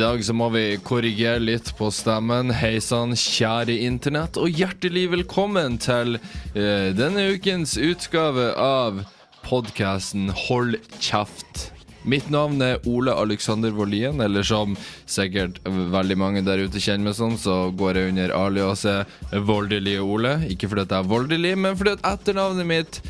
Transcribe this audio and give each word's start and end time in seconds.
dag 0.00 0.22
så 0.24 0.32
må 0.32 0.46
vi 0.54 0.78
korrigere 0.80 1.42
litt 1.42 1.74
på 1.76 1.90
stemmen. 1.92 2.48
Hei 2.56 2.78
sann, 2.80 3.12
kjære 3.18 3.74
internett, 3.84 4.38
og 4.40 4.48
hjertelig 4.48 5.10
velkommen 5.12 5.76
til 5.82 6.16
eh, 6.54 6.88
denne 6.96 7.26
ukens 7.34 7.74
utgave 7.76 8.46
av 8.56 9.02
podkasten 9.44 10.30
Hold 10.46 10.78
kjeft. 11.04 11.66
Mitt 12.08 12.30
navn 12.32 12.62
er 12.64 12.80
Ole 12.88 13.12
Alexander 13.12 13.74
Wollien, 13.76 14.22
eller 14.24 14.46
som 14.46 14.72
sikkert 15.04 15.60
veldig 15.68 16.16
mange 16.16 16.44
der 16.46 16.64
ute 16.64 16.80
kjenner 16.80 17.10
meg 17.10 17.18
som, 17.18 17.36
så 17.36 17.66
går 17.76 18.00
jeg 18.00 18.14
under 18.14 18.36
aliaset 18.38 19.32
Voldelige 19.50 20.00
Ole. 20.00 20.38
Ikke 20.48 20.70
fordi 20.70 20.86
at 20.86 20.96
jeg 20.96 21.04
er 21.04 21.12
voldelig, 21.12 21.56
men 21.60 21.76
fordi 21.76 21.98
at 21.98 22.06
etternavnet 22.14 22.72
mitt 22.72 23.02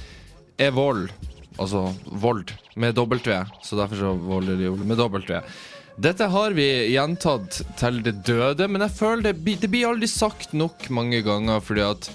er 0.58 0.74
Vold. 0.74 1.06
Altså 1.60 1.90
Vold 2.10 2.50
med 2.74 2.98
W. 2.98 3.44
Så 3.62 3.78
derfor 3.78 4.00
så 4.00 4.16
Voldelig 4.26 4.72
Ole 4.74 4.90
med 4.90 4.98
W. 4.98 5.38
Dette 6.00 6.30
har 6.32 6.54
vi 6.56 6.64
gjentatt 6.94 7.58
til 7.76 7.98
det 8.00 8.22
døde, 8.24 8.64
men 8.72 8.80
jeg 8.86 8.96
føler 8.96 9.34
det, 9.34 9.56
det 9.60 9.68
blir 9.68 9.90
aldri 9.90 10.08
sagt 10.08 10.54
nok 10.56 10.86
mange 10.96 11.20
ganger, 11.26 11.60
fordi 11.60 11.82
at 11.84 12.08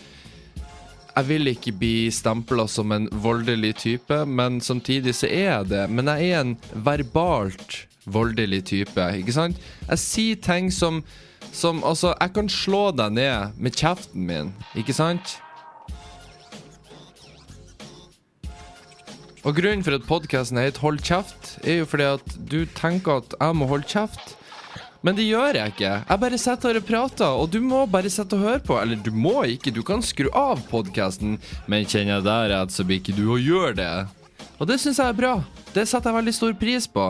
jeg 1.16 1.28
vil 1.28 1.52
ikke 1.52 1.74
bli 1.78 1.92
stempla 2.10 2.66
som 2.66 2.96
en 2.96 3.06
voldelig 3.22 3.76
type, 3.84 4.18
men 4.26 4.58
samtidig 4.58 5.14
så 5.14 5.30
er 5.30 5.46
jeg 5.52 5.70
det. 5.70 5.84
Men 5.94 6.10
jeg 6.16 6.32
er 6.32 6.42
en 6.42 6.56
verbalt 6.74 7.78
voldelig 8.10 8.64
type, 8.72 9.06
ikke 9.22 9.38
sant? 9.38 9.62
Jeg 9.86 10.02
sier 10.02 10.42
ting 10.42 10.74
som 10.74 11.04
som 11.56 11.84
Altså, 11.88 12.16
jeg 12.20 12.34
kan 12.36 12.50
slå 12.52 12.90
deg 12.92 13.14
ned 13.16 13.54
med 13.62 13.78
kjeften 13.78 14.26
min, 14.28 14.50
ikke 14.76 14.96
sant? 14.98 15.38
Og 19.46 19.54
grunnen 19.54 19.84
for 19.86 19.94
at 19.94 20.08
podkasten 20.10 20.58
heter 20.58 20.82
Hold 20.82 21.04
kjeft, 21.06 21.60
er 21.62 21.84
jo 21.84 21.86
fordi 21.86 22.08
at 22.16 22.32
du 22.50 22.64
tenker 22.74 23.22
at 23.22 23.36
jeg 23.38 23.58
må 23.58 23.68
holde 23.70 23.86
kjeft. 23.86 24.34
Men 25.06 25.14
det 25.20 25.28
gjør 25.28 25.60
jeg 25.60 25.74
ikke. 25.76 25.92
Jeg 26.02 26.22
bare 26.24 26.38
sitter 26.42 26.72
her 26.72 26.80
og 26.80 26.88
prater, 26.88 27.36
og 27.44 27.52
du 27.54 27.60
må 27.62 27.84
bare 27.86 28.10
sitte 28.10 28.40
og 28.40 28.42
høre 28.42 28.64
på. 28.66 28.80
Eller 28.82 28.98
du 29.06 29.12
må 29.14 29.44
ikke, 29.54 29.70
du 29.70 29.84
kan 29.86 30.02
skru 30.02 30.32
av 30.34 30.64
podkasten, 30.72 31.36
men 31.70 31.86
kjenner 31.86 32.16
jeg 32.16 32.26
deg 32.26 32.48
rett, 32.56 32.74
så 32.74 32.86
blir 32.90 33.04
ikke 33.04 33.14
du 33.20 33.28
å 33.36 33.38
gjøre 33.38 33.76
det. 33.78 33.92
Og 34.58 34.66
det 34.72 34.80
syns 34.82 34.98
jeg 35.04 35.14
er 35.14 35.20
bra. 35.20 35.36
Det 35.76 35.86
setter 35.86 36.10
jeg 36.10 36.18
veldig 36.24 36.36
stor 36.40 36.58
pris 36.58 36.90
på. 36.90 37.06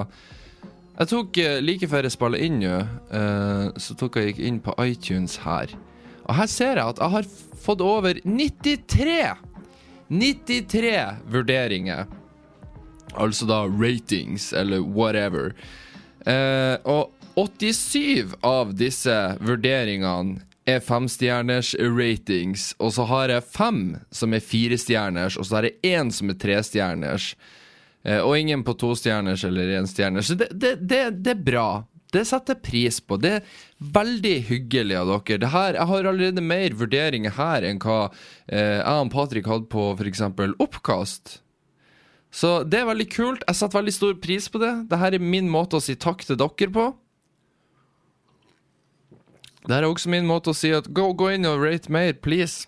Jeg 0.97 1.11
tok, 1.13 1.39
eh, 1.39 1.61
Like 1.63 1.87
før 1.87 2.03
jeg 2.03 2.17
spiller 2.17 2.43
inn 2.43 2.59
nå, 2.59 2.75
eh, 3.15 3.79
så 3.79 3.95
tok 3.95 4.19
jeg 4.19 4.33
gikk 4.33 4.43
inn 4.43 4.59
på 4.59 4.75
iTunes 4.83 5.39
her. 5.47 5.71
Og 6.27 6.35
her 6.35 6.51
ser 6.51 6.75
jeg 6.75 6.83
at 6.83 6.99
jeg 6.99 7.15
har 7.15 7.31
fått 7.63 7.79
over 7.79 8.19
93 8.27 9.37
93 10.11 11.15
vurderinger. 11.31 12.05
Altså 13.17 13.47
da 13.49 13.63
ratings, 13.67 14.51
eller 14.53 14.83
whatever. 14.83 15.53
Eh, 16.25 16.75
og 16.83 17.11
87 17.35 18.35
av 18.43 18.73
disse 18.79 19.15
vurderingene 19.43 20.41
er 20.65 20.81
femstjerners 20.81 21.75
ratings. 21.79 22.71
Og 22.79 22.95
så 22.95 23.05
har 23.09 23.33
jeg 23.33 23.47
fem 23.53 23.81
som 24.13 24.33
er 24.33 24.43
firestjerners, 24.43 25.37
og 25.37 25.47
så 25.47 25.59
har 25.59 25.69
jeg 25.69 25.95
én 25.95 26.11
som 26.13 26.31
er 26.33 26.39
trestjerners. 26.41 27.33
Eh, 28.05 28.21
og 28.21 28.37
ingen 28.37 28.63
på 28.65 28.75
tostjerners 28.77 29.45
eller 29.47 29.75
enstjerners. 29.79 30.31
Så 30.31 30.39
det, 30.39 30.49
det, 30.53 30.75
det, 30.81 31.03
det 31.25 31.35
er 31.35 31.45
bra. 31.51 31.69
Det 32.13 32.23
setter 32.27 32.55
jeg 32.55 32.65
pris 32.65 32.99
på. 33.01 33.17
Det 33.19 33.31
er 33.39 33.55
veldig 33.95 34.35
hyggelig 34.49 34.99
av 35.01 35.13
dere. 35.27 35.49
Her, 35.51 35.79
jeg 35.79 35.89
har 35.91 36.09
allerede 36.11 36.43
mer 36.45 36.77
vurderinger 36.77 37.33
her 37.35 37.65
enn 37.67 37.81
hva 37.83 38.05
eh, 38.47 38.79
jeg 38.79 39.01
og 39.01 39.11
Patrick 39.13 39.49
hadde 39.51 39.69
på 39.73 39.89
f.eks. 39.97 40.23
oppkast. 40.63 41.39
Så 42.35 42.51
det 42.67 42.81
er 42.81 42.89
veldig 42.89 43.07
kult. 43.13 43.43
Jeg 43.47 43.55
setter 43.55 43.79
veldig 43.79 43.95
stor 43.95 44.15
pris 44.19 44.49
på 44.51 44.59
det. 44.59 44.73
Dette 44.91 45.11
er 45.15 45.23
min 45.23 45.47
måte 45.51 45.79
å 45.79 45.83
si 45.83 45.95
takk 45.95 46.25
til 46.27 46.39
dere 46.39 46.71
på. 46.75 46.87
Dette 49.65 49.77
er 49.79 49.87
også 49.87 50.11
min 50.11 50.27
måte 50.27 50.51
å 50.51 50.57
si 50.57 50.73
at 50.75 50.89
gå, 50.93 51.07
gå 51.17 51.31
inn 51.37 51.47
og 51.47 51.63
rate 51.63 51.91
mer, 51.93 52.11
please. 52.19 52.67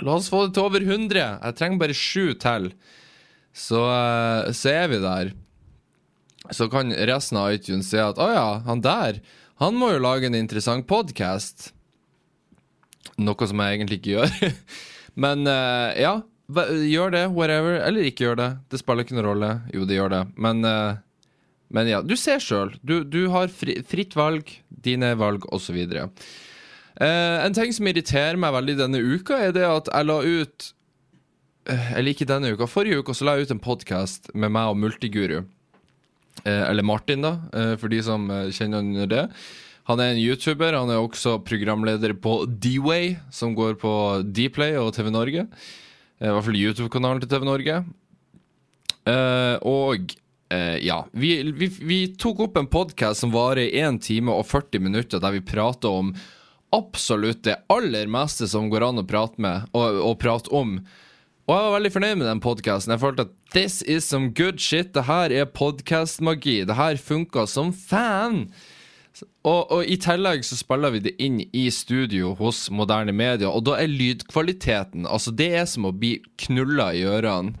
La 0.00 0.16
oss 0.16 0.30
få 0.32 0.46
det 0.46 0.56
til 0.56 0.64
over 0.64 0.86
100. 0.86 1.20
Jeg 1.20 1.58
trenger 1.58 1.82
bare 1.82 1.96
sju 1.96 2.32
til. 2.40 2.70
Så, 3.52 3.82
eh, 3.92 4.48
så 4.56 4.72
er 4.72 4.88
vi 4.90 5.02
der. 5.02 5.34
Så 6.54 6.70
kan 6.72 6.94
resten 6.94 7.38
av 7.40 7.52
iTunes 7.52 7.90
si 7.90 8.00
at 8.00 8.18
å 8.18 8.30
ja, 8.32 8.48
han 8.64 8.80
der, 8.80 9.20
han 9.60 9.76
må 9.76 9.90
jo 9.92 10.00
lage 10.00 10.30
en 10.30 10.38
interessant 10.38 10.86
podkast. 10.88 11.72
Noe 13.18 13.48
som 13.50 13.60
jeg 13.60 13.76
egentlig 13.76 14.00
ikke 14.00 14.16
gjør. 14.16 14.52
Men 15.26 15.44
eh, 15.50 15.98
ja, 16.06 16.14
gjør 16.48 17.12
det, 17.12 17.26
whatever. 17.34 17.80
Eller 17.84 18.08
ikke 18.08 18.24
gjør 18.24 18.40
det. 18.40 18.48
Det 18.70 18.80
spiller 18.80 19.04
ikke 19.04 19.18
noen 19.18 19.28
rolle. 19.28 19.50
Jo, 19.74 19.84
det 19.84 19.98
gjør 19.98 20.14
det. 20.14 20.22
Men, 20.36 20.64
eh, 20.64 20.96
men 21.70 21.88
ja, 21.90 22.00
du 22.02 22.16
ser 22.16 22.40
sjøl. 22.40 22.72
Du, 22.82 23.04
du 23.04 23.28
har 23.28 23.48
fri, 23.48 23.80
fritt 23.84 24.16
valg, 24.16 24.48
dine 24.68 25.14
valg, 25.20 25.44
osv. 25.52 25.76
Uh, 26.98 27.44
en 27.44 27.54
ting 27.54 27.70
som 27.70 27.86
irriterer 27.86 28.38
meg 28.40 28.54
veldig 28.56 28.74
denne 28.80 28.98
uka, 28.98 29.36
er 29.38 29.52
det 29.54 29.62
at 29.68 29.86
jeg 29.92 30.06
la 30.08 30.16
ut 30.18 30.64
uh, 31.70 31.92
Eller 31.94 32.10
ikke 32.10 32.26
denne 32.26 32.50
uka, 32.50 32.66
forrige 32.66 33.04
uke 33.04 33.14
så 33.14 33.28
la 33.28 33.36
jeg 33.36 33.46
ut 33.46 33.52
en 33.54 33.62
podkast 33.62 34.32
med 34.34 34.50
meg 34.50 34.72
og 34.72 34.80
Multiguru. 34.82 35.44
Uh, 36.42 36.64
eller 36.70 36.82
Martin, 36.82 37.22
da, 37.22 37.36
uh, 37.52 37.74
for 37.78 37.92
de 37.92 38.00
som 38.02 38.26
eh, 38.30 38.48
kjenner 38.54 38.80
han 38.80 38.92
under 38.94 39.10
det. 39.10 39.24
Han 39.88 40.02
er 40.02 40.12
en 40.12 40.20
YouTuber. 40.20 40.76
Han 40.76 40.90
er 40.92 41.00
også 41.00 41.38
programleder 41.46 42.12
på 42.20 42.42
D-Way, 42.48 43.16
som 43.32 43.54
går 43.56 43.78
på 43.80 43.92
Dplay 44.26 44.76
og 44.76 44.92
TV 44.96 45.08
Norge. 45.14 45.46
Eh, 46.18 46.28
I 46.28 46.34
hvert 46.34 46.48
fall 46.48 46.58
YouTube-kanalen 46.58 47.22
til 47.22 47.30
TV 47.30 47.46
Norge. 47.46 47.82
Eh, 49.08 49.56
og 49.68 50.14
eh, 50.52 50.76
ja, 50.84 51.02
vi, 51.12 51.36
vi, 51.54 51.70
vi 51.78 52.00
tok 52.18 52.42
opp 52.48 52.58
en 52.58 52.70
podkast 52.70 53.22
som 53.22 53.34
varer 53.34 53.70
1 53.70 54.02
time 54.04 54.34
og 54.34 54.48
40 54.50 54.84
minutter, 54.84 55.22
der 55.22 55.38
vi 55.38 55.44
prater 55.44 56.00
om 56.00 56.12
absolutt 56.74 57.46
det 57.46 57.56
aller 57.72 58.10
meste 58.12 58.48
som 58.50 58.66
går 58.68 58.84
an 58.90 59.00
å 59.00 59.06
prate 59.08 59.40
med 59.40 59.70
og, 59.72 60.02
og 60.04 60.18
prate 60.20 60.52
om. 60.52 60.80
Og 61.48 61.54
jeg 61.54 61.64
var 61.64 61.76
veldig 61.78 61.92
fornøyd 61.94 62.18
med 62.20 62.28
den 62.28 62.42
podkasten. 62.44 62.92
Jeg 62.92 63.00
følte 63.00 63.24
at 63.24 63.36
this 63.54 63.78
is 63.88 64.04
some 64.04 64.34
good 64.36 64.60
shit. 64.60 64.90
Det 64.92 65.06
her 65.08 65.32
er 65.32 65.48
podkastmagi. 65.48 66.58
Det 66.68 66.76
her 66.76 67.00
funka 67.00 67.46
som 67.48 67.72
fan. 67.72 68.50
Og, 69.46 69.70
og 69.72 69.86
i 69.86 69.96
tillegg 70.00 70.44
så 70.46 70.58
spiller 70.58 70.92
vi 70.94 71.02
det 71.04 71.14
inn 71.22 71.40
i 71.56 71.68
studio 71.74 72.34
hos 72.38 72.66
moderne 72.74 73.14
media, 73.16 73.50
og 73.50 73.64
da 73.68 73.78
er 73.80 73.90
lydkvaliteten 73.90 75.06
Altså, 75.08 75.32
det 75.34 75.48
er 75.60 75.66
som 75.70 75.88
å 75.88 75.94
bli 75.94 76.18
knulla 76.44 76.90
i 76.96 77.04
ørene. 77.08 77.56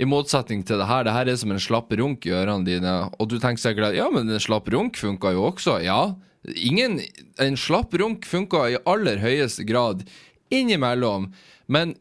I 0.00 0.06
motsetning 0.08 0.62
til 0.64 0.80
det 0.80 0.88
her, 0.88 1.04
det 1.04 1.12
her 1.12 1.28
er 1.28 1.36
som 1.36 1.52
en 1.52 1.60
slapp 1.60 1.92
runk 1.98 2.24
i 2.24 2.32
ørene 2.32 2.64
dine, 2.64 2.94
og 3.20 3.28
du 3.28 3.36
tenker 3.36 3.60
sikkert 3.60 3.98
ja, 3.98 4.06
men 4.12 4.30
en 4.32 4.40
slapp 4.40 4.70
runk 4.72 4.96
funka 4.96 5.34
jo 5.36 5.44
også. 5.50 5.76
Ja, 5.84 6.14
ingen 6.56 7.02
En 7.40 7.56
slapp 7.60 7.92
runk 8.00 8.24
funka 8.24 8.64
i 8.70 8.78
aller 8.88 9.20
høyeste 9.20 9.66
grad 9.68 10.06
innimellom, 10.50 11.28
men 11.68 11.94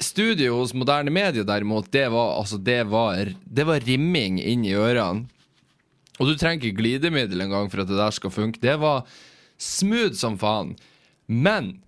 studio 0.00 0.58
hos 0.60 0.74
moderne 0.76 1.12
media 1.12 1.44
derimot, 1.44 1.90
det 1.92 2.08
var 2.12 2.38
altså 2.38 2.58
Det 2.60 2.82
var, 2.88 3.32
det 3.44 3.66
var 3.68 3.84
rimming 3.88 4.40
inn 4.40 4.64
i 4.64 4.76
ørene. 4.76 5.28
Og 6.20 6.28
du 6.28 6.36
trenger 6.36 6.68
ikke 6.68 6.82
glidemiddel 6.82 7.46
engang 7.46 7.70
for 7.72 7.82
at 7.82 7.88
det 7.88 7.98
der 7.98 8.12
skal 8.12 8.32
funke. 8.34 8.60
Det 8.60 8.76
var 8.80 9.06
smooth 9.60 10.14
som 10.20 10.36
faen. 10.40 10.74
Men 11.26 11.78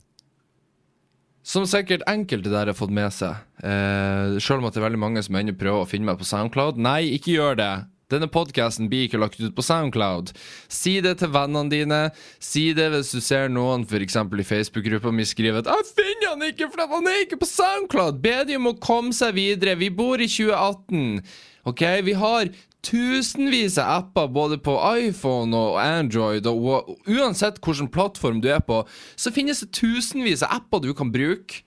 som 1.43 1.67
sikkert 1.67 2.05
enkelte 2.07 2.53
der 2.53 2.71
har 2.71 2.79
fått 2.79 2.95
med 2.95 3.11
seg, 3.13 3.35
eh, 3.67 4.39
sjøl 4.39 4.63
om 4.63 4.69
det 4.71 4.79
er 4.79 4.87
veldig 4.87 5.01
mange 5.03 5.23
som 5.27 5.37
ennå 5.37 5.57
prøver 5.59 5.83
å 5.83 5.89
finne 5.91 6.07
meg 6.07 6.21
på 6.21 6.29
Soundcloud 6.29 6.79
Nei, 6.79 7.19
ikke 7.19 7.35
gjør 7.35 7.59
det. 7.59 7.73
Denne 8.13 8.29
podkasten 8.29 8.91
blir 8.93 9.07
ikke 9.07 9.21
lagt 9.21 9.41
ut 9.41 9.55
på 9.57 9.65
Soundcloud. 9.65 10.35
Si 10.69 10.99
det 11.05 11.17
til 11.23 11.33
vennene 11.33 11.73
dine. 11.73 12.01
Si 12.39 12.73
det 12.77 12.91
hvis 12.93 13.13
du 13.17 13.23
ser 13.25 13.49
noen 13.49 13.87
f.eks. 13.89 14.17
i 14.17 14.49
Facebook-gruppa 14.49 15.13
mi 15.13 15.25
skrive 15.25 15.63
at 15.65 15.71
'Jeg 15.71 15.89
finner 15.97 16.35
han 16.35 16.45
ikke, 16.51 16.69
for 16.71 16.87
han 16.87 17.09
er 17.09 17.25
ikke 17.25 17.41
på 17.41 17.49
Soundcloud'. 17.49 18.21
Be 18.21 18.45
de 18.45 18.57
om 18.57 18.69
å 18.69 18.79
komme 18.79 19.13
seg 19.13 19.35
videre. 19.35 19.79
Vi 19.79 19.89
bor 19.89 20.21
i 20.21 20.29
2018. 20.29 21.23
Ok, 21.65 21.83
Vi 22.05 22.13
har 22.13 22.51
tusenvis 22.83 23.79
av 23.79 23.91
apper 24.01 24.31
både 24.35 24.59
på 24.63 24.75
iPhone 24.99 25.57
og 25.57 25.79
Android, 25.83 26.47
og 26.47 26.97
uansett 27.07 27.61
hvilken 27.63 27.91
plattform 27.93 28.41
du 28.43 28.49
er 28.53 28.63
på, 28.65 28.83
så 29.17 29.33
finnes 29.35 29.63
det 29.63 29.73
tusenvis 29.79 30.43
av 30.47 30.59
apper 30.61 30.83
du 30.83 30.93
kan 30.97 31.13
bruke 31.15 31.63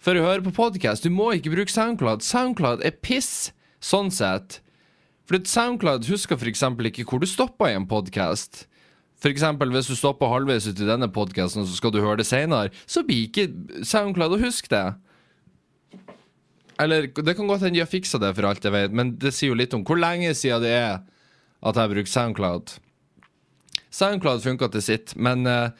for 0.00 0.16
å 0.16 0.24
høre 0.24 0.44
på 0.46 0.54
podkast. 0.56 1.04
Du 1.04 1.12
må 1.12 1.32
ikke 1.36 1.52
bruke 1.52 1.72
Soundcloud. 1.72 2.24
Soundcloud 2.24 2.84
er 2.86 2.96
piss, 3.04 3.50
sånn 3.82 4.12
sett. 4.14 4.60
For 5.26 5.42
Soundcloud 5.42 6.06
husker 6.06 6.38
f.eks. 6.38 6.62
ikke 6.62 7.06
hvor 7.10 7.20
du 7.22 7.28
stoppa 7.28 7.72
i 7.72 7.76
en 7.76 7.88
podkast. 7.90 8.64
F.eks. 9.16 9.42
hvis 9.42 9.88
du 9.90 9.96
stopper 9.96 10.30
halvveis 10.30 10.68
ut 10.68 10.78
i 10.78 10.88
denne 10.88 11.08
podkasten, 11.10 11.66
så 11.66 11.74
skal 11.76 11.92
du 11.92 12.02
høre 12.04 12.20
det 12.20 12.28
seinere, 12.28 12.70
så 12.86 13.02
blir 13.04 13.26
ikke 13.26 13.48
Soundcloud 13.84 14.36
å 14.36 14.42
huske 14.44 14.70
det. 14.72 14.86
Eller 16.82 17.08
det 17.08 17.34
kan 17.36 17.48
godt 17.48 17.64
hende 17.64 17.78
de 17.78 17.84
har 17.84 17.90
fiksa 17.90 18.20
det, 18.20 18.34
for 18.36 18.48
alt 18.48 18.64
jeg 18.64 18.74
vet, 18.74 18.92
men 18.92 19.14
det 19.20 19.32
sier 19.34 19.54
jo 19.54 19.58
litt 19.58 19.74
om 19.76 19.84
hvor 19.86 20.00
lenge 20.00 20.34
siden 20.36 20.64
det 20.64 20.74
er 20.76 20.98
at 21.66 21.78
jeg 21.80 21.92
bruker 21.92 22.12
Soundcloud. 22.12 22.74
Soundcloud 23.96 24.42
funka 24.44 24.68
til 24.74 24.84
sitt, 24.84 25.14
men 25.16 25.48
uh, 25.48 25.70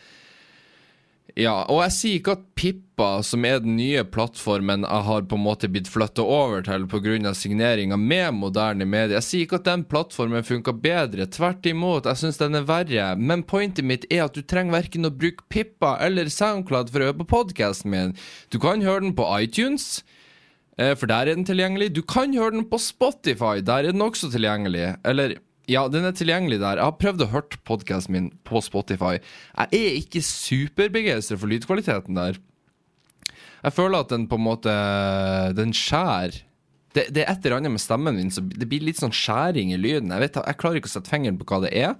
Ja, 1.37 1.67
og 1.69 1.83
jeg 1.83 1.93
sier 1.93 2.17
ikke 2.17 2.33
at 2.33 2.45
Pippa, 2.57 3.09
som 3.21 3.45
er 3.45 3.59
den 3.61 3.75
nye 3.77 4.07
plattformen 4.09 4.87
jeg 4.87 5.05
har 5.05 5.27
på 5.29 5.37
en 5.37 5.43
måte 5.45 5.69
blitt 5.69 5.91
flytta 5.93 6.25
over 6.25 6.63
til 6.65 6.87
pga. 6.89 7.35
signeringa 7.37 7.99
med 8.01 8.33
moderne 8.33 8.87
medier, 8.89 9.19
jeg 9.19 9.27
sier 9.27 9.45
ikke 9.45 9.59
at 9.61 9.69
den 9.69 9.85
plattformen 9.85 10.47
funka 10.49 10.73
bedre. 10.73 11.27
Tvert 11.29 11.69
imot, 11.69 12.09
jeg 12.09 12.17
syns 12.17 12.41
den 12.41 12.57
er 12.57 12.65
verre. 12.65 13.11
Men 13.21 13.45
pointet 13.45 13.85
mitt 13.85 14.09
er 14.09 14.25
at 14.25 14.33
du 14.33 14.41
trenger 14.41 14.79
verken 14.79 15.05
å 15.05 15.13
bruke 15.13 15.45
Pippa 15.51 15.99
eller 16.01 16.33
SoundCloud 16.33 16.89
for 16.89 17.05
å 17.05 17.11
høre 17.11 17.21
på 17.21 17.29
podkasten 17.37 17.93
min. 17.93 18.17
Du 18.49 18.57
kan 18.59 18.81
høre 18.81 19.05
den 19.05 19.13
på 19.13 19.29
iTunes. 19.37 20.07
Eh, 20.81 20.95
For 20.99 21.11
der 21.11 21.27
er 21.27 21.37
den 21.39 21.47
tilgjengelig. 21.49 21.93
Du 21.97 22.03
kan 22.03 22.35
høre 22.37 22.55
den 22.57 22.67
på 22.71 22.81
Spotify. 22.83 23.61
Der 23.65 23.85
er 23.85 23.93
den 23.93 24.05
også 24.05 24.31
tilgjengelig. 24.33 24.95
Eller 25.05 25.37
ja, 25.71 25.87
den 25.91 26.07
er 26.07 26.15
tilgjengelig 26.15 26.61
der. 26.63 26.79
Jeg 26.79 26.87
har 26.87 26.99
prøvd 27.01 27.25
å 27.25 27.31
høre 27.33 27.63
podkasten 27.67 28.15
min 28.15 28.29
på 28.47 28.63
Spotify. 28.63 29.17
Jeg 29.19 29.81
er 29.81 29.97
ikke 29.99 30.23
superbegeistra 30.23 31.39
for 31.41 31.51
lydkvaliteten 31.51 32.19
der. 32.19 32.39
Jeg 33.65 33.75
føler 33.75 34.05
at 34.05 34.13
den 34.13 34.29
på 34.31 34.39
en 34.39 34.47
måte 34.47 34.75
Den 35.59 35.73
skjærer. 35.75 36.43
Det, 36.95 37.09
det 37.13 37.25
er 37.25 37.33
et 37.33 37.45
eller 37.45 37.59
annet 37.59 37.75
med 37.75 37.83
stemmen 37.83 38.17
min, 38.17 38.31
så 38.33 38.41
det 38.41 38.69
blir 38.71 38.85
litt 38.87 38.97
sånn 38.97 39.13
skjæring 39.13 39.75
i 39.75 39.77
lyden. 39.77 40.15
Jeg, 40.15 40.23
vet, 40.23 40.39
jeg 40.41 40.59
klarer 40.61 40.81
ikke 40.81 40.89
å 40.89 40.95
sette 40.95 41.13
fingeren 41.13 41.37
på 41.37 41.45
hva 41.51 41.59
det 41.67 41.75
er. 41.77 41.99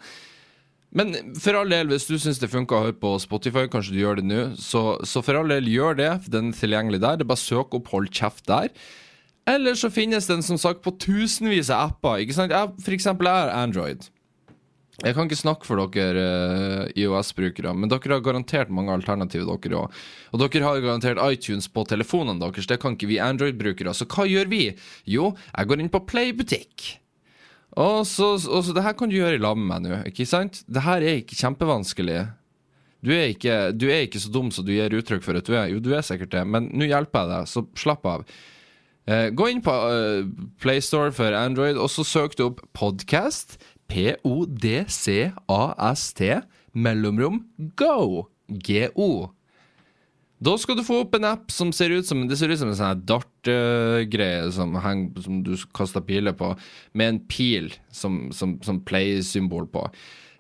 Men 0.95 1.15
for 1.41 1.59
all 1.59 1.73
del, 1.73 1.91
hvis 1.91 2.07
du 2.09 2.15
syns 2.21 2.39
det 2.41 2.51
funker 2.53 2.77
å 2.77 2.85
høre 2.87 2.99
på 3.01 3.17
Spotify, 3.21 3.67
kanskje 3.71 3.97
du 3.97 4.01
gjør 4.01 4.21
det 4.21 4.29
nå, 4.29 4.43
så, 4.61 4.97
så 5.05 5.23
for 5.25 5.41
all 5.41 5.51
del, 5.53 5.69
gjør 5.69 5.99
det. 5.99 6.13
Den 6.33 6.53
er 6.53 6.61
tilgjengelig 6.61 7.03
der. 7.03 7.19
Det 7.19 7.27
er 7.27 7.33
bare 7.33 7.43
søk 7.43 7.75
opp 7.77 7.91
Hold 7.93 8.13
kjeft 8.15 8.47
der. 8.49 8.71
Eller 9.47 9.77
så 9.79 9.91
finnes 9.95 10.27
den 10.27 10.43
som 10.43 10.59
sagt 10.59 10.83
på 10.83 10.95
tusenvis 11.03 11.71
av 11.71 11.93
apper. 11.93 12.23
Ikke 12.25 12.35
sant? 12.39 12.55
Jeg, 12.55 12.75
for 12.83 12.97
eksempel 12.97 13.29
jeg 13.31 13.45
har 13.45 13.55
Android. 13.55 14.09
Jeg 15.05 15.13
kan 15.13 15.29
ikke 15.29 15.37
snakke 15.37 15.69
for 15.69 15.83
dere 15.93 16.23
uh, 16.25 16.97
IOS-brukere, 16.97 17.75
men 17.77 17.91
dere 17.93 18.17
har 18.17 18.23
garantert 18.25 18.71
mange 18.73 18.95
alternativer, 18.95 19.59
dere 19.61 19.83
òg. 19.83 19.99
Og 20.33 20.41
dere 20.41 20.65
har 20.65 20.81
garantert 20.81 21.21
iTunes 21.29 21.69
på 21.69 21.85
telefonene 21.85 22.41
deres. 22.41 22.69
Det 22.71 22.81
kan 22.81 22.97
ikke 22.97 23.11
vi 23.11 23.21
Android-brukere. 23.21 23.93
Så 23.93 24.09
hva 24.09 24.25
gjør 24.25 24.49
vi? 24.49 24.63
Jo, 25.05 25.35
jeg 25.53 25.69
går 25.69 25.85
inn 25.85 25.93
på 25.93 26.07
Playbutikk. 26.09 26.95
Og 27.77 28.07
så, 28.09 28.33
og 28.41 28.65
så 28.65 28.73
Det 28.73 28.83
her 28.83 28.97
kan 28.97 29.11
du 29.11 29.19
gjøre 29.19 29.37
i 29.37 29.43
lag 29.43 29.57
med 29.59 29.69
meg 29.69 29.81
nå, 29.85 30.01
ikke 30.09 30.27
sant? 30.29 30.63
Det 30.65 30.83
her 30.87 31.05
er 31.05 31.21
ikke 31.21 31.37
kjempevanskelig. 31.37 32.21
Du 33.05 33.13
er 33.13 33.27
ikke, 33.35 33.73
du 33.77 33.87
er 33.93 34.07
ikke 34.07 34.23
så 34.23 34.31
dum 34.33 34.51
som 34.51 34.65
du 34.67 34.73
gir 34.73 34.97
uttrykk 34.97 35.23
for 35.23 35.37
at 35.39 35.47
du 35.47 35.53
er. 35.55 35.69
Jo, 35.71 35.79
du 35.85 35.93
er 35.95 36.03
sikkert 36.07 36.33
det, 36.33 36.45
men 36.49 36.71
nå 36.73 36.89
hjelper 36.89 37.21
jeg 37.23 37.31
deg, 37.35 37.43
så 37.53 37.63
slapp 37.79 38.09
av. 38.09 38.25
Eh, 39.07 39.29
gå 39.37 39.45
inn 39.53 39.63
på 39.63 39.71
uh, 39.71 40.27
PlayStore 40.63 41.13
for 41.15 41.31
Android, 41.37 41.77
og 41.79 41.91
så 41.93 42.03
søk 42.07 42.35
du 42.39 42.49
opp 42.49 42.61
Podcast. 42.75 43.59
P-o-d-c-a-s-t, 43.93 44.91
mellomrom, 46.75 47.45
go. 47.79 48.27
G-o. 48.51 49.36
Da 50.37 50.53
skal 50.61 50.77
du 50.77 50.85
få 50.85 50.99
opp 51.01 51.15
en 51.17 51.25
app 51.25 51.53
som 51.53 51.71
ser 51.73 51.95
ut 51.97 52.07
som 52.07 52.27
ser 52.29 52.53
ut 52.53 52.61
som 52.61 52.69
en 52.69 52.77
sånn 52.77 53.05
dart-greie 53.09 54.51
som, 54.53 54.77
som 55.25 55.39
du 55.47 55.55
kaster 55.77 56.05
piler 56.05 56.37
på, 56.37 56.51
med 56.93 57.09
en 57.09 57.21
pil 57.31 57.71
som, 57.89 58.27
som, 58.37 58.59
som 58.67 58.83
play-symbol 58.85 59.69
på. 59.73 59.87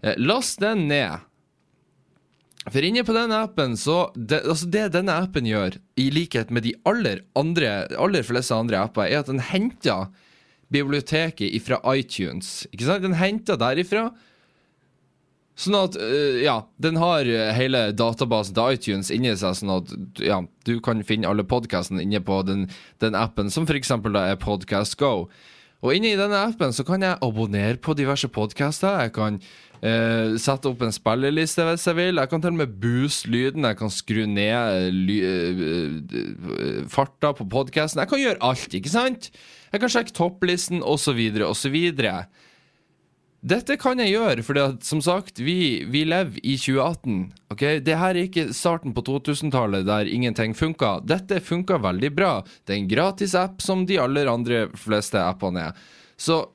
Eh, 0.02 0.19
last 0.20 0.60
den 0.60 0.84
ned. 0.90 1.25
For 2.66 2.82
inne 2.82 3.06
på 3.06 3.14
den 3.14 3.32
appen, 3.32 3.76
så 3.78 4.10
det, 4.19 4.43
altså 4.43 4.69
det 4.75 4.88
denne 4.96 5.16
appen 5.22 5.46
gjør, 5.48 5.78
i 6.02 6.10
likhet 6.12 6.50
med 6.52 6.66
de 6.66 6.75
aller, 6.88 7.22
andre, 7.38 7.87
aller 7.96 8.26
fleste 8.26 8.58
andre 8.58 8.82
apper, 8.82 9.06
er 9.06 9.22
at 9.22 9.31
den 9.31 9.40
henter 9.40 10.10
biblioteket 10.75 11.54
ifra 11.56 11.78
iTunes. 11.94 12.66
Ikke 12.72 12.88
sant? 12.88 13.06
Den 13.06 13.16
henter 13.16 13.56
derifra. 13.60 14.10
Sånn 15.56 15.76
at, 15.79 15.97
øh, 15.97 16.43
ja, 16.44 16.58
den 16.85 16.99
har 17.00 17.25
øh, 17.25 17.50
hele 17.56 17.87
databasen 17.97 18.56
til 18.56 18.76
iTunes 18.76 19.11
inni 19.14 19.32
seg, 19.41 19.56
sånn 19.56 19.73
at 19.79 19.94
ja, 20.20 20.43
du 20.69 20.75
kan 20.85 21.00
finne 21.06 21.31
alle 21.31 21.47
podkastene 21.49 22.05
inne 22.05 22.20
på 22.20 22.43
den, 22.44 22.67
den 23.00 23.17
appen, 23.17 23.49
som 23.50 23.64
eksempel 23.64 24.12
da 24.12 24.26
er 24.29 24.41
Podcast 24.41 24.99
Go. 25.00 25.31
Og 25.85 25.93
inni 25.94 26.14
denne 26.17 26.38
appen 26.49 26.73
så 26.75 26.85
kan 26.87 27.05
jeg 27.05 27.19
abonnere 27.23 27.76
på 27.82 27.94
diverse 27.97 28.29
podcaster. 28.32 28.97
Jeg 29.05 29.12
kan 29.17 29.37
eh, 29.85 30.37
sette 30.41 30.70
opp 30.70 30.82
en 30.82 30.94
spilleliste 30.94 31.67
hvis 31.69 31.85
jeg 31.91 31.99
vil. 31.99 32.20
Jeg 32.20 32.32
kan 32.32 32.43
til 32.43 32.55
og 32.55 32.61
med 32.62 32.79
booste 32.81 33.31
lyden. 33.31 33.69
Jeg 33.69 33.79
kan 33.79 33.93
skru 33.93 34.25
ned 34.31 34.88
ly, 34.97 35.19
eh, 35.20 35.62
eh, 36.17 36.81
farta 36.93 37.35
på 37.37 37.47
podcasten. 37.52 38.00
Jeg 38.02 38.12
kan 38.12 38.23
gjøre 38.23 38.43
alt, 38.49 38.76
ikke 38.81 38.93
sant? 38.93 39.31
Jeg 39.73 39.82
kan 39.82 39.93
sjekke 39.93 40.17
topplisten 40.17 40.82
osv. 40.82 41.20
osv. 41.44 41.79
Dette 43.44 43.77
kan 43.79 44.00
jeg 44.00 44.15
gjøre, 44.15 44.43
for 44.43 44.59
som 44.83 45.00
sagt, 45.05 45.38
vi, 45.44 45.85
vi 45.93 46.03
lever 46.09 46.41
i 46.43 46.56
2018. 46.59 47.19
ok? 47.53 47.65
Det 47.85 47.99
her 48.00 48.17
er 48.17 48.25
ikke 48.25 48.49
starten 48.56 48.94
på 48.97 49.05
2000-tallet 49.06 49.87
der 49.87 50.11
ingenting 50.11 50.56
funka. 50.56 51.00
Dette 51.06 51.43
funka 51.44 51.79
veldig 51.85 52.11
bra. 52.17 52.33
Det 52.65 52.75
er 52.75 52.81
en 52.81 52.91
gratis 52.91 53.37
app 53.38 53.62
som 53.62 53.85
de 53.87 54.00
aller 54.03 54.31
andre 54.31 54.67
fleste 54.75 55.21
appene 55.21 55.69
er. 55.69 55.85
Så 56.17 56.47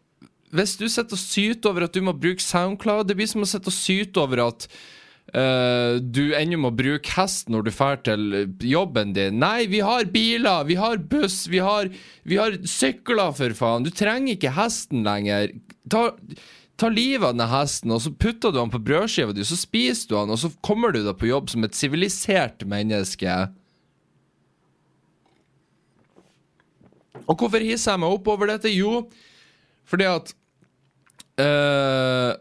hvis 0.52 0.76
du 0.76 0.88
sitter 0.90 1.16
og 1.16 1.22
syter 1.22 1.72
over 1.72 1.88
at 1.88 1.96
du 1.96 2.02
må 2.04 2.16
bruke 2.18 2.44
Soundcloud, 2.44 3.08
det 3.08 3.16
blir 3.20 3.30
som 3.30 3.46
å 3.46 3.48
sitte 3.48 3.72
og 3.72 3.78
syte 3.78 4.26
over 4.26 4.50
at 4.50 4.68
Uh, 5.32 5.96
du 6.02 6.34
ennå 6.36 6.58
må 6.60 6.74
bruke 6.76 7.08
hest 7.16 7.48
når 7.48 7.64
du 7.64 7.70
drar 7.72 8.02
til 8.04 8.50
jobben 8.68 9.14
din. 9.16 9.38
Nei, 9.40 9.64
vi 9.72 9.80
har 9.80 10.10
biler, 10.12 10.66
vi 10.68 10.76
har 10.76 10.98
buss, 10.98 11.46
vi 11.48 11.62
har, 11.64 11.88
vi 12.28 12.40
har 12.42 12.58
sykler, 12.68 13.32
for 13.38 13.56
faen. 13.56 13.86
Du 13.88 13.94
trenger 13.96 14.36
ikke 14.36 14.52
hesten 14.58 15.06
lenger. 15.08 15.54
Ta, 15.88 16.10
ta 16.82 16.90
livet 16.90 17.28
av 17.28 17.36
denne 17.36 17.50
hesten, 17.52 17.94
og 17.94 18.02
så 18.04 18.12
putter 18.14 18.54
du 18.54 18.60
han 18.62 18.72
på 18.74 18.82
brødskiva 18.82 19.36
di, 19.38 19.46
så 19.46 19.58
spiser 19.60 20.10
du 20.10 20.16
han, 20.18 20.34
og 20.34 20.40
så 20.42 20.52
kommer 20.66 20.94
du 20.96 21.04
deg 21.06 21.18
på 21.20 21.30
jobb 21.30 21.52
som 21.54 21.66
et 21.68 21.78
sivilisert 21.78 22.66
menneske. 22.70 23.36
Og 27.28 27.38
hvorfor 27.38 27.64
hisser 27.64 27.94
jeg 27.94 28.02
meg 28.02 28.16
opp 28.16 28.32
over 28.34 28.50
dette? 28.50 28.72
Jo, 28.74 29.06
fordi 29.88 30.08
at 30.10 30.34
uh, 31.42 32.32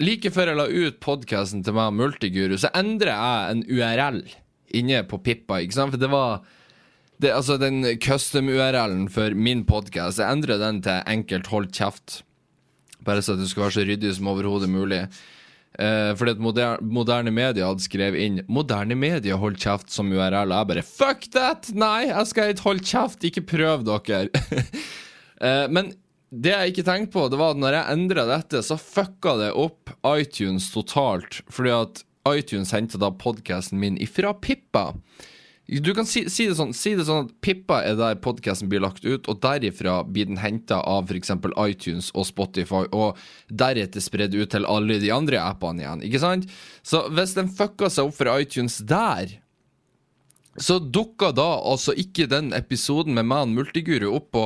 Like 0.00 0.30
før 0.32 0.48
jeg 0.48 0.56
la 0.56 0.64
ut 0.64 1.00
podkasten 1.04 1.60
til 1.60 1.74
meg 1.76 1.90
og 1.90 1.98
Multiguru, 1.98 2.54
så 2.56 2.70
endrer 2.78 3.12
jeg 3.12 3.50
en 3.52 3.66
URL 3.68 4.22
inne 4.80 5.02
på 5.04 5.18
Pippa, 5.20 5.58
ikke 5.60 5.76
sant? 5.76 5.92
For 5.92 6.00
det 6.00 6.08
var 6.08 6.40
det, 7.20 7.34
Altså, 7.36 7.58
den 7.60 7.82
custom-URL-en 8.00 9.10
for 9.12 9.36
min 9.36 9.66
podkast, 9.68 10.22
jeg 10.22 10.38
endrer 10.38 10.62
den 10.62 10.80
til 10.86 11.02
enkelt 11.04 11.50
hold 11.52 11.68
kjeft. 11.76 12.22
Bare 13.10 13.26
så 13.26 13.34
at 13.34 13.42
det 13.42 13.50
skal 13.50 13.66
være 13.66 13.76
så 13.80 13.86
ryddig 13.88 14.14
som 14.16 14.30
overhodet 14.30 14.70
mulig. 14.70 15.04
Uh, 15.78 16.12
fordi 16.18 16.34
at 16.34 16.42
moderne, 16.42 16.82
moderne 16.82 17.30
media 17.30 17.68
hadde 17.68 17.84
skrevet 17.84 18.18
inn 18.18 18.40
'Moderne 18.50 18.96
media, 18.98 19.36
hold 19.38 19.58
kjeft' 19.62 19.92
som 19.94 20.10
URL. 20.10 20.50
Jeg 20.50 20.66
bare 20.70 20.82
'fuck 20.82 21.30
that'! 21.34 21.70
Nei, 21.74 22.10
jeg 22.10 22.26
skal 22.26 22.50
ikke 22.50 22.66
holde 22.66 22.86
kjeft, 22.86 23.24
ikke 23.24 23.46
prøv 23.54 23.84
dere. 23.86 24.28
uh, 25.40 25.66
men 25.74 25.92
det 26.30 26.52
jeg 26.54 26.72
ikke 26.72 26.86
tenkte 26.86 27.14
på, 27.14 27.26
det 27.30 27.38
var 27.38 27.54
at 27.54 27.62
når 27.62 27.74
jeg 27.74 27.96
endra 27.96 28.26
dette, 28.28 28.62
så 28.62 28.78
fucka 28.78 29.34
det 29.40 29.50
opp 29.58 29.90
iTunes 30.06 30.68
totalt. 30.70 31.40
Fordi 31.50 31.72
at 31.74 32.04
iTunes 32.30 32.70
henta 32.74 33.00
da 33.00 33.10
podkasten 33.10 33.80
min 33.82 33.98
ifra 33.98 34.34
Pippa. 34.38 34.92
Du 35.70 35.92
kan 35.94 36.06
si, 36.08 36.24
si, 36.26 36.48
det 36.50 36.56
sånn, 36.58 36.72
si 36.74 36.96
det 36.98 37.04
sånn 37.06 37.28
at 37.28 37.34
Pippa 37.46 37.76
er 37.86 37.94
der 37.94 38.16
podkasten 38.18 38.66
blir 38.72 38.82
lagt 38.82 39.04
ut, 39.04 39.28
og 39.30 39.38
derifra 39.44 40.00
blir 40.02 40.26
den 40.26 40.40
henta 40.42 40.80
av 40.82 41.06
f.eks. 41.06 41.30
iTunes 41.62 42.08
og 42.10 42.26
Spotify, 42.26 42.88
og 42.90 43.20
deretter 43.46 44.02
spredd 44.02 44.34
ut 44.34 44.50
til 44.50 44.66
alle 44.66 44.98
de 44.98 45.12
andre 45.14 45.38
appene 45.44 45.84
igjen. 45.84 46.02
Ikke 46.08 46.22
sant? 46.24 46.48
Så 46.82 47.04
hvis 47.14 47.36
den 47.38 47.52
fucka 47.54 47.86
seg 47.92 48.10
opp 48.10 48.18
for 48.18 48.32
iTunes 48.34 48.80
der, 48.82 49.36
så 50.58 50.80
dukka 50.82 51.30
da 51.38 51.46
altså 51.62 51.94
ikke 51.94 52.26
den 52.26 52.50
episoden 52.56 53.14
med 53.14 53.30
og 53.30 53.54
Multiguru 53.54 54.08
opp 54.10 54.30
på 54.34 54.44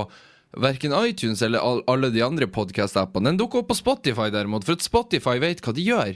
verken 0.61 0.93
iTunes 0.93 1.41
eller 1.43 1.65
all, 1.65 1.81
alle 1.89 2.13
de 2.13 2.21
andre 2.23 2.51
podcast-appene. 2.53 3.33
Den 3.33 3.41
dukka 3.41 3.63
opp 3.63 3.73
på 3.73 3.79
Spotify, 3.81 4.29
derimot, 4.29 4.69
for 4.69 4.77
at 4.77 4.85
Spotify 4.85 5.41
vet 5.41 5.65
hva 5.65 5.73
de 5.73 5.89
gjør. 5.89 6.15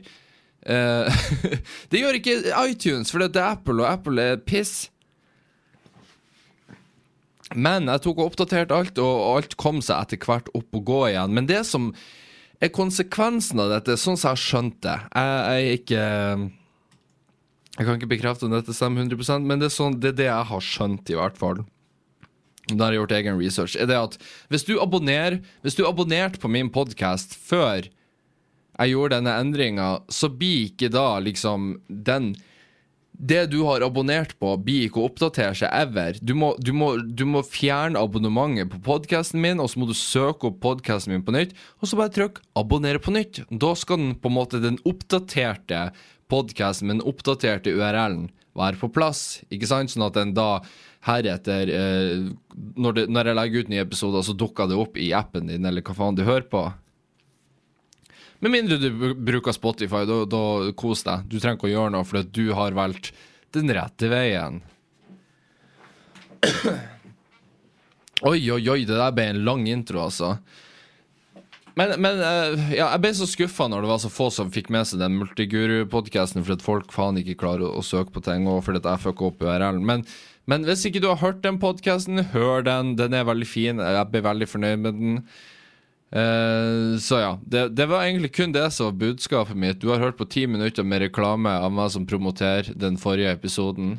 Uh, 0.69 1.09
det 1.91 2.05
gjør 2.05 2.21
ikke 2.21 2.39
iTunes, 2.69 3.09
for 3.09 3.25
det 3.25 3.41
er 3.41 3.57
Apple, 3.57 3.81
og 3.81 3.89
Apple 3.89 4.31
er 4.35 4.45
piss. 4.45 4.91
Men 7.57 7.89
jeg 7.89 8.05
tok 8.05 8.21
og 8.21 8.33
oppdaterte 8.33 8.77
alt, 8.77 8.99
og 9.01 9.23
alt 9.39 9.57
kom 9.61 9.81
seg 9.85 10.03
etter 10.03 10.21
hvert 10.21 10.51
opp 10.57 10.77
og 10.77 10.85
gå 10.89 11.01
igjen. 11.13 11.33
Men 11.37 11.49
det 11.49 11.63
som 11.69 11.93
er 12.61 12.73
konsekvensen 12.75 13.63
av 13.63 13.73
dette, 13.73 13.97
sånn 13.97 14.19
som 14.19 14.33
jeg 14.33 14.35
har 14.35 14.43
skjønt 14.43 14.79
det 14.83 14.97
Jeg 15.15 15.59
jeg 15.63 15.79
ikke 15.79 16.05
Jeg 17.79 17.87
kan 17.87 17.99
ikke 18.01 18.11
bekrefte 18.11 18.49
om 18.49 18.55
dette 18.57 18.75
stemmer 18.75 19.07
100% 19.07 19.47
men 19.47 19.61
det 19.61 19.69
er, 19.69 19.75
sånn, 19.75 20.01
det 20.03 20.11
er 20.11 20.17
det 20.19 20.27
jeg 20.27 20.49
har 20.51 20.65
skjønt, 20.65 21.13
i 21.13 21.19
hvert 21.19 21.39
fall. 21.39 21.63
Da 22.69 22.89
har 22.89 22.93
jeg 22.93 23.01
gjort 23.01 23.15
egen 23.17 23.39
research. 23.39 23.77
Er 23.79 23.87
det 23.89 23.97
at 23.97 24.19
hvis 24.51 24.67
du 24.67 24.75
abonnerer 24.83 25.39
Hvis 25.63 25.79
du 25.79 25.87
abonnerte 25.87 26.41
på 26.43 26.51
min 26.51 26.73
podkast 26.75 27.39
før 27.39 27.89
jeg 28.79 28.93
gjorde 28.93 29.17
denne 29.17 29.33
endringa, 29.41 29.87
så 30.07 30.29
blir 30.31 30.69
ikke 30.69 30.91
da 30.95 31.19
liksom 31.19 31.81
den 31.89 32.37
det 33.19 33.49
du 33.51 33.59
har 33.67 33.83
abonnert 33.83 34.37
på, 34.39 34.53
blir 34.63 34.87
ikke 34.87 35.03
å 35.03 35.09
oppdatere 35.09 35.57
seg 35.59 35.73
ever. 35.75 36.19
Du 36.23 36.37
må, 36.39 36.53
du 36.63 36.71
må, 36.77 36.93
du 37.03 37.25
må 37.27 37.43
fjerne 37.43 37.99
abonnementet 37.99 38.71
på 38.71 38.79
podkasten 38.87 39.43
min, 39.43 39.59
og 39.63 39.73
så 39.73 39.83
må 39.83 39.89
du 39.91 39.97
søke 39.99 40.53
opp 40.53 40.61
podkasten 40.63 41.13
min 41.15 41.25
på 41.27 41.35
nytt, 41.35 41.57
og 41.83 41.91
så 41.91 41.99
bare 41.99 42.15
trykk 42.15 42.39
'abonnere 42.55 43.03
på 43.03 43.15
nytt'. 43.15 43.43
Da 43.51 43.75
skal 43.75 43.99
den 43.99 44.15
på 44.15 44.31
en 44.31 44.39
måte 44.39 44.63
den 44.63 44.79
oppdaterte 44.87 45.91
podkasten 46.31 46.87
med 46.87 46.99
den 46.99 47.09
oppdaterte 47.11 47.75
URL-en 47.75 48.29
være 48.59 48.79
på 48.81 48.91
plass. 48.93 49.41
Ikke 49.51 49.69
sant? 49.71 49.91
Sånn 49.91 50.07
at 50.07 50.19
den 50.19 50.35
da 50.37 50.61
heretter, 51.07 51.71
eh, 51.71 52.29
når, 52.77 52.93
det, 52.95 53.07
når 53.11 53.31
jeg 53.31 53.39
legger 53.39 53.65
ut 53.65 53.73
nye 53.73 53.87
episoder, 53.87 54.23
så 54.27 54.35
dukker 54.37 54.71
det 54.71 54.79
opp 54.79 54.99
i 54.99 55.13
appen 55.17 55.51
din, 55.51 55.67
eller 55.67 55.83
hva 55.83 55.97
faen 55.97 56.19
du 56.19 56.25
hører 56.27 56.49
på. 56.51 56.67
Med 58.39 58.55
mindre 58.55 58.79
du 58.79 58.89
bruker 59.15 59.55
Spotify, 59.55 60.05
da, 60.07 60.23
da 60.31 60.43
kos 60.79 61.03
deg. 61.07 61.27
Du 61.27 61.39
trenger 61.39 61.59
ikke 61.59 61.71
å 61.71 61.75
gjøre 61.75 61.95
noe 61.97 62.07
for 62.07 62.23
du 62.23 62.45
har 62.55 62.77
valgt 62.77 63.11
den 63.57 63.73
rette 63.75 64.11
veien. 64.13 64.61
Oi, 68.27 68.39
oi, 68.51 68.63
oi, 68.63 68.81
det 68.87 68.97
der 68.99 69.15
ble 69.15 69.29
en 69.33 69.45
lang 69.47 69.67
intro, 69.71 70.05
altså. 70.07 70.37
Men, 71.79 71.93
men 72.03 72.19
eh, 72.19 72.73
ja, 72.75 72.89
jeg 72.89 73.03
ble 73.05 73.13
så 73.15 73.27
skuffa 73.31 73.69
når 73.71 73.85
det 73.85 73.91
var 73.93 74.01
så 74.03 74.11
få 74.11 74.27
som 74.35 74.51
fikk 74.51 74.73
med 74.75 74.89
seg 74.91 74.99
den 74.99 75.15
Multiguru-podkasten, 75.21 76.43
fordi 76.47 76.67
folk 76.67 76.91
faen 76.95 77.21
ikke 77.21 77.37
klarer 77.39 77.69
å, 77.69 77.77
å 77.79 77.85
søke 77.87 78.11
på 78.17 78.23
ting, 78.27 78.49
og 78.51 78.65
fordi 78.67 78.83
jeg 78.83 79.03
fucka 79.05 79.29
opp 79.29 79.45
URL-en. 79.47 79.85
Men, 79.87 80.03
men 80.51 80.67
hvis 80.67 80.83
ikke 80.89 81.03
du 81.05 81.07
har 81.13 81.23
hørt 81.23 81.45
den 81.45 81.61
podkasten, 81.63 82.25
hør 82.33 82.67
den. 82.67 82.97
Den 82.99 83.15
er 83.15 83.29
veldig 83.29 83.47
fin. 83.47 83.79
Jeg 83.79 84.11
ble 84.11 84.25
veldig 84.27 84.51
fornøyd 84.51 84.83
med 84.83 84.99
den. 84.99 85.23
Eh, 86.11 86.99
så 86.99 87.21
ja, 87.21 87.41
det, 87.45 87.69
det 87.69 87.87
var 87.87 88.05
egentlig 88.05 88.35
kun 88.35 88.53
det 88.53 88.71
som 88.71 88.87
var 88.87 88.93
budskapet 88.93 89.57
mitt. 89.57 89.81
Du 89.81 89.89
har 89.89 90.01
hørt 90.01 90.17
på 90.17 90.25
ti 90.25 90.47
minutter 90.47 90.83
med 90.83 91.03
reklame 91.05 91.53
av 91.61 91.73
meg 91.73 91.91
som 91.93 92.07
promoterer 92.09 92.73
den 92.75 92.97
forrige 93.01 93.35
episoden. 93.37 93.99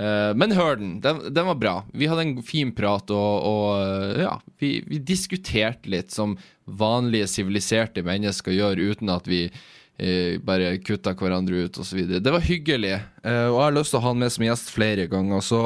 uh, 0.00 0.32
men 0.40 0.56
hør 0.56 0.80
den. 0.80 0.98
den. 1.04 1.20
Den 1.34 1.50
var 1.52 1.60
bra. 1.60 1.76
Vi 1.92 2.08
hadde 2.08 2.24
en 2.24 2.42
fin 2.42 2.72
prat, 2.74 3.12
og, 3.12 3.44
og 3.44 3.68
eh, 3.84 4.24
ja, 4.24 4.38
vi, 4.60 4.78
vi 4.88 5.02
diskuterte 5.04 5.90
litt 5.90 6.14
som 6.14 6.38
vanlige 6.64 7.28
siviliserte 7.28 8.04
mennesker 8.06 8.56
gjør, 8.56 8.80
uten 8.80 9.12
at 9.12 9.28
vi 9.28 9.44
uh, 9.50 10.40
bare 10.40 10.78
kutta 10.80 11.12
hverandre 11.18 11.66
ut 11.66 11.82
osv. 11.84 12.06
Det 12.16 12.32
var 12.32 12.48
hyggelig, 12.48 12.96
og 13.20 13.58
jeg 13.58 13.60
har 13.60 13.76
lyst 13.76 13.92
til 13.92 14.00
å 14.00 14.06
ha 14.06 14.14
han 14.14 14.24
med 14.24 14.32
som 14.32 14.48
gjest 14.48 14.72
flere 14.72 15.06
ganger, 15.12 15.44
så 15.44 15.60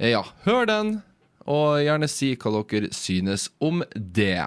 ja, 0.00 0.22
hør 0.46 0.64
den, 0.64 0.92
og 1.48 1.80
gjerne 1.84 2.08
si 2.10 2.34
hva 2.36 2.52
dere 2.60 2.90
synes 2.94 3.48
om 3.62 3.84
det. 3.94 4.44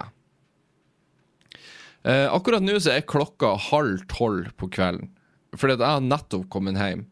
Eh, 2.03 2.27
akkurat 2.27 2.63
nå 2.63 2.75
så 2.83 2.97
er 2.97 3.07
klokka 3.07 3.55
halv 3.71 4.03
tolv 4.11 4.51
på 4.59 4.69
kvelden, 4.75 5.09
fordi 5.55 5.77
at 5.77 5.83
jeg 5.85 5.97
har 5.97 6.07
nettopp 6.07 6.49
kommet 6.51 6.79
hjem. 6.79 7.05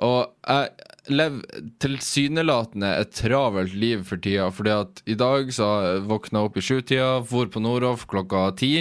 Og 0.00 0.32
jeg 0.48 0.70
lever 1.10 1.68
tilsynelatende 1.82 2.90
et 3.02 3.12
travelt 3.16 3.76
liv 3.76 4.02
for 4.08 4.20
tida, 4.22 4.48
fordi 4.54 4.74
at 4.74 5.02
i 5.10 5.16
dag 5.18 5.52
så 5.54 5.68
våkna 6.08 6.42
jeg 6.42 6.50
opp 6.50 6.58
i 6.58 6.64
sjutida, 6.64 7.10
for 7.26 7.50
på 7.52 7.62
Nordhoff 7.62 8.06
klokka 8.10 8.48
ti. 8.60 8.74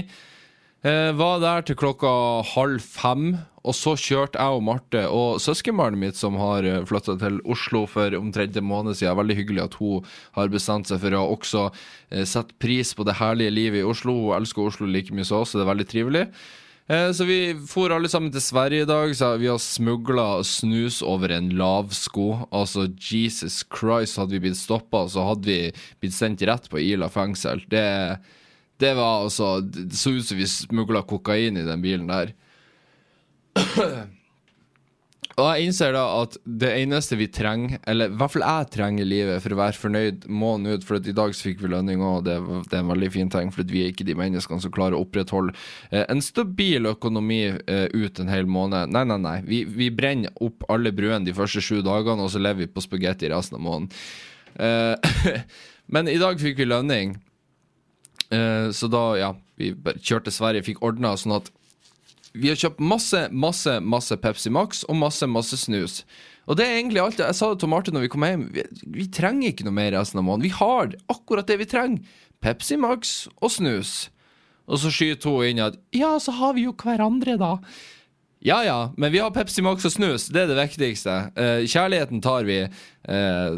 Eh, 0.80 1.12
var 1.12 1.42
der 1.44 1.66
til 1.68 1.76
klokka 1.76 2.10
halv 2.54 2.80
fem, 2.80 3.34
og 3.68 3.76
så 3.76 3.98
kjørte 4.00 4.40
jeg 4.40 4.56
og 4.56 4.62
Marte 4.64 5.02
og 5.12 5.42
søskenbarnet 5.44 6.00
mitt, 6.00 6.16
som 6.16 6.38
har 6.40 6.64
flytta 6.88 7.18
til 7.20 7.42
Oslo 7.44 7.82
for 7.92 8.16
omtrent 8.16 8.56
en 8.56 8.64
måned 8.70 8.96
siden. 8.96 9.18
Veldig 9.20 9.36
hyggelig 9.42 9.66
at 9.66 9.76
hun 9.82 10.08
har 10.38 10.48
bestemt 10.54 10.88
seg 10.88 11.02
for 11.04 11.18
å 11.20 11.26
også 11.34 11.66
eh, 11.68 12.24
sette 12.24 12.56
pris 12.64 12.94
på 12.96 13.04
det 13.04 13.18
herlige 13.20 13.52
livet 13.52 13.82
i 13.84 13.90
Oslo. 13.92 14.16
Hun 14.30 14.38
elsker 14.40 14.70
Oslo 14.72 14.88
like 14.88 15.12
mye 15.12 15.28
som 15.28 15.44
oss, 15.44 15.52
så 15.52 15.60
det 15.60 15.68
er 15.68 15.72
veldig 15.74 15.90
trivelig. 15.92 16.24
Eh, 16.88 17.12
Så 17.12 17.28
vi 17.28 17.42
for 17.68 17.92
alle 17.92 18.08
sammen 18.08 18.32
til 18.32 18.42
Sverige 18.48 18.88
i 18.88 18.90
dag. 18.90 19.12
Så 19.20 19.36
vi 19.44 19.52
har 19.52 19.60
smugla 19.60 20.30
snus 20.48 21.04
over 21.04 21.36
en 21.36 21.52
lavsko. 21.60 22.48
Altså, 22.56 22.88
Jesus 22.96 23.66
Christ, 23.68 24.16
hadde 24.16 24.32
vi 24.40 24.46
blitt 24.48 24.64
stoppa, 24.64 25.04
så 25.12 25.28
hadde 25.28 25.44
vi 25.52 25.62
blitt 26.00 26.16
sendt 26.16 26.48
rett 26.48 26.72
på 26.72 26.80
Ila 26.80 27.12
fengsel. 27.12 27.68
Det, 27.68 27.84
det 28.80 28.94
var 28.96 29.26
altså 29.26 29.60
Det 29.62 29.98
så 29.98 30.14
ut 30.16 30.26
som 30.26 30.40
vi 30.40 30.48
smugla 30.48 31.04
kokain 31.08 31.58
i 31.60 31.68
den 31.68 31.84
bilen 31.84 32.08
der. 32.08 32.34
Og 35.40 35.46
jeg 35.48 35.70
innser 35.70 35.94
da 35.96 36.02
at 36.20 36.36
det 36.44 36.70
eneste 36.82 37.16
vi 37.20 37.30
trenger, 37.32 37.78
eller 37.88 38.12
i 38.12 38.18
hvert 38.20 38.34
fall 38.34 38.44
jeg 38.44 38.70
trenger 38.74 39.06
i 39.06 39.08
livet 39.08 39.44
for 39.44 39.56
å 39.56 39.60
være 39.60 39.80
fornøyd 39.80 40.26
måneden 40.28 40.80
ut, 40.80 40.88
for 40.88 41.00
i 41.00 41.16
dag 41.16 41.36
så 41.36 41.48
fikk 41.48 41.62
vi 41.64 41.72
lønning 41.72 42.04
og 42.04 42.26
det, 42.28 42.36
det 42.68 42.76
er 42.76 42.84
en 42.84 42.92
veldig 42.92 43.12
fin 43.14 43.32
ting, 43.32 43.54
for 43.56 43.68
vi 43.70 43.86
er 43.86 43.94
ikke 43.94 44.08
de 44.08 44.18
menneskene 44.20 44.64
som 44.64 44.74
klarer 44.76 44.98
å 44.98 45.04
opprettholde 45.06 45.56
eh, 45.94 46.04
en 46.12 46.24
stabil 46.24 46.90
økonomi 46.92 47.40
eh, 47.54 47.86
ut 47.96 48.20
en 48.20 48.32
hel 48.32 48.50
måned. 48.52 48.92
Nei, 48.92 49.06
nei, 49.08 49.20
nei. 49.24 49.38
Vi, 49.48 49.64
vi 49.64 49.88
brenner 49.96 50.36
opp 50.44 50.68
alle 50.72 50.92
bruene 50.96 51.24
de 51.28 51.38
første 51.38 51.64
sju 51.64 51.80
dagene, 51.86 52.26
og 52.26 52.34
så 52.34 52.44
lever 52.44 52.66
vi 52.66 52.74
på 52.74 52.84
spagetti 52.84 53.32
resten 53.32 53.62
av 53.62 53.66
måneden. 53.70 53.90
Eh, 54.60 55.42
men 55.96 56.12
i 56.12 56.20
dag 56.20 56.42
fikk 56.42 56.60
vi 56.60 56.68
lønning, 56.68 57.16
eh, 58.34 58.70
så 58.76 58.90
da, 58.92 59.04
ja, 59.20 59.30
vi 59.60 59.74
bare 59.74 60.02
kjørte 60.02 60.34
Sverige, 60.34 60.66
fikk 60.68 60.84
ordna 60.86 61.16
sånn 61.20 61.38
at 61.40 61.52
vi 62.38 62.52
har 62.52 62.60
kjøpt 62.60 62.82
masse, 62.82 63.24
masse, 63.34 63.80
masse 63.82 64.18
Pepsi 64.22 64.52
Max 64.54 64.84
og 64.86 65.00
masse, 65.02 65.26
masse 65.28 65.58
snus. 65.58 66.04
Og 66.50 66.58
det 66.58 66.66
er 66.66 66.78
egentlig 66.78 67.02
alt. 67.02 67.22
Jeg 67.22 67.38
sa 67.38 67.52
det 67.52 67.62
til 67.62 67.70
Martin 67.70 67.98
når 67.98 68.06
vi 68.06 68.12
kom 68.14 68.26
hjem. 68.26 68.48
Vi, 68.54 68.64
vi 68.96 69.06
trenger 69.14 69.52
ikke 69.52 69.66
noe 69.68 69.76
mer 69.78 69.92
resten 69.98 70.22
av 70.22 70.26
måneden. 70.28 70.48
Vi 70.48 70.56
har 70.58 70.94
akkurat 71.14 71.50
det 71.50 71.60
vi 71.62 71.70
trenger. 71.70 72.18
Pepsi 72.42 72.78
Max 72.80 73.28
og 73.38 73.52
snus. 73.54 73.94
Og 74.70 74.82
så 74.82 74.92
skyter 74.94 75.34
hun 75.34 75.48
inn 75.50 75.64
at 75.66 75.78
ja, 75.96 76.14
så 76.22 76.34
har 76.38 76.54
vi 76.58 76.68
jo 76.68 76.76
hverandre, 76.78 77.36
da. 77.42 77.56
Ja 78.46 78.62
ja, 78.64 78.78
men 78.96 79.12
vi 79.12 79.20
har 79.20 79.34
Pepsi 79.36 79.62
Max 79.66 79.84
og 79.90 79.92
snus. 79.92 80.30
Det 80.32 80.46
er 80.46 80.52
det 80.54 80.60
viktigste. 80.62 81.16
Eh, 81.36 81.66
kjærligheten 81.68 82.22
tar 82.24 82.48
vi 82.48 82.62
eh, 82.64 83.58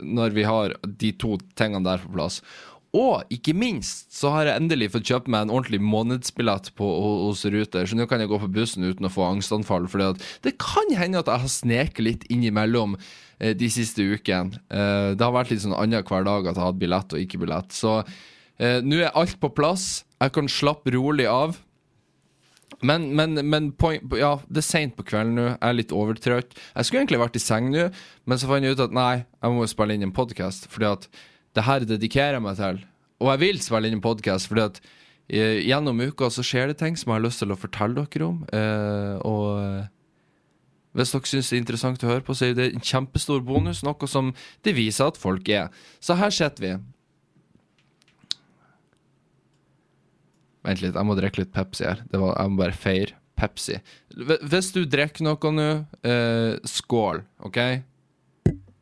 når 0.00 0.36
vi 0.38 0.46
har 0.48 0.72
de 0.86 1.12
to 1.20 1.36
tingene 1.58 1.84
der 1.84 2.00
på 2.00 2.14
plass. 2.14 2.40
Og 2.96 3.32
ikke 3.34 3.52
minst 3.56 4.14
så 4.16 4.30
har 4.32 4.48
jeg 4.48 4.60
endelig 4.60 4.92
fått 4.94 5.10
kjøpt 5.10 5.28
meg 5.32 5.44
en 5.44 5.52
ordentlig 5.52 5.82
månedsbillett 5.84 6.70
på, 6.78 6.86
hos 7.26 7.44
Ruter, 7.52 7.84
så 7.84 7.98
nå 7.98 8.06
kan 8.08 8.22
jeg 8.22 8.30
gå 8.30 8.38
på 8.40 8.52
bussen 8.56 8.86
uten 8.86 9.08
å 9.08 9.12
få 9.12 9.26
angstanfall. 9.28 9.88
For 9.92 10.16
det 10.44 10.54
kan 10.62 10.94
hende 10.96 11.20
at 11.20 11.28
jeg 11.30 11.44
har 11.44 11.52
sneket 11.52 12.04
litt 12.06 12.24
innimellom 12.32 12.96
eh, 12.96 13.52
de 13.58 13.68
siste 13.72 14.06
ukene. 14.06 14.62
Eh, 14.70 15.12
det 15.12 15.26
har 15.26 15.36
vært 15.36 15.52
litt 15.52 15.66
sånn 15.66 15.76
annenhver 15.76 16.24
dag 16.26 16.46
at 16.48 16.54
jeg 16.54 16.62
har 16.62 16.72
hatt 16.72 16.80
billett 16.80 17.12
og 17.12 17.26
ikke 17.26 17.42
billett. 17.44 17.76
Så 17.76 17.98
eh, 18.00 18.80
nå 18.80 19.02
er 19.02 19.12
alt 19.12 19.36
på 19.42 19.52
plass. 19.52 20.06
Jeg 20.22 20.36
kan 20.38 20.48
slappe 20.48 20.96
rolig 20.96 21.28
av. 21.28 21.60
Men, 22.84 23.10
men, 23.16 23.38
men 23.46 23.70
point, 23.78 24.02
ja, 24.18 24.36
det 24.48 24.60
er 24.60 24.66
seint 24.66 24.96
på 24.96 25.04
kvelden 25.06 25.36
nå. 25.38 25.46
Jeg 25.52 25.68
er 25.68 25.76
litt 25.76 25.94
overtrøtt. 25.96 26.56
Jeg 26.56 26.88
skulle 26.88 27.04
egentlig 27.04 27.22
vært 27.22 27.38
i 27.38 27.42
seng 27.44 27.70
nå, 27.72 27.86
men 28.26 28.40
så 28.40 28.48
fant 28.50 28.66
jeg 28.66 28.76
ut 28.76 28.84
at 28.88 28.96
nei, 28.96 29.24
jeg 29.42 29.54
må 29.54 29.68
spille 29.70 29.96
inn 29.96 30.04
en 30.08 30.16
podkast. 30.16 30.68
Fordi 30.72 30.90
at 30.90 31.08
det 31.56 31.64
her 31.64 31.88
dedikerer 31.88 32.36
jeg 32.36 32.44
meg 32.44 32.60
til. 32.60 32.80
Og 33.22 33.32
jeg 33.32 33.42
vil 33.42 33.60
spille 33.64 33.88
inn 33.88 33.96
en 33.96 34.04
podkast, 34.04 34.50
fordi 34.50 34.66
at 34.66 34.80
eh, 35.32 35.62
gjennom 35.64 36.02
uka 36.04 36.28
så 36.32 36.44
skjer 36.44 36.70
det 36.70 36.80
ting 36.82 36.98
som 36.98 37.12
jeg 37.12 37.20
har 37.20 37.24
lyst 37.24 37.40
til 37.40 37.54
å 37.54 37.60
fortelle 37.60 38.04
dere 38.04 38.26
om. 38.26 38.42
Eh, 38.52 39.14
og 39.24 39.46
eh, 39.62 39.86
hvis 40.96 41.14
dere 41.14 41.30
syns 41.30 41.48
det 41.52 41.56
er 41.56 41.62
interessant 41.62 42.04
å 42.04 42.10
høre 42.10 42.24
på, 42.26 42.36
så 42.36 42.50
er 42.50 42.58
det 42.58 42.68
en 42.72 42.84
kjempestor 42.84 43.40
bonus, 43.44 43.82
noe 43.86 44.10
som 44.10 44.34
det 44.66 44.76
viser 44.76 45.08
at 45.08 45.20
folk 45.20 45.48
er. 45.48 45.72
Så 46.00 46.16
her 46.20 46.32
sitter 46.34 46.66
vi. 46.66 46.74
Vent 50.66 50.82
litt, 50.82 50.96
jeg 50.96 51.06
må 51.08 51.16
drikke 51.16 51.44
litt 51.44 51.54
Pepsi 51.54 51.86
her. 51.86 52.02
Var, 52.10 52.32
jeg 52.32 52.52
må 52.52 52.60
bare 52.60 52.76
feire 52.76 53.16
Pepsi. 53.36 53.78
Hvis 54.16 54.72
du 54.74 54.82
drikker 54.88 55.24
noe 55.24 55.52
nå, 55.52 55.68
eh, 56.08 56.56
skål, 56.68 57.22
OK? 57.48 57.60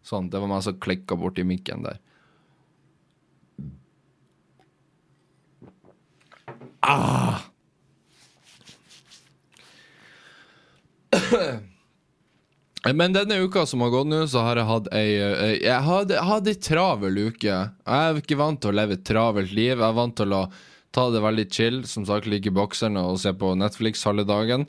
Sånn. 0.05 0.31
Det 0.31 0.41
var 0.41 0.51
meg 0.51 0.63
som 0.65 0.79
klikka 0.79 1.19
borti 1.19 1.47
mikken 1.47 1.87
der. 1.87 1.99
Men 12.95 13.13
denne 13.17 13.39
uka 13.41 13.63
som 13.67 13.81
har 13.81 13.91
gått 13.95 14.11
nå, 14.11 14.19
så 14.29 14.43
har 14.45 14.59
jeg 14.61 14.69
hatt 14.69 14.89
ei 14.93 15.13
ei- 15.17 15.61
Jeg 15.65 15.81
hadde, 15.87 16.19
hadde 16.21 16.51
ei 16.53 16.61
travel 16.61 17.17
uke. 17.31 17.49
Jeg 17.49 17.71
er 17.89 18.21
ikke 18.21 18.37
vant 18.37 18.61
til 18.61 18.71
å 18.73 18.77
leve 18.77 18.93
et 18.99 19.05
travelt 19.09 19.53
liv. 19.57 19.79
Jeg 19.79 19.89
er 19.89 19.97
vant 19.97 20.17
til 20.17 20.33
å 20.37 20.43
ta 20.93 21.09
det 21.11 21.23
veldig 21.25 21.47
chill, 21.51 21.83
som 21.89 22.05
sagt 22.05 22.27
ligge 22.27 22.49
i 22.53 22.55
bokseren 22.55 22.97
og 23.01 23.19
se 23.19 23.33
på 23.33 23.55
Netflix 23.57 24.05
halve 24.05 24.27
dagen. 24.29 24.67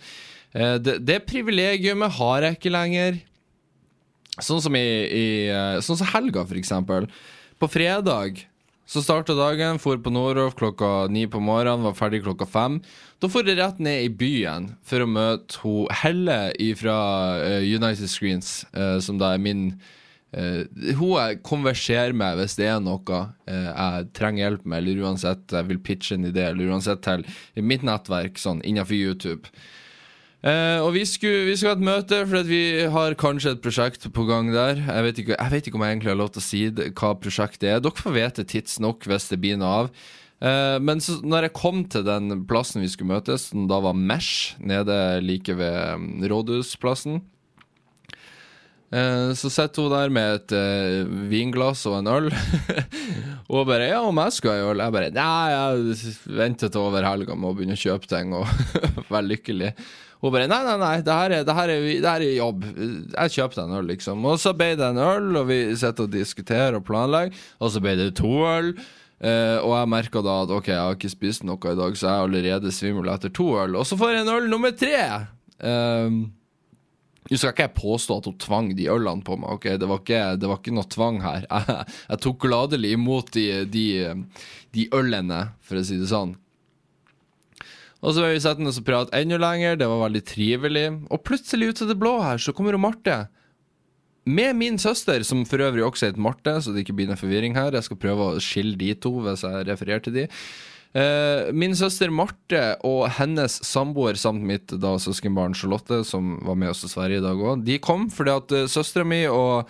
Eh, 0.53 0.77
Det, 0.79 1.00
det 1.05 1.25
privilegiumet 1.27 2.12
har 2.17 2.41
jeg 2.41 2.55
ikke 2.57 2.72
lenger. 2.72 3.19
Sånn 4.39 4.62
som 4.62 4.75
i, 4.75 4.79
i 4.79 5.25
eh, 5.50 5.79
Sånn 5.81 5.98
som 6.00 6.07
helga, 6.07 6.45
for 6.48 6.55
eksempel. 6.55 7.10
På 7.60 7.67
fredag 7.67 8.45
så 8.86 9.01
starta 9.01 9.34
dagen, 9.34 9.80
for 9.82 9.98
på 9.98 10.12
Nordhoff 10.13 10.56
klokka 10.60 11.08
ni 11.10 11.25
på 11.27 11.42
morgenen, 11.42 11.86
var 11.88 11.96
ferdig 11.98 12.22
klokka 12.25 12.46
fem. 12.46 12.80
Da 13.20 13.30
for 13.32 13.48
jeg 13.48 13.58
rett 13.58 13.80
ned 13.82 14.06
i 14.06 14.12
byen 14.13 14.75
for 14.86 15.01
å 15.01 15.10
møte 15.10 15.58
ho 15.63 15.75
Helle 16.04 16.54
fra 16.77 16.98
United 17.65 18.12
Screens, 18.12 18.60
uh, 18.77 19.00
som 19.01 19.18
da 19.22 19.34
er 19.34 19.42
min 19.42 19.72
uh, 20.38 20.62
Hun 21.00 21.15
jeg 21.15 21.42
konverserer 21.48 22.13
med 22.13 22.38
hvis 22.38 22.58
det 22.60 22.68
er 22.70 22.84
noe 22.84 23.22
eh, 23.48 23.72
jeg 23.72 24.10
trenger 24.18 24.44
hjelp 24.44 24.65
med, 24.68 24.84
eller 24.84 25.08
uansett 25.08 25.58
jeg 25.58 25.70
vil 25.72 25.82
pitche 25.82 26.20
en 26.20 26.30
idé, 26.30 26.50
eller 26.51 26.75
uansett 26.75 27.01
til 27.08 27.25
mitt 27.65 27.86
nettverk 27.88 28.38
sånn 28.42 28.62
innenfor 28.62 29.00
YouTube. 29.00 29.56
Eh, 30.46 30.78
og 30.78 30.92
vi 30.94 31.02
skulle, 31.10 31.46
vi 31.48 31.56
skulle 31.58 31.74
ha 31.74 31.80
et 31.80 31.88
møte, 31.88 32.20
for 32.30 32.46
vi 32.46 32.64
har 32.94 33.18
kanskje 33.18 33.56
et 33.56 33.64
prosjekt 33.64 34.06
på 34.14 34.28
gang 34.30 34.52
der. 34.54 34.78
Jeg 34.78 35.08
vet 35.08 35.22
ikke, 35.24 35.38
jeg 35.40 35.54
vet 35.56 35.70
ikke 35.70 35.80
om 35.80 35.86
jeg 35.86 35.96
egentlig 35.96 36.14
har 36.14 36.20
lov 36.20 36.36
til 36.36 36.44
å 36.44 36.46
si 36.46 36.62
det, 36.70 36.92
hva 37.00 37.16
prosjektet 37.18 37.70
er. 37.72 37.82
Dere 37.82 38.04
får 38.04 38.14
vite 38.14 38.46
tidsnok 38.54 39.10
hvis 39.10 39.32
det 39.32 39.42
blir 39.42 39.58
noe 39.58 39.74
av. 39.82 39.90
Eh, 40.46 40.78
men 40.86 41.02
så, 41.02 41.18
når 41.25 41.48
jeg 41.50 41.58
kom 41.58 41.82
til 41.90 42.06
den 42.06 42.44
plassen 42.46 42.86
vi 42.86 42.92
skulle 42.94 43.16
møtes, 43.16 43.50
som 43.50 43.66
da 43.72 43.82
var 43.82 43.98
Mesh, 43.98 44.54
nede 44.62 45.00
like 45.25 45.58
ved 45.58 46.04
mm, 46.04 46.28
Rådhusplassen 46.30 47.24
Eh, 48.96 49.32
så 49.34 49.50
sitter 49.50 49.82
hun 49.82 49.92
der 49.92 50.12
med 50.14 50.38
et 50.38 50.54
eh, 50.56 51.08
vinglass 51.32 51.84
og 51.90 51.98
en 52.00 52.10
øl. 52.12 52.30
og 53.52 53.68
bare 53.68 53.90
'Ja, 53.90 54.02
om 54.06 54.18
jeg 54.22 54.34
skulle 54.34 54.54
ha 54.54 54.72
øl?' 54.72 54.84
Jeg 54.84 54.94
bare 54.94 55.12
'Nei, 55.12 55.50
jeg 55.52 56.16
venter 56.38 56.70
til 56.70 56.82
over 56.82 57.04
helga 57.04 57.36
med 57.36 57.50
å 57.50 57.56
begynne 57.58 57.75
å 57.75 57.82
kjøpe 57.82 58.08
ting 58.08 58.34
og 58.34 58.46
være 59.12 59.30
lykkelig'. 59.34 59.74
Hun 60.25 60.34
bare 60.34 60.48
'Nei, 60.50 60.63
nei, 60.65 60.77
nei, 60.82 60.96
det 61.05 61.13
her, 61.13 61.32
er, 61.38 61.44
det, 61.46 61.53
her 61.53 61.70
er, 61.70 61.84
det 62.01 62.10
her 62.10 62.24
er 62.25 62.32
jobb. 62.34 62.63
Jeg 63.13 63.34
kjøper 63.36 63.60
deg 63.60 63.65
en 63.67 63.77
øl', 63.77 63.89
liksom. 63.91 64.24
Og 64.25 64.39
så 64.41 64.55
ble 64.58 64.72
det 64.79 64.88
en 64.88 64.98
øl, 64.98 65.27
og 65.38 65.50
vi 65.51 65.58
sitter 65.77 66.08
og 66.08 66.15
diskuterer 66.15 66.77
og 66.79 66.86
planlegger, 66.88 67.44
og 67.62 67.70
så 67.70 67.82
ble 67.84 67.94
det 68.00 68.15
to 68.17 68.32
øl. 68.50 68.72
Uh, 69.15 69.62
og 69.63 69.72
jeg 69.77 69.89
merka 69.94 70.24
da 70.25 70.39
at 70.44 70.50
ok, 70.51 70.72
jeg 70.74 70.82
har 70.82 70.98
ikke 70.98 71.13
spist 71.13 71.46
noe 71.46 71.62
i 71.62 71.77
dag, 71.77 71.94
så 71.96 72.08
jeg 72.08 72.15
er 72.15 72.25
allerede 72.25 72.74
svimmel 72.74 73.12
etter 73.13 73.29
to 73.29 73.51
øl. 73.62 73.77
Og 73.77 73.86
så 73.86 73.98
får 74.01 74.15
jeg 74.15 74.25
en 74.25 74.34
øl 74.34 74.50
nummer 74.50 74.74
tre! 74.75 75.03
Uh, 75.62 76.25
skal 77.29 77.53
ikke 77.53 77.67
jeg 77.67 77.75
påstå 77.77 78.17
at 78.20 78.27
hun 78.29 78.39
tvang 78.41 78.72
de 78.77 78.89
ølene 78.91 79.25
på 79.25 79.38
meg, 79.39 79.60
ok? 79.60 79.70
Det 79.82 79.89
var 79.89 80.01
ikke, 80.01 80.24
det 80.41 80.50
var 80.50 80.60
ikke 80.60 80.74
noe 80.77 80.89
tvang 80.94 81.22
her. 81.24 81.46
Jeg, 81.55 81.86
jeg 82.10 82.22
tok 82.22 82.41
gladelig 82.44 82.91
imot 82.98 83.32
de, 83.34 83.46
de, 83.70 83.86
de, 84.75 84.89
ølene, 84.94 85.39
for 85.65 85.79
å 85.79 85.86
si 85.86 85.98
det 85.98 86.10
sånn. 86.12 86.36
Og 88.05 88.13
så 88.13 88.27
vi 88.27 88.41
sittende 88.43 88.69
og 88.69 88.85
prate 88.85 89.17
enda 89.17 89.39
lenger, 89.41 89.79
det 89.81 89.89
var 89.89 90.03
veldig 90.05 90.21
trivelig. 90.29 90.85
Og 91.09 91.24
plutselig, 91.25 91.71
ut 91.71 91.81
av 91.81 91.89
det 91.89 91.97
blå 91.97 92.13
her, 92.21 92.41
så 92.41 92.53
kommer 92.53 92.77
Marte 92.77 93.25
med 94.25 94.55
min 94.57 94.77
søster, 94.81 95.21
som 95.21 95.43
for 95.45 95.62
øvrig 95.62 95.83
også 95.85 96.09
heter 96.09 96.21
Marte, 96.21 96.55
så 96.62 96.74
det 96.74 96.81
ikke 96.81 96.95
blir 96.97 97.09
noe 97.09 97.19
forvirring 97.19 97.57
her. 97.57 97.75
Jeg 97.77 97.85
skal 97.85 98.00
prøve 98.01 98.29
å 98.31 98.41
skille 98.41 98.77
de 98.79 98.93
to 98.97 99.12
hvis 99.21 99.45
jeg 99.45 99.67
refererer 99.69 100.01
til 100.05 100.17
de. 100.17 100.25
Uh, 100.95 101.51
min 101.51 101.75
søster 101.75 102.09
Marte 102.13 102.62
og 102.88 103.03
hennes 103.17 103.57
samboer 103.67 104.15
samt 104.17 104.45
mitt 104.47 104.71
da 104.81 104.95
søskenbarn 105.01 105.57
Charlotte, 105.57 106.01
som 106.07 106.38
var 106.47 106.57
med 106.57 106.71
oss 106.71 106.85
til 106.85 106.93
Sverige 106.93 107.19
i 107.19 107.25
dag 107.25 107.41
òg, 107.41 107.65
de 107.67 107.75
kom 107.83 108.07
fordi 108.13 108.31
at 108.31 108.55
uh, 108.55 108.63
søstera 108.71 109.05
mi 109.05 109.25
og, 109.27 109.67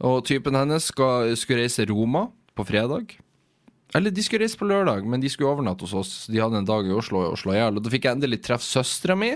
og, 0.00 0.22
typen 0.26 0.56
hennes 0.56 0.88
skal, 0.88 1.34
skulle 1.36 1.66
reise 1.66 1.86
Roma 1.90 2.30
på 2.56 2.66
fredag. 2.66 3.18
Eller 3.94 4.14
de 4.14 4.24
skulle 4.24 4.46
reise 4.46 4.58
på 4.58 4.68
lørdag, 4.68 5.04
men 5.08 5.20
de 5.20 5.30
skulle 5.32 5.50
overnatte 5.52 5.84
hos 5.84 5.96
oss. 5.96 6.14
De 6.32 6.40
hadde 6.40 6.62
en 6.62 6.68
dag 6.68 6.86
i 6.88 6.94
Oslo 6.96 7.26
og 7.26 7.36
slå 7.40 7.54
i 7.54 7.60
hjel. 7.60 7.76
Og 7.76 7.84
da 7.84 7.92
fikk 7.92 8.08
jeg 8.08 8.16
endelig 8.16 8.40
treffe 8.46 8.64
søstera 8.64 9.18
mi 9.18 9.34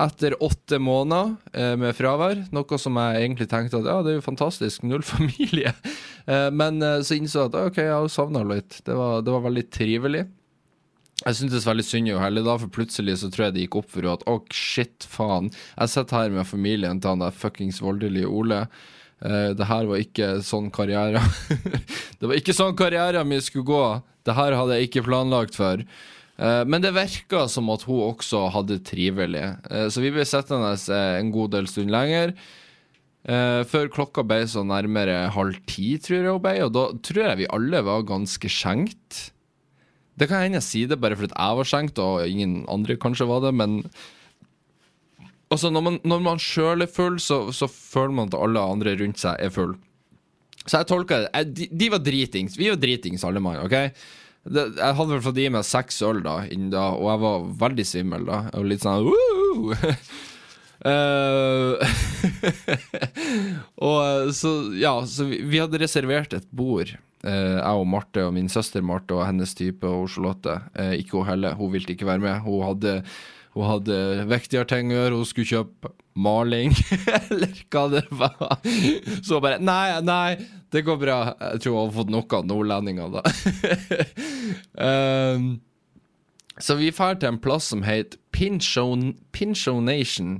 etter 0.00 0.34
åtte 0.42 0.80
måneder 0.82 1.34
eh, 1.52 1.74
med 1.78 1.94
fravær. 1.94 2.40
Noe 2.54 2.78
som 2.80 2.96
jeg 2.98 3.20
egentlig 3.20 3.46
tenkte 3.50 3.78
at 3.78 3.90
ja, 3.90 3.98
det 4.02 4.14
er 4.14 4.16
jo 4.18 4.24
fantastisk, 4.26 4.86
null 4.88 5.04
familie. 5.14 5.74
Eh, 6.26 6.48
men 6.50 6.82
eh, 6.82 7.02
så 7.06 7.18
innså 7.18 7.44
jeg 7.44 7.52
at 7.52 7.60
ok, 7.60 7.82
jeg 7.84 7.92
har 7.94 8.08
savna 8.10 8.42
litt. 8.48 8.80
Det 8.86 8.96
var, 8.98 9.22
det 9.22 9.36
var, 9.36 9.44
veldig 9.46 9.66
trivelig. 9.74 10.24
Jeg 11.20 11.38
syntes 11.38 11.68
veldig 11.68 11.86
synd 11.86 12.10
i 12.10 12.18
henne 12.18 12.42
da, 12.44 12.56
for 12.58 12.72
plutselig 12.74 13.20
så 13.20 13.30
tror 13.30 13.46
jeg 13.46 13.54
det 13.54 13.68
gikk 13.68 13.78
opp 13.80 13.92
for 13.92 14.02
henne 14.02 14.18
at 14.18 14.26
å, 14.26 14.40
oh, 14.40 14.42
shit, 14.50 15.06
faen. 15.08 15.52
Jeg 15.76 15.94
sitter 15.94 16.24
her 16.24 16.34
med 16.34 16.50
familien 16.50 16.98
til 16.98 17.14
han 17.14 17.22
der 17.22 17.38
fuckings 17.44 17.78
voldelige 17.84 18.32
Ole. 18.32 18.64
Uh, 19.24 19.54
det 19.56 19.68
her 19.68 19.86
var 19.88 20.02
ikke 20.02 20.26
sånn 20.44 20.66
karriere 20.74 21.22
Det 22.20 22.28
var 22.28 22.36
ikke 22.36 22.56
sånn 22.56 22.74
karrieren 22.76 23.28
min 23.28 23.40
skulle 23.44 23.64
gå. 23.68 23.84
Det 24.24 24.34
her 24.36 24.56
hadde 24.56 24.76
jeg 24.76 24.90
ikke 24.90 25.06
planlagt 25.06 25.56
for. 25.56 25.80
Eh, 26.34 26.62
men 26.66 26.82
det 26.82 26.94
virka 26.96 27.44
som 27.52 27.68
at 27.70 27.84
hun 27.84 28.00
også 28.06 28.46
hadde 28.54 28.80
trivelig, 28.86 29.42
uh, 29.68 29.86
så 29.92 30.00
vi 30.02 30.12
ble 30.14 30.24
sittende 30.26 30.72
en 31.20 31.32
god 31.34 31.52
del 31.56 31.68
stund 31.70 31.92
lenger. 31.94 32.34
før 33.24 33.86
klokka 33.88 34.20
ble 34.28 34.42
så 34.44 34.60
nærmere 34.68 35.30
halv 35.32 35.56
ti, 35.64 35.94
tror 35.96 36.18
jeg 36.18 36.32
hun 36.34 36.42
ble, 36.44 36.58
og 36.66 36.72
da 36.76 36.82
tror 37.00 37.22
jeg 37.24 37.38
vi 37.38 37.52
alle 37.56 37.80
var 37.86 38.04
ganske 38.04 38.50
skjenkt. 38.52 39.30
Det 40.20 40.28
kan 40.28 40.44
hende 40.44 40.60
jeg 40.60 40.66
sier 40.66 40.90
det 40.90 41.00
bare 41.00 41.16
fordi 41.16 41.32
jeg 41.32 41.58
var 41.60 41.70
skjenkt, 41.70 42.02
og 42.04 42.28
ingen 42.28 42.66
andre 42.68 42.98
kanskje 43.00 43.28
var 43.30 43.40
det, 43.46 43.54
men 43.56 43.78
Altså, 45.54 45.70
når 45.70 45.86
man, 45.86 46.00
når 46.02 46.22
man 46.24 46.42
sjøl 46.42 46.82
er 46.82 46.90
full, 46.90 47.20
så, 47.22 47.44
så, 47.54 47.68
føler 47.70 48.16
man 48.18 48.32
at 48.32 48.38
alle 48.40 48.62
andre 48.74 48.96
rundt 48.98 49.22
seg 49.22 49.38
er 49.38 49.54
full. 49.54 49.76
Så 50.64 50.80
jeg 50.80 50.88
tolka 50.90 51.20
det 51.22 51.44
de, 51.54 51.68
de, 51.70 51.88
var 51.92 52.02
dritings. 52.02 52.58
Vi 52.58 52.70
var 52.72 52.80
dritings, 52.80 53.24
alle 53.26 53.42
mann. 53.44 53.60
ok? 53.62 53.76
det, 54.44 54.64
Jeg 54.78 54.98
hadde 54.98 55.12
vel 55.12 55.24
fått 55.24 55.40
i 55.40 55.48
meg 55.52 55.66
seks 55.68 56.00
øl 56.04 56.22
da, 56.24 56.38
da, 56.72 56.86
og 56.96 57.10
jeg 57.12 57.22
var 57.24 57.48
veldig 57.64 57.88
svimmel 57.88 58.28
da. 58.28 58.44
Jeg 58.50 58.62
var 58.62 58.70
litt 58.72 58.86
sånn 58.86 59.12
Uh, 60.84 61.80
og 63.88 64.34
så, 64.36 64.50
ja, 64.76 64.92
så 65.08 65.24
vi, 65.30 65.38
vi, 65.48 65.60
hadde 65.62 65.80
reservert 65.80 66.34
et 66.36 66.44
bord, 66.52 66.90
eh, 67.24 67.54
jeg 67.56 67.78
og 67.80 67.86
Marte 67.88 68.26
og 68.26 68.34
min 68.36 68.50
søster 68.52 68.84
Marte 68.84 69.16
og 69.16 69.24
hennes 69.24 69.54
type 69.56 69.88
og 69.88 70.10
Charlotte. 70.12 70.58
Eh, 70.76 70.98
ikke 71.00 71.22
hun 71.22 71.28
heller, 71.30 71.56
hun 71.56 71.72
ville 71.72 71.94
ikke 71.94 72.08
være 72.10 72.24
med. 72.26 72.42
Hun 72.44 72.66
hadde 72.68 72.98
hun 73.54 73.68
hadde 73.68 73.96
viktigere 74.30 74.66
ting 74.70 74.90
å 74.90 74.96
gjøre. 74.96 75.18
Hun 75.20 75.28
skulle 75.28 75.50
kjøpe 75.50 75.88
maling, 76.14 76.74
eller 77.18 77.52
hva 77.70 77.84
det 77.92 78.04
var. 78.14 78.56
Så 79.22 79.40
bare 79.42 79.60
Nei, 79.62 80.00
nei, 80.06 80.30
det 80.74 80.82
går 80.86 80.98
bra. 81.02 81.18
Jeg 81.52 81.58
tror 81.64 81.76
hun 81.76 81.84
har 81.84 81.94
fått 82.00 82.14
nok 82.14 82.28
av 82.38 82.42
nordlendinger, 82.50 83.08
da. 83.14 83.22
um, 85.36 85.46
så 86.64 86.72
vi 86.78 86.90
drar 86.94 87.14
til 87.18 87.28
en 87.30 87.42
plass 87.42 87.66
som 87.70 87.82
heter 87.86 88.18
Pinchonation. 88.34 89.14
Pinchonation. 89.34 90.32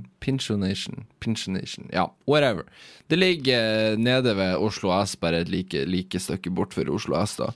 Pinchonation. 1.23 1.83
Ja, 1.95 2.05
whatever. 2.27 2.63
Det 3.07 3.17
ligger 3.19 3.95
nede 3.97 4.35
ved 4.35 4.59
Oslo 4.59 4.91
S, 4.99 5.15
bare 5.15 5.39
et 5.43 5.49
like, 5.51 5.85
like 5.87 6.19
stykke 6.19 6.51
bort 6.51 6.73
for 6.75 6.83
Oslo 6.91 7.15
S, 7.21 7.37
da. 7.39 7.47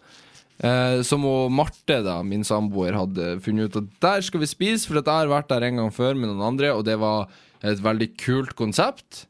Eh, 0.59 1.01
som 1.07 1.23
Marte, 1.55 2.01
da, 2.03 2.17
min 2.23 2.43
samboer, 2.43 2.97
hadde 2.99 3.37
funnet 3.43 3.69
ut 3.69 3.79
at 3.79 3.91
der 4.03 4.25
skal 4.25 4.43
vi 4.43 4.49
spise, 4.51 4.87
for 4.87 4.99
jeg 4.99 5.07
har 5.07 5.31
vært 5.31 5.51
der 5.53 5.69
en 5.69 5.79
gang 5.79 5.93
før 5.95 6.17
med 6.17 6.31
noen 6.31 6.43
andre, 6.51 6.73
og 6.75 6.83
det 6.87 6.97
var 6.99 7.29
et 7.63 7.79
veldig 7.83 8.09
kult 8.19 8.55
konsept. 8.59 9.25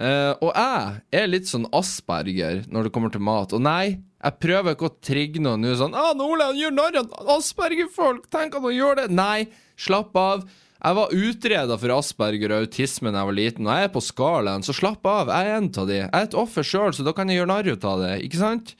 Eh, 0.00 0.32
og 0.40 0.50
jeg 0.50 1.20
er 1.20 1.28
litt 1.28 1.50
sånn 1.50 1.68
asperger 1.76 2.64
når 2.72 2.88
det 2.88 2.94
kommer 2.94 3.12
til 3.12 3.22
mat. 3.22 3.52
Og 3.54 3.62
nei, 3.62 4.00
jeg 4.22 4.38
prøver 4.42 4.74
ikke 4.74 4.88
å 4.88 4.96
trigge 5.04 5.42
noen 5.42 5.62
nå 5.62 5.74
sånn 5.78 5.94
ah, 5.98 6.12
ah, 6.14 6.42
han 6.46 6.58
gjør 6.58 6.74
narr 6.74 6.98
av 7.02 7.30
aspergerfolk! 7.36 8.26
Tenk 8.32 8.56
at 8.56 8.66
han 8.66 8.74
gjør 8.74 9.02
det!' 9.02 9.08
Nei, 9.14 9.46
slapp 9.76 10.16
av. 10.18 10.46
Jeg 10.82 10.98
var 10.98 11.14
utreda 11.14 11.76
for 11.78 11.94
asperger 11.94 12.54
og 12.54 12.64
autisme 12.64 13.12
da 13.12 13.22
jeg 13.22 13.30
var 13.30 13.38
liten, 13.38 13.68
og 13.68 13.76
jeg 13.76 13.86
er 13.86 13.94
på 13.94 14.02
skalaen, 14.02 14.64
så 14.66 14.74
slapp 14.74 15.06
av. 15.06 15.30
Jeg 15.30 15.52
er 15.52 15.60
en 15.60 15.70
av 15.70 15.86
de. 15.86 15.98
Jeg 16.00 16.10
er 16.10 16.26
et 16.26 16.38
offer 16.42 16.66
sjøl, 16.66 16.90
så 16.96 17.06
da 17.06 17.14
kan 17.14 17.30
jeg 17.30 17.38
gjøre 17.38 17.52
narr 17.52 17.70
av 17.76 18.02
det, 18.02 18.16
ikke 18.26 18.40
sant? 18.40 18.74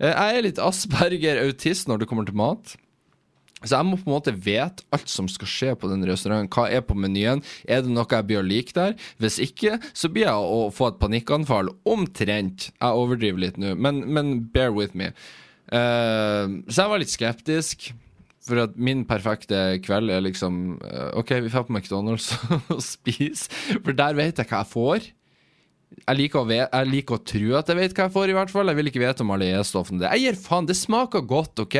Eh, 0.00 0.14
jeg 0.14 0.38
er 0.38 0.46
litt 0.46 0.62
Asperger-autist 0.62 1.90
når 1.90 2.02
det 2.02 2.08
kommer 2.10 2.28
til 2.28 2.38
mat. 2.40 2.76
Så 3.60 3.74
jeg 3.74 3.84
må 3.84 3.98
på 4.00 4.08
en 4.08 4.14
måte 4.14 4.32
vite 4.32 4.86
alt 4.94 5.10
som 5.12 5.26
skal 5.28 5.50
skje 5.52 5.74
på 5.76 5.90
den 5.90 6.04
restauranten. 6.08 6.48
Hva 6.54 6.64
er 6.72 6.80
på 6.84 6.96
menyen? 6.96 7.42
Er 7.68 7.84
det 7.84 7.92
noe 7.92 8.08
jeg 8.08 8.28
blir 8.28 8.40
å 8.40 8.46
like 8.46 8.72
der? 8.76 8.96
Hvis 9.20 9.36
ikke, 9.44 9.76
så 9.92 10.08
blir 10.08 10.30
jeg 10.30 10.32
å 10.56 10.70
få 10.72 10.88
et 10.88 11.00
panikkanfall. 11.02 11.68
Omtrent. 11.84 12.70
Jeg 12.72 13.02
overdriver 13.02 13.44
litt 13.44 13.60
nå, 13.60 13.74
men, 13.76 14.00
men, 14.08 14.38
bear 14.54 14.72
with 14.72 14.96
me. 14.96 15.12
Uh, 15.68 16.64
så 16.72 16.86
jeg 16.86 16.92
var 16.94 17.04
litt 17.04 17.12
skeptisk. 17.12 17.90
For 18.48 18.62
at 18.62 18.78
min 18.80 19.04
perfekte 19.04 19.76
kveld 19.84 20.08
er 20.08 20.24
liksom 20.24 20.78
uh, 20.80 21.10
OK, 21.20 21.36
vi 21.44 21.52
drar 21.52 21.68
på 21.68 21.76
McDonald's 21.76 22.32
og 22.72 22.80
spiser, 22.80 23.52
for 23.84 23.92
der 23.92 24.16
vet 24.16 24.40
jeg 24.40 24.48
hva 24.48 24.62
jeg 24.64 24.72
får 24.72 25.10
jeg 25.98 26.18
liker, 26.18 26.46
ve, 26.48 26.58
jeg 26.62 26.88
liker, 26.90 27.18
å 27.18 27.26
tro 27.32 27.54
at 27.58 27.70
jeg 27.70 27.78
vet 27.78 27.94
hva 27.94 28.06
jeg 28.06 28.14
får, 28.14 28.32
i 28.32 28.36
hvert 28.38 28.52
fall. 28.52 28.70
Jeg 28.70 28.78
vil 28.78 28.90
ikke 28.90 29.02
vite 29.02 29.24
om 29.24 29.32
alle 29.34 29.52
E-stoffene. 29.58 30.10
Jeg 30.14 30.24
gir 30.24 30.38
faen, 30.40 30.68
det 30.68 30.78
smaker 30.78 31.24
godt, 31.28 31.62
OK? 31.64 31.76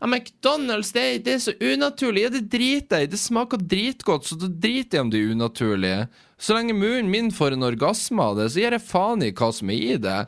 Ja, 0.00 0.08
McDonald's, 0.08 0.94
det, 0.96 1.04
det, 1.26 1.36
er 1.36 1.42
så 1.44 1.54
unaturlig. 1.60 2.24
Ja, 2.24 2.32
det 2.32 2.46
driter 2.52 3.02
jeg 3.02 3.10
i. 3.10 3.12
Det 3.12 3.20
smaker 3.20 3.60
dritgodt, 3.60 4.28
så 4.28 4.38
da 4.40 4.48
driter 4.48 4.98
jeg 4.98 5.06
om 5.06 5.12
det 5.12 5.20
er 5.20 5.34
unaturlig. 5.36 5.94
Så 6.40 6.56
lenge 6.56 6.76
munnen 6.76 7.10
min 7.12 7.28
får 7.36 7.56
en 7.56 7.68
orgasme 7.68 8.24
av 8.24 8.40
det, 8.40 8.48
så 8.52 8.62
gir 8.62 8.76
jeg 8.76 8.86
faen 8.86 9.26
i 9.26 9.32
hva 9.36 9.50
som 9.52 9.72
er 9.72 9.84
i 9.84 10.00
det. 10.00 10.18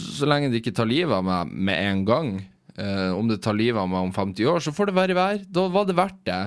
Så 0.00 0.28
lenge 0.28 0.48
det 0.52 0.62
ikke 0.62 0.72
tar 0.78 0.88
livet 0.88 1.12
av 1.12 1.26
meg 1.26 1.52
med 1.52 1.80
en 1.90 2.04
gang. 2.08 2.34
Eh, 2.80 3.10
om 3.12 3.28
det 3.28 3.42
tar 3.44 3.56
livet 3.56 3.82
av 3.82 3.90
meg 3.92 4.08
om 4.08 4.14
50 4.14 4.48
år, 4.50 4.64
så 4.64 4.72
får 4.74 4.88
det 4.88 4.96
være 4.96 5.18
vær. 5.18 5.42
Da 5.52 5.66
var 5.74 5.88
det 5.88 5.98
verdt 6.00 6.22
det. 6.28 6.42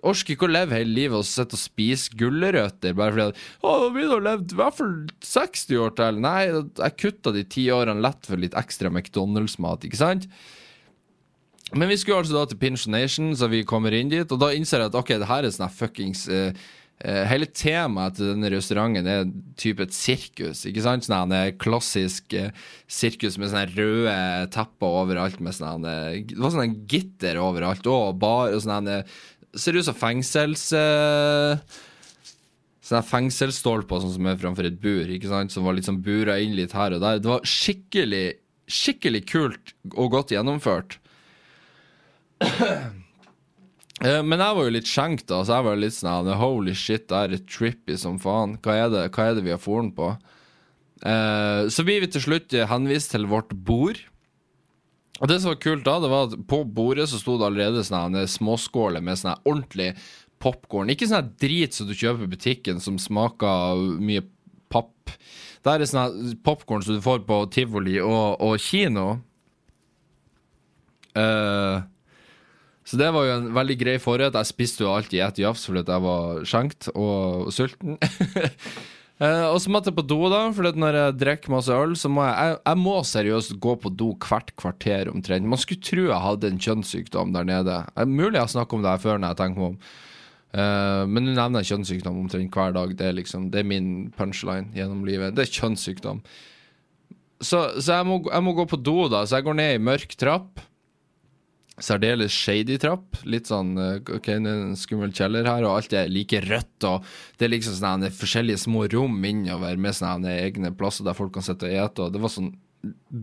Orker 0.00 0.32
ikke 0.32 0.46
å 0.46 0.52
leve 0.54 0.78
hele 0.78 0.94
livet 0.96 1.18
og 1.18 1.26
sitte 1.28 1.58
og 1.58 1.60
spise 1.60 2.14
gulrøtter 2.16 2.94
bare 2.96 3.12
fordi 3.12 3.26
at, 3.28 3.42
å, 3.60 3.74
da 3.82 3.90
blir 3.92 4.08
du 4.08 4.14
å 4.16 4.22
leve 4.24 4.46
i 4.46 4.58
hvert 4.60 4.78
fall 4.78 4.94
60 5.28 5.82
år 5.84 5.92
til. 5.98 6.22
Nei, 6.24 6.38
jeg 6.48 6.96
kutta 7.02 7.34
de 7.36 7.44
ti 7.44 7.66
årene 7.74 8.00
lett 8.04 8.28
for 8.28 8.40
litt 8.40 8.56
ekstra 8.56 8.92
McDonald's-mat, 8.92 9.84
ikke 9.84 10.00
sant? 10.00 10.28
Men 11.76 11.90
vi 11.92 11.98
skulle 12.00 12.24
altså 12.24 12.34
da 12.34 12.46
til 12.50 12.58
Pinchination, 12.58 13.30
så 13.38 13.46
vi 13.50 13.62
kommer 13.68 13.94
inn 13.94 14.10
dit, 14.10 14.26
og 14.32 14.40
da 14.42 14.50
innser 14.56 14.82
jeg 14.82 14.90
at 14.90 14.96
ok, 14.98 15.16
det 15.20 15.28
her 15.30 15.46
er 15.46 15.54
sånn 15.54 15.72
fuckings 15.72 16.26
uh, 16.32 16.50
Hele 17.00 17.46
temaet 17.56 18.18
til 18.18 18.26
denne 18.28 18.50
restauranten 18.52 19.06
er 19.08 19.22
type 19.56 19.80
et 19.86 19.94
sirkus, 19.96 20.66
ikke 20.68 20.82
sant? 20.84 21.06
Sånn 21.06 21.32
klassisk 21.62 22.34
uh, 22.36 22.50
sirkus 22.90 23.38
med 23.40 23.52
sånne 23.52 23.70
røde 23.72 24.16
tepper 24.52 24.98
overalt, 25.04 25.40
med 25.40 25.56
sånne, 25.56 25.94
Det 26.28 26.40
var 26.40 26.52
sånn 26.56 26.82
gitter 26.90 27.40
overalt, 27.40 27.88
og 27.88 28.18
bar 28.20 28.52
og 28.56 28.64
sånn 28.66 28.90
ser 29.56 29.78
ut 29.78 29.86
som 29.86 29.96
fengsels... 29.96 30.68
Uh, 30.74 31.58
sånne 32.90 33.06
fengselsstolper 33.06 34.02
sånn 34.02 34.14
som 34.16 34.28
er 34.30 34.38
framfor 34.40 34.66
et 34.66 34.80
bur, 34.82 35.10
ikke 35.14 35.30
sant? 35.30 35.52
som 35.54 35.66
var 35.66 35.76
liksom 35.78 36.00
bura 36.02 36.38
inn 36.42 36.56
litt 36.58 36.74
her 36.76 36.96
og 36.96 37.04
der. 37.04 37.20
Det 37.22 37.30
var 37.30 37.46
skikkelig, 37.46 38.24
skikkelig 38.70 39.22
kult 39.30 39.74
og 39.94 40.16
godt 40.16 40.34
gjennomført. 40.36 40.98
Eh, 44.00 44.22
Men 44.24 44.40
jeg 44.40 44.56
var 44.56 44.64
jo 44.64 44.72
litt 44.72 44.88
skjenkt, 44.88 45.26
da, 45.28 45.42
så 45.44 45.58
jeg 45.58 45.64
var 45.66 45.76
litt 45.76 45.92
sånn 45.92 46.28
Holy 46.40 46.72
shit, 46.72 47.02
det 47.10 47.18
er 47.20 47.42
trippy 47.44 47.98
som 48.00 48.14
faen. 48.16 48.54
Hva 48.64 48.78
er 48.86 48.86
det, 48.88 49.02
hva 49.12 49.26
er 49.28 49.34
det 49.36 49.42
vi 49.44 49.52
har 49.52 49.60
foren 49.60 49.90
på? 49.92 50.06
Eh, 51.04 51.68
så 51.68 51.84
blir 51.84 52.00
vi 52.00 52.08
til 52.14 52.24
slutt 52.24 52.56
henvist 52.70 53.12
til 53.12 53.28
vårt 53.28 53.52
bord. 53.52 54.00
Og 55.20 55.28
det 55.28 55.40
som 55.40 55.52
var 55.52 55.60
kult 55.60 55.84
da, 55.84 55.98
det 56.00 56.10
var 56.10 56.28
at 56.30 56.36
på 56.48 56.62
bordet 56.64 57.06
så 57.10 57.20
sto 57.20 57.36
det 57.38 57.48
allerede 57.50 57.84
sånne 57.84 58.24
småskåler 58.30 59.04
med 59.04 59.20
sånn 59.20 59.36
ordentlig 59.44 59.92
popkorn. 60.40 60.92
Ikke 60.92 61.08
sånn 61.10 61.34
drit 61.40 61.76
som 61.76 61.88
du 61.88 61.94
kjøper 61.94 62.24
i 62.24 62.32
butikken 62.32 62.80
som 62.80 62.96
smaker 63.00 63.80
mye 64.00 64.24
papp. 64.72 65.12
Det 65.60 65.74
er 65.74 65.84
sånn 65.88 66.36
popkorn 66.46 66.84
som 66.86 66.96
du 66.96 67.04
får 67.04 67.24
på 67.28 67.42
tivoli 67.52 67.98
og, 68.00 68.40
og 68.40 68.56
kino. 68.64 69.08
Uh, 71.12 71.84
så 72.86 72.96
det 72.96 73.10
var 73.12 73.26
jo 73.26 73.34
en 73.36 73.50
veldig 73.54 73.76
grei 73.78 73.98
forrett. 74.02 74.38
Jeg 74.38 74.48
spiste 74.48 74.86
jo 74.86 74.94
alltid 74.94 75.20
ett 75.26 75.42
jafs 75.42 75.66
fordi 75.68 75.84
jeg 75.84 76.06
var 76.06 76.40
skjenkt 76.48 76.88
og 76.94 77.52
sulten. 77.54 78.00
Eh, 79.20 79.46
og 79.52 79.58
så 79.60 79.68
måtte 79.68 79.90
jeg 79.90 79.98
på 79.98 80.06
do, 80.08 80.18
da, 80.32 80.46
for 80.56 80.64
når 80.80 80.96
jeg 80.96 81.16
drikker 81.20 81.52
masse 81.52 81.74
øl, 81.76 81.92
så 81.98 82.08
må 82.08 82.24
jeg, 82.24 82.36
jeg 82.40 82.60
Jeg 82.70 82.80
må 82.80 82.94
seriøst 83.04 83.58
gå 83.60 83.74
på 83.82 83.92
do 83.92 84.14
hvert 84.16 84.54
kvarter 84.56 85.10
omtrent. 85.12 85.48
Man 85.48 85.60
skulle 85.60 85.84
tro 85.84 86.06
jeg 86.08 86.24
hadde 86.24 86.48
en 86.48 86.62
kjønnssykdom 86.62 87.34
der 87.36 87.44
nede. 87.44 87.82
Er 87.96 88.08
mulig 88.08 88.38
jeg 88.38 88.46
har 88.46 88.54
snakket 88.54 88.78
om 88.78 88.86
det 88.86 88.94
her 88.94 89.02
før 89.02 89.20
når 89.20 89.34
jeg 89.34 89.40
tenker 89.42 89.60
meg 89.60 89.74
om. 89.74 89.82
Uh, 90.50 91.04
men 91.06 91.28
nå 91.28 91.34
nevner 91.36 91.62
jeg 91.62 91.76
kjønnssykdom 91.76 92.16
omtrent 92.24 92.56
hver 92.56 92.72
dag. 92.74 92.96
Det 92.96 93.06
er 93.06 93.12
liksom 93.14 93.50
Det 93.52 93.60
er 93.60 93.68
min 93.68 94.08
punchline 94.16 94.72
gjennom 94.74 95.04
livet. 95.06 95.36
Det 95.36 95.44
er 95.44 95.52
kjønnssykdom. 95.52 96.24
Så, 97.40 97.60
så 97.80 98.00
jeg, 98.00 98.08
må, 98.08 98.22
jeg 98.24 98.44
må 98.44 98.56
gå 98.56 98.64
på 98.72 98.80
do, 98.80 99.04
da. 99.12 99.26
Så 99.28 99.36
jeg 99.38 99.46
går 99.46 99.60
ned 99.60 99.76
i 99.76 99.84
mørk 99.84 100.16
trapp. 100.16 100.64
Særdeles 101.84 102.34
shady 102.34 102.76
trapp. 102.80 103.18
Litt 103.28 103.50
sånn 103.50 103.74
eh, 103.80 104.00
OK, 104.16 104.30
er 104.32 104.40
en 104.40 104.76
skummel 104.78 105.14
kjeller 105.16 105.48
her, 105.48 105.66
og 105.66 105.78
alt 105.78 105.94
er 105.96 106.10
like 106.12 106.42
rødt, 106.44 106.88
og 106.88 107.06
det 107.40 107.48
er 107.48 107.54
liksom 107.54 107.78
sånne 107.78 108.12
forskjellige 108.14 108.64
små 108.66 108.86
rom 108.92 109.16
innover 109.24 109.80
med 109.80 109.96
sånne 109.96 110.34
egne 110.46 110.74
plasser 110.76 111.08
der 111.08 111.16
folk 111.18 111.34
kan 111.36 111.46
sitte 111.46 111.68
og 111.68 111.78
ete, 111.84 112.06
og 112.06 112.14
det 112.14 112.22
var 112.22 112.34
sånn 112.34 112.52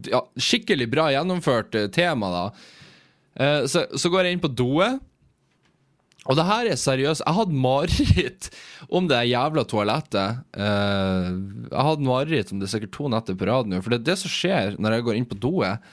ja, 0.10 0.22
skikkelig 0.38 0.90
bra 0.92 1.10
gjennomført 1.14 1.78
eh, 1.78 1.92
tema, 1.94 2.32
da. 2.34 2.46
Eh, 3.38 3.62
så, 3.70 3.86
så 3.98 4.12
går 4.14 4.28
jeg 4.28 4.38
inn 4.38 4.44
på 4.44 4.54
doet. 4.54 5.04
Og 6.28 6.36
det 6.36 6.44
her 6.44 6.68
er 6.68 6.80
seriøst. 6.80 7.24
Jeg 7.24 7.38
hadde 7.38 7.62
mareritt 7.64 8.50
om 8.92 9.08
det 9.08 9.22
jævla 9.30 9.64
toalettet. 9.70 10.42
Eh, 10.60 11.30
jeg 11.70 11.86
hadde 11.90 12.10
mareritt 12.10 12.52
om 12.52 12.60
det 12.62 12.72
sikkert 12.72 12.96
to 12.98 13.12
netter 13.12 13.38
på 13.38 13.48
rad 13.48 13.70
nå. 13.72 13.80
For 13.84 13.94
det 13.94 14.02
er 14.02 14.10
det 14.12 14.18
som 14.24 14.34
skjer 14.34 14.76
når 14.82 14.98
jeg 14.98 15.08
går 15.08 15.20
inn 15.22 15.30
på 15.30 15.40
doet, 15.48 15.88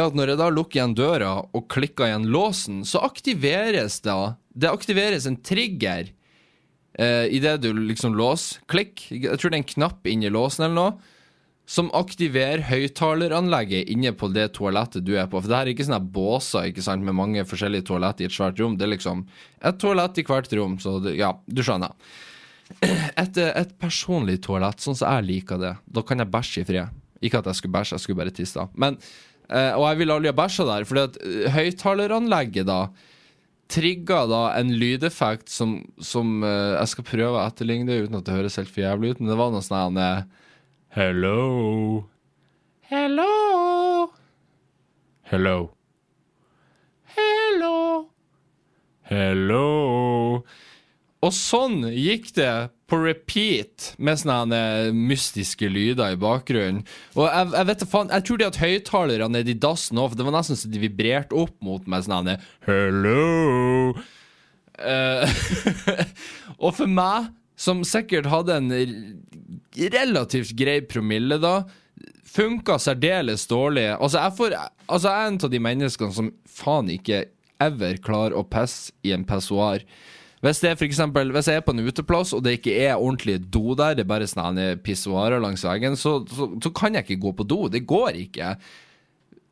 er 0.00 0.08
at 0.08 0.16
når 0.16 0.32
jeg 0.32 0.40
da 0.40 0.50
lukker 0.50 0.80
igjen 0.80 0.96
døra 0.98 1.32
og 1.54 1.66
klikker 1.72 2.08
igjen 2.08 2.28
låsen, 2.32 2.82
så 2.88 3.04
aktiveres 3.06 4.00
da 4.04 4.36
Det 4.54 4.70
aktiveres 4.70 5.26
en 5.26 5.40
trigger 5.42 6.12
eh, 6.98 7.26
idet 7.34 7.56
du 7.62 7.72
liksom 7.74 8.14
låser. 8.14 8.60
Klikk. 8.70 9.08
Jeg 9.10 9.34
tror 9.38 9.50
det 9.50 9.58
er 9.58 9.64
en 9.64 9.72
knapp 9.72 10.06
inni 10.06 10.30
låsen 10.30 10.68
eller 10.68 10.78
noe. 10.78 11.10
Som 11.66 11.88
aktiverer 11.96 12.62
høyttaleranlegget 12.68 13.88
inne 13.90 14.12
på 14.12 14.28
det 14.30 14.50
toalettet 14.54 15.02
du 15.02 15.14
er 15.16 15.26
på. 15.26 15.40
For 15.40 15.50
det 15.50 15.56
her 15.56 15.66
er 15.66 15.72
ikke 15.72 15.88
sånne 15.88 16.12
båser 16.14 16.68
ikke 16.70 16.84
sant, 16.86 17.02
med 17.02 17.16
mange 17.18 17.42
forskjellige 17.48 17.88
toaletter 17.88 18.26
i 18.26 18.28
et 18.28 18.36
svært 18.36 18.62
rom. 18.62 18.76
Det 18.78 18.86
er 18.86 18.94
liksom 18.94 19.24
et 19.64 19.80
toalett 19.82 20.20
i 20.20 20.26
hvert 20.28 20.54
rom. 20.54 20.78
Så 20.78 20.98
det, 21.02 21.16
ja, 21.18 21.32
du 21.46 21.64
skjønner. 21.64 21.96
Et, 23.20 23.36
et 23.36 23.72
personlig 23.78 24.38
toalett, 24.42 24.80
sånn 24.80 24.96
som 24.96 25.12
jeg 25.12 25.26
liker 25.28 25.58
det. 25.60 25.74
Da 25.84 26.02
kan 26.06 26.22
jeg 26.22 26.30
bæsje 26.32 26.62
i 26.62 26.68
fred. 26.68 27.02
Ikke 27.24 27.42
at 27.42 27.50
jeg 27.50 27.58
skulle 27.58 27.74
bæsje, 27.76 27.94
jeg 27.94 28.04
skulle 28.04 28.20
bare 28.22 28.32
tisse. 28.34 28.64
Men, 28.80 28.96
eh, 29.54 29.72
og 29.78 29.88
jeg 29.88 30.00
ville 30.02 30.16
aldri 30.18 30.30
ha 30.32 30.36
bæsja 30.36 30.66
der, 30.68 30.86
fordi 30.88 31.04
at 31.08 31.18
eh, 31.22 31.50
høyttaleranlegget 31.54 32.68
da 32.68 32.80
trigga 33.72 34.24
da 34.28 34.42
en 34.58 34.74
lydeffekt 34.76 35.48
som, 35.48 35.78
som 35.96 36.42
uh, 36.44 36.76
Jeg 36.76 36.90
skal 36.92 37.06
prøve 37.08 37.38
å 37.38 37.46
etterligne 37.46 37.88
det 37.88 38.04
uten 38.04 38.18
at 38.18 38.26
det 38.26 38.34
høres 38.36 38.58
helt 38.60 38.68
for 38.70 38.84
jævlig 38.84 39.14
ut, 39.14 39.22
men 39.22 39.32
det 39.32 39.38
var 39.40 39.54
noe 39.54 39.64
sånn 39.64 40.00
her 40.00 40.26
Hello. 40.94 42.04
Hello. 42.86 44.12
Hello. 45.26 45.56
Hello. 47.16 47.78
Hello. 49.08 50.44
Og 51.24 51.32
sånn 51.34 51.88
gikk 51.90 52.30
det 52.36 52.52
på 52.90 52.98
repeat 53.00 53.92
med 53.96 54.20
sånne 54.20 54.60
mystiske 54.94 55.68
lyder 55.72 56.14
i 56.14 56.20
bakgrunnen. 56.20 56.82
Og 57.16 57.28
jeg, 57.28 57.52
jeg 57.54 57.68
vet 57.70 57.84
faen, 57.88 58.12
jeg 58.12 58.26
tror 58.26 58.40
de 58.40 58.48
hadde 58.48 58.64
høyttalere 58.64 59.28
nedi 59.32 59.54
dassen 59.60 60.00
òg, 60.00 60.12
for 60.12 60.20
det 60.20 60.26
var 60.28 60.36
nesten 60.36 60.60
så 60.60 60.72
de 60.72 60.82
vibrerte 60.82 61.38
opp 61.38 61.56
mot 61.64 61.86
meg 61.88 62.04
sånn 62.06 62.34
her, 62.34 62.44
Hello! 62.68 63.94
Uh, 64.74 65.22
og 66.64 66.74
for 66.76 66.90
meg, 66.90 67.30
som 67.56 67.84
sikkert 67.86 68.26
hadde 68.28 68.58
en 68.58 68.72
relativt 69.94 70.52
grei 70.58 70.80
promille 70.84 71.38
da, 71.40 71.60
funka 72.34 72.78
særdeles 72.82 73.46
dårlig. 73.46 73.86
Altså, 73.94 74.18
jeg, 74.18 74.36
får, 74.38 74.56
altså, 74.88 75.08
jeg 75.08 75.14
er 75.14 75.30
en 75.30 75.40
av 75.46 75.52
de 75.52 75.62
menneskene 75.62 76.16
som 76.16 76.32
faen 76.50 76.90
ikke 76.92 77.24
ever 77.62 78.00
klarer 78.04 78.36
å 78.36 78.44
pisse 78.50 78.92
i 79.06 79.14
en 79.14 79.26
pessoar. 79.28 79.84
Hvis 80.44 80.60
det 80.60 80.70
er 80.70 80.76
for 80.76 80.84
eksempel, 80.84 81.30
hvis 81.32 81.48
jeg 81.48 81.56
er 81.56 81.64
på 81.64 81.72
en 81.72 81.86
uteplass 81.86 82.34
og 82.36 82.42
det 82.44 82.58
ikke 82.58 82.74
er 82.84 82.98
ordentlig 82.98 83.38
do 83.48 83.72
der, 83.78 83.94
det 83.96 84.04
er 84.04 84.10
bare 84.10 84.28
sånne 84.28 84.74
pissoarer 84.84 85.40
langs 85.40 85.64
veggen, 85.64 85.96
så, 85.96 86.18
så, 86.28 86.50
så 86.60 86.72
kan 86.76 86.98
jeg 86.98 87.06
ikke 87.06 87.22
gå 87.22 87.32
på 87.38 87.46
do. 87.48 87.62
Det 87.72 87.86
går 87.88 88.18
ikke. 88.26 88.50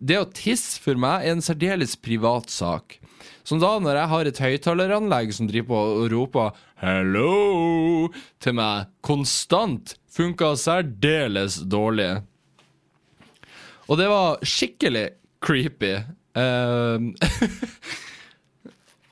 Det 0.03 0.19
å 0.21 0.29
tisse 0.37 0.83
for 0.83 1.01
meg 1.01 1.25
er 1.25 1.37
en 1.37 1.45
særdeles 1.45 1.97
privat 1.97 2.53
sak. 2.53 2.99
Som 3.47 3.63
da 3.63 3.73
når 3.81 4.03
jeg 4.03 4.11
har 4.13 4.29
et 4.29 4.43
høyttaleranlegg 4.45 5.33
som 5.33 5.49
driver 5.49 5.71
på 5.71 5.81
og 6.03 6.13
roper 6.13 6.61
'hello' 6.83 8.13
til 8.43 8.57
meg 8.59 8.93
konstant, 9.01 9.97
funka 10.13 10.53
særdeles 10.59 11.63
dårlig. 11.65 12.21
Og 13.89 13.99
det 13.99 14.09
var 14.13 14.43
skikkelig 14.45 15.09
creepy. 15.41 15.95
Ehm, 16.37 17.15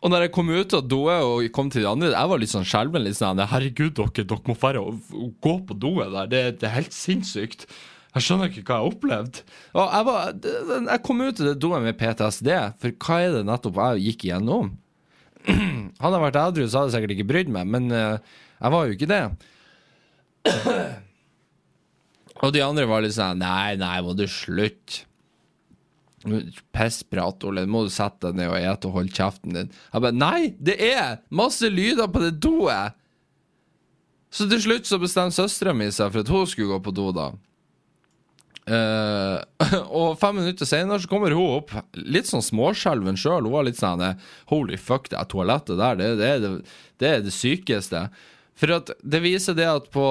og 0.00 0.08
når 0.08 0.24
jeg 0.24 0.32
kom 0.32 0.48
ut 0.48 0.74
av 0.76 0.84
doet 0.88 1.22
og 1.28 1.46
kom 1.52 1.68
til 1.72 1.84
de 1.84 1.88
andre, 1.90 2.12
jeg 2.14 2.28
var 2.32 2.40
litt 2.40 2.52
sånn 2.52 2.68
skjelven. 2.68 3.04
Litt 3.04 3.18
sånn, 3.18 3.40
Herregud, 3.50 3.92
dere, 3.98 4.24
dere 4.24 4.48
må 4.48 4.56
dra 4.56 4.80
og 4.80 5.34
gå 5.44 5.54
på 5.68 5.76
doet 5.76 6.14
der. 6.14 6.30
Det, 6.30 6.40
det 6.62 6.68
er 6.70 6.78
helt 6.78 6.96
sinnssykt. 6.96 7.66
Jeg 8.10 8.26
skjønner 8.26 8.48
ikke 8.48 8.64
hva 8.64 8.78
jeg 8.78 8.80
har 8.80 8.94
opplevd. 8.94 9.42
Og 9.76 9.82
jeg, 9.84 10.06
var, 10.08 10.32
jeg 10.88 11.02
kom 11.06 11.20
ut 11.20 11.42
av 11.42 11.50
det 11.50 11.58
doet 11.62 11.84
med 11.84 11.98
PTSD, 12.00 12.48
for 12.80 12.96
hva 13.04 13.18
er 13.26 13.36
det 13.36 13.44
nettopp 13.50 13.82
jeg 13.84 14.06
gikk 14.08 14.24
igjennom? 14.26 14.72
Hadde 16.00 16.16
jeg 16.16 16.24
vært 16.24 16.40
edru, 16.40 16.64
så 16.64 16.80
hadde 16.80 16.90
jeg 16.90 16.96
sikkert 16.96 17.14
ikke 17.14 17.28
brydd 17.28 17.52
meg, 17.52 17.68
men 17.70 17.92
eh, 17.92 18.40
jeg 18.56 18.74
var 18.74 18.88
jo 18.88 18.96
ikke 18.96 19.08
det. 19.10 19.22
Og 22.40 22.52
de 22.56 22.64
andre 22.64 22.88
var 22.88 23.04
litt 23.04 23.12
sånn 23.12 23.40
Nei, 23.42 23.76
nei, 23.80 23.96
må 24.04 24.16
du 24.16 24.24
slutte. 24.30 25.04
Pissprat, 26.74 27.44
Ole. 27.48 27.64
Må 27.70 27.86
du 27.86 27.92
sette 27.92 28.28
deg 28.28 28.40
ned 28.42 28.50
og 28.52 28.58
ete 28.60 28.88
og 28.88 28.98
holde 28.98 29.14
kjeften 29.16 29.56
din? 29.56 29.70
Jeg 29.92 30.04
bare 30.04 30.16
Nei, 30.16 30.50
det 30.60 30.76
er 30.90 31.20
masse 31.32 31.68
lyder 31.72 32.10
på 32.12 32.22
det 32.24 32.34
doet! 32.44 32.96
Så 34.30 34.46
til 34.50 34.60
slutt 34.62 34.86
så 34.86 35.00
bestemte 35.02 35.34
søstera 35.34 35.72
mi 35.74 35.88
seg 35.90 36.12
for 36.12 36.22
at 36.22 36.28
hun 36.30 36.44
skulle 36.46 36.70
gå 36.70 36.82
på 36.84 36.92
do, 36.94 37.08
da. 37.16 37.30
Uh, 38.70 39.40
og 39.98 40.18
fem 40.20 40.36
minutter 40.38 40.68
senere 40.68 41.00
så 41.02 41.10
kommer 41.10 41.34
hun 41.34 41.56
opp 41.56 41.72
litt 41.98 42.28
sånn 42.30 42.44
småskjelven 42.44 43.18
sjøl. 43.18 43.48
Hun 43.48 43.56
var 43.56 43.66
litt 43.66 43.80
sånn 43.80 44.04
Holy 44.52 44.78
fuck, 44.78 45.10
det 45.10 45.24
toalettet 45.32 45.80
der. 45.80 45.98
Det, 45.98 46.12
det, 46.20 46.28
er 46.28 46.44
det, 46.44 46.52
det 47.02 47.10
er 47.10 47.24
det 47.26 47.34
sykeste. 47.34 48.04
For 48.60 48.74
at 48.76 48.92
det 49.00 49.22
viser 49.24 49.56
det 49.56 49.64
at 49.64 49.86
på 49.94 50.04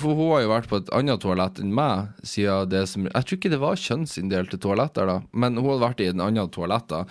For 0.00 0.16
hun 0.16 0.30
har 0.30 0.46
jo 0.46 0.52
vært 0.54 0.70
på 0.70 0.78
et 0.80 0.90
annet 0.96 1.20
toalett 1.20 1.60
enn 1.60 1.74
meg. 1.76 2.14
Siden 2.24 2.70
det 2.72 2.86
som 2.88 3.04
Jeg 3.04 3.26
tror 3.28 3.38
ikke 3.38 3.52
det 3.52 3.60
var 3.60 3.80
kjønnsinndelte 3.80 4.60
toaletter, 4.62 5.10
da, 5.10 5.20
men 5.36 5.60
hun 5.60 5.74
hadde 5.74 5.84
vært 5.84 6.00
i 6.00 6.10
en 6.14 6.24
annen 6.24 6.52
toalett. 6.54 6.88
da 6.88 7.04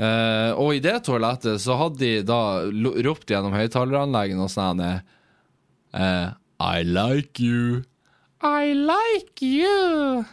Eh, 0.00 0.50
og 0.56 0.72
i 0.72 0.80
det 0.80 1.02
toalettet 1.04 1.60
så 1.60 1.76
hadde 1.76 2.00
de 2.00 2.22
da 2.24 2.64
ropt 3.04 3.28
gjennom 3.28 3.52
høyttaleranleggene 3.52 4.46
og 4.46 4.50
sånn 4.50 4.80
eh, 4.82 6.28
I 6.62 6.78
like 6.86 7.42
you. 7.42 7.82
I 8.40 8.72
like 8.72 9.44
you. 9.44 10.24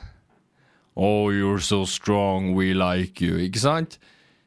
Oh, 0.96 1.30
you're 1.30 1.60
so 1.60 1.86
strong, 1.86 2.56
we 2.56 2.74
like 2.74 3.22
you. 3.22 3.36
Ikke 3.38 3.62
sant? 3.62 4.00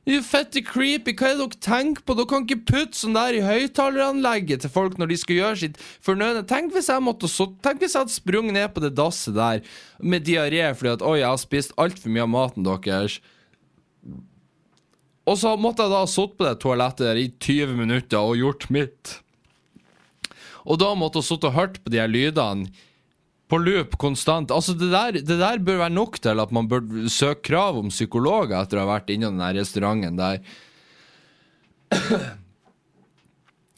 Er 0.02 0.22
fette 0.26 0.64
creepy. 0.66 1.12
Hva 1.14 1.28
er 1.30 1.36
det 1.38 1.44
dere 1.44 1.58
tenker 1.62 2.02
på? 2.02 2.16
Dere 2.18 2.30
kan 2.30 2.42
ikke 2.42 2.64
putte 2.66 2.98
sånn 2.98 3.14
der 3.14 3.36
i 3.38 3.44
høyttaleranlegget 3.46 4.64
til 4.64 4.72
folk 4.74 4.96
når 4.98 5.12
de 5.12 5.18
skal 5.20 5.38
gjøre 5.38 5.60
sitt 5.60 5.78
fornødne. 6.02 6.42
Tenk 6.50 6.74
hvis 6.74 6.90
jeg 6.90 7.04
måtte 7.06 7.30
så, 7.30 7.46
Tenk 7.62 7.84
hvis 7.84 7.94
jeg 7.94 8.02
hadde 8.02 8.16
sprunget 8.16 8.56
ned 8.56 8.74
på 8.74 8.82
det 8.82 8.96
dasset 8.98 9.36
der 9.38 9.62
med 10.02 10.26
diaré 10.26 10.64
fordi 10.74 10.96
at 10.96 11.06
oi, 11.06 11.20
jeg 11.20 11.30
har 11.30 11.38
spist 11.38 11.76
altfor 11.78 12.10
mye 12.10 12.26
av 12.26 12.32
maten 12.34 12.66
deres. 12.66 13.20
Og 15.22 15.38
så 15.38 15.54
måtte 15.54 15.86
jeg 15.86 15.94
da 15.94 16.02
ha 16.02 16.10
sittet 16.10 16.38
på 16.38 16.48
det 16.48 16.56
toalettet 16.64 17.06
der 17.06 17.20
i 17.22 17.28
20 17.38 17.76
minutter 17.78 18.26
og 18.26 18.40
gjort 18.40 18.66
mitt. 18.74 19.18
Og 20.66 20.82
da 20.82 20.96
måtte 20.98 21.22
jeg 21.22 21.30
sittet 21.30 21.52
og 21.52 21.60
hørt 21.60 21.78
på 21.78 21.94
de 21.94 22.02
her 22.02 22.10
lydene 22.10 22.72
på 23.52 23.60
loop 23.60 23.98
konstant. 24.00 24.52
Altså 24.54 24.72
det 24.78 24.88
der, 24.94 25.20
det 25.20 25.40
der 25.40 25.60
bør 25.60 25.84
være 25.84 25.92
nok 25.92 26.20
til 26.24 26.40
at 26.40 26.52
man 26.56 26.68
bør 26.70 26.86
søke 27.12 27.50
krav 27.52 27.82
om 27.82 27.92
psykologer 27.92 28.56
etter 28.62 28.80
å 28.80 28.86
ha 28.86 28.94
vært 28.94 29.12
innom 29.12 29.36
den 29.36 29.58
restauranten 29.58 30.16
der. 30.16 30.40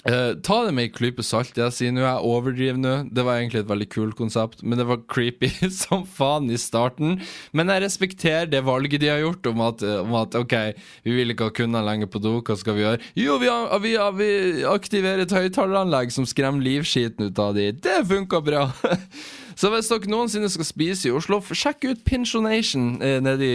Uh, 0.06 0.36
ta 0.46 0.60
det 0.62 0.76
med 0.76 0.86
ei 0.86 0.92
klype 0.94 1.24
salt. 1.26 1.58
Jeg 1.58 1.74
sier 1.74 1.90
nå 1.90 2.04
jeg 2.04 2.22
overdriver 2.22 2.78
nå. 2.78 2.92
Det 3.10 3.24
var 3.26 3.40
egentlig 3.40 3.64
et 3.64 3.72
veldig 3.72 3.88
kult 3.90 4.14
konsept, 4.20 4.62
men 4.62 4.78
det 4.78 4.86
var 4.86 5.02
creepy 5.10 5.50
som 5.82 6.04
faen 6.06 6.46
i 6.54 6.60
starten. 6.60 7.18
Men 7.50 7.72
jeg 7.74 7.82
respekterer 7.82 8.46
det 8.52 8.62
valget 8.68 9.02
de 9.02 9.10
har 9.10 9.24
gjort 9.24 9.50
om 9.50 9.64
at, 9.66 9.82
om 10.04 10.14
at 10.20 10.38
OK, 10.38 10.54
vi 11.02 11.16
vil 11.18 11.34
ikke 11.34 11.50
ha 11.50 11.56
kunder 11.56 11.82
lenger 11.88 12.12
på 12.12 12.22
do, 12.22 12.36
hva 12.38 12.60
skal 12.60 12.78
vi 12.78 12.86
gjøre? 12.86 13.02
Jo, 13.18 13.40
vi, 13.42 13.50
vi, 13.88 13.96
vi 14.22 14.30
aktiverer 14.70 15.26
et 15.26 15.34
høyttaleranlegg 15.34 16.14
som 16.14 16.30
skremmer 16.30 16.62
livskiten 16.62 17.32
ut 17.32 17.42
av 17.42 17.58
de. 17.58 17.72
Det 17.74 18.04
funka 18.12 18.44
bra! 18.52 18.68
Så 19.54 19.70
hvis 19.70 19.90
dere 19.90 20.10
noensinne 20.10 20.50
skal 20.50 20.66
spise 20.66 21.08
i 21.08 21.14
Oslo, 21.14 21.38
sjekk 21.44 21.86
ut 21.86 22.02
Pinsjonation 22.06 22.96
eh, 23.02 23.20
nede, 23.22 23.50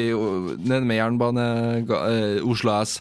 nede 0.64 0.86
med 0.88 1.00
jernbane 1.00 1.50
eh, 1.84 2.40
Oslo 2.48 2.78
S. 2.80 3.00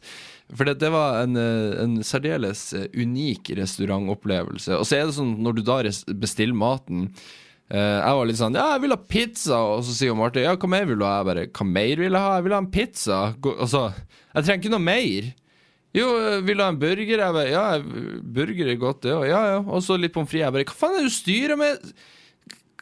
For 0.56 0.64
det, 0.64 0.78
det 0.80 0.88
var 0.92 1.22
en, 1.26 1.36
eh, 1.36 1.74
en, 1.82 1.98
særdeles 2.06 2.70
eh, 2.76 2.86
unik 2.96 3.52
restaurantopplevelse. 3.58 4.78
Og 4.78 4.86
så 4.88 4.96
er 4.96 5.08
det 5.08 5.16
sånn 5.18 5.34
når 5.44 5.58
du 5.58 5.62
da 5.66 5.80
bestiller 6.16 6.56
maten 6.56 7.10
eh, 7.68 7.98
Jeg 7.98 8.16
var 8.16 8.28
litt 8.30 8.40
sånn 8.40 8.56
Ja, 8.56 8.70
jeg 8.76 8.86
vil 8.86 8.96
ha 8.96 9.00
pizza. 9.02 9.58
Og 9.76 9.84
så 9.84 9.96
sier 9.96 10.16
Marte 10.16 10.44
ja, 10.44 10.56
hva 10.56 10.72
mer 10.72 10.88
vil 10.88 11.00
du 11.00 11.04
ha? 11.04 11.18
Jeg 11.20 11.28
bare 11.28 11.46
Hva 11.52 11.68
mer 11.68 12.00
vil 12.00 12.08
jeg 12.16 12.24
ha? 12.24 12.38
Jeg 12.38 12.48
vil 12.48 12.56
ha 12.56 12.62
en 12.64 12.72
pizza. 12.72 13.20
Altså, 13.58 13.84
jeg 14.32 14.48
trenger 14.48 14.62
ikke 14.62 14.74
noe 14.78 14.86
mer. 14.88 15.28
Jo, 15.96 16.06
vil 16.44 16.56
du 16.56 16.64
ha 16.64 16.72
en 16.72 16.80
burger? 16.80 17.24
Jeg 17.26 17.36
bare 17.40 17.52
Ja, 17.52 17.66
burger 18.38 18.72
er 18.72 18.80
godt, 18.80 19.02
det 19.04 19.16
òg. 19.18 19.26
Ja, 19.28 19.42
ja. 19.52 19.60
Og 19.66 19.84
så 19.84 20.00
litt 20.00 20.16
pommes 20.16 20.32
frites. 20.32 20.46
Jeg 20.46 20.56
bare 20.56 20.70
Hva 20.72 20.80
faen 20.80 20.96
er 20.96 21.04
det 21.04 21.12
du 21.12 21.18
styrer 21.18 21.60
med? 21.60 21.92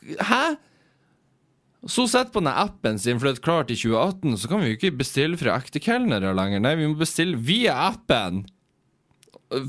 Hæ? 0.07 0.57
Så 1.87 2.09
sett 2.11 2.33
på 2.35 2.43
den 2.43 2.51
appen 2.51 2.99
sin, 2.99 3.21
for 3.21 3.29
det 3.29 3.37
er 3.37 3.45
klart 3.45 3.71
i 3.71 3.79
2018 3.79 4.41
så 4.43 4.51
kan 4.51 4.63
vi 4.63 4.73
jo 4.73 4.77
ikke 4.79 4.97
bestille 4.99 5.39
fra 5.39 5.55
ekte 5.61 5.83
kelnere 5.83 6.33
lenger. 6.35 6.63
Nei, 6.65 6.75
vi 6.81 6.89
må 6.91 6.99
bestille 6.99 7.39
via 7.39 7.77
appen! 7.87 8.45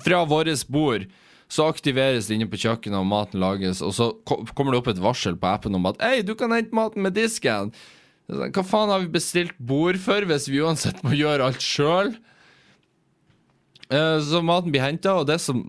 Fra 0.02 0.24
vårt 0.26 0.64
bord. 0.74 1.06
Så 1.48 1.68
aktiveres 1.70 2.28
det 2.28 2.36
inne 2.36 2.48
på 2.50 2.60
kjøkkenet, 2.60 2.98
og 2.98 3.08
maten 3.08 3.40
lages, 3.40 3.84
og 3.86 3.94
så 3.96 4.10
kommer 4.26 4.74
det 4.74 4.82
opp 4.82 4.90
et 4.92 5.04
varsel 5.04 5.38
på 5.40 5.48
appen 5.48 5.78
om 5.78 5.86
at 5.88 6.02
Hei, 6.04 6.24
du 6.26 6.34
kan 6.36 6.52
hente 6.56 6.76
maten 6.76 7.06
med 7.06 7.16
disken! 7.16 7.72
Hva 8.28 8.64
faen 8.66 8.92
har 8.92 9.06
vi 9.06 9.14
bestilt 9.14 9.56
bord 9.56 9.96
for, 10.04 10.26
hvis 10.28 10.50
vi 10.52 10.60
uansett 10.60 11.00
må 11.06 11.14
gjøre 11.16 11.46
alt 11.48 11.64
sjøl? 11.64 12.12
Eh, 13.88 14.18
så 14.26 14.42
maten 14.44 14.74
blir 14.74 14.84
henta, 14.84 15.14
og 15.22 15.30
det 15.30 15.38
som 15.40 15.64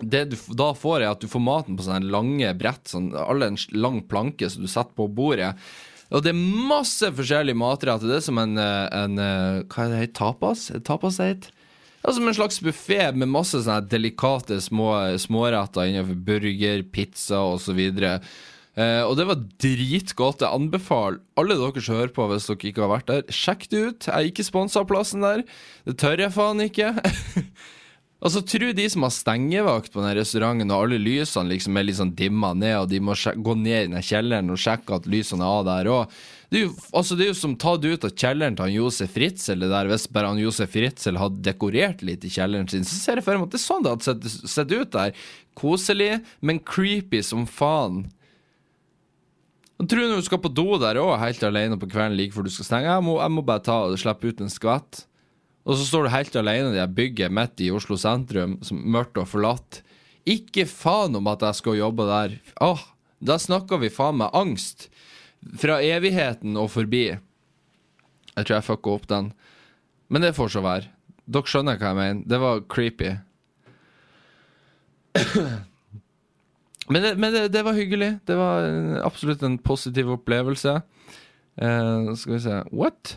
det 0.00 0.24
du 0.32 0.36
da 0.56 0.72
får, 0.76 1.00
er 1.02 1.12
at 1.12 1.22
du 1.22 1.30
får 1.30 1.42
maten 1.44 1.78
på 1.78 1.86
sånne 1.86 2.10
lange 2.10 2.50
brett, 2.58 2.86
sånn, 2.90 3.12
alle 3.18 3.52
en 3.52 3.58
lang 3.76 4.00
planke 4.10 4.48
som 4.50 4.64
du 4.64 4.70
setter 4.70 4.94
på 4.98 5.08
bordet. 5.12 5.54
Og 6.14 6.22
det 6.22 6.34
er 6.34 6.68
masse 6.68 7.08
forskjellige 7.16 7.58
matretter. 7.58 8.10
Det 8.10 8.20
er 8.20 8.24
som 8.26 8.38
en, 8.38 8.58
eh, 8.60 8.86
en 8.92 9.18
eh, 9.18 9.62
Hva 9.66 9.86
er 9.86 9.92
det 9.92 10.00
heter? 10.02 10.16
Tapas? 10.20 10.66
Tapas 10.86 11.18
det 11.18 11.28
heter? 11.30 11.54
Ja, 12.04 12.12
som 12.12 12.28
en 12.28 12.36
slags 12.36 12.60
buffé 12.60 13.00
med 13.16 13.32
masse 13.32 13.62
sånne 13.64 13.88
delikate 13.88 14.58
små, 14.60 14.90
småretter 15.16 15.88
innenfor 15.88 16.18
burger, 16.26 16.82
pizza 16.92 17.40
osv. 17.54 17.80
Uh, 18.74 19.06
og 19.06 19.14
det 19.16 19.24
var 19.30 19.40
dritgodt. 19.62 20.42
Jeg 20.44 20.52
anbefaler 20.52 21.22
alle 21.40 21.56
dere 21.56 21.80
som 21.80 21.96
hører 21.96 22.12
på, 22.12 22.26
hvis 22.28 22.50
dere 22.50 22.68
ikke 22.68 22.84
har 22.84 22.92
vært 22.92 23.08
der, 23.08 23.24
sjekk 23.32 23.64
det 23.72 23.80
ut. 23.80 24.08
Jeg 24.10 24.14
er 24.18 24.28
ikke 24.28 24.44
sponsa 24.44 24.82
av 24.82 24.90
plassen 24.90 25.24
der. 25.24 25.46
Det 25.88 25.96
tør 26.02 26.26
jeg 26.26 26.34
faen 26.34 26.60
ikke. 26.66 26.92
Altså, 28.24 28.40
tro 28.48 28.70
de 28.72 28.84
som 28.88 29.04
har 29.04 29.12
stengevakt 29.12 29.92
på 29.92 30.00
den 30.00 30.14
restauranten, 30.16 30.70
og 30.72 30.86
alle 30.86 30.96
lysene 30.96 31.52
liksom 31.52 31.76
er 31.76 31.84
litt 31.84 31.98
sånn 31.98 32.14
dimma 32.16 32.54
ned, 32.56 32.78
og 32.78 32.86
de 32.88 33.02
må 33.04 33.12
gå 33.20 33.56
ned 33.60 33.76
i 33.82 33.90
den 33.92 34.06
kjelleren 34.06 34.54
og 34.54 34.62
sjekke 34.62 34.96
at 34.96 35.08
lysene 35.12 35.44
er 35.44 35.58
av 35.58 35.66
der 35.68 35.90
òg. 35.92 36.16
Det 36.48 36.60
er 36.60 36.64
jo 36.64 36.72
altså, 36.96 37.18
det 37.18 37.26
er 37.26 37.30
jo 37.34 37.36
som 37.36 37.58
tatt 37.60 37.84
ut 37.84 38.06
av 38.08 38.14
kjelleren 38.16 38.56
til 38.56 38.64
han 38.64 38.72
Josef 38.72 39.12
Fritzel. 39.12 39.66
Der, 39.68 39.90
hvis 39.90 40.08
bare 40.16 40.32
han 40.32 40.40
Josef 40.40 40.72
Fritzel 40.72 41.20
hadde 41.20 41.44
dekorert 41.44 42.04
litt 42.06 42.24
i 42.24 42.32
kjelleren 42.32 42.70
sin, 42.70 42.88
så 42.88 42.96
ser 42.96 43.20
jeg 43.20 43.26
for 43.26 43.36
meg 43.36 43.50
at 43.50 43.56
det 43.56 43.60
er 43.60 43.66
sånn 43.66 43.84
det 43.84 43.92
hadde 43.92 44.08
sett, 44.08 44.50
sett 44.54 44.72
ut 44.72 44.96
der. 44.96 45.24
Koselig, 45.58 46.12
men 46.40 46.64
creepy 46.64 47.20
som 47.26 47.44
faen. 47.44 48.06
Og 49.82 49.90
tror 49.90 50.14
du 50.14 50.24
skal 50.24 50.40
på 50.40 50.52
do 50.54 50.78
der 50.80 50.96
òg, 51.02 51.18
helt 51.20 51.44
alene 51.44 51.76
på 51.76 51.90
kvelden 51.92 52.16
like 52.16 52.32
før 52.32 52.48
du 52.48 52.54
skal 52.54 52.70
stenge. 52.70 52.88
Jeg 52.88 53.04
må, 53.04 53.18
jeg 53.20 53.36
må 53.36 53.44
bare 53.44 53.66
ta 53.68 53.82
og 53.90 54.00
slippe 54.00 54.32
ut 54.32 54.40
en 54.40 54.52
skvett. 54.52 55.04
Og 55.64 55.78
så 55.78 55.86
står 55.88 56.06
du 56.06 56.12
helt 56.12 56.36
alene 56.36 56.72
i 56.72 56.76
det 56.76 56.88
bygget 56.96 57.32
midt 57.32 57.62
i 57.64 57.70
Oslo 57.72 57.96
sentrum, 58.00 58.58
som 58.64 58.82
mørkt 58.84 59.16
og 59.20 59.30
forlatt. 59.30 59.80
Ikke 60.28 60.66
faen 60.68 61.16
om 61.16 61.28
at 61.32 61.44
jeg 61.44 61.60
skal 61.60 61.78
jobbe 61.78 62.04
der. 62.08 62.36
Åh, 62.64 62.82
da 63.24 63.38
snakker 63.40 63.80
vi 63.80 63.92
faen 63.92 64.20
meg 64.20 64.34
angst. 64.36 64.88
Fra 65.60 65.80
evigheten 65.84 66.56
og 66.60 66.70
forbi. 66.72 67.06
Jeg 68.34 68.44
tror 68.44 68.56
jeg 68.58 68.66
fucka 68.66 68.96
opp 68.96 69.06
den. 69.08 69.32
Men 70.12 70.24
det 70.24 70.34
får 70.36 70.52
så 70.56 70.64
være. 70.64 70.90
Dere 71.24 71.48
skjønner 71.48 71.80
hva 71.80 71.92
jeg 71.92 72.00
mener. 72.00 72.26
Det 72.28 72.40
var 72.42 72.64
creepy. 72.68 73.14
Men, 76.84 77.00
det, 77.00 77.14
men 77.16 77.32
det, 77.32 77.46
det, 77.48 77.62
var 77.64 77.72
hyggelig. 77.72 78.10
Det 78.28 78.34
var 78.36 78.66
absolutt 79.06 79.40
en 79.46 79.54
positiv 79.56 80.10
opplevelse. 80.18 80.74
Uh, 81.56 82.10
skal 82.12 82.34
vi 82.34 82.40
se 82.44 82.58
What? 82.76 83.14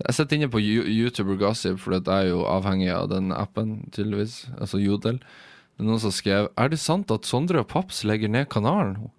Jeg 0.00 0.16
sitter 0.16 0.38
inne 0.38 0.48
på 0.52 0.60
YouTuber 0.62 1.36
Gossip, 1.40 1.78
for 1.82 1.96
jeg 1.96 2.08
er 2.08 2.30
jo 2.30 2.44
avhengig 2.48 2.88
av 2.94 3.10
den 3.12 3.34
appen, 3.36 3.82
tydeligvis. 3.92 4.46
Altså 4.56 4.80
Jodel. 4.80 5.20
Det 5.20 5.84
er 5.84 5.88
noen 5.88 6.00
som 6.02 6.12
skrev 6.12 6.50
Er 6.60 6.68
det 6.72 6.80
sant 6.80 7.12
at 7.12 7.28
Sondre 7.28 7.62
og 7.62 7.68
Paps 7.72 8.02
legger 8.08 8.32
ned 8.32 8.48
kanalen? 8.52 9.10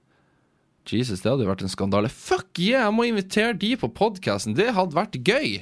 Jesus, 0.89 1.21
det 1.21 1.29
hadde 1.29 1.45
jo 1.45 1.51
vært 1.51 1.63
en 1.65 1.71
skandale. 1.71 2.09
Fuck 2.09 2.57
yeah! 2.59 2.87
Jeg 2.87 2.95
må 2.97 3.05
invitere 3.05 3.53
de 3.57 3.75
på 3.77 3.91
podkasten! 3.93 4.57
Det 4.57 4.71
hadde 4.73 4.97
vært 4.97 5.19
gøy! 5.21 5.61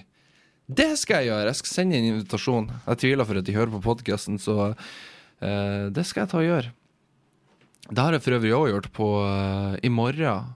Det 0.69 0.89
skal 1.01 1.23
jeg 1.23 1.31
gjøre! 1.31 1.49
Jeg 1.49 1.59
skal 1.59 1.73
sende 1.73 1.97
en 1.99 2.09
invitasjon. 2.13 2.69
Jeg 2.85 3.01
tviler 3.03 3.27
for 3.27 3.41
at 3.41 3.47
de 3.47 3.55
hører 3.57 3.73
på 3.73 3.83
podkasten, 3.83 4.39
så 4.39 4.71
uh, 4.71 5.85
det 5.91 6.05
skal 6.07 6.23
jeg 6.23 6.31
ta 6.31 6.39
og 6.39 6.47
gjøre. 6.47 6.71
Det 7.89 8.05
har 8.05 8.15
jeg 8.15 8.23
for 8.23 8.37
øvrig 8.37 8.55
òg 8.55 8.71
gjort 8.71 8.89
på 8.95 9.09
uh, 9.25 9.75
i 9.83 9.91
morgen. 9.91 10.55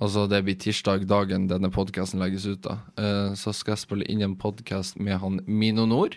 Altså 0.00 0.24
det 0.30 0.40
blir 0.46 0.56
tirsdag, 0.56 1.04
dagen 1.08 1.48
denne 1.50 1.68
podkasten 1.72 2.22
legges 2.22 2.46
ut. 2.48 2.64
da 2.64 2.78
uh, 2.96 3.36
Så 3.36 3.52
skal 3.56 3.74
jeg 3.74 3.84
spille 3.84 4.08
inn 4.08 4.24
en 4.24 4.38
podkast 4.40 4.96
med 4.96 5.20
han 5.20 5.40
Mino 5.46 5.84
Nord, 5.88 6.16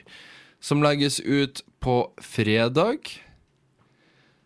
som 0.64 0.84
legges 0.84 1.20
ut 1.20 1.62
på 1.84 1.98
fredag. 2.24 3.12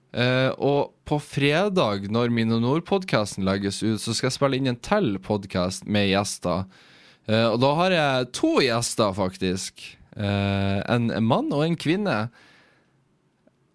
Uh, 0.09 0.49
og 0.57 0.95
på 1.05 1.19
fredag, 1.21 2.09
når 2.09 2.33
Mino 2.33 2.57
Nord-podkasten 2.61 3.45
legges 3.45 3.83
ut, 3.85 4.01
så 4.01 4.15
skal 4.17 4.31
jeg 4.31 4.39
spille 4.39 4.57
inn 4.57 4.71
en 4.71 4.81
til 4.81 5.19
podkast 5.21 5.85
med 5.85 6.09
gjester. 6.09 6.65
Uh, 7.29 7.53
og 7.53 7.59
da 7.61 7.73
har 7.83 7.95
jeg 7.95 8.29
to 8.33 8.57
gjester, 8.65 9.13
faktisk. 9.13 9.95
en 10.19 11.05
mann 11.23 11.53
og 11.53 11.61
en 11.63 11.77
kvinne. 11.79 12.15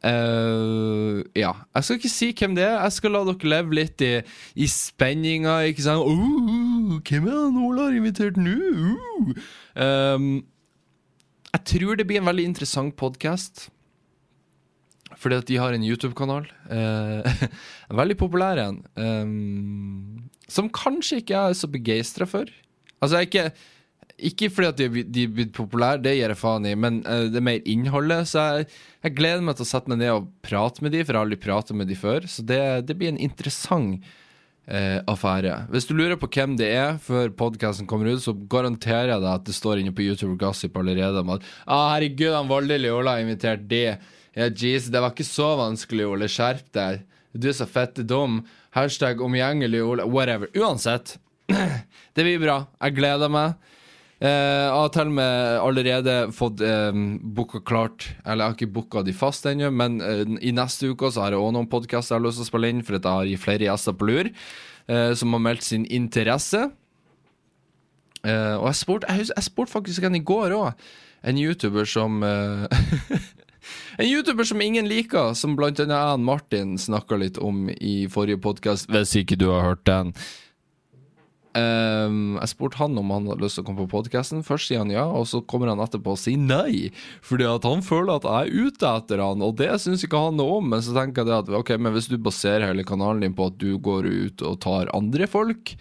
Uh, 0.05 1.25
ja. 1.33 1.53
Jeg 1.75 1.87
skal 1.87 2.01
ikke 2.01 2.13
si 2.13 2.31
hvem 2.37 2.57
det 2.59 2.67
er. 2.67 2.77
Jeg 2.77 2.97
skal 2.99 3.15
la 3.15 3.23
dere 3.25 3.53
leve 3.55 3.79
litt 3.81 4.05
i, 4.05 4.15
i 4.55 4.69
spenninga. 4.69 5.61
Ikke 5.71 5.87
sant? 5.87 6.05
Uh, 6.05 6.99
hvem 7.01 7.29
er 7.31 7.39
det 7.39 7.63
Ola 7.69 7.87
har 7.89 7.97
invitert 7.97 8.41
nå? 8.41 8.57
Uh. 9.15 9.47
Um, 9.75 10.35
jeg 11.55 11.65
tror 11.71 11.97
det 11.97 12.07
blir 12.09 12.21
en 12.21 12.29
veldig 12.29 12.49
interessant 12.51 12.97
podkast. 12.99 13.69
Fordi 15.15 15.39
at 15.39 15.49
de 15.49 15.61
har 15.63 15.77
en 15.77 15.87
YouTube-kanal. 15.87 16.51
Uh, 16.75 17.23
veldig 17.95 18.17
populær 18.19 18.59
en. 18.59 18.81
Um, 18.97 20.25
som 20.51 20.71
kanskje 20.73 21.21
ikke 21.21 21.35
jeg 21.37 21.53
er 21.53 21.59
så 21.59 21.69
begeistra 21.71 22.27
for. 22.29 22.49
Altså, 23.01 23.21
jeg 23.21 23.23
er 23.23 23.29
ikke 23.29 23.51
ikke 24.19 24.51
fordi 24.53 24.69
at 24.71 24.81
de, 24.81 25.05
de 25.11 25.25
er 25.27 25.33
blitt 25.35 25.55
populære, 25.57 26.03
det 26.05 26.15
gir 26.15 26.31
jeg 26.31 26.39
faen 26.39 26.67
i, 26.71 26.75
men 26.79 27.01
uh, 27.07 27.27
det 27.31 27.41
er 27.41 27.47
mer 27.49 27.65
innholdet. 27.69 28.29
Så 28.31 28.43
jeg, 28.43 28.69
jeg, 29.03 29.15
gleder 29.19 29.43
meg 29.47 29.59
til 29.59 29.67
å 29.67 29.71
sette 29.71 29.91
meg 29.91 30.03
ned 30.03 30.13
og 30.15 30.29
prate 30.45 30.85
med 30.85 30.95
de, 30.95 31.03
for 31.03 31.13
jeg 31.13 31.19
har 31.19 31.27
aldri 31.27 31.41
pratet 31.43 31.79
med 31.79 31.91
de 31.91 31.99
før. 31.99 32.29
Så 32.31 32.47
det, 32.47 32.61
det 32.89 32.97
blir 33.01 33.11
en 33.11 33.21
interessant 33.21 34.07
uh, 34.71 35.01
affære. 35.11 35.57
Hvis 35.75 35.89
du 35.91 35.95
lurer 35.99 36.19
på 36.21 36.31
hvem 36.31 36.55
det 36.61 36.71
er 36.77 37.01
før 37.03 37.35
podkasten 37.35 37.91
kommer 37.91 38.13
ut, 38.13 38.23
så 38.23 38.37
garanterer 38.37 39.17
jeg 39.17 39.25
deg 39.25 39.31
at 39.33 39.49
det 39.49 39.57
står 39.59 39.83
inne 39.83 39.95
på 39.97 40.07
YouTube 40.07 40.39
Gossip 40.41 40.79
allerede 40.79 41.25
om 41.25 41.35
at 41.37 41.47
ah, 41.67 41.95
'Herregud, 41.95 42.35
han 42.37 42.53
voldelig 42.53 42.93
Ola 42.95 43.19
har 43.19 43.27
invitert 43.27 43.67
de'. 43.71 43.99
Ja, 44.35 44.49
jeez, 44.51 44.91
det 44.91 44.99
var 45.03 45.13
ikke 45.15 45.27
så 45.27 45.53
vanskelig, 45.61 46.09
Ole. 46.11 46.31
Skjerp 46.31 46.73
deg. 46.75 47.05
Du 47.35 47.49
er 47.51 47.55
så 47.55 47.67
fette 47.71 48.03
dum. 48.03 48.41
Hashtag 48.75 49.21
omgjengelig 49.23 49.83
Ole. 49.83 50.07
Whatever. 50.11 50.51
Uansett. 50.59 51.19
det 52.15 52.23
blir 52.27 52.41
bra. 52.43 52.65
Jeg 52.83 52.97
gleder 52.99 53.31
meg. 53.31 53.55
Eh, 54.25 54.31
jeg 54.31 54.73
har 54.73 54.93
til 54.95 55.11
og 55.11 55.17
med 55.19 55.59
allerede 55.61 56.13
fått 56.33 56.63
eh, 56.65 56.97
booka 57.37 57.61
klart 57.61 58.07
Eller 58.25 58.41
jeg 58.41 58.47
har 58.47 58.55
ikke 58.57 58.73
booka 58.73 59.03
de 59.05 59.13
fast 59.13 59.45
ennå, 59.51 59.69
men 59.75 59.99
eh, 60.01 60.23
i 60.49 60.53
neste 60.55 60.89
uke 60.95 61.11
så 61.13 61.27
har 61.27 61.35
jeg 61.35 61.43
òg 61.43 61.53
noen 61.53 61.69
podkaster 61.69 62.15
jeg 62.15 62.23
har 62.23 62.25
lyst 62.25 62.41
til 62.41 62.47
å 62.47 62.49
spille 62.49 62.71
inn, 62.73 62.81
for 62.87 62.97
jeg 62.97 63.05
har 63.05 63.43
flere 63.43 63.67
gjester 63.67 63.97
på 63.99 64.09
lur 64.09 64.31
eh, 64.31 65.13
som 65.19 65.37
har 65.37 65.43
meldt 65.45 65.67
sin 65.67 65.85
interesse. 65.93 66.71
Og 68.25 68.63
jeg 68.71 68.77
spurte 68.79 69.15
spurt 69.45 69.69
faktisk 69.69 70.07
en 70.09 70.15
i 70.17 70.23
går 70.25 70.55
òg, 70.57 70.87
en 71.29 71.37
YouTuber 71.43 71.85
som 71.85 72.23
En 74.01 74.09
YouTuber 74.09 74.49
som 74.49 74.63
ingen 74.65 74.89
liker, 74.89 75.35
som 75.37 75.57
blant 75.57 75.81
annet 75.81 76.25
Martin 76.25 76.79
snakka 76.81 77.19
litt 77.21 77.37
om 77.37 77.69
i 77.75 78.07
forrige 78.13 78.41
podkast, 78.41 78.89
hvis 78.93 79.13
ikke 79.21 79.37
du 79.41 79.51
har 79.53 79.65
hørt 79.65 79.85
den. 79.89 80.15
Um, 81.55 82.35
jeg 82.41 82.51
spurte 82.51 82.81
han 82.81 82.99
om 82.99 83.13
han 83.15 83.29
hadde 83.31 83.45
lyst 83.45 83.61
til 83.61 83.63
å 83.63 83.69
komme 83.69 83.85
på 83.85 83.93
podkasten. 83.93 84.43
Først 84.47 84.71
sier 84.71 84.83
han 84.83 84.91
ja, 84.91 85.05
og 85.07 85.29
så 85.31 85.39
kommer 85.47 85.71
han 85.71 85.83
etterpå 85.85 86.17
og 86.17 86.21
sier 86.21 86.41
nei. 86.41 86.91
Fordi 87.23 87.47
at 87.47 87.69
han 87.69 87.85
føler 87.87 88.17
at 88.17 88.27
jeg 88.27 88.51
er 88.51 88.71
ute 88.71 88.91
etter 88.91 89.23
han, 89.23 89.45
og 89.45 89.59
det 89.61 89.71
syns 89.83 90.03
ikke 90.07 90.25
han 90.27 90.41
noe 90.41 90.59
om. 90.59 90.73
Men 90.75 90.83
så 90.83 90.97
tenker 90.97 91.23
jeg 91.23 91.45
at 91.45 91.53
ok, 91.63 91.77
men 91.79 91.95
hvis 91.95 92.11
du 92.11 92.19
baserer 92.19 92.67
hele 92.73 92.87
kanalen 92.87 93.23
din 93.23 93.37
på 93.39 93.51
at 93.53 93.61
du 93.63 93.77
går 93.79 94.11
ut 94.11 94.47
og 94.47 94.59
tar 94.67 94.91
andre 94.97 95.31
folk, 95.31 95.77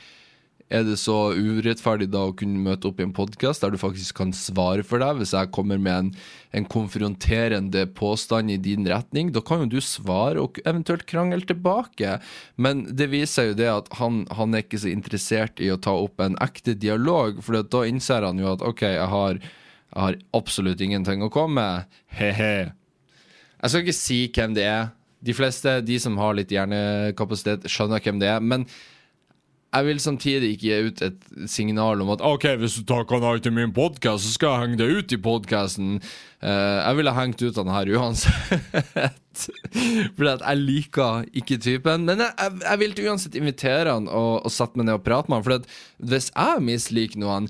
er 0.73 0.85
det 0.87 0.95
så 0.97 1.15
urettferdig 1.37 2.07
da 2.13 2.23
å 2.27 2.33
kunne 2.37 2.61
møte 2.65 2.89
opp 2.89 2.99
i 2.99 3.05
en 3.05 3.13
podkast 3.15 3.61
der 3.63 3.73
du 3.73 3.79
faktisk 3.81 4.17
kan 4.17 4.33
svare 4.35 4.85
for 4.87 5.01
deg? 5.03 5.19
Hvis 5.19 5.33
jeg 5.35 5.51
kommer 5.53 5.81
med 5.81 5.93
en, 5.93 6.11
en, 6.57 6.67
konfronterende 6.73 7.85
påstand 7.93 8.51
i 8.51 8.57
din 8.61 8.87
retning, 8.89 9.29
da 9.35 9.43
kan 9.45 9.63
jo 9.63 9.75
du 9.75 9.79
svare 9.85 10.41
og 10.41 10.57
eventuelt 10.65 11.05
krangle 11.09 11.45
tilbake. 11.45 12.17
Men 12.57 12.85
det 12.89 13.11
viser 13.13 13.51
jo 13.51 13.57
det 13.59 13.69
at 13.69 13.91
han, 13.99 14.23
han 14.33 14.57
er 14.57 14.65
ikke 14.65 14.81
så 14.81 14.89
interessert 14.89 15.61
i 15.61 15.69
å 15.73 15.77
ta 15.77 15.93
opp 15.93 16.23
en 16.23 16.39
ekte 16.43 16.73
dialog, 16.79 17.43
for 17.45 17.61
da 17.61 17.83
innser 17.89 18.25
han 18.25 18.41
jo 18.41 18.49
at 18.55 18.65
OK, 18.65 18.85
jeg 18.95 19.11
har, 19.13 19.41
jeg 19.93 20.01
har 20.07 20.17
absolutt 20.33 20.81
ingenting 20.81 21.21
å 21.21 21.31
komme 21.33 21.61
med. 21.61 22.01
He-he. 22.17 22.55
Jeg 23.61 23.71
skal 23.71 23.85
ikke 23.85 23.99
si 23.99 24.19
hvem 24.33 24.57
det 24.57 24.65
er. 24.67 24.89
De 25.23 25.35
fleste, 25.37 25.77
de 25.87 25.95
som 26.03 26.17
har 26.19 26.33
litt 26.35 26.51
hjernekapasitet, 26.51 27.69
skjønner 27.71 28.01
hvem 28.03 28.17
det 28.19 28.27
er. 28.33 28.41
Men 28.43 28.65
jeg 29.73 29.87
vil 29.87 29.99
samtidig 30.01 30.51
ikke 30.53 30.67
gi 30.67 30.89
ut 30.89 31.01
et 31.07 31.25
signal 31.49 32.03
om 32.03 32.11
at 32.13 32.21
OK, 32.25 32.45
hvis 32.61 32.77
du 32.77 32.85
tar 32.89 33.07
kanal 33.09 33.41
til 33.41 33.55
min 33.55 33.73
podkast, 33.73 34.27
så 34.27 34.35
skal 34.35 34.53
jeg 34.53 34.63
henge 34.63 34.79
deg 34.83 34.93
ut 34.99 35.15
i 35.15 35.19
podkasten. 35.25 35.97
Uh, 36.43 36.49
eh, 36.49 36.79
jeg 36.83 36.99
ville 36.99 37.15
hengt 37.17 37.41
ut 37.41 37.59
han 37.61 37.73
her 37.73 37.91
uansett. 37.97 39.47
Fordi 40.15 40.31
at 40.35 40.45
jeg 40.45 40.61
liker 40.61 41.27
ikke 41.33 41.59
typen. 41.63 42.05
Men 42.09 42.21
jeg, 42.21 42.35
jeg, 42.37 42.63
jeg 42.67 42.81
vil 42.83 42.97
uansett 43.07 43.37
invitere 43.39 43.97
han 43.97 44.09
og, 44.11 44.43
og 44.45 44.53
sette 44.53 44.77
meg 44.77 44.91
ned 44.91 44.99
og 44.99 45.05
prate 45.07 45.31
med 45.31 45.41
han. 45.41 45.47
For 45.47 46.11
hvis 46.13 46.29
jeg 46.29 46.65
misliker 46.69 47.23
noen, 47.23 47.49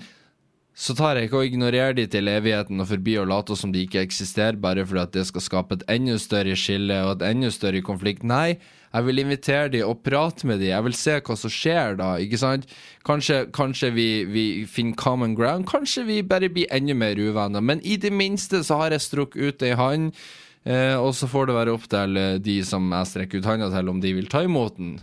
så 0.73 0.95
tar 0.97 1.19
jeg 1.19 1.27
ikke 1.27 1.43
og 1.43 1.51
ignorerer 1.51 1.93
de 1.97 2.07
til 2.09 2.29
evigheten 2.31 2.81
og 2.81 2.87
forbi 2.89 3.17
og 3.21 3.27
later 3.29 3.57
som 3.57 3.73
de 3.73 3.83
ikke 3.85 4.01
eksisterer, 4.01 4.57
bare 4.57 4.85
fordi 4.87 5.03
at 5.03 5.11
det 5.13 5.27
skal 5.29 5.43
skape 5.45 5.77
et 5.77 5.83
enda 5.91 6.15
større 6.21 6.55
skille 6.57 6.97
og 7.05 7.19
et 7.19 7.27
enda 7.29 7.51
større 7.53 7.83
konflikt. 7.85 8.25
Nei, 8.25 8.55
jeg 8.93 9.05
vil 9.07 9.21
invitere 9.23 9.71
de 9.73 9.79
og 9.81 10.03
prate 10.05 10.45
med 10.45 10.59
de. 10.61 10.69
Jeg 10.69 10.85
vil 10.85 10.93
se 10.93 11.15
hva 11.17 11.35
som 11.39 11.51
skjer 11.51 11.95
da. 11.97 12.11
ikke 12.21 12.37
sant? 12.37 12.67
Kanskje, 13.07 13.39
kanskje 13.55 13.89
vi, 13.95 14.07
vi, 14.29 14.43
finner 14.69 14.97
common 14.99 15.33
ground. 15.37 15.65
Kanskje 15.69 16.05
vi 16.05 16.19
bare 16.21 16.51
blir 16.53 16.69
enda 16.69 16.93
mer 16.93 17.17
uvenner. 17.17 17.63
Men 17.65 17.81
i 17.81 17.97
det 17.97 18.11
minste 18.13 18.61
så 18.63 18.77
har 18.83 18.93
jeg 18.93 19.01
strukket 19.07 19.41
ut 19.41 19.65
ei 19.65 19.73
hånd, 19.79 20.11
eh, 20.69 20.93
og 20.93 21.15
så 21.17 21.29
får 21.31 21.49
det 21.49 21.55
være 21.57 21.73
opp 21.73 21.87
til 21.89 22.19
eh, 22.21 22.37
de 22.37 22.59
som 22.67 22.85
jeg 22.93 23.09
strekker 23.09 23.41
ut 23.41 23.49
handa 23.49 23.71
til, 23.73 23.89
om 23.89 24.03
de 24.03 24.13
vil 24.13 24.29
ta 24.29 24.43
imot 24.45 24.77
den. 24.77 24.99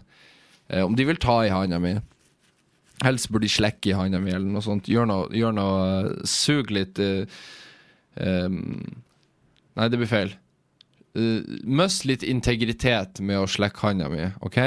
Eh, 0.70 0.85
om 0.87 0.94
de 0.94 1.09
vil 1.09 1.18
ta 1.18 1.40
i 1.42 1.50
handa 1.50 1.81
mi. 1.83 1.96
Helst 3.03 3.33
burde 3.33 3.48
de 3.48 3.57
slekke 3.57 3.90
i 3.90 3.96
handa 3.98 4.20
mi, 4.22 4.31
eller 4.31 4.46
noe 4.55 4.62
sånt. 4.62 4.87
Gjør 4.92 5.11
noe, 5.11 5.26
gjør 5.35 5.57
noe 5.57 5.83
uh, 6.05 6.12
Sug 6.29 6.70
litt 6.70 7.00
uh, 7.00 7.24
um, 8.20 8.61
Nei, 9.79 9.87
det 9.88 9.98
blir 9.98 10.11
feil 10.11 10.37
uh, 11.18 11.40
Mist 11.64 12.06
litt 12.08 12.24
integritet 12.26 13.20
med 13.24 13.42
å 13.42 13.48
slekke 13.50 13.84
handa 13.86 14.10
mi, 14.12 14.28
OK? 14.46 14.60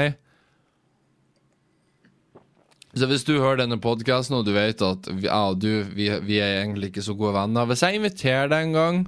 Så 2.94 3.08
hvis 3.10 3.26
du 3.26 3.34
hører 3.40 3.64
denne 3.64 3.80
podkasten 3.82 4.36
og 4.38 4.46
du 4.46 4.52
vet 4.54 4.82
at 4.86 5.08
ja, 5.24 5.44
du, 5.58 5.82
vi, 5.96 6.08
vi, 6.22 6.38
er 6.38 6.60
egentlig 6.60 6.92
ikke 6.92 7.02
så 7.02 7.16
gode 7.18 7.34
venner 7.34 7.66
Hvis 7.66 7.82
jeg 7.82 7.98
inviterer 7.98 8.52
deg 8.52 8.68
en 8.68 8.76
gang, 8.76 9.00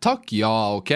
takk 0.00 0.32
ja, 0.32 0.54
OK? 0.78 0.94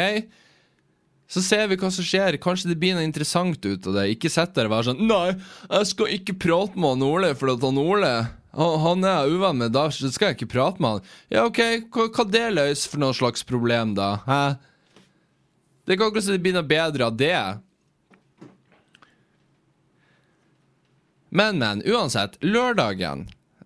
Så 1.30 1.44
ser 1.44 1.68
vi 1.70 1.76
hva 1.78 1.92
som 1.94 2.02
skjer. 2.02 2.40
Kanskje 2.42 2.72
det 2.72 2.78
blir 2.80 2.96
noe 2.96 3.06
interessant 3.06 3.60
ut 3.62 3.84
av 3.86 4.00
det. 4.00 4.08
Ikke 4.16 4.32
sitt 4.32 4.56
der 4.56 4.66
og 4.66 4.72
være 4.72 4.88
sånn 4.88 5.04
Nei, 5.06 5.36
jeg 5.68 5.90
skal 5.92 6.16
ikke 6.16 6.40
prate 6.42 6.80
med 6.80 6.96
han 6.96 7.06
Ole, 7.06 7.34
for 7.38 7.52
at 7.52 7.66
han 7.68 7.78
Ole 7.78 8.14
han 8.50 9.04
er 9.06 9.28
jeg 9.28 9.36
uvenn 9.38 9.60
med, 9.60 9.70
da 9.76 9.84
skal 9.94 10.32
jeg 10.32 10.40
ikke 10.40 10.54
prate 10.56 10.82
med 10.82 10.96
han. 10.96 11.04
Ja, 11.30 11.44
OK, 11.46 11.60
hva, 11.94 12.08
hva 12.10 12.24
det 12.26 12.48
løser 12.56 12.90
for 12.90 13.02
noe 13.02 13.14
slags 13.14 13.46
problem, 13.46 13.94
da? 13.94 14.16
Hæ? 14.26 14.42
Det 15.90 15.96
er 15.96 16.06
ikke 16.06 16.38
blir 16.38 16.54
noe 16.54 16.68
bedre 16.70 17.06
av 17.10 17.16
det. 17.18 17.38
Men, 21.34 21.58
men. 21.58 21.82
Uansett. 21.82 22.36
Lørdagen. 22.46 23.24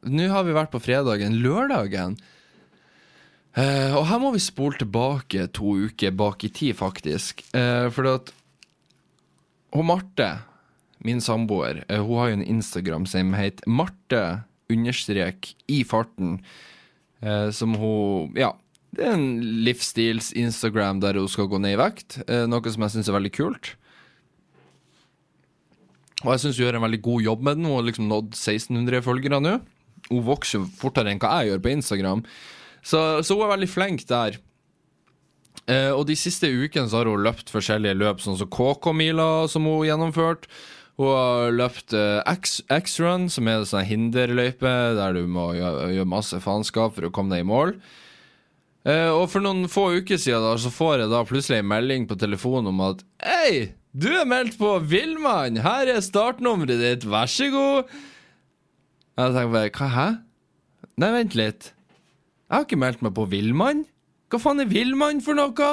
Nå 0.09 0.31
har 0.33 0.47
vi 0.47 0.55
vært 0.57 0.73
på 0.73 0.81
fredagen. 0.81 1.37
Lørdagen 1.45 2.17
uh, 3.59 3.93
Og 3.99 4.07
her 4.09 4.23
må 4.25 4.33
vi 4.33 4.41
spole 4.41 4.81
tilbake 4.81 5.51
to 5.53 5.77
uker 5.85 6.17
bak 6.17 6.49
i 6.49 6.53
tid, 6.53 6.73
faktisk. 6.81 7.45
Uh, 7.53 7.93
for 7.93 8.09
at 8.15 8.33
hun 9.77 9.91
Marte, 9.93 10.31
min 11.05 11.21
samboer, 11.21 11.85
uh, 11.93 12.01
hun 12.01 12.23
har 12.23 12.33
jo 12.33 12.41
en 12.41 12.51
Instagram 12.57 13.05
som 13.05 13.37
heter 13.37 13.69
Marte 13.69 14.25
understrek 14.73 15.53
i 15.69 15.85
farten. 15.85 16.39
som 17.53 17.75
hun 17.77 18.33
Ja 18.37 18.55
det 18.95 19.05
er 19.05 19.17
en 19.17 19.29
livsstils-Instagram 19.67 21.01
der 21.03 21.19
hun 21.21 21.31
skal 21.31 21.49
gå 21.51 21.61
ned 21.63 21.77
i 21.77 21.81
vekt, 21.81 22.21
eh, 22.29 22.45
noe 22.51 22.73
som 22.73 22.87
jeg 22.87 22.95
syns 22.97 23.11
er 23.11 23.17
veldig 23.19 23.35
kult. 23.35 23.75
Og 26.25 26.33
jeg 26.33 26.45
syns 26.45 26.59
hun 26.59 26.67
gjør 26.67 26.79
en 26.79 26.87
veldig 26.87 27.03
god 27.05 27.27
jobb 27.27 27.45
med 27.45 27.59
den. 27.59 27.69
Hun 27.69 27.79
har 27.79 27.87
liksom 27.91 28.09
nådd 28.09 28.33
1600 28.33 29.05
følgere 29.05 29.41
nå. 29.45 29.55
Hun 30.09 30.25
vokser 30.25 30.65
fortere 30.79 31.13
enn 31.13 31.21
hva 31.21 31.41
jeg 31.43 31.53
gjør 31.53 31.65
på 31.65 31.73
Instagram. 31.75 32.25
Så, 32.85 33.01
så 33.25 33.37
hun 33.37 33.45
er 33.47 33.55
veldig 33.57 33.71
flink 33.73 34.07
der. 34.09 34.39
Eh, 35.65 35.91
og 35.93 36.07
de 36.09 36.17
siste 36.19 36.49
ukene 36.49 36.89
så 36.91 37.01
har 37.01 37.11
hun 37.11 37.25
løpt 37.25 37.53
forskjellige 37.53 37.97
løp, 37.97 38.23
sånn 38.25 38.39
som 38.41 38.51
KK-mila, 38.53 39.47
som 39.53 39.69
hun 39.69 39.85
gjennomførte. 39.89 40.49
Hun 41.01 41.11
har 41.11 41.55
løpt 41.57 41.95
eh, 41.97 42.21
X-run, 42.77 43.27
som 43.33 43.49
er 43.51 43.61
en 43.61 43.69
sånn 43.69 43.89
hinderløype 43.89 44.75
der 44.99 45.17
du 45.17 45.25
må 45.27 45.51
gjøre, 45.57 45.89
gjøre 45.97 46.13
masse 46.13 46.39
faenskap 46.45 46.95
for 46.97 47.09
å 47.09 47.13
komme 47.15 47.35
deg 47.35 47.45
i 47.45 47.49
mål. 47.51 47.75
Uh, 48.85 49.15
og 49.17 49.31
for 49.33 49.41
noen 49.41 49.65
få 49.73 49.87
uker 49.97 50.19
siden 50.21 50.43
da, 50.45 50.57
så 50.61 50.69
får 50.69 51.05
jeg 51.05 51.13
da 51.13 51.23
plutselig 51.25 51.63
en 51.63 51.71
melding 51.71 52.05
på 52.09 52.19
telefonen 52.21 52.69
om 52.69 52.83
at 52.85 53.01
Hei, 53.25 53.71
du 53.97 54.11
er 54.13 54.29
meldt 54.29 54.59
på 54.61 54.75
Villmann! 54.85 55.63
Her 55.65 55.89
er 55.89 56.03
startnummeret 56.05 56.83
ditt, 56.83 57.07
vær 57.09 57.31
så 57.31 57.49
god! 57.55 57.95
Jeg 59.15 59.33
tenker 59.33 59.55
bare 59.55 59.73
Hva, 59.73 59.89
hæ? 59.95 60.07
Nei, 61.01 61.11
vent 61.15 61.37
litt. 61.39 61.71
Jeg 62.45 62.53
har 62.59 62.67
ikke 62.67 62.81
meldt 62.83 63.01
meg 63.07 63.15
på 63.17 63.25
Villmann. 63.33 63.87
Hva 64.29 64.43
faen 64.43 64.61
er 64.61 64.69
Villmann 64.69 65.25
for 65.25 65.39
noe? 65.39 65.71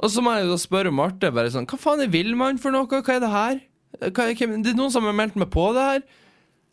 Og 0.00 0.12
så 0.12 0.22
må 0.24 0.36
jeg 0.36 0.50
da 0.50 0.60
spørre 0.60 0.92
Marte 0.92 1.32
bare 1.32 1.52
sånn 1.52 1.68
Hva 1.70 1.80
faen 1.80 2.04
er 2.04 2.12
Villmann 2.12 2.60
for 2.60 2.76
noe? 2.76 2.84
Hva 2.90 3.16
er 3.16 3.24
det 3.24 3.32
her? 3.32 3.64
Hva, 4.04 4.28
det 4.28 4.44
er 4.44 4.76
noen 4.76 4.92
som 4.92 5.08
har 5.08 5.16
meldt 5.16 5.40
meg 5.40 5.48
på 5.52 5.70
det 5.76 5.86
her? 5.94 6.04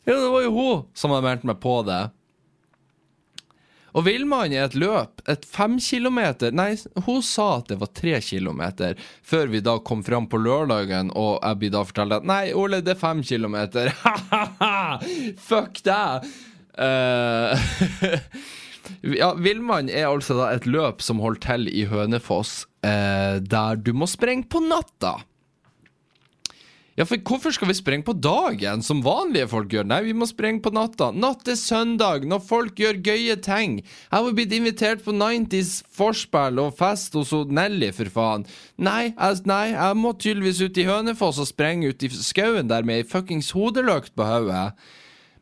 Ja, 0.07 0.19
det 0.19 0.29
var 0.31 0.43
jo 0.45 0.53
hun 0.55 0.85
som 0.95 1.15
hadde 1.15 1.27
meldt 1.29 1.47
meg 1.47 1.59
på 1.63 1.79
det. 1.87 2.03
Og 3.95 4.03
Villmann 4.07 4.53
er 4.53 4.65
et 4.67 4.75
løp, 4.77 5.21
et 5.29 5.45
fem 5.47 5.77
kilometer 5.81 6.51
Nei, 6.55 6.73
hun 7.05 7.21
sa 7.25 7.47
at 7.61 7.71
det 7.71 7.79
var 7.81 7.93
tre 7.95 8.17
kilometer, 8.23 8.97
før 9.23 9.47
vi 9.53 9.63
da 9.63 9.77
kom 9.79 10.03
fram 10.05 10.27
på 10.29 10.41
lørdagen, 10.41 11.13
og 11.15 11.39
Abby 11.45 11.71
da 11.73 11.85
fortalte 11.87 12.21
at 12.21 12.27
nei, 12.27 12.43
Ole, 12.57 12.81
det 12.83 12.95
er 12.95 13.01
fem 13.01 13.23
kilometer. 13.25 13.93
Ha-ha-ha! 14.03 14.99
Fuck 15.47 15.81
deg! 15.87 16.27
Uh, 16.77 17.57
ja, 19.17 19.31
Villmann 19.39 19.89
er 19.89 20.11
altså 20.11 20.37
da 20.37 20.51
et 20.53 20.67
løp 20.69 21.01
som 21.05 21.23
holder 21.23 21.43
til 21.47 21.71
i 21.71 21.87
Hønefoss, 21.89 22.59
uh, 22.85 23.39
der 23.41 23.81
du 23.81 23.93
må 23.97 24.09
sprenge 24.09 24.49
på 24.51 24.61
natta. 24.67 25.17
Ja, 26.97 27.05
for 27.05 27.21
hvorfor 27.21 27.53
skal 27.53 27.69
vi 27.69 27.75
sprenge 27.77 28.07
på 28.07 28.15
dagen, 28.17 28.81
som 28.81 29.03
vanlige 29.05 29.45
folk 29.51 29.69
gjør? 29.69 29.85
Nei, 29.85 29.99
vi 30.07 30.15
må 30.17 30.25
sprenge 30.25 30.63
på 30.65 30.71
natta. 30.73 31.11
Natt 31.13 31.43
til 31.45 31.53
søndag, 31.61 32.25
når 32.25 32.41
folk 32.41 32.81
gjør 32.81 32.97
gøye 33.05 33.35
ting. 33.45 33.75
Jeg 33.85 34.25
var 34.25 34.33
blitt 34.33 34.55
invitert 34.57 35.03
på 35.05 35.13
90s 35.13 35.75
forspill 35.93 36.57
og 36.63 36.73
fest 36.79 37.13
hos 37.13 37.35
Nelly, 37.53 37.91
for 37.93 38.09
faen. 38.15 38.47
Nei, 38.81 39.11
jeg, 39.11 39.45
nei, 39.45 39.75
jeg 39.75 40.01
må 40.01 40.15
tydeligvis 40.17 40.63
ut 40.65 40.81
i 40.81 40.87
Hønefoss 40.89 41.43
og 41.45 41.51
sprenge 41.51 41.93
ut 41.93 42.01
i 42.01 42.09
skauen 42.17 42.73
der 42.73 42.87
med 42.87 43.03
ei 43.03 43.05
fuckings 43.05 43.53
hodeløkt 43.53 44.15
på 44.17 44.25
hodet. 44.25 44.71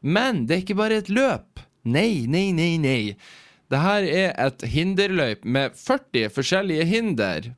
Men 0.04 0.44
det 0.50 0.58
er 0.58 0.66
ikke 0.68 0.82
bare 0.84 1.00
et 1.00 1.14
løp. 1.14 1.64
Nei, 1.88 2.26
nei, 2.28 2.50
nei, 2.52 2.74
nei. 2.84 3.02
Det 3.72 3.80
her 3.80 4.04
er 4.04 4.36
et 4.44 4.68
hinderløyp 4.76 5.48
med 5.48 5.80
40 5.80 6.36
forskjellige 6.36 6.92
hinder 6.92 7.56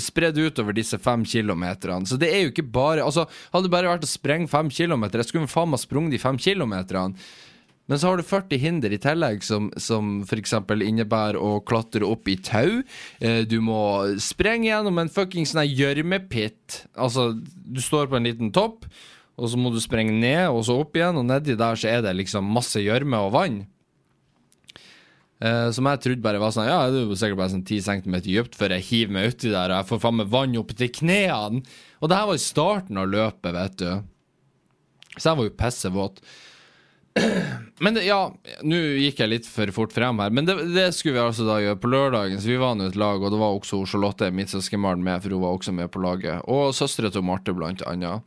spredd 0.00 0.38
utover 0.40 0.76
disse 0.76 0.98
fem 1.02 1.24
kilometerne. 1.28 2.08
Så 2.08 2.18
det 2.20 2.32
er 2.32 2.44
jo 2.44 2.54
ikke 2.54 2.66
bare 2.66 3.04
Altså, 3.04 3.26
hadde 3.52 3.68
det 3.68 3.74
bare 3.74 3.92
vært 3.92 4.06
å 4.06 4.10
sprenge 4.10 4.50
fem 4.50 4.70
kilometer, 4.72 5.20
jeg 5.22 5.30
skulle 5.30 5.50
faen 5.50 5.72
meg 5.72 5.82
sprunget 5.82 6.16
de 6.16 6.22
fem 6.22 6.38
kilometerne. 6.40 7.18
Men 7.90 7.98
så 7.98 8.06
har 8.06 8.20
du 8.20 8.22
40 8.22 8.60
hinder 8.62 8.92
i 8.94 9.00
tillegg, 9.02 9.40
som, 9.42 9.66
som 9.74 10.20
f.eks. 10.22 10.52
innebærer 10.86 11.34
å 11.42 11.56
klatre 11.66 12.06
opp 12.06 12.28
i 12.30 12.36
tau. 12.38 12.84
Eh, 13.18 13.40
du 13.50 13.56
må 13.66 13.80
sprenge 14.22 14.68
gjennom 14.68 15.00
en 15.02 15.10
fuckings 15.10 15.56
sånn 15.56 15.66
gjørmepitt. 15.66 16.84
Altså, 16.94 17.32
du 17.34 17.80
står 17.82 18.06
på 18.12 18.20
en 18.20 18.28
liten 18.30 18.52
topp, 18.54 18.86
og 19.34 19.50
så 19.50 19.58
må 19.58 19.74
du 19.74 19.80
sprenge 19.82 20.14
ned, 20.14 20.52
og 20.52 20.62
så 20.68 20.78
opp 20.84 20.94
igjen, 20.94 21.18
og 21.18 21.26
nedi 21.32 21.58
der 21.58 21.82
så 21.82 21.90
er 21.90 22.06
det 22.06 22.14
liksom 22.20 22.54
masse 22.54 22.78
gjørme 22.78 23.24
og 23.26 23.34
vann. 23.34 23.58
Uh, 25.40 25.70
som 25.72 25.86
jeg 25.88 26.02
trodde 26.04 26.20
bare 26.24 26.36
var 26.36 26.52
sånn 26.52 26.66
Ja, 26.68 26.82
det 26.92 27.00
er 27.00 27.16
sikkert 27.16 27.38
bare 27.40 27.52
sånn 27.54 27.64
10 27.64 27.84
cm 27.86 28.16
dypt 28.26 28.58
før 28.60 28.74
jeg 28.74 28.84
hiver 28.90 29.14
meg 29.16 29.30
uti 29.32 29.48
der 29.48 29.72
og 29.72 29.78
jeg 29.78 29.88
får 29.88 30.00
faen 30.02 30.18
meg 30.18 30.28
vann 30.34 30.58
opp 30.60 30.74
til 30.76 30.92
knærne. 31.00 31.62
Og 32.00 32.10
det 32.10 32.18
her 32.18 32.28
var 32.28 32.36
i 32.36 32.44
starten 32.44 33.00
av 33.00 33.08
løpet, 33.08 33.56
vet 33.56 33.80
du. 33.80 33.90
Så 35.16 35.30
jeg 35.30 35.38
var 35.38 35.48
jo 35.48 35.56
pissevåt. 35.56 36.20
Men 37.84 37.96
det, 37.96 38.04
ja, 38.06 38.20
nå 38.62 38.80
gikk 39.00 39.22
jeg 39.22 39.32
litt 39.32 39.48
for 39.48 39.72
fort 39.74 39.94
frem 39.96 40.20
her, 40.22 40.30
men 40.30 40.46
det, 40.46 40.54
det 40.76 40.84
skulle 40.94 41.16
vi 41.16 41.22
altså 41.24 41.46
da 41.48 41.56
gjøre 41.58 41.80
på 41.80 41.90
lørdagen. 41.90 42.38
Så 42.38 42.52
vi 42.52 42.58
var 42.60 42.76
nå 42.76 42.90
et 42.90 42.98
lag, 43.00 43.18
og 43.18 43.32
det 43.32 43.40
var 43.40 43.56
også 43.56 43.80
Charlotte, 43.88 44.28
mitt 44.36 44.52
søskenbarn, 44.52 45.02
med, 45.02 45.22
for 45.24 45.34
hun 45.34 45.42
var 45.42 45.56
også 45.56 45.74
med 45.74 45.90
på 45.90 46.02
laget. 46.04 46.44
Og 46.52 46.74
søstera 46.76 47.10
til 47.10 47.24
Marte, 47.26 47.56
blant 47.56 47.82
annet. 47.88 48.22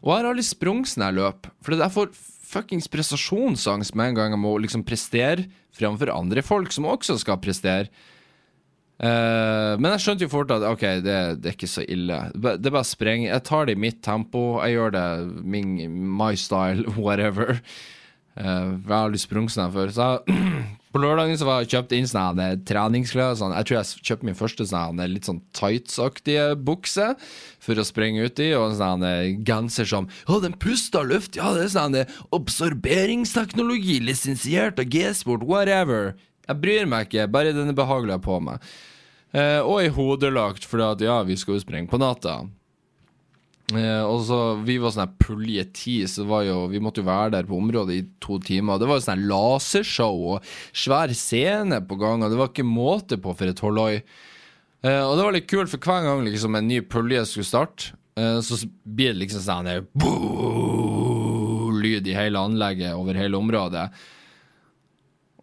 Og 0.00 0.12
jeg 0.12 0.22
har 0.22 0.30
aldri 0.30 0.46
sprunget 0.46 0.96
jeg 1.02 1.18
løp, 1.18 1.50
for 1.64 1.76
jeg 1.76 1.94
får 1.96 2.14
fuckings 2.46 2.88
prestasjonsangst 2.92 3.96
med 3.98 4.12
en 4.12 4.20
gang 4.20 4.36
jeg 4.36 4.42
må 4.42 4.54
liksom 4.62 4.84
prestere 4.86 5.48
framfor 5.76 6.12
andre 6.14 6.44
folk 6.46 6.72
som 6.74 6.88
også 6.88 7.18
skal 7.22 7.40
prestere. 7.42 7.90
Uh, 8.96 9.76
men 9.76 9.90
jeg 9.92 10.04
skjønte 10.06 10.24
jo 10.24 10.32
fort 10.32 10.52
at 10.54 10.64
OK, 10.64 10.84
det, 11.04 11.16
det, 11.42 11.50
er 11.50 11.56
ikke 11.58 11.68
så 11.68 11.84
ille. 11.84 12.20
Det 12.32 12.56
er 12.56 12.72
bare 12.72 12.88
spreng. 12.88 13.26
Jeg 13.26 13.44
tar 13.44 13.68
det 13.68 13.76
i 13.76 13.82
mitt 13.82 14.00
tempo. 14.04 14.56
Jeg 14.64 14.78
gjør 14.78 14.96
det 14.96 15.06
min, 15.44 15.76
my 16.16 16.32
style, 16.40 16.86
whatever. 16.96 17.60
Uh, 18.36 18.76
jeg 18.78 18.88
har 18.88 19.02
aldri 19.02 19.20
sprunget 19.20 19.56
sånn 19.56 19.74
før. 19.74 19.92
Så 19.92 20.08
jeg, 20.08 20.70
på 20.96 21.02
lørdagen 21.02 21.36
så 21.36 21.44
var 21.44 21.60
jeg 21.60 21.74
kjøpt 21.74 21.92
inn 21.92 22.08
sånne 22.08 22.46
treningsklær. 22.68 23.34
Sånn. 23.36 23.52
Jeg 23.58 23.68
tror 23.68 23.76
jeg 23.76 24.06
kjøpte 24.08 24.28
min 24.28 24.38
første 24.38 24.66
sånn, 24.70 25.02
litt 25.12 25.28
sånn 25.28 25.42
tights-aktige 25.56 26.46
bukse 26.56 27.10
for 27.60 27.76
å 27.76 27.84
sprenge 27.84 28.24
ut 28.24 28.40
i, 28.40 28.48
og 28.56 28.70
en 28.70 28.78
sånn 28.80 29.06
genser 29.46 29.88
som 29.90 30.08
Å, 30.26 30.40
den 30.40 30.56
puster 30.56 31.04
luft! 31.04 31.36
Ja, 31.36 31.52
det 31.52 31.66
er 31.66 31.72
sånn 31.74 31.98
absorberingsteknologi, 32.34 33.98
lisensiert 34.04 34.80
av 34.80 34.88
G-sport, 34.92 35.44
whatever. 35.44 36.14
Jeg 36.46 36.62
bryr 36.62 36.88
meg 36.88 37.10
ikke, 37.10 37.28
bare 37.28 37.52
den 37.52 37.72
er 37.72 37.76
behagelig 37.76 38.20
på 38.24 38.38
meg. 38.40 38.62
Eh, 39.36 39.60
og 39.60 39.82
i 39.82 39.92
hodelagt, 39.92 40.64
for 40.64 40.80
at 40.86 41.02
ja, 41.04 41.18
vi 41.26 41.36
skal 41.36 41.58
jo 41.58 41.64
sprenge 41.66 41.90
på 41.90 42.00
natta. 42.00 42.44
Eh, 43.74 44.02
og 44.06 44.20
så, 44.28 44.38
Vi 44.62 44.76
var 44.78 44.92
sånn 44.94 45.16
pulje 45.18 45.64
ti, 45.74 45.96
så 46.06 46.22
jo, 46.46 46.58
vi 46.70 46.78
måtte 46.82 47.02
jo 47.02 47.08
være 47.08 47.34
der 47.34 47.48
på 47.48 47.58
området 47.58 47.96
i 47.96 48.04
to 48.22 48.38
timer. 48.38 48.78
Det 48.78 48.86
var 48.86 49.00
jo 49.00 49.06
sånn 49.08 49.26
lasershow 49.26 50.22
og 50.36 50.50
svær 50.70 51.10
scene 51.16 51.80
på 51.82 51.98
gang, 51.98 52.22
og 52.22 52.30
det 52.30 52.38
var 52.38 52.52
ikke 52.52 52.66
måte 52.68 53.18
på 53.18 53.34
for 53.34 53.50
et 53.50 53.62
holloi. 53.64 53.94
Eh, 54.86 55.02
og 55.02 55.16
det 55.18 55.24
var 55.26 55.34
litt 55.34 55.50
kult, 55.50 55.72
for 55.72 55.82
hver 55.82 56.06
gang 56.06 56.22
liksom 56.28 56.54
en 56.54 56.68
ny 56.70 56.82
pulje 56.86 57.24
skulle 57.26 57.48
starte, 57.48 57.96
eh, 58.14 58.38
så 58.44 58.60
blir 58.86 59.16
det 59.16 59.24
liksom 59.24 59.42
sånn 59.42 59.72
her 59.72 59.82
lyd 61.76 62.06
i 62.06 62.14
hele 62.16 62.38
anlegget 62.38 62.94
over 62.94 63.18
hele 63.18 63.36
området. 63.38 63.88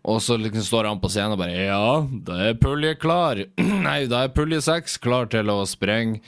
Og 0.04 0.20
så 0.20 0.36
liksom 0.36 0.66
står 0.68 0.90
han 0.90 1.00
på 1.00 1.12
scenen 1.12 1.36
og 1.36 1.40
bare 1.40 1.68
Ja, 1.68 2.08
da 2.28 2.40
er 2.50 2.58
pulje 2.60 2.96
klar. 3.00 3.40
Nei, 3.88 4.02
da 4.12 4.26
er 4.26 4.34
pulje 4.36 4.60
seks 4.64 4.98
klar 5.00 5.30
til 5.32 5.52
å 5.52 5.62
sprenge. 5.68 6.20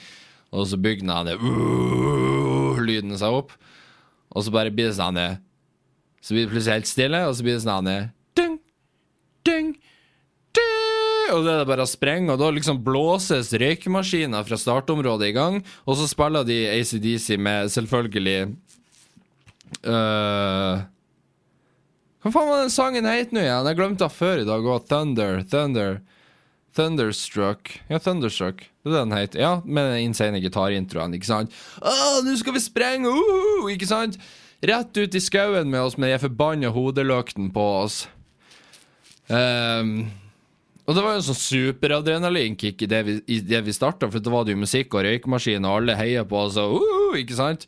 Og 0.55 0.67
så 0.71 0.79
bygger 0.79 1.11
han 1.11 1.29
det 1.29 1.35
uh, 1.41 2.79
lyden 2.79 3.15
seg 3.19 3.35
opp. 3.41 3.55
Og 4.35 4.45
så 4.45 4.53
bare 4.53 4.73
blir 4.73 4.89
det 4.89 4.97
sånn 4.97 5.19
Så 6.23 6.33
blir 6.33 6.45
det 6.45 6.53
plutselig 6.53 6.79
helt 6.79 6.89
stille, 6.91 7.21
og 7.27 7.35
så 7.35 7.45
blir 7.45 7.57
det 7.57 7.65
sånn 7.65 7.91
ding, 8.35 8.57
ding, 9.47 9.69
Og 11.35 11.45
det 11.45 11.53
er 11.53 11.61
det 11.61 11.69
bare 11.69 11.85
å 11.85 11.89
sprenge, 11.89 12.33
og 12.33 12.41
da 12.41 12.49
liksom 12.55 12.81
blåses 12.85 13.53
røykemaskiner 13.53 14.47
fra 14.47 14.59
startområdet 14.59 15.29
i 15.29 15.37
gang, 15.37 15.61
og 15.85 15.99
så 15.99 16.09
spiller 16.09 16.47
de 16.47 16.59
ACDC 16.73 17.37
med 17.41 17.71
selvfølgelig 17.73 18.39
uh, 19.85 20.83
hva 22.25 22.31
faen 22.33 22.47
var 22.49 22.63
den 22.63 22.71
sangen 22.73 23.05
het 23.05 23.33
nå 23.35 23.43
igjen? 23.43 23.67
Jeg 23.69 23.77
glemte 23.77 24.01
den 24.01 24.13
før 24.17 24.39
i 24.41 24.45
dag 24.47 24.63
òg. 24.65 24.87
Thunder. 24.89 25.43
Thunder. 25.45 25.99
Thunderstruck. 26.75 27.71
Ja, 27.87 27.99
Thunderstruck. 27.99 28.65
Det 28.83 28.91
er 28.91 28.93
det 28.93 29.03
den 29.03 29.15
heter. 29.15 29.39
Ja, 29.41 29.53
med 29.65 29.87
den 29.91 30.09
insane 30.09 30.41
gitarintroen, 30.43 31.15
ikke 31.15 31.29
sant? 31.29 31.55
Å, 31.79 31.93
nå 32.25 32.35
skal 32.39 32.57
vi 32.57 32.63
sprenge! 32.63 33.11
Uh, 33.11 33.71
ikke 33.73 33.87
sant? 33.89 34.19
Rett 34.65 34.97
ut 34.97 35.15
i 35.15 35.23
skauen 35.23 35.71
med 35.71 35.87
oss 35.87 35.97
med 35.99 36.11
de 36.11 36.19
forbanna 36.25 36.71
hodeløkten 36.75 37.49
på 37.55 37.65
oss. 37.85 38.03
Um, 39.27 40.11
og 40.85 40.93
det 40.93 41.01
var 41.01 41.15
jo 41.15 41.21
en 41.23 41.27
sånn 41.31 41.41
superadrenalinkick 41.41 42.85
i 42.85 42.89
det 42.89 43.01
vi, 43.07 43.17
i 43.33 43.39
vi 43.41 43.73
starta, 43.73 44.09
for 44.11 44.21
da 44.21 44.33
var 44.33 44.45
det 44.45 44.53
jo 44.53 44.61
musikk 44.61 44.93
og 44.93 45.07
røykemaskin, 45.07 45.65
og 45.65 45.81
alle 45.81 45.97
heia 45.97 46.25
på 46.27 46.43
oss, 46.43 46.59
og 46.61 46.77
uh, 46.81 47.19
ikke 47.19 47.39
sant? 47.39 47.65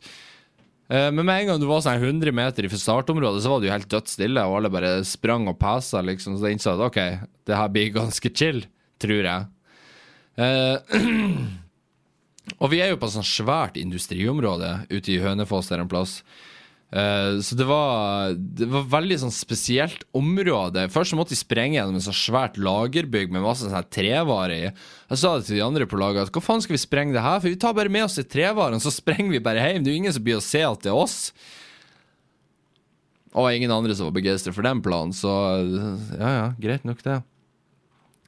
Eh, 0.88 1.10
men 1.12 1.20
med 1.26 1.42
en 1.42 1.50
gang 1.50 1.60
du 1.60 1.66
var 1.68 1.82
sånn 1.84 2.00
100 2.00 2.32
meter 2.32 2.68
fra 2.72 2.80
startområdet, 2.80 3.42
så 3.44 3.52
var 3.52 3.60
det 3.60 3.68
jo 3.68 3.74
helt 3.74 3.90
dødt 3.92 4.12
stille, 4.12 4.44
og 4.48 4.60
alle 4.60 4.72
bare 4.72 4.92
sprang 5.04 5.48
og 5.50 5.58
pesa, 5.60 6.00
liksom. 6.04 6.38
Så 6.38 6.48
jeg 6.48 6.56
innså 6.56 6.74
at 6.76 6.84
OK, 6.86 7.00
det 7.48 7.58
her 7.58 7.72
blir 7.74 7.92
ganske 7.96 8.32
chill, 8.32 8.62
tror 9.02 9.30
jeg. 9.30 9.48
Uh, 10.38 10.78
og 12.62 12.70
vi 12.72 12.82
er 12.82 12.92
jo 12.92 13.00
på 13.00 13.08
et 13.08 13.16
sånt 13.16 13.28
svært 13.28 13.80
industriområde 13.80 14.76
ute 14.92 15.16
i 15.16 15.18
Hønefoss 15.22 15.70
der 15.72 15.82
en 15.82 15.90
plass. 15.90 16.20
Uh, 16.88 17.36
så 17.44 17.56
det 17.58 17.66
var, 17.68 18.32
det 18.32 18.64
var 18.72 18.86
veldig 18.94 19.18
sånn 19.24 19.34
spesielt 19.34 20.06
område. 20.16 20.86
Først 20.92 21.12
så 21.12 21.18
måtte 21.18 21.34
de 21.34 21.40
sprenge 21.40 21.76
gjennom 21.76 21.98
en 21.98 22.06
sånn 22.06 22.16
svært 22.16 22.56
lagerbygg 22.56 23.34
med 23.34 23.44
masse 23.44 23.68
sånn 23.68 23.92
trevarer 23.92 24.54
i. 24.56 24.72
Jeg 25.10 25.20
sa 25.20 25.34
det 25.36 25.48
til 25.50 25.58
de 25.58 25.66
andre 25.66 25.88
på 25.90 26.00
laget 26.00 26.28
at 26.28 26.34
hva 26.34 26.44
faen 26.44 26.64
skal 26.64 26.78
vi 26.78 26.82
sprenge 26.86 27.16
det 27.16 27.24
her 27.24 27.42
for? 27.42 27.50
Vi 27.50 27.60
tar 27.60 27.76
bare 27.76 27.92
med 27.92 28.06
oss 28.06 28.16
de 28.20 28.24
trevarene, 28.24 28.80
så 28.80 28.94
sprenger 28.94 29.34
vi 29.36 29.44
bare 29.44 29.64
hjem. 29.66 29.84
Det 29.84 29.92
er 29.92 29.98
jo 29.98 30.02
ingen 30.04 30.16
som 30.16 30.24
blir 30.24 30.40
å 30.40 30.44
se 30.44 30.64
at 30.64 30.84
det 30.86 30.94
er 30.94 31.02
oss. 31.02 31.18
Og 33.36 33.50
ingen 33.52 33.72
andre 33.74 33.94
som 33.94 34.08
var 34.08 34.16
begeistra 34.16 34.54
for 34.56 34.64
den 34.64 34.80
planen, 34.84 35.12
så 35.12 35.32
ja 36.16 36.30
ja, 36.32 36.46
greit 36.60 36.86
nok 36.88 37.04
det. 37.04 37.20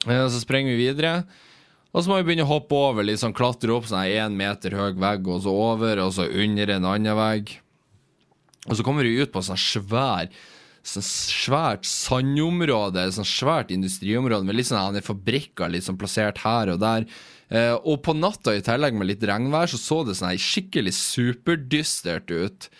Uh, 0.07 0.27
så 0.33 0.43
sprenger 0.43 0.75
vi 0.75 0.89
videre. 0.89 1.25
Og 1.91 2.05
så 2.05 2.11
må 2.11 2.21
vi 2.21 2.29
begynne 2.29 2.47
å 2.47 2.53
hoppe 2.53 2.77
over, 2.79 3.09
sånn 3.19 3.35
klatre 3.35 3.75
opp 3.75 3.89
sånn 3.91 4.07
én 4.07 4.37
meter 4.39 4.77
høy 4.79 4.95
vegg, 5.01 5.27
og 5.27 5.43
så 5.43 5.55
over, 5.55 6.05
og 6.05 6.15
så 6.15 6.29
under 6.29 6.77
en 6.77 6.87
annen 6.93 7.19
vegg. 7.19 7.57
Og 8.69 8.79
så 8.79 8.87
kommer 8.87 9.09
vi 9.09 9.19
ut 9.19 9.33
på 9.35 9.43
sånn 9.43 9.59
svær 9.59 10.31
sånn 10.87 11.05
svært 11.05 11.85
sandområde, 11.89 13.05
sånn 13.13 13.29
svært 13.29 13.73
industriområde 13.75 14.47
med 14.49 14.57
litt 14.57 14.71
sånn 14.71 14.97
fabrikker 15.05 15.69
litt 15.73 15.85
sånn 15.87 15.99
plassert 16.01 16.41
her 16.45 16.73
og 16.73 16.81
der. 16.81 17.07
Eh, 17.51 17.75
og 17.75 18.01
på 18.07 18.15
natta, 18.17 18.55
i 18.55 18.65
tillegg 18.65 18.97
med 18.97 19.11
litt 19.11 19.27
regnvær, 19.27 19.71
så 19.71 19.81
så 19.81 20.01
det 20.07 20.17
sånn 20.19 20.39
skikkelig 20.41 20.95
superdystert 20.97 22.31
ut. 22.31 22.71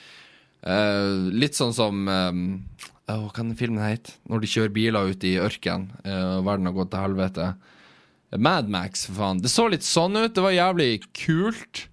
Eh, 0.63 1.29
litt 1.35 1.59
sånn 1.59 1.75
som 1.77 2.09
eh, 2.09 2.41
Hva 3.19 3.31
kan 3.35 3.53
filmen 3.59 3.83
hete? 3.83 4.15
Når 4.31 4.43
de 4.43 4.51
kjører 4.53 4.73
biler 4.75 5.13
ut 5.13 5.27
i 5.27 5.37
ørkenen, 5.43 5.91
eh, 6.05 6.25
og 6.39 6.47
verden 6.47 6.69
har 6.69 6.77
gått 6.77 6.93
til 6.95 7.05
helvete. 7.05 7.47
Madmax, 8.39 9.09
for 9.09 9.19
faen. 9.19 9.41
Det 9.43 9.51
så 9.51 9.67
litt 9.71 9.87
sånn 9.87 10.19
ut. 10.19 10.35
Det 10.37 10.45
var 10.45 10.55
jævlig 10.55 10.91
kult. 11.17 11.87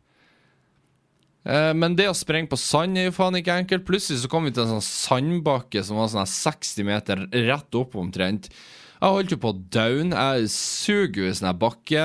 Eh, 1.48 1.74
men 1.74 1.96
det 1.98 2.10
å 2.12 2.18
sprenge 2.18 2.52
på 2.52 2.60
sand 2.60 3.00
er 3.00 3.08
jo 3.08 3.16
faen 3.16 3.40
ikke 3.40 3.56
enkelt. 3.64 3.88
Plutselig 3.88 4.22
så 4.24 4.32
kom 4.32 4.46
vi 4.46 4.54
til 4.54 4.66
en 4.66 4.76
sånn 4.78 4.86
sandbakke 4.86 5.84
som 5.86 6.00
var 6.00 6.12
sånn 6.14 6.30
60 6.30 6.88
meter 6.88 7.24
rett 7.48 7.80
opp 7.80 7.96
omtrent. 7.98 8.52
Jeg 8.98 9.14
holdt 9.14 9.34
jo 9.34 9.40
på 9.42 9.54
å 9.54 9.62
daue. 9.74 10.10
Jeg 10.12 10.52
suger 10.54 11.24
jo 11.24 11.30
i 11.30 11.38
sånn 11.38 11.54
bakke... 11.62 12.04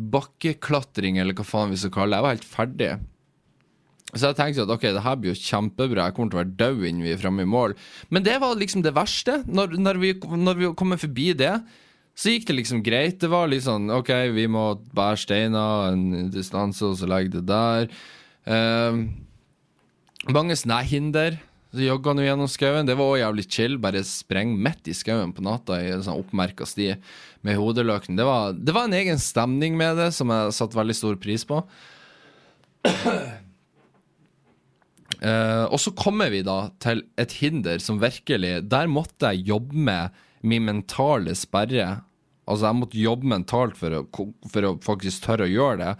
Bakkeklatring, 0.00 1.18
eller 1.20 1.36
hva 1.36 1.44
faen 1.44 1.72
vi 1.74 1.76
skal 1.76 1.92
kalle 1.92 2.14
det. 2.14 2.20
Jeg 2.20 2.24
var 2.24 2.36
helt 2.36 2.46
ferdig. 2.48 2.90
Så 4.14 4.30
jeg 4.30 4.38
tenkte 4.38 4.64
at 4.66 4.72
ok, 4.74 4.88
det 4.96 5.04
her 5.04 5.18
blir 5.20 5.34
jo 5.34 5.38
kjempebra, 5.38 6.08
jeg 6.08 6.16
kommer 6.16 6.32
til 6.32 6.38
å 6.38 6.42
være 6.42 6.56
død 6.58 6.86
innen 6.88 7.04
vi 7.06 7.12
er 7.14 7.20
framme 7.20 7.46
i 7.46 7.50
mål. 7.50 7.76
Men 8.10 8.26
det 8.26 8.40
var 8.42 8.58
liksom 8.58 8.82
det 8.82 8.94
verste. 8.96 9.40
Når, 9.46 9.76
når 9.78 10.00
vi, 10.02 10.14
når 10.18 10.58
vi 10.58 10.70
kommer 10.78 10.98
forbi 11.00 11.30
det, 11.38 11.54
så 12.18 12.34
gikk 12.34 12.48
det 12.48 12.58
liksom 12.58 12.82
greit. 12.84 13.20
Det 13.22 13.30
var 13.30 13.50
litt 13.50 13.64
sånn 13.64 13.90
OK, 13.94 14.10
vi 14.34 14.48
må 14.50 14.64
bære 14.96 15.20
steiner 15.22 15.92
en 15.94 16.32
distanse, 16.34 16.82
og 16.84 16.98
så 16.98 17.08
legge 17.08 17.38
det 17.38 17.46
der. 17.48 17.86
Uh, 18.50 19.06
mange 20.34 20.58
sånne. 20.58 20.82
Så 21.70 21.84
jogga 21.84 22.16
nå 22.16 22.24
gjennom 22.24 22.50
skauen. 22.50 22.88
Det 22.88 22.96
var 22.98 23.12
òg 23.12 23.20
jævlig 23.20 23.44
chill. 23.46 23.76
Bare 23.78 24.02
spreng 24.06 24.56
midt 24.58 24.90
i 24.90 24.94
skauen 24.96 25.30
på 25.36 25.44
natta 25.46 25.78
i 25.78 25.92
en 25.94 26.02
sånn 26.02 26.18
oppmerka 26.18 26.66
sti 26.66 26.96
med 27.46 27.60
hodeløken. 27.60 28.18
Det 28.18 28.26
var, 28.26 28.56
det 28.58 28.74
var 28.74 28.88
en 28.88 28.98
egen 28.98 29.22
stemning 29.22 29.78
med 29.78 30.00
det 30.02 30.10
som 30.16 30.34
jeg 30.34 30.56
satte 30.56 30.78
veldig 30.78 30.98
stor 30.98 31.20
pris 31.22 31.46
på. 31.46 31.62
Uh, 35.20 35.66
og 35.68 35.76
så 35.82 35.92
kommer 35.92 36.30
vi 36.32 36.40
da 36.46 36.70
til 36.80 37.02
et 37.20 37.34
hinder 37.42 37.82
som 37.84 37.98
virkelig 38.00 38.62
Der 38.72 38.86
måtte 38.88 39.28
jeg 39.28 39.50
jobbe 39.50 39.76
med 39.76 40.14
min 40.40 40.64
mentale 40.64 41.34
sperre 41.36 41.98
Altså, 42.48 42.64
jeg 42.66 42.78
måtte 42.78 42.98
jobbe 42.98 43.28
mentalt 43.28 43.76
for 43.78 43.98
å, 43.98 44.00
for 44.50 44.66
å 44.66 44.70
faktisk 44.82 45.26
tørre 45.26 45.46
å 45.46 45.50
gjøre 45.52 45.76
det. 45.78 45.90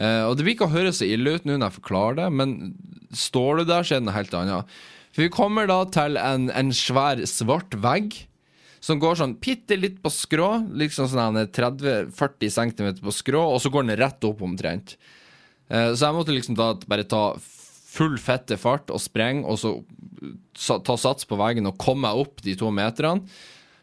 Uh, 0.00 0.22
og 0.26 0.32
det 0.34 0.46
blir 0.46 0.56
ikke 0.56 0.66
å 0.66 0.72
høres 0.72 0.98
så 0.98 1.06
ille 1.06 1.36
ut 1.36 1.44
nå 1.46 1.54
når 1.54 1.68
jeg 1.68 1.76
forklarer 1.76 2.16
det, 2.18 2.24
men 2.40 2.54
står 3.14 3.60
du 3.60 3.68
der, 3.68 3.86
så 3.86 3.94
er 3.94 4.02
det 4.02 4.08
noe 4.08 4.16
helt 4.16 4.34
annet. 4.34 4.72
For 5.14 5.24
vi 5.24 5.32
kommer 5.32 5.68
da 5.70 5.78
til 5.94 6.18
en, 6.18 6.50
en 6.50 6.72
svær, 6.74 7.22
svart 7.30 7.76
vegg 7.84 8.18
som 8.82 8.98
går 9.02 9.20
sånn 9.20 9.36
bitte 9.42 9.78
litt 9.78 10.00
på 10.02 10.10
skrå, 10.12 10.50
liksom 10.76 11.08
sånn 11.10 11.38
30-40 11.54 12.52
cm 12.58 12.90
på 13.00 13.14
skrå, 13.14 13.44
og 13.54 13.62
så 13.62 13.70
går 13.72 13.86
den 13.86 14.00
rett 14.02 14.26
opp 14.28 14.42
omtrent. 14.44 14.96
Uh, 15.70 15.94
så 15.94 16.08
jeg 16.08 16.18
måtte 16.18 16.34
liksom 16.34 16.58
da 16.58 16.72
bare 16.90 17.06
ta 17.06 17.28
full 17.96 18.16
fette 18.20 18.58
fart 18.60 18.92
og 18.92 19.02
sprenge, 19.02 19.44
og 19.48 19.60
så 19.60 20.78
ta 20.84 20.96
sats 21.00 21.28
på 21.28 21.38
veggen 21.40 21.68
og 21.68 21.78
komme 21.80 22.06
meg 22.06 22.24
opp 22.24 22.42
de 22.44 22.56
to 22.58 22.70
meterne. 22.74 23.26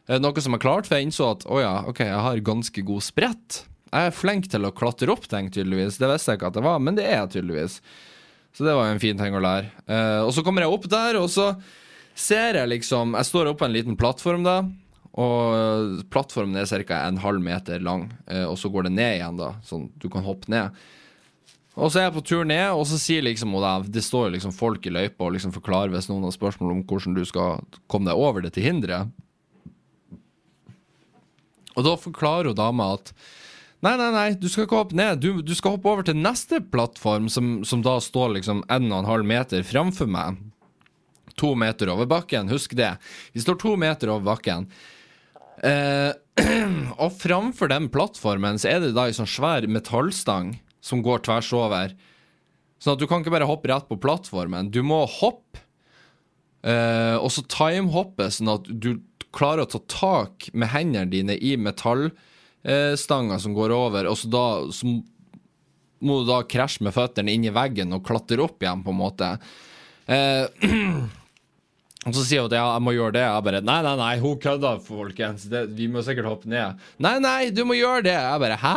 Eh, 0.07 0.19
noe 0.19 0.43
som 0.43 0.55
er 0.55 0.63
klart, 0.63 0.89
for 0.89 0.97
jeg 0.97 1.09
innså 1.09 1.29
at 1.31 1.45
å 1.47 1.61
ja, 1.63 1.75
ok, 1.89 2.03
jeg 2.07 2.23
har 2.27 2.43
ganske 2.45 2.85
god 2.85 3.05
sprett. 3.05 3.63
Jeg 3.93 4.09
er 4.09 4.17
flink 4.17 4.49
til 4.51 4.65
å 4.65 4.73
klatre 4.75 5.11
opp 5.13 5.27
ting, 5.29 5.51
tydeligvis. 5.53 5.99
Det 6.01 6.09
visste 6.09 6.33
jeg 6.33 6.41
ikke 6.41 6.51
at 6.51 6.59
jeg 6.59 6.65
var, 6.65 6.81
men 6.81 6.97
det 6.97 7.05
er 7.07 7.19
jeg 7.21 7.35
tydeligvis. 7.37 7.79
Så 8.53 8.65
det 8.65 8.73
var 8.77 8.89
jo 8.89 8.95
en 8.95 9.01
fin 9.01 9.17
ting 9.17 9.35
å 9.37 9.41
lære. 9.41 9.69
Uh, 9.87 10.21
og 10.27 10.31
så 10.35 10.43
kommer 10.45 10.65
jeg 10.65 10.73
opp 10.73 10.87
der, 10.89 11.17
og 11.21 11.29
så 11.33 11.53
ser 12.13 12.59
jeg 12.59 12.69
liksom 12.69 13.15
Jeg 13.17 13.25
står 13.25 13.49
oppe 13.49 13.63
på 13.63 13.65
en 13.65 13.73
liten 13.73 13.97
plattform 13.97 14.43
da. 14.45 14.59
Og 15.13 16.03
plattformen 16.13 16.57
er 16.57 16.85
ca. 16.85 17.03
en 17.07 17.21
halv 17.21 17.41
meter 17.41 17.81
lang, 17.85 18.07
uh, 18.29 18.45
og 18.49 18.57
så 18.61 18.69
går 18.73 18.89
det 18.89 18.95
ned 18.97 19.15
igjen, 19.19 19.39
da. 19.41 19.53
Sånn 19.65 19.87
du 20.01 20.09
kan 20.13 20.25
hoppe 20.25 20.49
ned. 20.53 20.83
Og 21.73 21.89
så 21.89 21.99
er 21.99 22.05
jeg 22.05 22.13
på 22.19 22.25
tur 22.29 22.43
ned, 22.45 22.67
og 22.77 22.85
så 22.85 22.99
sier 23.01 23.23
liksom 23.25 23.55
hun 23.55 23.63
det, 23.63 23.93
det 23.95 24.03
står 24.05 24.35
liksom 24.35 24.53
folk 24.53 24.83
i 24.85 24.93
løypa 24.93 25.25
og 25.25 25.33
liksom 25.33 25.53
forklarer 25.55 25.93
hvis 25.93 26.09
noen 26.11 26.27
har 26.27 26.35
spørsmål 26.35 26.75
om 26.75 26.83
hvordan 26.89 27.15
du 27.17 27.23
skal 27.25 27.63
komme 27.89 28.11
deg 28.11 28.19
over 28.19 28.45
dette 28.45 28.61
hinderet. 28.61 29.09
Og 31.73 31.87
da 31.87 31.95
forklarer 31.97 32.51
jo 32.51 32.57
dama 32.57 32.93
at 32.97 33.15
Nei, 33.83 33.97
nei, 33.99 34.13
nei, 34.15 34.27
du 34.39 34.45
skal 34.47 34.63
ikke 34.63 34.77
hoppe 34.79 34.95
ned. 34.95 35.19
Du, 35.19 35.41
du 35.43 35.49
skal 35.59 35.73
hoppe 35.73 35.89
over 35.91 36.05
til 36.07 36.15
neste 36.15 36.61
plattform, 36.71 37.25
som, 37.27 37.65
som 37.67 37.81
da 37.83 37.97
står 37.99 38.37
liksom 38.37 38.61
en 38.71 38.85
og 38.87 39.01
en 39.01 39.09
halv 39.09 39.27
meter 39.27 39.65
framfor 39.67 40.07
meg. 40.07 40.37
To 41.41 41.49
meter 41.59 41.91
over 41.91 42.07
bakken, 42.07 42.47
husk 42.47 42.77
det. 42.79 42.93
Vi 43.35 43.43
står 43.43 43.57
to 43.59 43.73
meter 43.81 44.13
over 44.13 44.23
bakken. 44.29 44.69
Eh, 45.67 46.15
og 47.03 47.17
framfor 47.19 47.73
den 47.73 47.91
plattformen 47.91 48.61
så 48.61 48.71
er 48.71 48.85
det 48.85 48.93
da 48.95 49.09
ei 49.09 49.17
sånn 49.19 49.27
svær 49.27 49.67
metallstang 49.67 50.55
som 50.83 51.03
går 51.05 51.23
tvers 51.23 51.51
over. 51.55 51.93
Sånn 52.83 52.97
at 52.97 53.01
du 53.01 53.07
kan 53.07 53.23
ikke 53.23 53.31
bare 53.37 53.47
hoppe 53.47 53.71
rett 53.71 53.87
på 53.87 53.99
plattformen. 54.03 54.71
Du 54.73 54.81
må 54.83 55.03
hoppe, 55.07 55.61
uh, 56.67 57.15
og 57.21 57.31
så 57.31 57.45
timehoppe, 57.47 58.27
sånn 58.33 58.51
at 58.57 58.67
du 58.67 58.97
klarer 59.33 59.63
å 59.63 59.71
ta 59.71 59.79
tak 59.89 60.49
med 60.53 60.73
hendene 60.73 61.09
dine 61.09 61.37
i 61.39 61.55
metallstanga 61.57 63.39
som 63.41 63.55
går 63.55 63.73
over, 63.73 64.09
og 64.11 64.19
så 64.19 64.29
da 64.29 64.45
så 64.75 64.91
må 66.03 66.19
du 66.19 66.27
da 66.27 66.41
krasje 66.43 66.83
med 66.83 66.91
føttene 66.91 67.31
inn 67.31 67.45
i 67.47 67.53
veggen 67.55 67.95
og 67.95 68.03
klatre 68.03 68.43
opp 68.43 68.59
igjen, 68.59 68.83
på 68.83 68.91
en 68.91 68.99
måte. 68.99 69.29
Uh, 70.03 70.51
og 72.09 72.17
så 72.17 72.25
sier 72.27 72.43
hun 72.43 72.51
at 72.51 72.57
ja, 72.59 72.65
jeg 72.75 72.83
må 72.83 72.95
gjøre 72.97 73.15
det. 73.15 73.23
Jeg 73.23 73.45
bare 73.47 73.63
nei, 73.63 73.79
nei, 73.87 73.95
nei, 74.01 74.11
hun 74.19 74.35
kødda, 74.43 74.73
folkens. 74.83 75.47
Det, 75.47 75.63
vi 75.77 75.87
må 75.87 76.03
sikkert 76.03 76.27
hoppe 76.27 76.51
ned. 76.51 76.83
Nei, 77.03 77.15
nei, 77.23 77.39
du 77.55 77.63
må 77.69 77.79
gjøre 77.79 78.03
det. 78.09 78.17
Jeg 78.17 78.43
bare 78.43 78.59
hæ? 78.59 78.75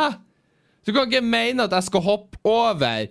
Du 0.87 0.93
kan 0.95 1.09
ikke 1.09 1.25
mene 1.27 1.67
at 1.67 1.75
jeg 1.75 1.89
skal 1.89 2.05
hoppe 2.07 2.39
over 2.47 3.09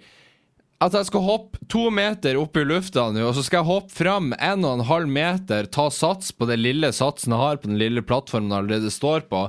at 0.84 0.96
jeg 0.96 1.08
skal 1.08 1.24
hoppe 1.24 1.60
to 1.72 1.88
meter 1.94 2.38
opp 2.40 2.58
i 2.60 2.66
lufta 2.68 3.08
nå, 3.14 3.24
og 3.30 3.36
så 3.38 3.46
skal 3.46 3.62
jeg 3.62 3.70
hoppe 3.70 3.96
fram 3.96 4.34
en 4.36 4.66
og 4.68 4.80
en 4.80 4.88
halv 4.90 5.12
meter, 5.12 5.70
ta 5.72 5.88
sats 5.94 6.34
på 6.36 6.48
den 6.50 6.62
lille 6.66 6.92
satsen 6.96 7.32
jeg 7.32 7.42
har 7.42 7.60
på 7.62 7.70
den 7.72 7.80
lille 7.80 8.04
plattformen 8.06 8.52
jeg 8.52 8.66
allerede 8.66 8.92
står 8.92 9.28
på, 9.32 9.46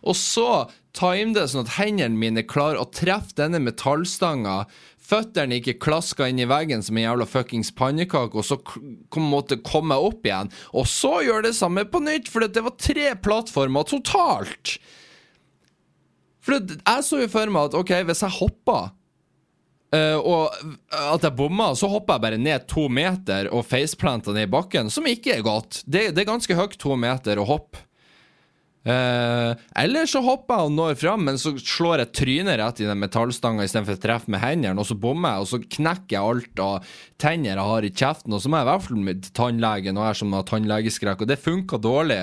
og 0.00 0.16
så 0.16 0.48
time 0.96 1.36
det 1.36 1.50
sånn 1.52 1.66
at 1.66 1.74
hendene 1.76 2.18
mine 2.18 2.44
klarer 2.48 2.80
å 2.80 2.88
treffe 2.96 3.36
denne 3.38 3.60
metallstanga, 3.62 4.62
føttene 5.10 5.58
ikke 5.60 5.78
klasker 5.84 6.30
inn 6.30 6.40
i 6.40 6.48
veggen 6.48 6.84
som 6.86 6.96
en 6.96 7.06
jævla 7.06 7.28
fuckings 7.28 7.74
pannekake, 7.76 8.40
og 8.40 8.46
så 8.46 8.58
på 8.64 9.24
måtte 9.24 9.60
komme 9.66 10.00
opp 10.00 10.24
igjen, 10.26 10.52
og 10.72 10.88
så 10.88 11.18
gjøre 11.26 11.50
det 11.50 11.58
samme 11.60 11.84
på 11.84 12.00
nytt, 12.06 12.32
for 12.32 12.48
det 12.48 12.64
var 12.64 12.80
tre 12.80 13.12
plattformer 13.20 13.88
totalt. 13.92 14.78
For 16.40 16.56
jeg 16.56 17.04
så 17.06 17.20
jo 17.20 17.28
for 17.30 17.52
meg 17.52 17.70
at 17.70 17.76
OK, 17.78 17.94
hvis 18.08 18.24
jeg 18.26 18.38
hopper 18.40 18.90
Uh, 19.90 20.22
og 20.22 20.52
at 20.94 21.24
jeg 21.26 21.34
bomma, 21.34 21.72
så 21.74 21.88
hoppa 21.90 22.14
jeg 22.14 22.22
bare 22.22 22.36
ned 22.38 22.66
to 22.70 22.84
meter 22.86 23.48
og 23.50 23.64
faceplanta 23.66 24.30
ned 24.30 24.46
i 24.46 24.50
bakken, 24.52 24.86
som 24.86 25.06
ikke 25.10 25.32
er 25.34 25.42
godt. 25.42 25.80
Det, 25.82 26.12
det 26.14 26.22
er 26.22 26.28
ganske 26.28 26.54
høyt 26.54 26.76
to 26.78 26.94
meter 26.94 27.40
å 27.42 27.46
hoppe. 27.48 27.82
Uh, 28.80 29.58
eller 29.76 30.06
så 30.08 30.22
hopper 30.24 30.56
jeg 30.56 30.68
og 30.70 30.76
når 30.76 30.94
fram, 30.96 31.26
men 31.26 31.40
så 31.42 31.52
slår 31.58 32.04
jeg 32.04 32.12
trynet 32.16 32.56
rett 32.62 32.78
i 32.80 32.86
den 32.88 33.02
metallstanga 33.02 33.66
istedenfor 33.66 33.98
å 33.98 34.02
treffe 34.06 34.32
med 34.32 34.40
hendene, 34.40 34.78
og 34.80 34.88
så 34.88 34.96
bommer 34.96 35.34
jeg, 35.34 35.42
og 35.42 35.50
så 35.50 35.74
knekker 35.76 36.14
jeg 36.14 36.30
alt 36.30 36.62
av 36.64 36.94
tenner 37.20 37.50
jeg 37.50 37.68
har 37.72 37.84
i 37.84 37.92
kjeften, 37.92 38.38
og 38.38 38.40
så 38.40 38.48
må 38.48 38.60
jeg 38.60 38.68
i 38.68 38.70
hvert 38.70 38.86
fall 38.86 39.04
med 39.10 39.28
tannlegen, 39.36 40.00
og 40.00 40.06
jeg 40.06 40.22
som 40.22 40.38
har 40.38 40.48
tannlegeskrekk, 40.54 41.26
og 41.26 41.34
det 41.34 41.42
funka 41.42 41.82
dårlig. 41.82 42.22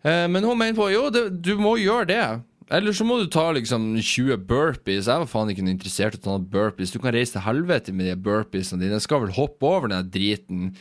Uh, 0.00 0.24
men 0.32 0.48
hun 0.48 0.58
mener 0.64 0.80
på 0.80 0.88
jo, 0.96 1.06
det, 1.12 1.28
du 1.44 1.54
må 1.60 1.76
gjøre 1.76 2.10
det. 2.10 2.26
Eller 2.74 2.94
så 2.96 3.04
må 3.06 3.20
du 3.20 3.28
ta 3.30 3.44
liksom 3.54 3.92
20 3.94 4.40
burpees. 4.48 5.06
Jeg 5.06 5.22
var 5.22 5.30
faen 5.30 5.52
ikke 5.52 5.62
noe 5.62 5.76
interessert 5.76 6.16
i 6.16 6.20
å 6.20 6.24
ta 6.24 6.36
burpees. 6.38 6.90
Du 6.90 6.98
kan 6.98 7.14
reise 7.14 7.36
til 7.36 7.44
helvete 7.44 7.94
med 7.94 8.10
de 8.10 8.16
burpeesene 8.18 8.82
dine. 8.82 8.96
Jeg 8.98 9.06
skal 9.06 9.22
vel 9.22 9.36
hoppe 9.36 9.68
over 9.70 9.92
den 9.92 10.10
driten. 10.10 10.72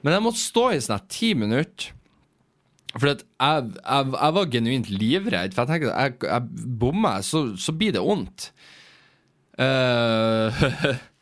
Men 0.00 0.16
jeg 0.16 0.24
måtte 0.24 0.40
stå 0.40 0.70
i 0.72 0.80
sånn 0.80 1.04
ti 1.12 1.34
minutter. 1.36 1.92
For 2.96 3.10
jeg, 3.10 3.26
jeg, 3.36 3.66
jeg, 4.14 4.34
var 4.38 4.48
genuint 4.54 4.88
livredd. 4.88 5.52
For 5.52 5.66
jeg 5.66 5.74
tenkte 5.74 5.92
at 5.92 6.06
jeg, 6.06 6.30
jeg 6.30 6.72
bommer, 6.80 7.20
så, 7.26 7.50
så 7.60 7.74
blir 7.76 7.92
det 7.92 8.04
vondt. 8.04 8.48
Uh, 9.60 10.64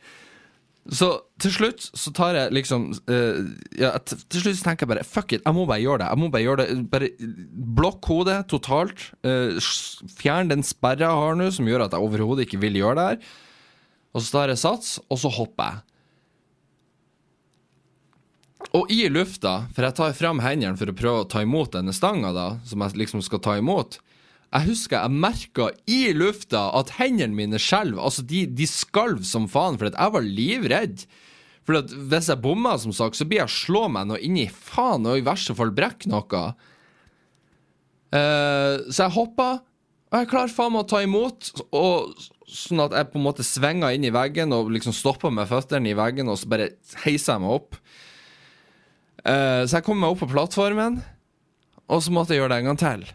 Så 0.92 1.06
til 1.40 1.52
slutt 1.54 1.86
så 1.96 2.10
tar 2.12 2.36
jeg 2.36 2.52
liksom 2.52 2.90
uh, 3.08 3.38
ja, 3.80 3.94
Til 4.04 4.42
slutt 4.42 4.58
så 4.58 4.66
tenker 4.66 4.84
jeg 4.84 4.90
bare 4.90 5.06
fuck 5.08 5.32
it, 5.32 5.40
jeg 5.40 5.56
må 5.56 5.64
bare 5.68 5.80
gjøre 5.80 6.02
det. 6.02 6.10
Jeg 6.12 6.20
må 6.20 6.28
Bare 6.34 6.44
gjøre 6.44 6.66
det 6.66 6.76
Bare 6.92 7.08
blokk 7.78 8.10
hodet 8.10 8.36
totalt. 8.52 9.06
Uh, 9.24 9.56
fjern 10.18 10.52
den 10.52 10.66
sperra 10.66 11.08
jeg 11.08 11.22
har 11.24 11.40
nå, 11.40 11.48
som 11.56 11.70
gjør 11.70 11.86
at 11.86 11.96
jeg 11.96 12.04
overhodet 12.04 12.44
ikke 12.44 12.60
vil 12.66 12.76
gjøre 12.82 12.98
det 13.00 13.08
her. 13.08 13.34
Og 14.14 14.22
så 14.22 14.36
tar 14.36 14.52
jeg 14.52 14.60
sats, 14.60 14.96
og 15.08 15.18
så 15.18 15.32
hopper 15.32 15.72
jeg. 15.72 15.82
Og 18.74 18.90
i 18.90 19.04
lufta, 19.12 19.54
for 19.74 19.86
jeg 19.86 19.96
tar 19.96 20.16
fram 20.18 20.40
hendene 20.42 20.78
for 20.78 20.90
å 20.90 20.96
prøve 20.96 21.24
å 21.24 21.28
ta 21.30 21.42
imot 21.44 21.74
denne 21.76 21.94
stanga, 21.94 22.32
som 22.66 22.84
jeg 22.84 22.98
liksom 22.98 23.22
skal 23.24 23.42
ta 23.42 23.56
imot 23.60 24.00
jeg 24.54 24.68
husker 24.68 25.00
jeg 25.00 25.18
merka 25.24 25.68
i 25.90 26.12
lufta 26.14 26.68
at 26.78 26.92
hendene 27.00 27.34
mine 27.34 27.58
skjelv. 27.58 27.98
Altså, 27.98 28.22
de, 28.22 28.44
de 28.46 28.66
skalv 28.70 29.24
som 29.26 29.48
faen, 29.50 29.78
for 29.80 29.90
jeg 29.90 30.14
var 30.14 30.26
livredd. 30.26 31.06
For 31.66 31.80
hvis 31.82 32.28
jeg 32.30 32.42
bomma, 32.44 32.76
som 32.78 32.94
sagt, 32.94 33.18
så 33.18 33.26
blir 33.26 33.42
jeg 33.42 33.54
slå 33.54 33.88
meg 33.90 34.06
noe 34.06 34.20
inni 34.22 34.46
faen, 34.46 35.08
og 35.10 35.18
i 35.18 35.24
verste 35.26 35.56
fall 35.58 35.72
brekke 35.74 36.10
noe. 36.12 36.44
Uh, 38.14 38.84
så 38.92 39.08
jeg 39.08 39.14
hoppa, 39.16 39.48
og 40.12 40.20
jeg 40.20 40.30
klarer 40.30 40.54
faen 40.54 40.76
meg 40.76 40.84
å 40.84 40.90
ta 40.92 41.02
imot. 41.02 41.50
Og 41.74 42.14
Sånn 42.54 42.82
at 42.84 42.92
jeg 42.94 43.08
på 43.10 43.18
en 43.18 43.24
måte 43.24 43.42
svinger 43.42 43.96
inn 43.96 44.04
i 44.06 44.12
veggen 44.14 44.52
og 44.54 44.68
liksom 44.70 44.92
stopper 44.94 45.32
med 45.34 45.48
føttene 45.50 45.90
i 45.90 45.96
veggen, 45.98 46.28
og 46.30 46.36
så 46.38 46.46
bare 46.52 46.68
heiser 47.02 47.32
jeg 47.32 47.42
meg 47.42 47.54
opp. 47.56 47.80
Uh, 49.24 49.64
så 49.64 49.80
jeg 49.80 49.86
kommer 49.88 50.04
meg 50.04 50.14
opp 50.14 50.22
på 50.22 50.30
plattformen, 50.30 51.00
og 51.88 52.04
så 52.04 52.14
måtte 52.14 52.36
jeg 52.36 52.44
gjøre 52.44 52.52
det 52.52 52.60
en 52.62 52.70
gang 52.70 52.82
til. 52.84 53.06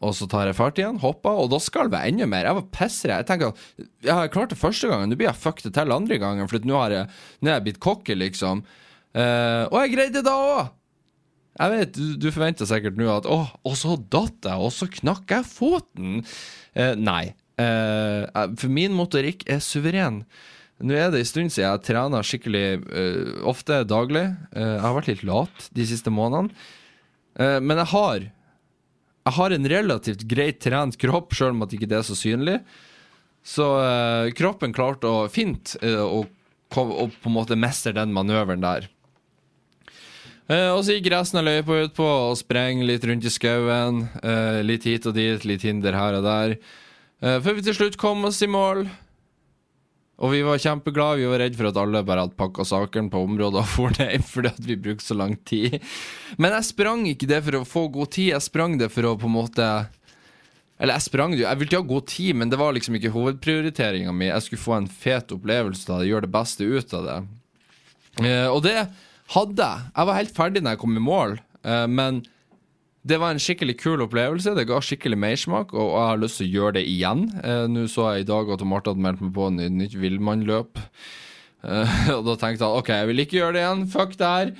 Og 0.00 0.14
så 0.16 0.24
tar 0.30 0.48
jeg 0.48 0.56
fart 0.56 0.78
igjen, 0.80 0.98
hopper, 1.02 1.42
og 1.42 1.50
da 1.52 1.58
skalv 1.60 1.92
jeg 1.92 2.14
enda 2.14 2.26
mer. 2.30 2.46
Jeg 2.48 2.56
var 2.56 2.68
pissredd. 2.72 3.20
Jeg 3.20 3.28
tenker 3.28 3.50
at 3.50 3.88
jeg 4.06 4.16
har 4.16 4.30
klart 4.32 4.52
det 4.54 4.60
første 4.60 4.88
gangen, 4.88 5.12
nå 5.12 5.18
blir 5.20 5.28
jeg 5.28 5.42
fucket 5.42 5.74
til 5.76 5.92
andre 5.92 6.16
gangen, 6.22 6.48
for 6.48 6.64
nå 6.64 6.78
har 6.80 6.94
jeg, 6.94 7.16
nå 7.40 7.50
er 7.50 7.58
jeg 7.58 7.66
blitt 7.66 7.82
cocky, 7.84 8.16
liksom. 8.16 8.62
Uh, 9.12 9.66
og 9.68 9.76
jeg 9.82 9.92
greide 9.96 10.20
det 10.20 10.24
da 10.28 10.36
òg! 10.38 10.70
Jeg 11.60 11.72
vet, 11.74 11.92
du, 11.92 12.14
du 12.16 12.28
forventer 12.30 12.68
sikkert 12.70 12.96
nå 12.96 13.08
at 13.10 13.26
Å, 13.28 13.36
og 13.66 13.74
så 13.76 13.96
datt 13.98 14.46
jeg, 14.46 14.56
og 14.56 14.72
så 14.72 14.88
knakk 14.88 15.34
jeg 15.34 15.48
foten! 15.50 16.22
Uh, 16.72 16.94
nei. 16.96 17.34
Uh, 17.60 18.24
for 18.56 18.72
min 18.72 18.96
motorikk 18.96 19.44
er 19.52 19.60
suveren. 19.60 20.22
Nå 20.80 20.96
er 20.96 21.12
det 21.12 21.20
en 21.20 21.28
stund 21.28 21.52
siden 21.52 21.66
jeg 21.66 21.84
trener 21.90 22.24
skikkelig 22.24 22.64
ofte 23.44 23.82
daglig. 23.84 24.30
jeg 24.56 24.78
har 24.80 24.94
vært 24.96 25.10
litt 25.10 25.24
lat 25.28 25.66
de 25.76 25.84
siste 25.84 26.08
månedene. 26.08 26.56
men 27.60 27.82
jeg 27.82 27.90
har 27.90 28.24
jeg 29.26 29.36
har 29.36 29.52
en 29.52 29.68
relativt 29.68 30.22
greit 30.28 30.60
trent 30.64 30.96
kropp, 31.00 31.34
sjøl 31.36 31.52
om 31.52 31.66
at 31.66 31.74
ikke 31.76 31.88
det 31.90 31.98
er 32.00 32.06
så 32.06 32.16
synlig. 32.16 32.60
Så 33.46 33.66
uh, 33.76 34.30
kroppen 34.36 34.72
klarte 34.76 35.08
å 35.08 35.26
fint 35.32 35.76
uh, 35.84 36.04
å, 36.04 36.24
å, 36.24 37.06
på 37.08 37.28
en 37.28 37.36
måte 37.36 37.58
mestre 37.58 37.94
den 37.96 38.14
manøveren 38.16 38.64
der. 38.64 38.88
Uh, 40.50 40.72
og 40.74 40.82
så 40.82 40.96
gikk 40.96 41.10
resten 41.12 41.40
av 41.40 41.46
løypa 41.46 41.82
ut 41.84 41.94
på 41.96 42.06
å 42.06 42.34
sprenge 42.38 42.86
litt 42.88 43.04
rundt 43.06 43.28
i 43.28 43.32
skauen. 43.32 44.06
litt 44.66 44.88
hit 44.88 45.06
og 45.06 45.14
dit, 45.16 45.44
litt 45.46 45.64
hinder 45.68 45.96
her 45.96 46.18
og 46.18 46.26
der. 46.26 46.56
før 47.20 47.54
vi 47.54 47.62
til 47.68 47.76
slutt 47.76 48.00
kom 48.00 48.24
oss 48.28 48.40
i 48.42 48.50
mål. 48.50 48.86
Og 50.20 50.34
vi 50.34 50.42
var 50.44 50.60
kjempeglade. 50.60 51.22
Vi 51.22 51.28
var 51.30 51.40
redd 51.40 51.56
for 51.56 51.70
at 51.70 51.78
alle 51.80 52.02
bare 52.04 52.26
hadde 52.26 52.36
pakka 52.38 52.66
sakene 52.68 53.12
på 53.12 53.22
området 53.24 53.62
og 53.62 53.70
for 53.70 53.96
ned 53.96 54.26
fordi 54.32 54.52
at 54.52 54.66
vi 54.66 54.76
brukte 54.76 55.06
så 55.06 55.16
lang 55.16 55.36
tid. 55.48 55.78
Men 56.36 56.54
jeg 56.58 56.68
sprang 56.68 57.06
ikke 57.08 57.30
det 57.30 57.40
for 57.46 57.60
å 57.60 57.68
få 57.68 57.86
god 57.94 58.12
tid, 58.16 58.34
jeg 58.34 58.46
sprang 58.48 58.76
det 58.80 58.90
for 58.92 59.08
å 59.08 59.16
på 59.20 59.30
en 59.30 59.36
måte 59.38 59.68
Eller 60.80 60.96
jeg 60.96 61.06
sprang 61.08 61.34
det 61.34 61.42
jo, 61.42 61.48
jeg 61.48 61.60
ville 61.60 61.80
ha 61.80 61.88
god 61.88 62.08
tid, 62.08 62.36
men 62.40 62.52
det 62.52 62.60
var 62.60 62.76
liksom 62.76 62.96
ikke 62.96 63.12
hovedprioriteringa 63.12 64.12
mi. 64.16 64.30
Jeg 64.30 64.46
skulle 64.46 64.64
få 64.64 64.76
en 64.78 64.88
fet 64.88 65.32
opplevelse 65.36 65.92
av 65.92 66.00
det, 66.00 66.08
gjøre 66.08 66.24
det 66.24 66.34
beste 66.36 66.64
ut 66.68 66.94
av 66.96 67.08
det. 67.08 67.18
Eh, 68.24 68.48
og 68.48 68.62
det 68.64 68.76
hadde 69.34 69.66
jeg. 69.66 69.90
Jeg 69.96 70.08
var 70.08 70.16
helt 70.16 70.36
ferdig 70.36 70.62
når 70.64 70.74
jeg 70.74 70.82
kom 70.84 70.96
i 70.96 71.02
mål, 71.04 71.36
eh, 71.64 71.84
men 71.88 72.22
det 73.00 73.16
var 73.16 73.32
en 73.32 73.40
skikkelig 73.40 73.78
kul 73.80 74.02
opplevelse. 74.04 74.52
Det 74.56 74.66
ga 74.68 74.80
skikkelig 74.84 75.16
mersmak, 75.20 75.72
og 75.72 75.94
jeg 75.94 76.08
har 76.10 76.20
lyst 76.20 76.40
til 76.40 76.50
å 76.50 76.54
gjøre 76.58 76.76
det 76.76 76.84
igjen. 76.90 77.24
Eh, 77.40 77.64
Nå 77.72 77.86
så 77.88 78.10
jeg 78.12 78.26
i 78.26 78.28
dag 78.28 78.50
at 78.52 78.64
Marte 78.68 78.92
hadde 78.92 79.04
meldt 79.06 79.22
meg 79.24 79.32
på 79.36 79.46
en 79.48 79.62
nytt 79.78 79.96
villmannløp. 79.96 80.82
Eh, 81.64 81.96
og 82.18 82.26
da 82.28 82.36
tenkte 82.40 82.66
jeg 82.66 82.82
OK, 82.82 82.92
jeg 82.92 83.08
vil 83.10 83.24
ikke 83.24 83.38
gjøre 83.40 83.56
det 83.56 83.62
igjen. 83.64 83.86
Fuck 83.94 84.18
det 84.20 84.32
her. 84.34 84.52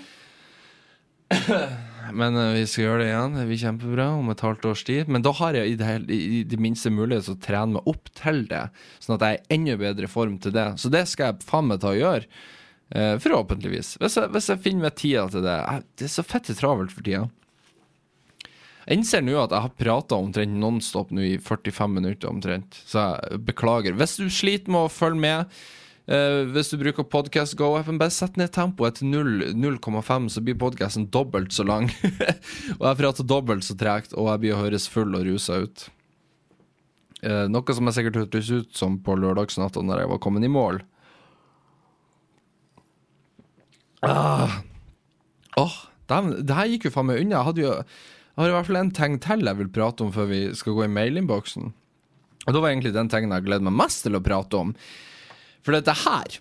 men 2.22 2.38
eh, 2.40 2.54
vi 2.56 2.62
skal 2.70 2.86
gjøre 2.86 3.02
det 3.02 3.10
igjen. 3.10 3.36
Det 3.36 3.44
blir 3.50 3.60
kjempebra 3.64 4.06
om 4.22 4.32
et 4.32 4.44
halvt 4.46 4.70
års 4.72 4.84
tid. 4.88 5.10
Men 5.12 5.26
da 5.26 5.34
har 5.36 5.58
jeg 5.58 5.74
i 5.74 5.76
det, 5.80 5.98
i 6.16 6.40
det 6.48 6.60
minste 6.64 6.92
mulighet 6.94 7.28
til 7.28 7.36
å 7.36 7.42
trene 7.44 7.76
meg 7.76 7.90
opp 7.92 8.08
til 8.22 8.46
det, 8.48 8.62
sånn 9.04 9.18
at 9.18 9.26
jeg 9.26 9.36
er 9.36 9.44
i 9.44 9.58
enda 9.58 9.76
bedre 9.84 10.08
form 10.10 10.40
til 10.40 10.56
det. 10.56 10.64
Så 10.80 10.92
det 10.92 11.04
skal 11.12 11.34
jeg 11.34 11.44
faen 11.50 11.68
meg 11.68 11.82
ta 11.84 11.92
og 11.92 12.00
gjøre. 12.00 12.24
Eh, 12.90 13.18
forhåpentligvis. 13.22 13.98
Hvis 14.00 14.16
jeg, 14.18 14.32
hvis 14.34 14.48
jeg 14.50 14.64
finner 14.64 14.88
meg 14.88 14.96
tida 14.98 15.28
til 15.30 15.44
det. 15.44 15.58
Det 16.00 16.08
er 16.08 16.14
så 16.16 16.24
fette 16.26 16.56
travelt 16.58 16.96
for 16.96 17.06
tida. 17.06 17.28
Jeg 18.86 19.00
innser 19.00 19.24
nå 19.24 19.36
at 19.42 19.52
jeg 19.52 19.66
har 19.66 19.74
prata 19.76 20.16
omtrent 20.16 20.56
nonstop 20.60 21.12
nå 21.14 21.26
i 21.26 21.34
45 21.42 21.92
minutter 21.98 22.30
omtrent, 22.30 22.78
så 22.88 23.10
jeg 23.10 23.42
beklager. 23.50 23.98
Hvis 23.98 24.16
du 24.20 24.30
sliter 24.32 24.72
med 24.72 24.86
å 24.86 24.92
følge 24.92 25.24
med, 25.26 25.60
Uh, 26.10 26.42
hvis 26.50 26.72
du 26.72 26.78
bruker 26.80 27.04
Podcast 27.06 27.54
Go-appen, 27.54 27.98
bare 28.00 28.10
sett 28.10 28.34
ned 28.40 28.50
tempoet 28.50 28.96
til 28.98 29.12
0,5, 29.12 30.24
så 30.34 30.42
blir 30.42 30.56
podkasten 30.58 31.04
dobbelt 31.14 31.54
så 31.54 31.62
lang. 31.62 31.86
og 32.80 32.82
jeg 32.88 32.98
prater 32.98 33.28
dobbelt 33.30 33.62
så 33.62 33.76
tregt, 33.78 34.16
og 34.18 34.26
jeg 34.32 34.42
blir 34.42 34.56
å 34.56 34.62
høres 34.64 34.88
full 34.90 35.14
og 35.14 35.28
rusa 35.28 35.60
ut. 35.62 35.84
Uh, 37.22 37.46
noe 37.52 37.76
som 37.76 37.86
jeg 37.86 38.00
sikkert 38.00 38.18
hørtes 38.24 38.50
ut 38.50 38.74
som 38.74 38.96
på 39.04 39.14
lørdagsnatta 39.22 39.84
når 39.86 40.02
jeg 40.02 40.12
var 40.16 40.22
kommet 40.24 40.48
i 40.48 40.50
mål. 40.50 40.80
Ah. 44.02 44.62
Åh, 45.60 45.78
det, 46.10 46.20
det 46.48 46.56
her 46.56 46.72
gikk 46.72 46.88
jo 46.88 46.94
faen 46.96 47.10
meg 47.12 47.22
unna. 47.22 47.36
Jeg 47.36 47.50
hadde 47.52 47.66
jo 47.68 47.76
jeg 48.36 48.42
har 48.44 48.50
i 48.50 48.54
hvert 48.56 48.68
fall 48.70 48.80
en 48.80 48.92
ting 48.96 49.16
til 49.20 49.46
jeg 49.48 49.58
vil 49.58 49.72
prate 49.74 50.04
om 50.06 50.12
før 50.14 50.28
vi 50.30 50.42
skal 50.56 50.76
gå 50.76 50.84
i 50.86 50.92
mailinnboksen. 50.92 51.72
Og 52.46 52.54
det 52.54 52.60
var 52.62 52.70
egentlig 52.72 52.94
den 52.94 53.10
tingen 53.12 53.34
jeg 53.34 53.44
gleder 53.48 53.66
meg 53.66 53.76
mest 53.82 54.04
til 54.06 54.16
å 54.16 54.22
prate 54.24 54.56
om. 54.56 54.70
For 55.60 55.76
dette 55.76 55.92
her 56.06 56.38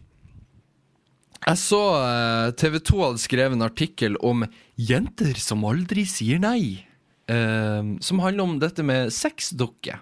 Jeg 1.47 1.59
så 1.59 1.79
eh, 1.97 2.51
TV 2.59 2.77
2 2.87 2.99
hadde 3.03 3.23
skrevet 3.23 3.55
en 3.57 3.65
artikkel 3.65 4.15
om 4.23 4.45
jenter 4.79 5.35
som 5.39 5.65
aldri 5.67 6.05
sier 6.07 6.39
nei. 6.39 6.85
eh, 7.31 7.83
som 8.03 8.19
handler 8.23 8.43
om 8.43 8.59
dette 8.59 8.83
med 8.83 9.11
sexdukker. 9.13 9.99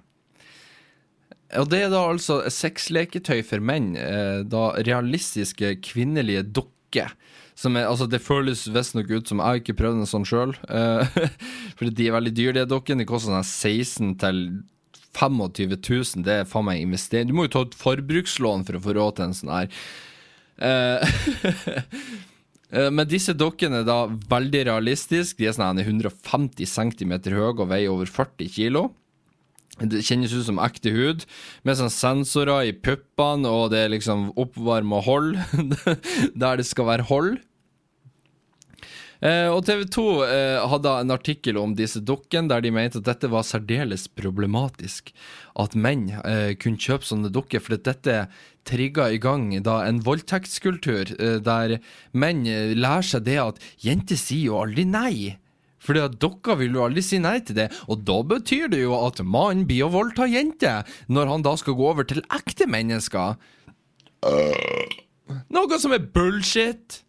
Og 1.58 1.70
det 1.72 1.82
er 1.86 1.92
da 1.94 2.04
altså 2.10 2.42
sexleketøy 2.52 3.42
for 3.48 3.64
menn. 3.64 3.96
eh, 3.96 4.44
da 4.44 4.74
realistiske 4.84 5.78
kvinnelige 5.82 6.44
dukker. 6.44 7.14
Som 7.58 7.78
er, 7.78 7.88
altså 7.90 8.06
Det 8.06 8.22
føles 8.22 8.68
visstnok 8.70 9.10
ut 9.10 9.30
som 9.30 9.40
Jeg 9.42 9.48
har 9.48 9.62
ikke 9.62 9.78
prøvd 9.80 10.04
en 10.04 10.10
sånn 10.10 10.28
sjøl. 10.30 10.54
for 11.78 11.90
de 11.90 12.08
er 12.08 12.14
veldig 12.14 12.34
dyre, 12.38 12.58
de 12.60 12.66
dokkene. 12.70 13.02
De 13.02 13.10
koster 13.10 13.34
sånn 13.34 13.48
16 13.48 14.18
til 14.22 14.44
25 15.18 15.74
000. 15.82 16.26
Det 16.26 16.42
er 16.42 16.50
faen 16.50 16.68
meg 16.68 16.84
investering. 16.84 17.30
Du 17.30 17.38
må 17.38 17.48
jo 17.48 17.56
ta 17.56 17.66
et 17.66 17.78
forbrukslån 17.80 18.68
for 18.68 18.78
å 18.78 18.84
få 18.84 18.96
råd 18.98 19.18
til 19.18 19.28
en 19.28 19.38
sånn 19.40 19.54
her. 19.56 19.82
Eh, 20.58 21.18
eh, 22.76 22.90
Men 22.92 23.10
disse 23.10 23.36
dokkene 23.38 23.82
er 23.82 23.90
da 23.90 24.00
veldig 24.06 24.64
realistiske. 24.70 25.40
De 25.42 25.50
er 25.50 25.58
sånn 25.58 25.82
150 25.82 26.70
cm 26.70 27.18
høye 27.34 27.52
og 27.56 27.68
veier 27.72 27.94
over 27.94 28.10
40 28.10 28.54
kg. 28.54 28.86
Det 29.78 30.02
kjennes 30.02 30.34
ut 30.34 30.48
som 30.48 30.62
ekte 30.64 30.90
hud, 30.94 31.28
med 31.68 31.78
sånn 31.78 31.94
sensorer 31.94 32.72
i 32.72 32.74
puppene, 32.74 33.50
og 33.50 33.70
det 33.74 33.84
er 33.84 33.94
liksom 33.94 34.32
oppvarma 34.40 35.04
hold 35.06 35.36
der 36.42 36.58
det 36.58 36.66
skal 36.66 36.90
være 36.90 37.08
hold. 37.12 37.38
Eh, 39.18 39.48
og 39.50 39.64
TV 39.66 39.82
2 39.90 40.04
eh, 40.28 40.60
hadde 40.70 40.92
en 41.02 41.14
artikkel 41.16 41.58
om 41.58 41.74
disse 41.78 42.02
dukkene 42.06 42.52
der 42.52 42.62
de 42.62 42.72
mente 42.74 43.00
at 43.02 43.08
dette 43.08 43.30
var 43.34 43.46
særdeles 43.48 44.06
problematisk. 44.14 45.10
At 45.58 45.74
menn 45.74 46.12
eh, 46.22 46.54
kunne 46.62 46.82
kjøpe 46.82 47.08
sånne 47.08 47.34
dukker, 47.34 47.64
for 47.64 47.82
dette 47.82 48.28
trigga 48.68 49.10
i 49.14 49.20
gang 49.22 49.50
da 49.66 49.80
en 49.88 50.04
voldtektskultur 50.06 51.16
eh, 51.18 51.40
der 51.42 51.80
menn 52.14 52.46
eh, 52.46 52.76
lærer 52.78 53.10
seg 53.10 53.26
det 53.26 53.40
at 53.42 53.68
jenter 53.82 54.20
sier 54.20 54.52
jo 54.52 54.62
aldri 54.62 54.86
nei. 54.86 55.18
Fordi 55.88 56.04
at 56.04 56.20
dere 56.20 56.58
vil 56.60 56.76
jo 56.76 56.86
aldri 56.86 57.04
si 57.06 57.20
nei 57.24 57.38
til 57.48 57.58
det, 57.62 57.70
og 57.88 58.04
da 58.08 58.20
betyr 58.36 58.68
det 58.74 58.84
jo 58.84 58.98
at 59.00 59.24
mannen 59.24 59.66
blir 59.70 59.88
å 59.88 59.94
voldta 59.94 60.28
jenter, 60.28 60.84
når 61.08 61.32
han 61.32 61.46
da 61.48 61.56
skal 61.60 61.78
gå 61.80 61.90
over 61.94 62.08
til 62.08 62.24
ekte 62.36 62.68
mennesker. 62.70 63.38
Noe 65.54 65.80
som 65.80 65.96
er 65.96 66.04
bullshit. 66.14 67.04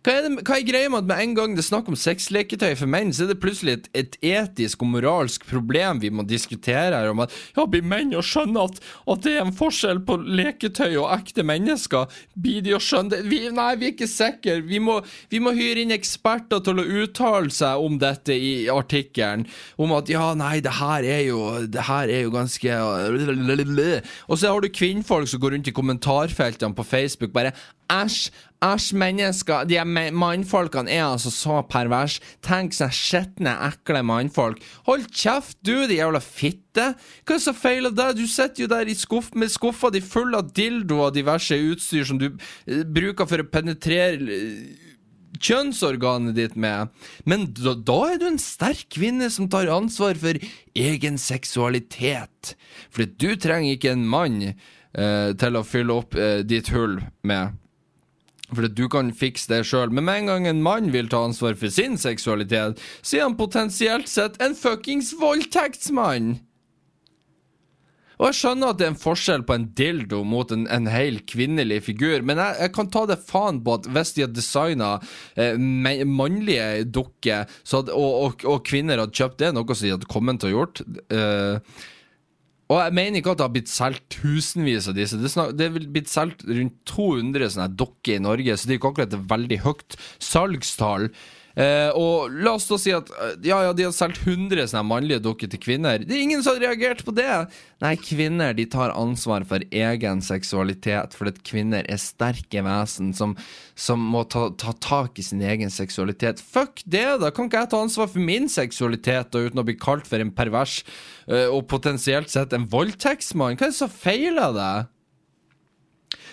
Hva 0.00 0.14
er, 0.16 0.24
det, 0.24 0.44
hva 0.48 0.56
er 0.56 0.64
greia 0.64 0.88
med 0.88 1.02
at 1.02 1.08
med 1.10 1.18
en 1.20 1.32
gang 1.36 1.52
det 1.52 1.60
er 1.60 1.66
snakk 1.66 1.88
om 1.92 1.96
sexleketøy 1.98 2.70
for 2.80 2.88
menn, 2.88 3.10
så 3.12 3.26
er 3.26 3.34
det 3.34 3.40
plutselig 3.42 3.74
et, 3.74 3.88
et 4.00 4.14
etisk 4.30 4.80
og 4.80 4.88
moralsk 4.94 5.42
problem 5.44 5.98
vi 6.00 6.08
må 6.08 6.24
diskutere 6.24 6.96
her, 6.96 7.10
om 7.12 7.20
at 7.20 7.34
ja, 7.52 7.66
blir 7.68 7.84
menn 7.84 8.14
å 8.16 8.22
skjønne 8.24 8.62
at, 8.64 8.78
at 8.80 9.26
det 9.26 9.34
er 9.34 9.42
en 9.44 9.52
forskjell 9.58 10.00
på 10.08 10.16
leketøy 10.24 10.94
og 10.94 11.10
ekte 11.18 11.44
mennesker? 11.44 12.16
Blir 12.32 12.64
de 12.64 12.72
å 12.78 12.80
skjønne 12.80 13.12
det? 13.12 13.26
Vi, 13.28 13.42
nei, 13.52 13.74
vi 13.76 13.90
er 13.90 13.92
ikke 13.92 14.08
sikre. 14.08 14.54
Vi 14.70 14.80
må, 14.80 14.94
vi 15.28 15.42
må 15.44 15.52
hyre 15.58 15.84
inn 15.84 15.92
eksperter 15.92 16.64
til 16.64 16.80
å 16.80 16.86
uttale 17.02 17.52
seg 17.52 17.84
om 17.84 17.98
dette 18.00 18.32
i 18.32 18.54
artikkelen. 18.72 19.44
Om 19.76 19.92
at 19.98 20.08
ja, 20.08 20.30
nei, 20.38 20.62
det 20.64 20.78
her 20.78 21.04
er 21.04 21.26
jo 21.26 21.40
Det 21.68 21.84
her 21.90 22.08
er 22.08 22.24
jo 22.24 22.32
ganske 22.32 22.76
Og 24.30 24.38
så 24.38 24.48
har 24.48 24.64
du 24.64 24.72
kvinnfolk 24.72 25.28
som 25.28 25.42
går 25.42 25.54
rundt 25.56 25.68
i 25.68 25.76
kommentarfeltene 25.76 26.76
på 26.76 26.88
Facebook 26.88 27.36
bare 27.36 27.52
Æsj, 27.90 28.30
æsj, 28.64 28.90
mennesker. 29.00 29.64
De 29.68 29.78
mannfolkene 29.84 30.92
er 30.92 31.06
altså 31.06 31.32
så 31.32 31.60
pervers. 31.68 32.18
Tenk 32.44 32.76
seg 32.76 32.92
skitne, 32.96 33.54
ekle 33.70 34.02
mannfolk. 34.06 34.60
Hold 34.88 35.08
kjeft, 35.12 35.58
du, 35.66 35.86
de 35.88 36.00
jævla 36.00 36.20
fitte. 36.24 36.92
Hva 37.24 37.36
er 37.36 37.42
så 37.42 37.56
feil 37.56 37.88
av 37.90 37.96
deg? 37.98 38.20
Du 38.20 38.26
sitter 38.30 38.64
jo 38.64 38.70
der 38.70 38.90
i 38.90 38.96
skuff 38.98 39.32
med 39.34 39.52
skuffa 39.52 39.90
di 39.94 40.02
full 40.04 40.36
av 40.38 40.52
dildo 40.56 41.00
og 41.06 41.16
diverse 41.16 41.56
utstyr 41.56 42.06
som 42.08 42.20
du 42.20 42.30
eh, 42.30 42.84
bruker 42.84 43.28
for 43.28 43.42
å 43.42 43.50
penetrere 43.50 44.36
eh, 44.36 44.90
kjønnsorganet 45.40 46.36
ditt 46.36 46.56
med. 46.60 46.90
Men 47.28 47.48
da, 47.56 47.74
da 47.74 47.98
er 48.12 48.20
du 48.20 48.26
en 48.28 48.40
sterk 48.42 48.90
kvinne 48.94 49.30
som 49.32 49.48
tar 49.50 49.70
ansvar 49.72 50.18
for 50.20 50.36
egen 50.76 51.18
seksualitet. 51.20 52.54
For 52.92 53.08
du 53.08 53.32
trenger 53.40 53.76
ikke 53.76 53.94
en 53.94 54.06
mann 54.10 54.42
eh, 54.50 55.30
til 55.40 55.58
å 55.58 55.66
fylle 55.66 55.96
opp 56.02 56.18
eh, 56.18 56.42
ditt 56.46 56.72
hull 56.74 57.00
med. 57.26 57.56
For 58.50 58.66
du 58.66 58.84
kan 58.90 59.12
fikse 59.14 59.50
det 59.52 59.64
sjøl, 59.70 59.92
men 59.94 60.06
med 60.08 60.22
en 60.22 60.30
gang 60.32 60.50
en 60.50 60.62
mann 60.64 60.90
vil 60.94 61.10
ta 61.10 61.22
ansvar 61.26 61.58
for 61.60 61.72
sin 61.72 61.98
seksualitet, 62.00 62.80
så 63.02 63.18
er 63.18 63.26
han 63.28 63.38
potensielt 63.38 64.10
sett 64.10 64.40
en 64.42 64.58
fuckings 64.58 65.14
voldtektsmann! 65.20 66.38
Og 68.20 68.26
jeg 68.28 68.36
skjønner 68.36 68.74
at 68.74 68.76
det 68.80 68.84
er 68.84 68.90
en 68.92 69.00
forskjell 69.00 69.44
på 69.48 69.54
en 69.56 69.62
dildo 69.76 70.18
mot 70.28 70.50
en, 70.52 70.66
en 70.68 70.88
hel 70.92 71.22
kvinnelig 71.24 71.78
figur, 71.86 72.20
men 72.20 72.36
jeg, 72.42 72.58
jeg 72.66 72.72
kan 72.76 72.90
ta 72.92 73.06
det 73.08 73.16
faen 73.24 73.62
på 73.64 73.78
at 73.78 73.88
hvis 73.88 74.12
de 74.12 74.26
hadde 74.26 74.36
designa 74.36 74.90
eh, 75.40 75.56
mannlige 76.04 76.84
dukker, 76.92 77.48
og, 77.78 77.88
og, 77.96 78.44
og 78.44 78.60
kvinner 78.68 79.00
hadde 79.00 79.16
kjøpt 79.16 79.40
det, 79.40 79.54
noe 79.56 79.72
som 79.72 79.88
de 79.88 79.94
hadde 79.94 80.10
kommet 80.12 80.42
til 80.42 80.50
å 80.50 80.54
gjort 80.58 80.84
eh, 81.16 81.80
og 82.70 82.78
jeg 82.78 82.94
mener 82.94 83.18
ikke 83.18 83.32
at 83.34 83.40
det 83.40 83.46
har 83.48 83.54
blitt 83.56 83.72
solgt 83.72 84.04
tusenvis 84.14 84.86
av 84.90 84.94
disse. 84.94 85.18
Det 85.18 85.32
snak, 85.32 85.56
det 85.58 85.66
er 85.66 85.88
blitt 85.90 86.10
solgt 86.12 86.44
rundt 86.46 86.76
200 86.86 87.50
sånne 87.56 87.68
dokker 87.80 88.14
i 88.14 88.22
Norge, 88.22 88.54
så 88.54 88.68
det 88.68 88.76
er 88.76 88.78
ikke 88.78 88.92
akkurat 88.92 89.16
et 89.16 89.30
veldig 89.32 89.58
høyt 89.64 89.96
salgstall. 90.22 91.08
Eh, 91.58 91.90
og 91.98 92.30
la 92.44 92.52
oss 92.54 92.68
da 92.70 92.78
si 92.78 92.92
at 92.94 93.08
eh, 93.10 93.32
ja, 93.48 93.58
ja, 93.66 93.72
de 93.74 93.88
har 93.88 93.94
solgt 93.94 94.20
100 94.22 94.68
sånne 94.70 94.84
mannlige 94.86 95.22
dukker 95.24 95.50
til 95.50 95.62
kvinner. 95.62 96.04
Det 96.04 96.14
er 96.14 96.22
ingen 96.22 96.44
som 96.44 96.54
har 96.54 96.70
reagert 96.70 97.02
på 97.06 97.14
det! 97.16 97.30
Nei, 97.82 97.94
kvinner 97.98 98.54
de 98.54 98.66
tar 98.70 98.92
ansvar 98.94 99.46
for 99.48 99.64
egen 99.64 100.22
seksualitet, 100.22 101.16
fordi 101.16 101.34
at 101.34 101.42
kvinner 101.48 101.88
er 101.90 102.00
sterke 102.00 102.62
vesen 102.66 103.10
som, 103.16 103.34
som 103.74 104.04
må 104.12 104.22
ta, 104.30 104.48
ta 104.60 104.76
tak 104.78 105.18
i 105.18 105.26
sin 105.26 105.42
egen 105.42 105.72
seksualitet. 105.74 106.42
Fuck 106.44 106.84
det, 106.84 107.06
da! 107.24 107.32
Kan 107.34 107.50
ikke 107.50 107.64
jeg 107.64 107.72
ta 107.74 107.82
ansvar 107.82 108.12
for 108.12 108.30
min 108.30 108.46
seksualitet 108.52 109.32
da, 109.34 109.42
uten 109.48 109.64
å 109.64 109.66
bli 109.66 109.78
kalt 109.80 110.06
for 110.10 110.22
en 110.22 110.34
pervers 110.36 110.80
eh, 111.26 111.48
og 111.48 111.66
potensielt 111.72 112.30
sett 112.30 112.54
en 112.54 112.68
voldtektsmann? 112.70 113.58
Hva 113.58 113.70
er 113.70 113.74
det 113.74 113.80
som 113.80 113.90
feiler 113.90 114.54
deg? 114.54 114.90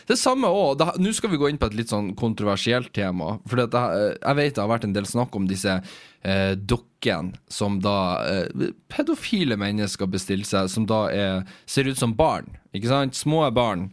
Det 0.08 0.16
samme 0.16 0.48
òg. 0.48 0.82
Nå 1.04 1.12
skal 1.16 1.34
vi 1.34 1.40
gå 1.40 1.50
inn 1.52 1.60
på 1.60 1.68
et 1.68 1.76
litt 1.76 1.92
sånn 1.92 2.14
kontroversielt 2.16 2.94
tema. 2.96 3.36
For 3.50 3.60
det, 3.60 3.68
jeg 3.76 4.40
vet 4.40 4.56
det 4.56 4.64
har 4.64 4.72
vært 4.72 4.88
en 4.88 4.96
del 4.96 5.08
snakk 5.10 5.36
om 5.36 5.50
disse 5.50 5.74
eh, 5.78 6.54
dukkene 6.56 7.36
som 7.52 7.82
da 7.84 7.98
eh, 8.24 8.70
pedofile 8.92 9.60
mennesker 9.60 10.08
bestiller 10.12 10.48
seg, 10.48 10.72
som 10.72 10.88
da 10.88 11.02
er, 11.12 11.44
ser 11.68 11.92
ut 11.92 12.00
som 12.00 12.16
barn. 12.16 12.56
Ikke 12.72 12.92
sant? 12.94 13.20
Små 13.20 13.44
barn 13.52 13.90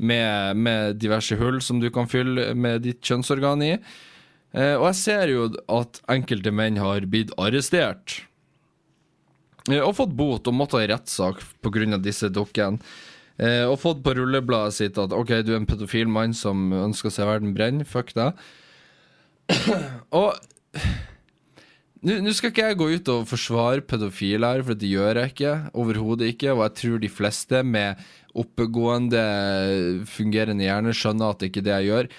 med, 0.00 0.56
med 0.56 0.96
diverse 1.00 1.36
hull 1.36 1.60
som 1.64 1.80
du 1.82 1.90
kan 1.92 2.08
fylle 2.08 2.54
med 2.56 2.86
ditt 2.88 3.04
kjønnsorgan 3.04 3.66
i. 3.66 3.74
Eh, 4.56 4.74
og 4.78 4.88
jeg 4.88 4.98
ser 5.02 5.30
jo 5.34 5.46
at 5.70 6.00
enkelte 6.10 6.52
menn 6.54 6.80
har 6.80 7.04
blitt 7.10 7.36
arrestert. 7.38 8.22
Eh, 9.68 9.82
og 9.82 9.94
fått 9.98 10.16
bot 10.16 10.48
og 10.48 10.56
måtte 10.56 10.80
ha 10.80 10.88
rettssak 10.88 11.44
pga. 11.62 11.98
disse 11.98 12.32
dukkene. 12.32 12.80
Eh, 13.40 13.64
og 13.64 13.78
fått 13.80 14.02
på 14.04 14.12
rullebladet 14.18 14.76
sitt 14.76 14.98
at 15.00 15.14
OK, 15.16 15.32
du 15.46 15.54
er 15.54 15.60
en 15.62 15.68
pedofil 15.68 16.10
mann 16.12 16.34
som 16.36 16.68
ønsker 16.76 17.08
å 17.08 17.14
se 17.14 17.28
verden 17.28 17.54
brenne. 17.56 17.86
Fuck 17.88 18.12
deg. 18.16 18.36
og 20.20 20.36
nå 22.00 22.32
skal 22.32 22.52
ikke 22.52 22.66
jeg 22.70 22.78
gå 22.80 22.88
ut 22.96 23.08
og 23.12 23.28
forsvare 23.28 23.84
pedofile 23.84 24.48
her, 24.54 24.62
for 24.64 24.78
det 24.78 24.88
gjør 24.88 25.20
jeg 25.20 25.32
ikke. 25.34 25.54
Overhodet 25.76 26.34
ikke. 26.34 26.52
Og 26.54 26.64
jeg 26.64 26.76
tror 26.80 27.00
de 27.02 27.12
fleste 27.12 27.62
med 27.66 28.00
oppegående, 28.40 29.24
fungerende 30.08 30.64
hjerne 30.64 30.94
skjønner 30.96 31.32
at 31.32 31.40
det 31.40 31.50
ikke 31.50 31.64
er 31.64 31.68
det 31.68 31.74
jeg 31.78 31.90
gjør. 31.90 32.10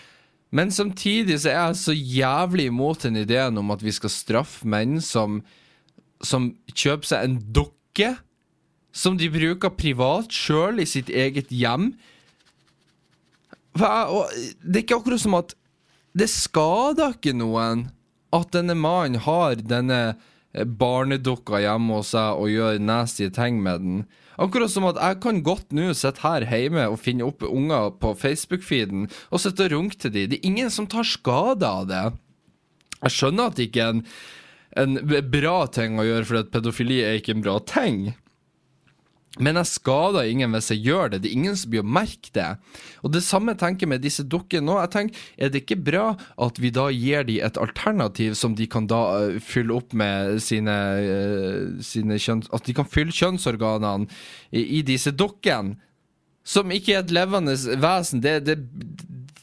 Men 0.52 0.74
samtidig 0.76 1.38
så 1.40 1.50
er 1.50 1.58
jeg 1.60 1.80
så 1.80 1.96
jævlig 1.96 2.68
imot 2.68 3.06
den 3.06 3.22
ideen 3.22 3.58
om 3.62 3.72
at 3.72 3.86
vi 3.86 3.94
skal 3.96 4.12
straffe 4.12 4.68
menn 4.68 5.00
som, 5.02 5.40
som 6.20 6.52
kjøper 6.74 7.14
seg 7.14 7.26
en 7.26 7.38
dukke 7.56 8.16
som 8.92 9.18
de 9.18 9.30
bruker 9.32 9.74
privat 9.76 10.34
sjøl 10.36 10.82
i 10.84 10.88
sitt 10.90 11.10
eget 11.10 11.52
hjem. 11.54 11.94
Det 13.78 13.88
er 13.88 14.82
ikke 14.82 15.00
akkurat 15.00 15.24
som 15.24 15.38
at 15.40 15.56
det 16.18 16.28
skader 16.28 17.16
ikke 17.16 17.34
noen 17.38 17.88
at 18.36 18.52
denne 18.56 18.76
mannen 18.76 19.22
har 19.24 19.60
denne 19.60 20.00
eh, 20.12 20.66
barnedukka 20.66 21.62
hjemme 21.64 22.00
hos 22.00 22.12
seg 22.16 22.40
og 22.40 22.52
gjør 22.52 22.82
nasty 22.84 23.30
ting 23.32 23.62
med 23.64 23.84
den. 23.84 24.02
Akkurat 24.42 24.72
som 24.74 24.88
at 24.90 25.00
jeg 25.00 25.20
kan 25.24 25.42
godt 25.46 25.76
nå 25.76 25.92
sitte 25.96 26.24
her 26.24 26.48
hjemme 26.48 26.88
og 26.92 27.00
finne 27.04 27.28
opp 27.28 27.44
unger 27.48 27.92
på 28.02 28.14
Facebook-feeden 28.20 29.08
og 29.30 29.44
sitte 29.44 29.68
og 29.68 29.76
runke 29.76 30.00
til 30.00 30.16
dem. 30.16 30.32
Det 30.32 30.40
er 30.40 30.52
ingen 30.52 30.72
som 30.74 30.88
tar 30.90 31.08
skade 31.08 31.68
av 31.68 31.88
det. 31.92 32.06
Jeg 33.02 33.16
skjønner 33.18 33.52
at 33.52 33.60
det 33.60 33.70
ikke 33.70 33.86
er 33.86 33.96
en, 33.96 34.04
en 34.84 35.00
bra 35.34 35.58
ting 35.74 36.00
å 36.00 36.08
gjøre, 36.08 36.28
for 36.28 36.42
at 36.42 36.52
pedofili 36.54 37.02
er 37.04 37.20
ikke 37.20 37.36
en 37.38 37.46
bra 37.46 37.58
ting. 37.68 38.04
Men 39.40 39.56
jeg 39.62 39.70
skader 39.70 40.28
ingen 40.28 40.52
hvis 40.52 40.74
jeg 40.74 40.82
gjør 40.90 41.14
det. 41.14 41.22
Det 41.24 41.30
er 41.30 41.38
ingen 41.38 41.56
som 41.56 41.72
blir 41.72 41.86
å 41.86 41.88
merke 41.88 42.34
det. 42.36 42.50
Og 43.00 43.14
det 43.14 43.22
samme 43.24 43.54
tenker 43.56 43.86
jeg 43.86 43.92
med 43.94 44.04
disse 44.04 44.26
dukkene 44.28 44.66
nå. 44.68 44.76
Jeg 44.82 44.92
tenker, 44.92 45.22
Er 45.38 45.54
det 45.54 45.62
ikke 45.64 45.78
bra 45.80 46.06
at 46.36 46.60
vi 46.60 46.72
da 46.76 46.90
gir 46.92 47.24
dem 47.24 47.40
et 47.48 47.60
alternativ 47.62 48.36
som 48.36 48.58
de 48.60 48.68
kan 48.68 48.90
da 48.92 49.00
uh, 49.32 49.38
fylle 49.40 49.78
opp 49.78 49.96
med 49.96 50.42
sine, 50.44 50.76
uh, 51.00 51.80
sine 51.80 52.20
kjønns... 52.20 52.52
At 52.52 52.68
de 52.68 52.76
kan 52.76 52.90
fylle 52.90 53.16
kjønnsorganene 53.16 54.12
i, 54.52 54.82
i 54.82 54.84
disse 54.84 55.16
dukkene? 55.16 55.80
Som 56.44 56.74
ikke 56.74 56.98
er 56.98 57.06
et 57.06 57.16
levende 57.16 57.54
vesen. 57.80 58.20
Det, 58.20 58.36
det 58.44 58.58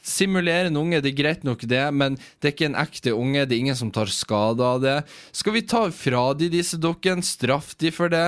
simulerer 0.05 0.69
en 0.69 0.81
unge, 0.81 1.01
det 1.01 1.13
er 1.13 1.21
greit 1.23 1.45
nok 1.47 1.63
det, 1.71 1.85
men 1.95 2.17
det 2.43 2.51
er 2.51 2.55
ikke 2.57 2.69
en 2.69 2.79
ekte 2.81 3.17
unge. 3.17 3.47
Det 3.47 3.57
er 3.57 3.65
ingen 3.65 3.79
som 3.79 3.93
tar 3.95 4.13
skade 4.13 4.65
av 4.65 4.85
det. 4.85 4.99
Skal 5.33 5.57
vi 5.57 5.65
ta 5.65 5.87
fra 5.95 6.27
de 6.37 6.51
disse 6.53 6.77
dukkene? 6.77 7.25
Straffe 7.25 7.79
de 7.81 7.95
for 7.95 8.13
det? 8.13 8.27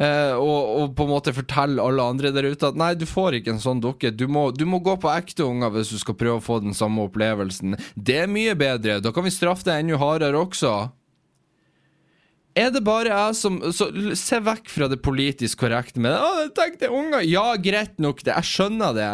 Eh, 0.00 0.32
og, 0.40 0.68
og 0.80 0.94
på 0.96 1.04
en 1.04 1.10
måte 1.12 1.34
fortelle 1.36 1.82
alle 1.84 2.04
andre 2.14 2.30
der 2.32 2.48
ute 2.48 2.70
at 2.70 2.78
nei, 2.80 2.94
du 2.96 3.04
får 3.08 3.36
ikke 3.38 3.52
en 3.52 3.62
sånn 3.62 3.82
dukke. 3.84 4.12
Du 4.16 4.24
må, 4.30 4.46
du 4.56 4.64
må 4.68 4.80
gå 4.84 4.96
på 5.00 5.12
ekte 5.12 5.44
unger 5.44 5.74
hvis 5.74 5.92
du 5.92 5.98
skal 6.00 6.16
prøve 6.16 6.40
å 6.40 6.44
få 6.44 6.62
den 6.64 6.76
samme 6.76 7.04
opplevelsen. 7.08 7.76
Det 7.94 8.22
er 8.24 8.32
mye 8.32 8.56
bedre. 8.58 9.02
Da 9.04 9.12
kan 9.12 9.26
vi 9.26 9.34
straffe 9.34 9.68
deg 9.68 9.84
enda 9.84 10.00
hardere 10.00 10.40
også. 10.40 10.74
Er 12.56 12.72
det 12.72 12.82
bare 12.84 13.08
jeg 13.08 13.36
som 13.38 13.54
Så 13.72 13.86
Se 14.18 14.36
vekk 14.44 14.66
fra 14.68 14.84
det 14.92 14.98
politisk 15.00 15.62
korrekte 15.62 16.02
med 16.04 16.12
Å, 16.12 16.50
tenk 16.52 16.74
det 16.82 16.90
er 16.90 16.96
unger. 16.96 17.24
Ja, 17.24 17.46
greit 17.56 17.96
nok, 18.02 18.20
det. 18.24 18.34
Jeg 18.34 18.50
skjønner 18.50 18.96
det. 18.96 19.12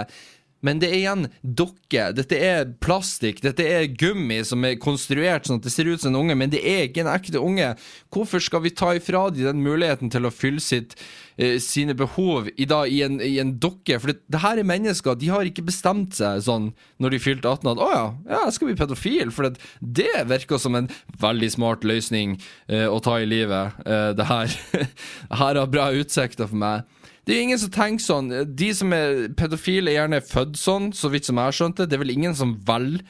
Men 0.64 0.80
det 0.82 0.90
er 0.90 0.98
igjen 0.98 1.28
dokke. 1.42 2.08
Dette 2.16 2.38
er 2.42 2.72
plastikk. 2.82 3.42
Dette 3.44 3.62
er 3.62 3.86
gummi 3.98 4.40
som 4.46 4.64
er 4.66 4.78
konstruert 4.82 5.46
sånn 5.46 5.60
at 5.60 5.68
det 5.68 5.72
ser 5.74 5.90
ut 5.90 6.02
som 6.02 6.10
en 6.12 6.20
unge, 6.24 6.36
men 6.38 6.50
det 6.50 6.64
er 6.66 6.88
ikke 6.88 7.04
en 7.04 7.12
ekte 7.12 7.38
unge. 7.42 7.70
Hvorfor 8.14 8.42
skal 8.42 8.64
vi 8.64 8.74
ta 8.74 8.90
ifra 8.98 9.28
de 9.34 9.46
den 9.46 9.62
muligheten 9.62 10.10
til 10.10 10.26
å 10.26 10.34
fylle 10.34 10.62
sitt, 10.62 10.96
eh, 11.36 11.58
sine 11.62 11.94
behov 11.98 12.50
i, 12.56 12.66
da, 12.66 12.82
i, 12.90 13.04
en, 13.06 13.20
i 13.22 13.36
en 13.42 13.54
dokke? 13.62 14.00
For 14.02 14.12
det, 14.12 14.18
det 14.26 14.42
her 14.42 14.58
er 14.58 14.68
mennesker. 14.68 15.18
De 15.18 15.30
har 15.30 15.46
ikke 15.46 15.66
bestemt 15.68 16.18
seg 16.18 16.42
sånn 16.48 16.72
når 16.98 17.14
de 17.14 17.22
fylte 17.22 17.54
18 17.54 17.72
at 17.76 17.84
å 17.84 17.90
ja, 17.94 18.04
ja, 18.26 18.42
jeg 18.48 18.58
skal 18.58 18.72
bli 18.72 18.78
pedofil. 18.82 19.34
For 19.34 19.46
det, 19.46 19.62
det 19.78 20.26
virker 20.26 20.58
som 20.58 20.78
en 20.78 20.90
veldig 21.22 21.54
smart 21.54 21.86
løsning 21.86 22.34
eh, 22.66 22.88
å 22.90 22.98
ta 23.04 23.20
i 23.22 23.30
livet. 23.30 23.78
Eh, 23.86 24.10
det 24.18 24.26
her, 24.26 24.58
her 25.44 25.62
har 25.62 25.70
bra 25.70 25.92
utsikter 25.94 26.50
for 26.50 26.66
meg. 26.66 26.97
Det 27.28 27.34
er 27.34 27.42
jo 27.42 27.46
ingen 27.50 27.60
som 27.60 27.72
tenker 27.74 28.00
sånn. 28.00 28.28
De 28.56 28.68
som 28.72 28.92
er 28.96 29.26
pedofile, 29.36 29.92
er 29.92 29.98
gjerne 29.98 30.24
født 30.24 30.56
sånn, 30.56 30.86
så 30.96 31.10
vidt 31.12 31.28
som 31.28 31.36
jeg 31.36 31.50
har 31.50 31.56
skjønt 31.58 31.82
det. 31.82 31.90
Det 31.90 31.98
er 31.98 32.00
vel 32.00 32.14
ingen 32.14 32.36
som 32.38 32.54
velger 32.64 33.04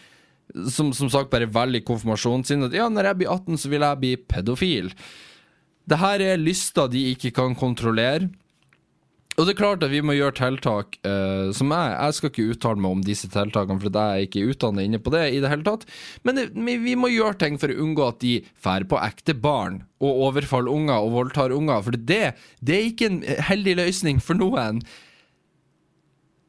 som, 0.73 0.91
som 0.97 1.11
sagt 1.13 1.31
bare 1.31 1.49
velger 1.53 1.85
konfirmasjonen 1.87 2.45
sin 2.49 2.65
at 2.67 2.75
ja, 2.77 2.89
når 2.91 3.11
jeg 3.11 3.21
blir 3.21 3.33
18, 3.35 3.61
så 3.61 3.71
vil 3.73 3.85
jeg 3.85 4.01
bli 4.03 4.13
pedofil. 4.33 4.93
Det 5.89 6.01
her 6.01 6.25
er 6.25 6.41
lyster 6.41 6.91
de 6.91 7.05
ikke 7.13 7.33
kan 7.37 7.57
kontrollere. 7.59 8.31
Og 9.39 9.47
det 9.47 9.53
er 9.53 9.59
klart 9.61 9.85
at 9.87 9.93
vi 9.93 10.01
må 10.03 10.17
gjøre 10.17 10.35
tiltak 10.35 10.97
uh, 11.07 11.55
som 11.55 11.71
jeg 11.71 11.91
Jeg 11.95 12.15
skal 12.17 12.33
ikke 12.33 12.47
uttale 12.55 12.83
meg 12.83 12.97
om 12.97 13.03
disse 13.07 13.29
tiltakene, 13.31 13.79
for 13.79 13.95
jeg 13.95 14.23
er 14.23 14.27
ikke 14.27 14.47
utdannet 14.51 14.89
inne 14.89 14.99
på 14.99 15.13
det 15.15 15.25
i 15.31 15.39
det 15.43 15.53
hele 15.53 15.67
tatt. 15.67 15.85
Men 16.27 16.41
det, 16.41 16.49
vi 16.59 16.97
må 16.99 17.11
gjøre 17.13 17.39
ting 17.39 17.59
for 17.63 17.71
å 17.71 17.79
unngå 17.85 18.09
at 18.09 18.19
de 18.25 18.33
drar 18.59 18.87
på 18.91 18.99
ekte 18.99 19.37
barn 19.39 19.85
og 20.03 20.25
overfaller 20.27 20.75
unger 20.75 21.05
og 21.05 21.15
voldtar 21.15 21.55
unger. 21.55 21.85
For 21.87 21.95
det, 22.11 22.25
det 22.59 22.75
er 22.75 22.89
ikke 22.91 23.13
en 23.13 23.21
heldig 23.47 23.77
løsning 23.79 24.19
for 24.23 24.39
noen. 24.39 24.83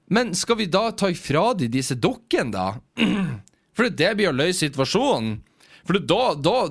Men 0.10 0.34
skal 0.34 0.58
vi 0.58 0.66
da 0.66 0.90
ta 0.98 1.12
ifra 1.14 1.52
de 1.54 1.70
disse 1.70 1.94
dokkene, 1.94 2.50
da? 2.56 2.72
For 3.78 3.88
det 3.94 4.10
blir 4.18 4.34
å 4.34 4.36
løse 4.36 4.66
situasjonen. 4.66 5.38
For 5.90 5.98
da, 5.98 6.36
da, 6.38 6.68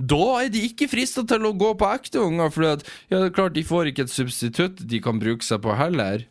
da 0.00 0.26
er 0.40 0.46
de 0.48 0.62
ikke 0.64 0.88
frista 0.88 1.20
til 1.28 1.44
å 1.44 1.52
gå 1.60 1.74
på 1.76 1.88
ekte 1.92 2.22
unger, 2.24 2.52
for 2.54 2.64
ja, 2.64 2.76
det 2.80 3.18
er 3.26 3.34
klart 3.36 3.52
de 3.52 3.66
får 3.68 3.90
ikke 3.90 4.06
et 4.06 4.12
substitutt 4.14 4.78
de 4.88 5.00
kan 5.04 5.20
bruke 5.20 5.44
seg 5.44 5.60
på 5.60 5.74
heller. 5.76 6.24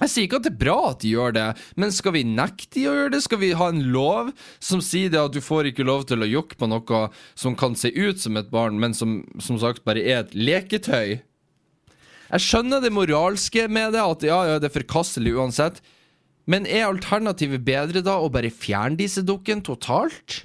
Jeg 0.00 0.10
sier 0.10 0.24
ikke 0.24 0.38
at 0.40 0.46
det 0.46 0.54
er 0.54 0.62
bra 0.62 0.78
at 0.88 1.04
de 1.04 1.10
gjør 1.12 1.34
det, 1.36 1.44
men 1.78 1.92
skal 1.94 2.16
vi 2.16 2.24
nekte 2.26 2.72
de 2.78 2.86
å 2.88 2.94
gjøre 2.96 3.12
det? 3.12 3.20
Skal 3.26 3.42
vi 3.44 3.50
ha 3.54 3.68
en 3.70 3.84
lov 3.92 4.32
som 4.56 4.80
sier 4.82 5.12
det 5.12 5.20
at 5.20 5.36
du 5.36 5.44
får 5.44 5.68
ikke 5.70 5.86
lov 5.86 6.08
til 6.08 6.24
å 6.24 6.30
jokke 6.30 6.56
på 6.58 6.70
noe 6.72 7.02
som 7.38 7.54
kan 7.60 7.76
se 7.78 7.92
ut 7.92 8.18
som 8.24 8.40
et 8.40 8.48
barn, 8.50 8.80
men 8.80 8.96
som 8.96 9.20
som 9.36 9.60
sagt 9.60 9.84
bare 9.84 10.02
er 10.02 10.24
et 10.24 10.34
leketøy? 10.34 11.20
Jeg 12.24 12.42
skjønner 12.42 12.80
det 12.82 12.90
moralske 12.96 13.68
med 13.68 13.92
det, 13.94 14.00
at 14.00 14.24
ja, 14.26 14.40
ja, 14.48 14.56
det 14.58 14.72
er 14.72 14.78
forkastelig 14.80 15.36
uansett, 15.36 15.78
men 16.48 16.64
er 16.66 16.88
alternativet 16.88 17.62
bedre 17.68 18.02
da 18.02 18.16
å 18.18 18.32
bare 18.32 18.50
fjerne 18.50 18.98
disse 18.98 19.22
dukkene 19.22 19.62
totalt? 19.62 20.42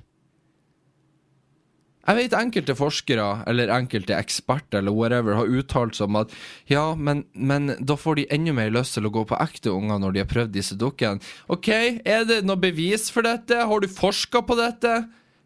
Jeg 2.09 2.17
vet 2.17 2.33
enkelte 2.33 2.73
forskere, 2.73 3.25
eller 3.51 3.69
enkelte 3.69 4.15
eksperter, 4.17 4.79
eller 4.79 4.95
whatever, 4.97 5.35
har 5.37 5.51
uttalt 5.59 5.93
seg 5.93 6.07
om 6.07 6.17
at 6.23 6.31
ja, 6.71 6.95
men, 6.97 7.21
men 7.37 7.75
da 7.85 7.93
får 7.99 8.17
de 8.17 8.25
enda 8.33 8.55
mer 8.57 8.73
lyst 8.73 8.97
til 8.97 9.05
å 9.05 9.11
gå 9.13 9.27
på 9.29 9.37
ekte 9.37 9.69
unger 9.69 10.01
når 10.01 10.15
de 10.15 10.23
har 10.23 10.31
prøvd 10.31 10.55
disse 10.55 10.77
dukkene. 10.79 11.21
OK, 11.53 11.69
er 12.01 12.25
det 12.25 12.39
noe 12.49 12.57
bevis 12.57 13.11
for 13.13 13.29
dette? 13.29 13.61
Har 13.61 13.85
du 13.85 13.89
forska 13.93 14.41
på 14.41 14.57
dette? 14.57 14.95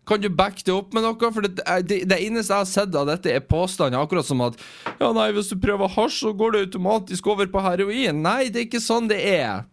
Kan 0.07 0.23
du 0.23 0.29
backe 0.31 0.63
det 0.63 0.71
opp 0.71 0.95
med 0.95 1.03
noe? 1.03 1.33
For 1.35 1.43
det, 1.43 1.67
det, 1.83 1.99
det 2.07 2.21
eneste 2.23 2.55
jeg 2.55 2.63
har 2.63 2.71
sett 2.71 2.95
av 2.95 3.11
dette, 3.11 3.31
er 3.31 3.43
påstander. 3.43 3.99
Akkurat 3.99 4.27
som 4.27 4.47
at 4.47 4.55
ja, 5.01 5.11
nei, 5.15 5.29
hvis 5.35 5.51
du 5.51 5.59
prøver 5.59 5.91
hasj, 5.97 6.23
så 6.23 6.33
går 6.35 6.55
det 6.55 6.65
automatisk 6.69 7.27
over 7.35 7.51
på 7.51 7.67
heroin. 7.67 8.23
Nei, 8.23 8.47
det 8.47 8.63
er 8.63 8.67
ikke 8.71 8.83
sånn 8.83 9.11
det 9.11 9.19
er. 9.35 9.63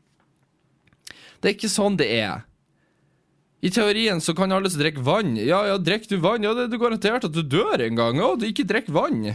Det 1.38 1.52
er 1.52 1.54
ikke 1.54 1.70
sånn 1.70 2.02
det 2.02 2.10
er. 2.18 2.49
I 3.60 3.70
teorien 3.72 4.20
så 4.24 4.32
kan 4.36 4.52
alle 4.56 4.70
som 4.72 4.80
drikker 4.80 5.04
vann 5.04 5.34
Ja, 5.36 5.60
ja, 5.68 5.76
drikker 5.76 6.14
du 6.14 6.22
vann? 6.24 6.44
Ja, 6.46 6.54
det 6.56 6.70
er 6.70 6.80
garantert 6.80 7.26
at 7.28 7.34
du 7.34 7.42
dør 7.44 7.82
en 7.84 7.98
gang. 7.98 8.20
Ja, 8.20 8.32
du 8.36 8.46
ikke 8.48 8.68
drikk 8.68 8.88
vann. 8.94 9.34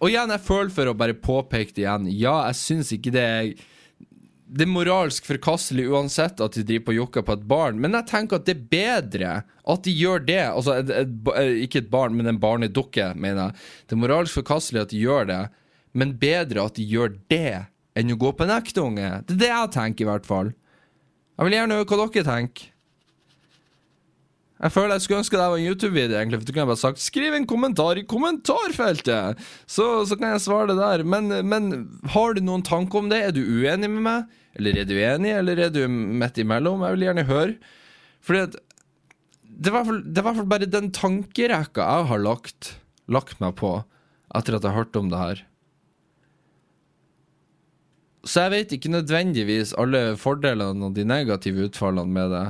Og 0.00 0.08
igjen, 0.08 0.32
jeg 0.32 0.44
føler 0.46 0.72
for 0.72 0.88
å 0.88 0.96
bare 0.96 1.16
påpeke 1.16 1.74
det 1.76 1.84
igjen. 1.84 2.08
Ja, 2.16 2.38
jeg 2.48 2.60
syns 2.62 2.92
ikke 2.96 3.12
det 3.12 3.24
er 3.24 3.50
Det 4.54 4.64
er 4.64 4.70
moralsk 4.70 5.26
forkastelig 5.26 5.86
uansett 5.90 6.40
at 6.44 6.56
de 6.56 6.64
driver 6.64 6.86
på 6.86 6.96
jokker 6.96 7.24
på 7.26 7.36
et 7.36 7.46
barn, 7.48 7.78
men 7.80 7.96
jeg 7.96 8.06
tenker 8.10 8.38
at 8.38 8.44
det 8.46 8.54
er 8.54 8.66
bedre 8.70 9.30
at 9.42 9.84
de 9.84 9.92
gjør 9.92 10.24
det. 10.28 10.42
Altså, 10.46 10.76
et, 10.78 10.92
et, 10.94 11.30
ikke 11.64 11.80
et 11.82 11.90
barn, 11.90 12.14
men 12.14 12.28
en 12.30 12.40
barnedukke, 12.40 13.10
mener 13.16 13.48
jeg. 13.48 13.62
Det 13.88 13.96
er 13.96 14.02
moralsk 14.04 14.38
forkastelig 14.38 14.84
at 14.84 14.92
de 14.92 15.00
gjør 15.00 15.28
det, 15.32 15.40
men 15.96 16.16
bedre 16.20 16.68
at 16.68 16.76
de 16.78 16.84
gjør 16.86 17.16
det 17.32 17.64
enn 17.98 18.12
å 18.14 18.20
gå 18.20 18.30
på 18.36 18.46
en 18.46 18.54
ekte 18.54 18.84
unge. 18.84 19.10
Det 19.26 19.36
er 19.36 19.42
det 19.42 19.50
jeg 19.50 19.74
tenker, 19.74 20.04
i 20.04 20.10
hvert 20.12 20.28
fall. 20.28 20.52
Jeg 21.34 21.48
vil 21.48 21.56
gjerne 21.56 21.80
høre 21.80 21.88
hva 21.90 22.06
dere 22.14 22.26
tenker. 22.28 22.70
Jeg 24.64 24.72
føler 24.72 24.94
jeg 24.94 25.04
skulle 25.04 25.20
ønske 25.20 25.36
det 25.36 25.46
var 25.50 25.60
en 25.60 25.66
YouTube-video, 25.66 26.16
egentlig, 26.16 26.38
for 26.40 26.46
du 26.48 26.52
kunne 26.54 26.68
bare 26.70 26.80
sagt 26.80 27.02
'skriv 27.02 27.34
en 27.36 27.46
kommentar 27.46 27.98
i 27.98 28.04
kommentarfeltet', 28.08 29.40
så, 29.66 30.06
så 30.06 30.16
kan 30.16 30.30
jeg 30.30 30.40
svare 30.40 30.68
det 30.70 30.78
der. 30.78 31.02
Men, 31.04 31.28
men 31.44 31.66
har 32.14 32.34
du 32.34 32.40
noen 32.40 32.62
tanker 32.64 33.02
om 33.02 33.10
det? 33.10 33.18
Er 33.20 33.34
du 33.34 33.42
uenig 33.42 33.90
med 33.90 34.04
meg? 34.06 34.30
Eller 34.54 34.78
er 34.78 34.86
du 34.86 34.94
enig, 34.94 35.34
eller 35.34 35.58
er 35.58 35.74
du 35.74 35.82
midt 35.90 36.38
imellom? 36.38 36.86
Jeg 36.86 36.96
vil 36.96 37.06
gjerne 37.08 37.26
høre. 37.28 37.56
Fordi 38.22 38.44
at 38.46 38.56
det 39.42 39.70
er 39.70 39.74
i 39.74 40.22
hvert 40.22 40.36
fall- 40.38 40.48
bare 40.48 40.70
den 40.70 40.90
tankerekka 40.94 41.82
jeg 41.82 42.06
har 42.14 42.18
lagt, 42.22 42.76
lagt 43.08 43.40
meg 43.42 43.56
på 43.58 43.84
etter 44.34 44.56
at 44.56 44.62
jeg 44.62 44.78
hørte 44.78 45.02
om 45.02 45.10
det 45.10 45.18
her. 45.18 45.42
Så 48.24 48.46
jeg 48.46 48.54
vet 48.54 48.72
ikke 48.72 48.92
nødvendigvis 48.92 49.74
alle 49.78 50.16
fordelene 50.16 50.88
og 50.88 50.94
de 50.96 51.04
negative 51.04 51.68
utfallene 51.68 52.12
med 52.12 52.30
det. 52.32 52.46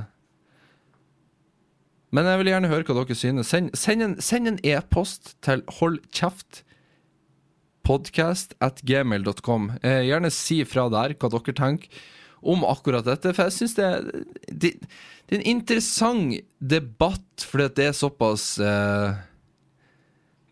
Men 2.14 2.28
jeg 2.30 2.38
vil 2.38 2.52
gjerne 2.52 2.70
høre 2.70 2.86
hva 2.86 3.02
dere 3.02 3.16
synes. 3.18 3.50
Send, 3.50 3.72
send 4.22 4.48
en 4.48 4.60
e-post 4.62 5.34
e-post 5.34 5.34
til 5.42 5.64
holdkjeft 5.80 6.62
podcast 7.84 8.54
at 8.64 8.80
gmail.com. 8.86 9.72
Eh, 9.82 10.04
gjerne 10.08 10.30
si 10.32 10.62
fra 10.68 10.86
der 10.92 11.16
hva 11.18 11.30
dere 11.32 11.56
tenker 11.58 12.04
om 12.44 12.64
akkurat 12.68 13.06
dette, 13.08 13.32
for 13.32 13.48
jeg 13.48 13.56
syns 13.56 13.74
det, 13.78 13.88
det, 14.52 14.70
det 15.24 15.36
er 15.36 15.40
en 15.40 15.50
interessant 15.54 16.34
debatt, 16.60 17.46
fordi 17.48 17.70
det 17.78 17.86
er 17.88 17.96
såpass 17.96 18.58
eh, 18.60 19.16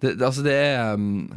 det, 0.01 0.17
Altså, 0.17 0.43
det 0.47 0.55
er 0.57 0.95
um, 0.97 1.29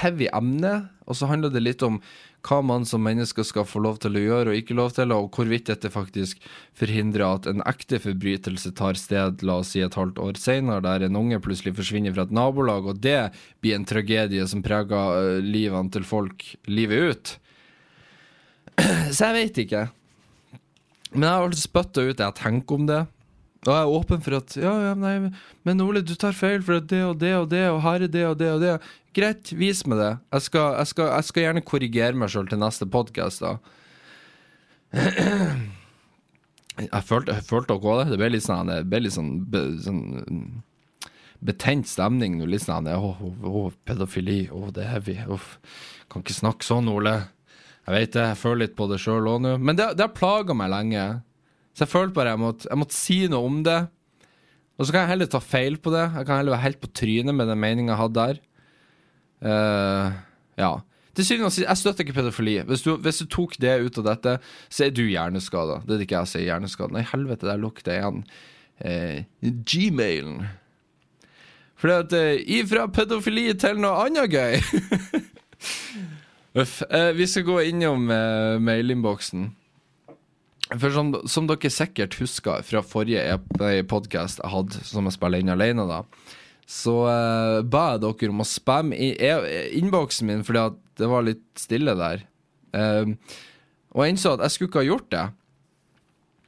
heavy 0.00 0.30
emne, 0.32 0.88
og 1.04 1.18
så 1.18 1.28
handler 1.28 1.52
det 1.52 1.62
litt 1.62 1.84
om 1.84 2.00
hva 2.42 2.58
man 2.66 2.84
som 2.88 3.04
menneske 3.06 3.44
skal 3.46 3.66
få 3.68 3.82
lov 3.84 4.00
til 4.02 4.18
å 4.18 4.22
gjøre 4.22 4.52
og 4.52 4.58
ikke 4.58 4.76
lov 4.76 4.94
til, 4.96 5.14
og 5.14 5.30
hvorvidt 5.36 5.68
dette 5.70 5.90
faktisk 5.92 6.42
forhindrer 6.78 7.24
at 7.28 7.46
en 7.50 7.62
ekte 7.68 8.00
forbrytelse 8.02 8.72
tar 8.78 8.98
sted, 8.98 9.44
la 9.46 9.60
oss 9.62 9.72
si 9.74 9.82
et 9.84 9.98
halvt 9.98 10.18
år 10.22 10.40
senere, 10.42 10.82
der 10.84 11.06
en 11.06 11.20
unge 11.20 11.38
plutselig 11.44 11.76
forsvinner 11.78 12.14
fra 12.16 12.26
et 12.26 12.34
nabolag, 12.34 12.90
og 12.90 13.00
det 13.04 13.30
blir 13.62 13.78
en 13.78 13.86
tragedie 13.86 14.46
som 14.50 14.64
preger 14.64 15.38
uh, 15.38 15.38
livene 15.38 15.94
til 15.94 16.06
folk 16.06 16.44
livet 16.66 17.12
ut. 17.12 17.34
Så 19.14 19.30
jeg 19.30 19.38
vet 19.38 19.64
ikke. 19.66 19.86
Men 21.12 21.28
jeg 21.28 21.32
har 21.36 21.46
alltid 21.46 21.66
spytta 21.66 22.06
ut 22.08 22.24
jeg 22.24 22.40
tenker 22.40 22.80
om 22.80 22.86
det. 22.88 23.02
Og 23.62 23.70
jeg 23.70 23.78
er 23.78 23.92
åpen 23.94 24.22
for 24.24 24.34
at 24.40 24.56
Ja, 24.58 24.72
ja, 24.88 24.94
nei, 24.98 25.30
men 25.62 25.82
Ole, 25.84 26.02
du 26.02 26.16
tar 26.18 26.34
feil 26.34 26.64
for 26.66 26.80
det 26.80 27.02
og 27.06 27.20
det 27.20 27.34
og 27.36 27.46
det, 27.52 27.62
og 27.70 27.78
her 27.84 28.02
er 28.02 28.10
det 28.10 28.24
og 28.26 28.40
det 28.40 28.48
og 28.50 28.64
det. 28.64 28.72
Greit, 29.14 29.52
vis 29.54 29.84
meg 29.86 30.00
det. 30.00 30.10
Jeg 30.34 30.46
skal, 30.48 30.74
jeg 30.80 30.90
skal, 30.90 31.12
jeg 31.12 31.28
skal 31.28 31.46
gjerne 31.46 31.62
korrigere 31.68 32.18
meg 32.18 32.32
sjøl 32.32 32.48
til 32.50 32.58
neste 32.62 32.88
podkast, 32.90 33.44
da. 33.44 33.58
Jeg 36.80 37.04
følte, 37.04 37.36
jeg 37.36 37.44
følte 37.46 37.76
også 37.76 37.96
det. 38.00 38.10
Det 38.12 38.18
ble 38.18 38.30
litt 38.32 38.46
sånn, 38.46 38.70
ble 38.88 39.02
litt 39.04 39.14
sånn, 39.14 39.32
be, 39.52 39.60
sånn 39.84 40.02
betent 41.44 41.90
stemning 41.90 42.38
nå. 42.40 42.48
Litt 42.48 42.64
sånn 42.64 42.88
Å, 42.88 43.10
å, 43.20 43.66
pedofili. 43.86 44.46
Å, 44.50 44.70
det 44.74 44.86
er 44.86 44.94
heavy. 44.96 45.18
Uff. 45.30 45.58
Kan 46.10 46.24
ikke 46.24 46.38
snakke 46.38 46.66
sånn, 46.66 46.90
Ole. 46.90 47.18
Jeg 47.86 47.94
vet 47.94 48.16
det, 48.16 48.24
jeg 48.32 48.40
føler 48.40 48.64
litt 48.64 48.78
på 48.78 48.88
det 48.90 48.98
sjøl 49.02 49.28
òg 49.28 49.44
nå. 49.44 49.56
Men 49.60 49.78
det, 49.78 49.92
det 49.98 50.06
har 50.06 50.16
plaga 50.16 50.56
meg 50.56 50.72
lenge. 50.72 51.04
Så 51.72 51.86
jeg 51.86 51.92
følte 51.92 52.16
bare 52.16 52.34
jeg 52.34 52.42
måtte, 52.42 52.68
jeg 52.68 52.80
måtte 52.80 52.96
si 52.96 53.18
noe 53.32 53.48
om 53.48 53.60
det. 53.66 53.80
Og 54.78 54.86
så 54.86 54.94
kan 54.94 55.04
jeg 55.04 55.12
heller 55.14 55.28
ta 55.30 55.40
feil 55.44 55.76
på 55.80 55.92
det. 55.94 56.04
Jeg 56.16 56.28
kan 56.28 56.40
heller 56.40 56.56
være 56.56 56.66
helt 56.66 56.80
på 56.82 56.90
trynet 56.96 57.36
med 57.36 57.48
den 57.48 57.60
meninga 57.60 57.94
jeg 57.94 58.02
hadde 58.02 58.24
der. 58.24 58.40
Uh, 59.42 60.16
ja. 60.60 60.72
Til 61.12 61.26
syvende 61.28 61.50
og 61.50 61.52
sist, 61.52 61.66
jeg 61.66 61.80
støtter 61.80 62.06
ikke 62.06 62.16
pedofili. 62.16 62.56
Hvis 62.68 62.84
du, 62.86 62.94
hvis 62.96 63.20
du, 63.20 63.26
tok 63.28 63.58
det 63.60 63.76
ut 63.84 64.00
av 64.00 64.08
dette, 64.08 64.34
så 64.72 64.86
er 64.86 64.94
du 64.96 65.04
hjerneskada. 65.04 65.82
Det 65.84 65.96
er 65.96 66.04
ikke 66.06 66.22
jeg 66.22 66.30
som 66.30 66.40
er 66.40 66.46
hjerneskada. 66.46 66.96
Nei, 66.96 67.04
helvete, 67.12 67.48
der 67.50 67.60
lukter 67.60 67.98
igjen 67.98 68.22
uh, 68.82 69.48
gmailen. 69.72 70.42
Fordi 71.80 71.98
at 71.98 72.16
uh, 72.16 72.44
ifra 72.58 72.86
pedofili 72.92 73.50
til 73.60 73.80
noe 73.82 74.06
annet 74.06 74.30
gøy 74.32 74.58
Uff. 76.62 76.82
vi 77.16 77.26
skal 77.26 77.46
gå 77.46 77.58
innom 77.70 78.10
uh, 78.12 78.60
mailinnboksen. 78.60 79.50
For 80.78 80.94
som, 80.94 81.10
som, 81.28 81.48
dere 81.50 81.70
sikkert 81.72 82.16
husker 82.20 82.62
fra 82.64 82.82
forrige 82.86 83.82
podkast 83.90 84.40
jeg 84.40 84.52
hadde, 84.52 84.84
som 84.86 85.08
jeg 85.08 85.16
spiller 85.16 85.42
inn 85.42 85.52
alene, 85.52 85.84
da, 85.88 86.02
så 86.68 86.94
uh, 87.04 87.60
ba 87.66 87.92
jeg 87.94 88.02
dere 88.06 88.32
om 88.32 88.44
å 88.44 88.48
spamme 88.48 88.96
innboksen 88.96 90.28
min 90.30 90.44
fordi 90.46 90.62
at 90.62 90.80
det 91.00 91.08
var 91.10 91.26
litt 91.26 91.44
stille 91.58 91.94
der. 91.98 92.24
Uh, 92.72 93.16
og 93.92 94.04
jeg 94.04 94.14
innså 94.14 94.34
at 94.36 94.44
jeg 94.46 94.54
skulle 94.54 94.70
ikke 94.70 94.82
ha 94.82 94.88
gjort 94.88 95.08
det. 95.12 95.24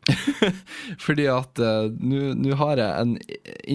fordi 1.06 1.26
at 1.32 1.60
uh, 1.64 1.88
nå 1.90 2.56
har 2.60 2.80
jeg 2.80 3.02
en 3.02 3.16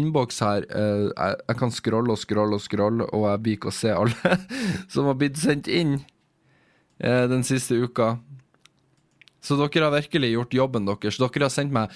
innboks 0.02 0.42
her. 0.46 0.66
Uh, 0.72 1.10
jeg, 1.10 1.36
jeg, 1.44 1.60
kan 1.62 1.74
scrolle 1.74 2.16
og 2.16 2.22
scrolle 2.22 2.58
og 2.58 2.66
scrolle, 2.66 3.10
og 3.14 3.28
jeg 3.30 3.44
blir 3.46 3.60
ikke 3.60 3.74
å 3.74 3.80
se 3.80 3.94
alle 3.94 4.40
som 4.94 5.10
har 5.10 5.20
blitt 5.20 5.42
sendt 5.42 5.70
inn 5.70 6.00
den 7.00 7.46
siste 7.48 7.78
uka. 7.80 8.18
Så 9.40 9.56
dere 9.56 9.88
har 9.88 9.94
virkelig 9.94 10.34
gjort 10.34 10.56
jobben 10.58 10.88
deres. 10.90 11.20
Dere 11.20 11.46
har 11.46 11.54
sendt 11.54 11.76
meg 11.76 11.94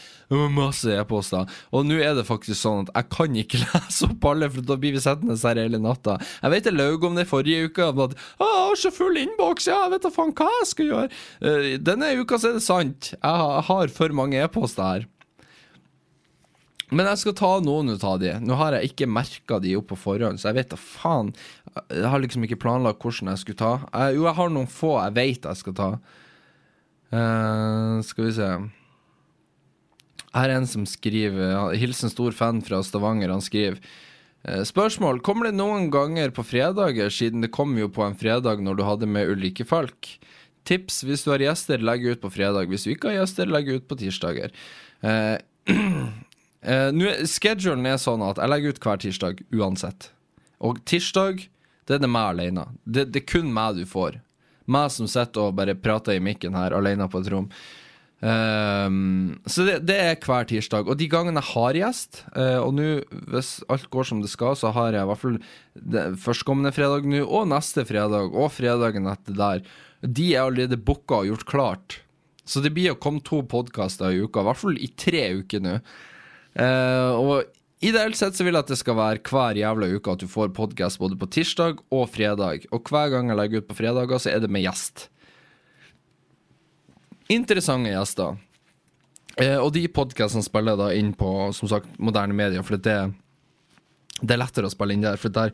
masse 0.56 0.92
e-poster. 0.96 1.50
Og 1.76 1.88
nå 1.88 2.00
er 2.00 2.16
det 2.18 2.26
faktisk 2.28 2.60
sånn 2.60 2.88
at 2.88 2.94
jeg 2.96 3.10
kan 3.14 3.40
ikke 3.44 3.62
lese 3.66 4.10
opp 4.10 4.30
alle, 4.32 4.50
for 4.54 4.68
da 4.68 4.78
blir 4.80 4.96
vi 4.96 5.04
sittende 5.04 5.38
her 5.40 5.60
hele 5.60 5.82
natta. 5.84 6.18
Jeg 6.42 6.56
vet 6.56 6.70
jeg 6.70 6.78
løy 6.78 7.00
om 7.04 7.18
det 7.20 7.28
forrige 7.30 7.70
uke, 7.70 7.90
at 7.92 8.16
jeg 8.16 8.52
har 8.54 8.80
så 8.80 8.94
full 8.96 9.20
innboks, 9.20 9.68
ja, 9.68 9.82
jeg 9.86 9.96
vet 9.96 10.06
da 10.08 10.14
faen 10.14 10.36
hva 10.38 10.52
jeg 10.60 10.70
skal 10.72 10.92
gjøre. 10.92 11.10
Uh, 11.44 11.74
denne 11.84 12.14
uka 12.22 12.40
så 12.40 12.52
er 12.52 12.60
det 12.60 12.66
sant. 12.66 13.12
Jeg 13.18 13.68
har 13.70 13.94
for 13.98 14.16
mange 14.16 14.40
e-poster 14.40 14.88
her. 14.88 15.10
Men 16.94 17.08
jeg 17.10 17.24
skal 17.24 17.36
ta 17.38 17.52
noen 17.64 17.90
ut 17.96 18.04
av 18.06 18.20
de. 18.22 18.36
Nå 18.44 18.58
har 18.60 18.76
jeg 18.78 18.92
ikke 18.92 19.10
merka 19.10 19.58
de 19.64 19.74
opp 19.80 19.88
på 19.90 19.98
forhånd, 19.98 20.40
så 20.40 20.52
jeg 20.52 20.60
vet 20.60 20.74
da 20.74 20.78
faen. 20.80 21.32
Jeg 21.90 22.10
har 22.14 22.22
liksom 22.22 22.46
ikke 22.46 22.60
planlagt 22.62 23.02
hvordan 23.02 23.32
jeg 23.34 23.42
skulle 23.42 23.62
ta. 23.62 24.10
Jo, 24.14 24.28
jeg 24.28 24.38
har 24.38 24.54
noen 24.54 24.70
få 24.70 24.98
jeg 25.00 25.16
vet 25.18 25.48
jeg 25.50 25.62
skal 25.64 25.78
ta. 25.80 25.90
Uh, 27.14 28.02
skal 28.02 28.26
vi 28.26 28.32
se 28.34 28.48
Her 30.34 30.50
er 30.50 30.56
en 30.56 30.66
som 30.66 30.86
skriver 30.90 31.76
Hilsen 31.78 32.10
stor 32.10 32.34
fan 32.34 32.64
fra 32.66 32.80
Stavanger. 32.82 33.30
Han 33.30 33.44
skriver 33.44 33.78
uh, 34.48 34.64
Spørsmål. 34.66 35.22
Kommer 35.26 35.50
det 35.50 35.60
noen 35.60 35.92
ganger 35.94 36.34
på 36.34 36.46
fredager, 36.48 37.14
siden 37.14 37.46
det 37.46 37.54
kom 37.54 37.78
jo 37.78 37.92
på 37.94 38.06
en 38.08 38.18
fredag 38.18 38.64
når 38.66 38.80
du 38.80 38.86
hadde 38.88 39.10
med 39.10 39.30
Ulrikke 39.30 39.68
Falk? 39.70 40.16
Tips 40.66 41.04
hvis 41.06 41.26
du 41.26 41.34
har 41.36 41.44
gjester, 41.44 41.84
legg 41.84 42.06
ut 42.08 42.24
på 42.24 42.32
fredag. 42.34 42.72
Hvis 42.72 42.88
du 42.88 42.94
ikke 42.96 43.12
har 43.12 43.22
gjester, 43.22 43.52
legg 43.52 43.70
ut 43.70 43.88
på 43.90 44.00
tirsdager. 44.04 44.54
Uh, 46.64 46.96
uh, 46.96 47.24
schedulen 47.28 47.84
er 47.88 47.98
sånn 48.00 48.22
at 48.24 48.38
jeg 48.40 48.52
legger 48.52 48.72
ut 48.72 48.78
hver 48.84 49.00
tirsdag 49.04 49.42
uansett. 49.52 50.06
Og 50.64 50.80
tirsdag, 50.88 51.42
det 51.88 51.98
er 51.98 52.04
det 52.04 52.10
meg 52.12 52.34
alene. 52.34 52.64
Det, 52.84 53.10
det 53.12 53.24
er 53.24 53.28
kun 53.28 53.50
meg 53.52 53.80
du 53.80 53.84
får. 53.88 54.22
Meg 54.72 54.92
som 54.96 55.10
sitter 55.12 55.50
og 55.50 55.58
bare 55.58 55.76
prater 55.76 56.18
i 56.18 56.24
mikken 56.24 56.56
her 56.56 56.76
alene 56.78 57.10
på 57.12 57.24
et 57.24 57.32
rom. 57.34 57.50
Um, 58.24 59.34
så 59.44 59.66
det, 59.68 59.82
det, 59.90 59.98
er 60.00 60.22
hver 60.24 60.48
tirsdag. 60.48 60.88
Og 60.88 60.96
de 61.00 61.10
gangene 61.12 61.42
jeg 61.42 61.52
har 61.52 61.80
gjest, 61.80 62.22
uh, 62.38 62.62
og 62.64 62.72
nå, 62.78 62.86
hvis 63.34 63.58
alt 63.74 63.90
går 63.92 64.08
som 64.08 64.22
det 64.24 64.32
skal, 64.32 64.56
så 64.56 64.72
har 64.76 64.96
jeg 64.96 65.04
i 65.04 65.10
hvert 65.10 65.24
fall 65.24 65.42
førstkommende 66.24 66.72
fredag 66.76 67.10
nå, 67.10 67.26
og 67.26 67.50
neste 67.52 67.84
fredag, 67.90 68.32
og 68.32 68.54
fredagen 68.56 69.12
etter 69.12 69.36
der. 69.36 69.66
De 70.04 70.30
er 70.32 70.46
allerede 70.46 70.80
booka 70.80 71.20
og 71.20 71.34
gjort 71.34 71.50
klart. 71.50 72.00
Så 72.48 72.64
det 72.64 72.74
blir 72.76 72.94
å 72.94 73.00
komme 73.00 73.24
to 73.24 73.42
podkaster 73.48 74.12
i 74.12 74.24
uka, 74.24 74.40
i 74.44 74.48
hvert 74.48 74.62
fall 74.62 74.80
i 74.80 74.90
tre 75.00 75.26
uker 75.44 75.64
nå. 75.64 75.78
Uh, 76.54 77.12
og 77.20 77.36
Ideelt 77.84 78.16
sett 78.16 78.38
så 78.38 78.46
vil 78.46 78.56
jeg 78.56 78.64
at 78.64 78.70
det 78.72 78.78
skal 78.80 78.96
være 78.96 79.20
hver 79.28 79.58
jævla 79.60 79.90
uke 79.92 80.14
at 80.14 80.22
du 80.24 80.30
får 80.32 80.54
podkast 80.56 81.02
både 81.02 81.18
på 81.20 81.28
tirsdag 81.36 81.82
og 81.92 82.06
fredag. 82.14 82.70
Og 82.72 82.88
hver 82.88 83.12
gang 83.12 83.28
jeg 83.28 83.40
legger 83.40 83.64
ut 83.64 83.68
på 83.68 83.76
fredager, 83.76 84.22
så 84.24 84.32
er 84.32 84.40
det 84.40 84.52
med 84.52 84.64
gjest. 84.64 85.10
Interessante 87.34 87.92
gjester. 87.92 88.40
Eh, 89.36 89.58
og 89.58 89.74
de 89.76 89.84
podkastene 89.92 90.46
spiller 90.46 90.78
jeg 90.78 90.84
da 90.84 90.90
inn 90.96 91.12
på 91.18 91.34
som 91.58 91.72
sagt, 91.72 91.92
moderne 92.00 92.38
medier, 92.38 92.64
for 92.64 92.80
det, 92.80 92.98
det 94.22 94.32
er 94.32 94.40
lettere 94.40 94.70
å 94.70 94.72
spille 94.72 94.96
inn 94.96 95.04
der. 95.04 95.20
For 95.20 95.36
der 95.36 95.52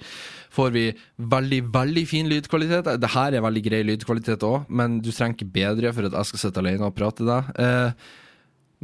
får 0.53 0.73
vi 0.77 0.87
veldig, 1.17 1.63
veldig 1.73 2.07
fin 2.13 2.29
lydkvalitet. 2.29 2.93
Det 3.01 3.13
her 3.15 3.33
er 3.33 3.47
veldig 3.47 3.69
grei 3.71 3.85
lydkvalitet 3.89 4.45
òg, 4.45 4.69
men 4.69 5.01
du 5.01 5.09
trenger 5.09 5.39
ikke 5.39 5.55
bedre 5.57 5.97
for 5.97 6.05
at 6.05 6.21
jeg 6.21 6.35
skal 6.35 6.45
sitte 6.45 6.61
alene 6.61 6.91
og 6.91 6.97
prate 6.99 7.23
til 7.23 7.33
deg. 7.33 7.55
Eh, 7.57 8.11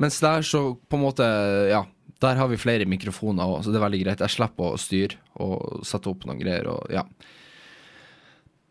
mens 0.02 0.18
der 0.24 0.42
så 0.42 0.72
på 0.90 0.98
en 0.98 1.06
måte, 1.06 1.28
ja 1.70 1.86
der 2.26 2.40
har 2.42 2.50
vi 2.52 2.60
flere 2.60 2.88
mikrofoner 2.90 3.46
òg, 3.46 3.62
så 3.64 3.72
det 3.72 3.80
er 3.80 3.86
veldig 3.86 4.02
greit. 4.04 4.24
Jeg 4.26 4.36
slipper 4.36 4.74
å 4.74 4.82
styre 4.82 5.20
og 5.42 5.86
sette 5.88 6.12
opp 6.12 6.26
noen 6.28 6.42
greier 6.42 6.68
og 6.74 6.82
ja. 6.94 7.06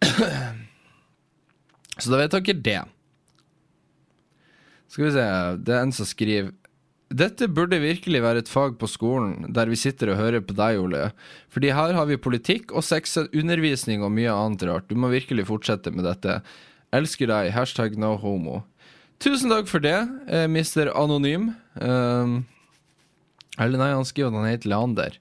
Så 1.94 2.10
da 2.10 2.18
vet 2.18 2.32
dere 2.34 2.58
det. 2.58 2.80
Skal 4.90 5.04
vi 5.06 5.12
se, 5.14 5.26
det 5.62 5.74
er 5.76 5.84
en 5.84 5.94
som 5.94 6.08
skriver 6.08 6.50
dette 7.14 7.46
burde 7.52 7.78
virkelig 7.78 8.22
være 8.24 8.40
et 8.42 8.50
fag 8.50 8.78
på 8.80 8.88
skolen, 8.90 9.52
der 9.54 9.68
vi 9.70 9.78
sitter 9.78 10.10
og 10.10 10.18
hører 10.18 10.42
på 10.42 10.56
deg, 10.56 10.80
Ole. 10.82 11.02
Fordi 11.52 11.70
her 11.76 11.94
har 11.94 12.08
vi 12.08 12.18
politikk 12.18 12.72
og 12.74 12.82
sexundervisning 12.82 14.02
og 14.02 14.10
mye 14.16 14.32
annet 14.32 14.64
rart. 14.66 14.88
Du 14.88 14.98
må 14.98 15.12
virkelig 15.12 15.46
fortsette 15.46 15.92
med 15.94 16.08
dette. 16.08 16.40
Elsker 16.96 17.30
deg. 17.30 17.52
Hashtag 17.54 17.94
no 18.00 18.14
homo. 18.18 18.62
Tusen 19.22 19.52
takk 19.52 19.70
for 19.70 19.84
det, 19.84 19.98
eh, 20.26 20.48
mister 20.50 20.90
Anonym. 20.90 21.52
Um, 21.78 22.44
eller 23.60 23.78
nei, 23.78 23.92
han 23.94 24.06
skriver 24.06 24.32
at 24.32 24.40
han 24.40 24.50
heter 24.50 24.70
Leander. 24.72 25.18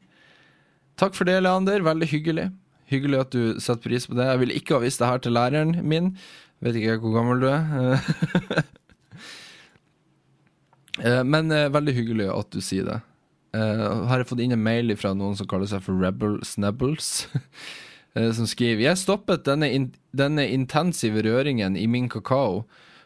Takk 0.99 1.17
for 1.17 1.29
det, 1.29 1.39
Leander. 1.43 1.83
Veldig 1.85 2.09
hyggelig. 2.09 2.47
Hyggelig 2.89 3.19
at 3.21 3.35
du 3.35 3.59
setter 3.61 3.83
pris 3.85 4.07
på 4.09 4.17
det. 4.17 4.29
Jeg 4.29 4.41
ville 4.41 4.57
ikke 4.57 4.77
ha 4.77 4.83
vist 4.83 5.01
det 5.01 5.09
her 5.09 5.21
til 5.23 5.35
læreren 5.37 5.75
min. 5.85 6.13
Vet 6.63 6.77
ikke 6.79 6.99
hvor 7.03 7.17
gammel 7.19 7.43
du 7.43 7.49
er. 7.51 8.63
Eh, 11.01 11.23
men 11.25 11.49
eh, 11.49 11.71
veldig 11.73 11.93
hyggelig 11.97 12.27
at 12.29 12.51
du 12.53 12.59
sier 12.61 12.85
det. 12.85 12.99
Uh, 13.57 14.05
har 14.05 14.21
jeg 14.21 14.27
fått 14.29 14.43
inn 14.45 14.53
en 14.53 14.61
mail 14.61 14.93
fra 14.93 15.15
noen 15.17 15.33
som 15.33 15.47
kaller 15.49 15.65
seg 15.71 15.81
for 15.81 15.97
Rebel 15.97 16.35
Snebbles. 16.45 17.07
som 18.37 18.45
skriver 18.45 18.83
Jeg 18.85 18.99
stoppet 19.01 19.41
denne, 19.47 19.71
in 19.73 19.87
denne 20.13 20.45
intensive 20.53 21.23
røringen 21.25 21.73
i 21.73 21.87
min 21.89 22.05
kakao 22.13 22.61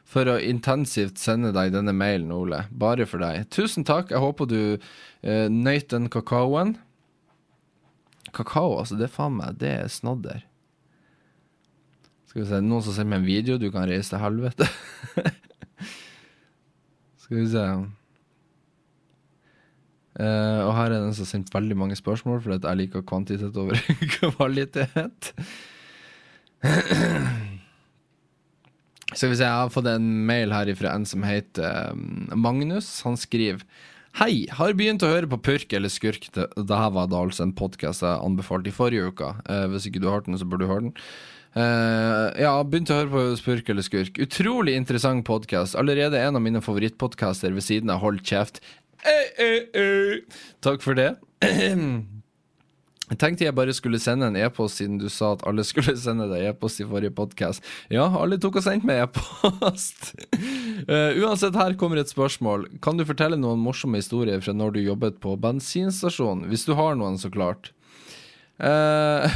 for 0.08 0.30
å 0.32 0.38
intensivt 0.40 1.20
sende 1.20 1.52
deg 1.56 1.74
denne 1.76 1.94
mailen, 1.96 2.32
Ole. 2.32 2.64
Bare 2.72 3.08
for 3.10 3.20
deg. 3.24 3.50
Tusen 3.52 3.84
takk. 3.88 4.14
Jeg 4.14 4.24
håper 4.24 4.48
du 4.48 4.60
eh, 4.78 5.48
nøyt 5.52 5.90
den 5.92 6.08
kakaoen. 6.12 6.78
Kakao, 8.36 8.78
altså, 8.80 8.96
det 9.00 9.08
er 9.08 9.14
faen 9.14 9.38
meg 9.40 9.60
Det 9.60 9.74
er 9.82 9.92
snadder. 9.92 10.46
Skal 12.28 12.44
vi 12.44 12.48
se, 12.48 12.62
noen 12.64 12.84
som 12.86 12.96
sender 12.96 13.12
meg 13.16 13.24
en 13.24 13.28
video, 13.28 13.60
du 13.60 13.70
kan 13.74 13.88
reise 13.90 14.14
til 14.14 14.24
helvete. 14.24 14.68
Skal 17.24 17.42
vi 17.42 17.48
se. 17.52 17.64
Uh, 20.18 20.62
og 20.66 20.72
her 20.74 20.88
er 20.88 21.02
den 21.04 21.14
som 21.14 21.28
har 21.28 21.30
sendt 21.30 21.54
veldig 21.54 21.76
mange 21.78 21.98
spørsmål, 22.00 22.40
fordi 22.42 22.64
jeg 22.64 22.80
liker 22.80 23.06
kvantitet 23.06 23.60
over 23.60 23.76
kvalitet. 24.16 25.34
Skal 29.18 29.32
vi 29.34 29.38
se, 29.40 29.48
Jeg 29.48 29.62
har 29.64 29.74
fått 29.74 29.88
en 29.90 30.10
mail 30.30 30.52
her 30.54 30.70
fra 30.78 30.94
en 30.94 31.06
som 31.10 31.24
heter 31.26 31.94
um, 31.94 32.28
Magnus. 32.38 33.00
Han 33.08 33.18
skriver 33.18 33.64
Hei, 34.18 34.46
har 34.50 34.74
begynt 34.78 35.04
å 35.06 35.10
høre 35.10 35.30
på 35.30 35.40
Purk 35.46 35.74
eller 35.78 35.92
Skurk. 35.94 36.30
Det, 36.34 36.46
her 36.58 36.94
var 36.94 37.10
da 37.10 37.20
altså 37.22 37.44
en 37.46 37.56
podkast 37.58 38.06
jeg 38.06 38.22
anbefalte 38.26 38.72
i 38.72 38.74
forrige 38.74 39.12
uke. 39.12 39.28
Eh, 39.46 39.68
hvis 39.70 39.86
ikke 39.90 40.02
du 40.02 40.08
har 40.10 40.18
hørt 40.18 40.30
den, 40.30 40.40
så 40.42 40.48
burde 40.50 40.66
du 40.66 40.72
høre 40.72 40.88
den. 40.88 40.96
Uh, 41.54 42.34
ja, 42.42 42.56
begynte 42.66 42.96
å 42.96 42.98
høre 43.04 43.14
på 43.14 43.24
Spurk 43.38 43.70
eller 43.70 43.86
Skurk. 43.86 44.18
Utrolig 44.22 44.74
interessant 44.78 45.22
podkast. 45.28 45.78
Allerede 45.78 46.18
en 46.18 46.38
av 46.40 46.42
mine 46.42 46.64
favorittpodkaster 46.66 47.54
ved 47.54 47.66
siden 47.68 47.94
av 47.94 48.02
Hold 48.02 48.26
kjeft. 48.26 48.58
Eh, 49.06 49.46
eh, 49.46 49.82
eh. 49.82 50.42
Takk 50.66 50.82
for 50.86 50.98
det. 50.98 51.14
Jeg 53.08 53.20
tenkte 53.22 53.46
jeg 53.46 53.56
bare 53.56 53.72
skulle 53.76 54.02
sende 54.04 54.28
en 54.28 54.36
e-post, 54.36 54.82
siden 54.82 54.98
du 55.00 55.08
sa 55.12 55.32
at 55.38 55.44
alle 55.48 55.64
skulle 55.68 55.96
sende 56.00 56.28
deg 56.32 56.50
e-post 56.50 56.82
i 56.84 56.88
forrige 56.88 57.16
podkast. 57.16 57.64
Ja, 57.94 58.10
alle 58.20 58.40
tok 58.42 58.60
og 58.60 58.66
sendte 58.66 58.90
meg 58.90 59.06
e-post. 59.06 60.12
uh, 60.36 61.16
uansett, 61.24 61.56
her 61.56 61.78
kommer 61.80 62.02
et 62.02 62.12
spørsmål. 62.12 62.68
Kan 62.84 63.00
du 63.00 63.06
fortelle 63.08 63.40
noen 63.40 63.64
morsomme 63.64 64.02
historier 64.02 64.44
fra 64.44 64.56
når 64.56 64.76
du 64.76 64.82
jobbet 64.84 65.22
på 65.24 65.38
bensinstasjon? 65.40 66.48
Hvis 66.52 66.68
du 66.68 66.76
har 66.80 67.00
noen, 67.00 67.20
så 67.22 67.32
klart. 67.34 67.72
Uh, 68.58 69.30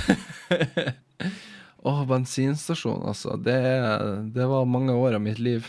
oh, 1.86 2.00
bensinstasjon, 2.10 3.04
altså. 3.06 3.36
Det, 3.38 3.54
det, 4.34 4.48
var 4.50 4.66
mange 4.66 4.96
år 4.98 5.20
av 5.20 5.22
mitt 5.22 5.38
liv. 5.38 5.68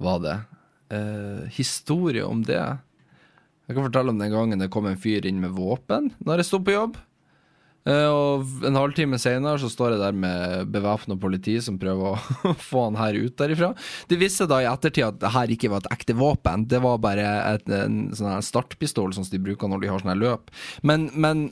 Var 0.00 0.22
det. 0.24 0.38
Uh, 0.88 1.44
historie 1.52 2.24
om 2.24 2.40
det? 2.48 2.62
Jeg 3.64 3.76
kan 3.76 3.86
fortelle 3.86 4.12
om 4.12 4.20
den 4.20 4.32
gangen 4.32 4.60
det 4.60 4.70
kom 4.72 4.86
en 4.88 5.00
fyr 5.00 5.24
inn 5.26 5.40
med 5.42 5.54
våpen 5.56 6.12
når 6.24 6.42
jeg 6.42 6.50
sto 6.50 6.60
på 6.64 6.74
jobb. 6.76 6.98
Uh, 7.84 8.08
og 8.08 8.64
en 8.64 8.78
halvtime 8.80 9.18
senere 9.20 9.60
så 9.60 9.68
står 9.68 9.92
jeg 9.92 10.00
der 10.00 10.14
med 10.16 10.70
bevæpna 10.72 11.18
politi 11.20 11.58
som 11.60 11.76
prøver 11.80 12.14
å 12.14 12.52
få 12.70 12.86
han 12.86 12.96
her 12.96 13.18
ut 13.18 13.36
derifra. 13.40 13.74
De 14.08 14.16
visste 14.20 14.48
da 14.48 14.62
i 14.62 14.68
ettertid 14.70 15.04
at 15.04 15.18
det 15.20 15.34
her 15.34 15.52
ikke 15.52 15.68
var 15.72 15.84
et 15.84 15.90
ekte 15.92 16.16
våpen. 16.16 16.64
Det 16.70 16.80
var 16.84 17.02
bare 17.04 17.26
et, 17.52 17.68
en 17.68 18.06
en 18.14 18.44
startpistol 18.44 19.12
som 19.12 19.26
de 19.28 19.42
bruker 19.42 19.68
når 19.68 19.84
de 19.84 19.92
har 19.92 20.00
sånne 20.00 20.16
løp. 20.16 20.48
Men, 20.80 21.10
men 21.12 21.50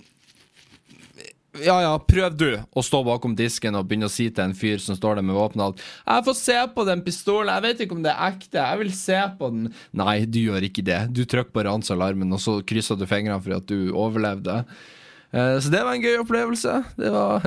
ja 1.60 1.74
ja, 1.84 1.92
prøv 2.00 2.36
du 2.40 2.48
å 2.56 2.82
stå 2.84 3.02
bakom 3.04 3.34
disken 3.36 3.76
og 3.76 3.84
begynne 3.88 4.08
å 4.08 4.12
si 4.12 4.30
til 4.32 4.46
en 4.46 4.54
fyr 4.56 4.80
som 4.80 4.96
står 4.96 5.18
der 5.18 5.26
med 5.26 5.36
våpen 5.36 5.60
at 5.60 5.76
'Jeg 5.76 6.24
får 6.24 6.36
se 6.38 6.58
på 6.74 6.86
den 6.88 7.02
pistolen, 7.04 7.52
jeg 7.52 7.62
vet 7.62 7.80
ikke 7.84 7.96
om 7.96 8.02
det 8.02 8.12
er 8.12 8.32
ekte, 8.32 8.56
jeg 8.56 8.78
vil 8.78 8.92
se 8.92 9.20
på 9.38 9.50
den'. 9.52 9.72
Nei, 9.92 10.24
du 10.24 10.38
gjør 10.38 10.64
ikke 10.64 10.84
det. 10.84 11.12
Du 11.12 11.24
trykker 11.24 11.52
på 11.52 11.64
ransalarmen, 11.68 12.32
og 12.32 12.40
så 12.40 12.64
krysser 12.64 12.96
du 12.96 13.06
fingrene 13.06 13.42
for 13.42 13.56
at 13.56 13.66
du 13.66 13.92
overlevde. 13.92 14.64
Uh, 15.32 15.60
så 15.60 15.68
det 15.68 15.84
var 15.84 15.92
en 15.92 16.02
gøy 16.02 16.16
opplevelse. 16.24 16.84
Det 16.96 17.12
var 17.12 17.44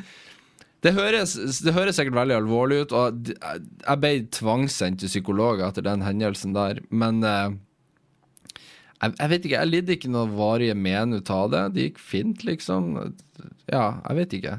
det, 0.82 0.92
høres, 0.94 1.34
det 1.62 1.74
høres 1.74 1.96
sikkert 1.96 2.18
veldig 2.18 2.34
alvorlig 2.34 2.82
ut, 2.82 2.92
og 2.92 3.30
jeg 3.30 3.98
ble 4.00 4.26
tvangssendt 4.26 5.00
til 5.00 5.08
psykolog 5.08 5.62
etter 5.62 5.82
den 5.86 6.02
hendelsen 6.02 6.54
der, 6.54 6.82
men 6.90 7.22
uh, 7.22 7.54
jeg, 9.00 9.14
jeg, 9.16 9.30
vet 9.32 9.46
ikke, 9.46 9.60
jeg 9.60 9.70
lidde 9.70 9.94
ikke 9.96 10.10
noe 10.12 10.28
varige 10.36 10.74
men 10.76 11.16
ut 11.16 11.30
av 11.32 11.52
det. 11.52 11.62
Det 11.74 11.86
gikk 11.86 12.02
fint, 12.04 12.44
liksom. 12.44 12.90
Ja, 13.70 13.86
jeg 14.04 14.18
vet 14.18 14.36
ikke. 14.36 14.58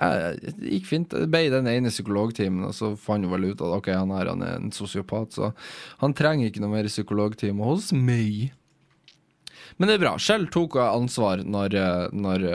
Jeg, 0.00 0.54
det 0.60 0.76
gikk 0.76 0.86
fint. 0.88 1.16
Jeg 1.18 1.30
ble 1.32 1.42
den 1.52 1.68
ene 1.70 1.90
psykologtimen, 1.90 2.68
og 2.68 2.76
så 2.76 2.92
fant 3.00 3.26
hun 3.26 3.34
vel 3.34 3.50
ut 3.50 3.64
at 3.64 3.74
ok, 3.80 3.90
han 3.96 4.14
her 4.14 4.30
han 4.30 4.46
er 4.46 4.60
en 4.60 4.70
sosiopat, 4.74 5.34
så 5.34 5.50
han 6.00 6.14
trenger 6.16 6.48
ikke 6.48 6.62
noe 6.62 6.76
mer 6.76 6.88
psykologtime 6.90 7.66
hos 7.66 7.90
meg. 7.96 8.52
Men 9.80 9.88
det 9.88 9.96
er 9.96 10.04
bra. 10.04 10.14
Shell 10.20 10.46
tok 10.52 10.76
ansvar 10.82 11.42
når, 11.42 11.76
når 12.12 12.46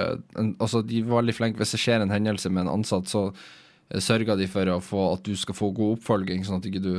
Altså, 0.62 0.84
de 0.86 1.02
var 1.04 1.24
veldig 1.24 1.36
flinke. 1.36 1.60
Hvis 1.62 1.74
det 1.74 1.82
skjer 1.82 2.04
en 2.04 2.14
hendelse 2.14 2.52
med 2.54 2.66
en 2.66 2.76
ansatt, 2.78 3.10
så 3.10 3.32
sørger 4.02 4.38
de 4.38 4.48
for 4.50 4.70
å 4.70 4.80
få, 4.84 5.08
at 5.16 5.26
du 5.26 5.36
skal 5.38 5.58
få 5.58 5.72
god 5.76 5.98
oppfølging, 5.98 6.46
sånn 6.46 6.62
at 6.62 6.68
ikke 6.70 6.84
du 6.84 6.94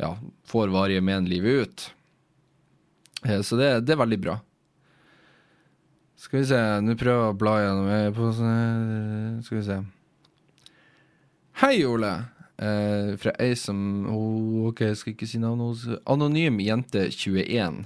ja, 0.00 0.12
får 0.48 0.72
varige 0.74 1.02
men 1.04 1.28
livet 1.30 1.66
ut. 1.66 1.86
Eh, 3.26 3.42
så 3.42 3.58
det, 3.58 3.80
det, 3.86 3.94
er 3.94 4.02
veldig 4.04 4.20
bra. 4.22 4.38
Skal 6.16 6.40
vi 6.40 6.46
se, 6.48 6.62
nå 6.82 6.94
prøver 6.96 7.26
jeg 7.26 7.34
å 7.34 7.38
bla 7.38 7.58
gjennom 7.60 9.42
Skal 9.44 9.58
vi 9.58 9.66
se. 9.66 9.82
Hei, 11.62 11.76
Ole. 11.88 12.14
Eh, 12.56 13.10
fra 13.20 13.34
ei 13.36 13.52
som 13.60 14.06
oh, 14.08 14.70
Ok, 14.70 14.80
jeg 14.86 14.96
skal 14.96 15.12
ikke 15.12 15.28
si 15.28 15.40
navnet. 15.42 15.98
Anonym 16.08 16.60
jente 16.64 17.08
21. 17.12 17.82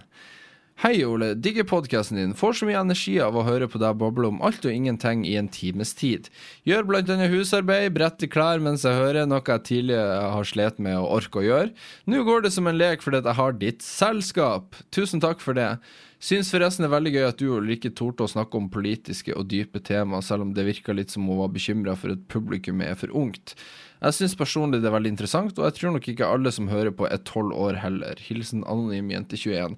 Hei, 0.80 1.04
Ole. 1.04 1.34
Digger 1.34 1.66
podkasten 1.68 2.16
din. 2.16 2.30
Får 2.32 2.54
så 2.56 2.64
mye 2.64 2.78
energi 2.80 3.18
av 3.20 3.34
å 3.36 3.42
høre 3.44 3.66
på 3.68 3.76
deg 3.82 3.98
boble 4.00 4.30
om 4.30 4.38
alt 4.40 4.64
og 4.64 4.72
ingenting 4.72 5.26
i 5.28 5.34
en 5.36 5.50
times 5.52 5.90
tid. 5.92 6.30
Gjør 6.64 6.86
blant 6.88 7.10
annet 7.12 7.28
husarbeid, 7.28 7.90
bretter 7.92 8.30
klær 8.32 8.62
mens 8.64 8.86
jeg 8.88 8.96
hører, 8.96 9.28
noe 9.28 9.44
jeg 9.44 9.66
tidligere 9.68 10.30
har 10.32 10.48
slitt 10.48 10.80
med 10.80 10.96
å 10.96 11.10
orke 11.18 11.42
å 11.42 11.44
gjøre. 11.44 11.74
Nå 12.08 12.22
går 12.24 12.46
det 12.46 12.54
som 12.54 12.70
en 12.70 12.80
lek 12.80 13.04
fordi 13.04 13.20
jeg 13.20 13.38
har 13.42 13.58
ditt 13.60 13.84
selskap. 13.84 14.78
Tusen 14.88 15.20
takk 15.20 15.44
for 15.44 15.58
det. 15.58 15.74
Syns 16.16 16.48
forresten 16.52 16.86
det 16.86 16.88
er 16.88 16.96
veldig 16.96 17.12
gøy 17.12 17.26
at 17.26 17.42
du 17.42 17.46
og 17.50 17.58
Ulrikke 17.58 17.92
torde 17.96 18.24
å 18.24 18.32
snakke 18.32 18.56
om 18.56 18.72
politiske 18.72 19.36
og 19.36 19.50
dype 19.52 19.84
tema, 19.84 20.22
selv 20.24 20.46
om 20.46 20.54
det 20.56 20.64
virka 20.64 20.96
litt 20.96 21.12
som 21.12 21.28
hun 21.28 21.42
var 21.42 21.52
bekymra 21.52 21.92
for 21.96 22.16
at 22.16 22.24
publikum 22.32 22.80
er 22.84 22.96
for 22.96 23.12
ungt. 23.16 23.52
Jeg 24.00 24.16
syns 24.16 24.36
personlig 24.36 24.80
det 24.80 24.88
er 24.88 24.96
veldig 24.96 25.12
interessant, 25.12 25.58
og 25.60 25.68
jeg 25.68 25.76
tror 25.76 25.92
nok 25.92 26.08
ikke 26.08 26.28
alle 26.28 26.52
som 26.56 26.72
hører 26.72 26.92
på 26.96 27.04
er 27.08 27.20
tolv 27.28 27.52
år 27.52 27.82
heller. 27.84 28.20
Hilsen 28.24 28.64
anonym 28.64 29.12
jente 29.12 29.36
21. 29.36 29.76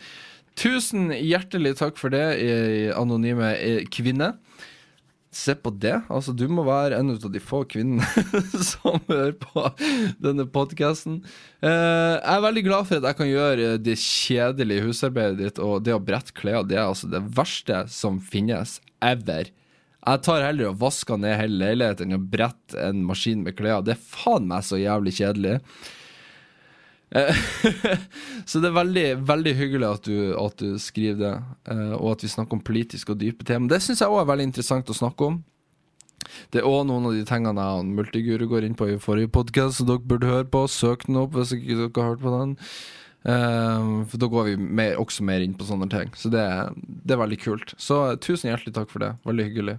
Tusen 0.58 1.10
hjertelig 1.16 1.76
takk 1.80 1.96
for 2.00 2.12
det, 2.12 2.24
anonyme 2.98 3.54
kvinne. 3.92 4.34
Se 5.32 5.54
på 5.56 5.70
det. 5.80 5.94
Altså, 6.12 6.34
du 6.36 6.44
må 6.52 6.60
være 6.66 6.98
en 7.00 7.14
av 7.14 7.30
de 7.32 7.40
få 7.40 7.62
kvinnene 7.64 8.04
som 8.72 8.98
hører 9.06 9.32
på 9.40 9.64
denne 10.20 10.44
podkasten. 10.44 11.22
Eh, 11.64 11.70
jeg 12.18 12.34
er 12.34 12.44
veldig 12.44 12.64
glad 12.66 12.90
for 12.90 13.00
at 13.00 13.08
jeg 13.08 13.18
kan 13.22 13.30
gjøre 13.30 13.70
det 13.80 13.96
kjedelige 14.02 14.84
husarbeidet 14.84 15.40
ditt, 15.40 15.62
og 15.64 15.86
det 15.86 15.96
å 15.96 16.02
brette 16.04 16.36
klær, 16.36 16.66
det 16.68 16.76
er 16.76 16.84
altså 16.84 17.08
det 17.08 17.22
verste 17.32 17.86
som 17.88 18.20
finnes 18.20 18.76
ever. 19.00 19.48
Jeg 20.02 20.22
tar 20.26 20.44
heller 20.44 20.68
og 20.68 20.82
vasker 20.82 21.24
ned 21.24 21.38
hele 21.40 21.62
leiligheten 21.64 22.12
enn 22.12 22.20
å 22.20 22.30
brette 22.36 22.76
en 22.90 23.00
maskin 23.08 23.46
med 23.46 23.56
klær. 23.56 23.80
Det 23.86 23.96
er 23.96 24.04
faen 24.04 24.50
meg 24.52 24.68
så 24.68 24.76
jævlig 24.82 25.16
kjedelig. 25.16 25.60
Eh, 27.12 27.36
så 28.48 28.60
det 28.62 28.70
er 28.70 28.76
veldig, 28.76 29.06
veldig 29.28 29.54
hyggelig 29.58 29.88
at 29.88 30.08
du, 30.08 30.16
at 30.38 30.62
du 30.62 30.78
skriver 30.80 31.18
det, 31.20 31.32
uh, 31.68 31.96
og 31.98 32.14
at 32.14 32.24
vi 32.24 32.32
snakker 32.32 32.56
om 32.56 32.64
politiske 32.64 33.12
og 33.12 33.20
dype 33.20 33.44
tema. 33.48 33.68
Det 33.68 33.82
syns 33.84 34.00
jeg 34.00 34.12
òg 34.12 34.22
er 34.22 34.30
veldig 34.32 34.48
interessant 34.48 34.92
å 34.92 34.96
snakke 34.96 35.28
om. 35.28 35.42
Det 36.54 36.62
er 36.62 36.68
òg 36.68 36.86
noen 36.88 37.10
av 37.10 37.16
de 37.16 37.26
tingene 37.28 37.66
jeg 37.66 37.82
og 37.82 37.92
Multiguru 37.98 38.46
går 38.48 38.66
inn 38.66 38.78
på 38.78 38.88
i 38.88 38.98
forrige 39.02 39.32
podkast, 39.34 39.80
så 39.80 39.86
dere 39.88 40.04
burde 40.08 40.30
høre 40.30 40.48
på. 40.48 40.64
Søk 40.70 41.06
den 41.08 41.20
opp 41.20 41.36
hvis 41.36 41.54
ikke 41.56 41.76
dere 41.76 41.92
har 41.98 42.12
hørt 42.14 42.24
på 42.24 42.34
den. 42.38 42.56
Uh, 43.22 44.02
for 44.10 44.18
da 44.18 44.28
går 44.30 44.48
vi 44.48 44.56
mer, 44.80 44.96
også 45.02 45.26
mer 45.26 45.44
inn 45.44 45.56
på 45.58 45.68
sånne 45.68 45.90
ting. 45.92 46.14
Så 46.18 46.32
det, 46.32 46.46
det, 46.80 47.12
er 47.12 47.22
veldig 47.22 47.40
kult. 47.42 47.76
Så 47.76 48.00
tusen 48.24 48.50
hjertelig 48.50 48.74
takk 48.78 48.90
for 48.94 49.04
det. 49.04 49.12
Veldig 49.28 49.48
hyggelig 49.50 49.78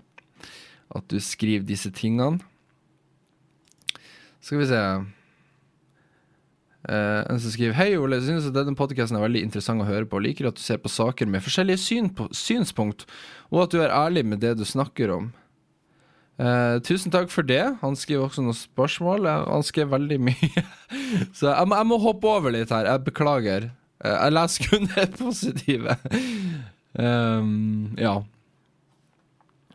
at 0.94 1.10
du 1.10 1.18
skriver 1.24 1.66
disse 1.66 1.90
tingene. 1.96 2.44
Skal 4.44 4.60
vi 4.60 4.70
se 4.70 4.84
Uh, 6.84 7.24
en 7.32 7.40
som 7.40 7.54
skriver 7.54 7.78
Hei, 7.78 7.94
Ole. 7.96 8.18
Jeg 8.20 8.28
synes 8.28 8.50
at 8.50 8.58
denne 8.58 8.76
podkasten 8.76 9.16
er 9.16 9.24
veldig 9.24 9.46
interessant 9.46 9.84
å 9.84 9.88
høre 9.88 10.08
på. 10.10 10.20
Liker 10.20 10.50
at 10.50 10.58
du 10.60 10.64
ser 10.64 10.82
på 10.84 10.92
saker 10.92 11.30
med 11.32 11.44
forskjellige 11.46 11.80
syn 11.80 12.10
på, 12.12 12.28
synspunkt, 12.36 13.06
og 13.54 13.66
at 13.66 13.76
du 13.76 13.80
er 13.80 13.96
ærlig 13.96 14.26
med 14.28 14.44
det 14.44 14.58
du 14.60 14.66
snakker 14.68 15.14
om. 15.16 15.32
Uh, 16.42 16.82
tusen 16.84 17.14
takk 17.14 17.32
for 17.32 17.46
det. 17.48 17.62
Han 17.84 17.96
skriver 17.96 18.26
også 18.28 18.44
noen 18.44 18.58
spørsmål. 18.58 19.30
Uh, 19.30 19.46
han 19.54 19.64
skrev 19.64 19.94
veldig 19.94 20.20
mye. 20.28 20.66
Så 21.38 21.54
jeg 21.54 21.70
må, 21.70 21.80
jeg 21.80 21.90
må, 21.94 22.02
hoppe 22.04 22.36
over 22.36 22.56
litt 22.56 22.74
her. 22.74 22.90
Jeg 22.90 23.06
beklager. 23.08 23.72
jeg 24.04 24.36
leser 24.36 24.68
kun 24.68 24.92
det 24.92 25.08
positive. 25.16 25.98
Um, 27.00 27.94
ja. 28.06 28.18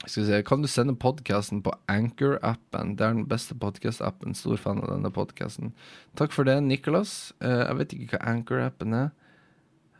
Skal 0.08 0.24
vi 0.24 0.28
se, 0.30 0.42
Kan 0.42 0.62
du 0.62 0.68
sende 0.68 0.94
podkasten 0.96 1.60
på 1.62 1.74
Anchor-appen? 1.92 2.96
Det 2.96 3.04
er 3.04 3.12
den 3.12 3.26
beste 3.28 3.54
podkast-appen. 3.54 4.32
Stor 4.34 4.56
fan 4.56 4.80
av 4.80 4.94
denne 4.94 5.10
podkasten. 5.12 5.74
Takk 6.16 6.32
for 6.32 6.48
det, 6.48 6.56
Nicholas. 6.64 7.34
Uh, 7.44 7.66
jeg 7.66 7.76
vet 7.80 7.92
ikke 7.92 8.08
hva 8.14 8.22
Anchor-appen 8.32 8.96
er. 8.96 9.10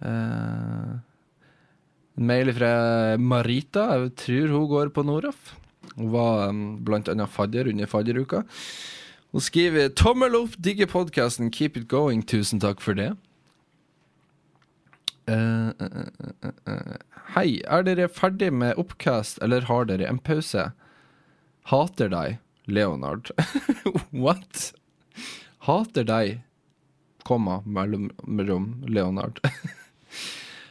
Uh, 0.01 0.97
mail 2.17 2.55
fra 2.57 2.73
Marita. 3.21 3.85
Jeg 3.99 4.15
tror 4.25 4.57
hun 4.57 4.69
går 4.73 4.95
på 4.97 5.05
Noraf. 5.05 5.53
Hun 5.99 6.13
var 6.17 6.49
um, 6.49 6.79
blant 6.85 7.13
annet 7.13 7.29
fadder 7.29 7.69
under 7.69 7.87
fadderuka. 7.87 8.47
Hun 9.33 9.45
skriver 9.45 9.93
'Tommel 9.93 10.35
opp, 10.41 10.57
digger 10.57 10.89
podkasten, 10.89 11.53
keep 11.53 11.77
it 11.77 11.85
going'. 11.93 12.25
Tusen 12.25 12.61
takk 12.65 12.81
for 12.81 12.97
det. 12.97 13.13
Uh, 15.29 15.71
uh, 15.77 16.51
uh, 16.65 16.97
Hei, 17.35 17.61
er 17.69 17.85
dere 17.85 18.09
ferdig 18.09 18.49
med 18.57 18.79
oppkast, 18.81 19.41
eller 19.45 19.67
har 19.69 19.89
dere 19.91 20.09
en 20.09 20.21
pause? 20.25 20.71
Hater 21.69 22.09
deg, 22.13 22.39
Leonard. 22.65 23.29
What? 24.25 24.71
Hater 25.69 26.09
deg, 26.09 26.41
komma, 27.29 27.61
mellomrom, 27.67 28.73
Leonard. 28.89 29.43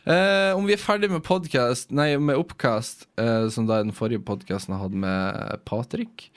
Eh, 0.08 0.55
om 0.55 0.64
vi 0.64 0.72
er 0.72 0.80
ferdig 0.80 1.10
med 1.12 1.20
podcast, 1.28 1.89
nei, 1.91 2.14
med 2.16 2.39
oppkast, 2.39 3.01
eh, 3.20 3.49
som 3.51 3.66
da 3.68 3.82
den 3.82 3.91
forrige 3.91 4.24
podkasten 4.24 4.72
jeg 4.72 4.80
hadde 4.80 5.01
med 5.03 5.66
Patrick 5.68 6.30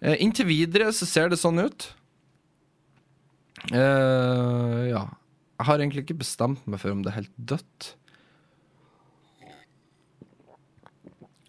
Eh, 0.00 0.14
inntil 0.22 0.46
videre 0.46 0.92
så 0.94 1.06
ser 1.08 1.30
det 1.32 1.40
sånn 1.40 1.58
ut. 1.58 1.88
Ja. 3.72 5.00
Jeg 5.58 5.66
har 5.66 5.80
egentlig 5.82 6.04
ikke 6.04 6.20
bestemt 6.20 6.66
meg 6.70 6.78
for 6.82 6.94
om 6.94 7.00
det 7.02 7.10
er 7.10 7.20
helt 7.20 7.38
dødt. 7.50 7.94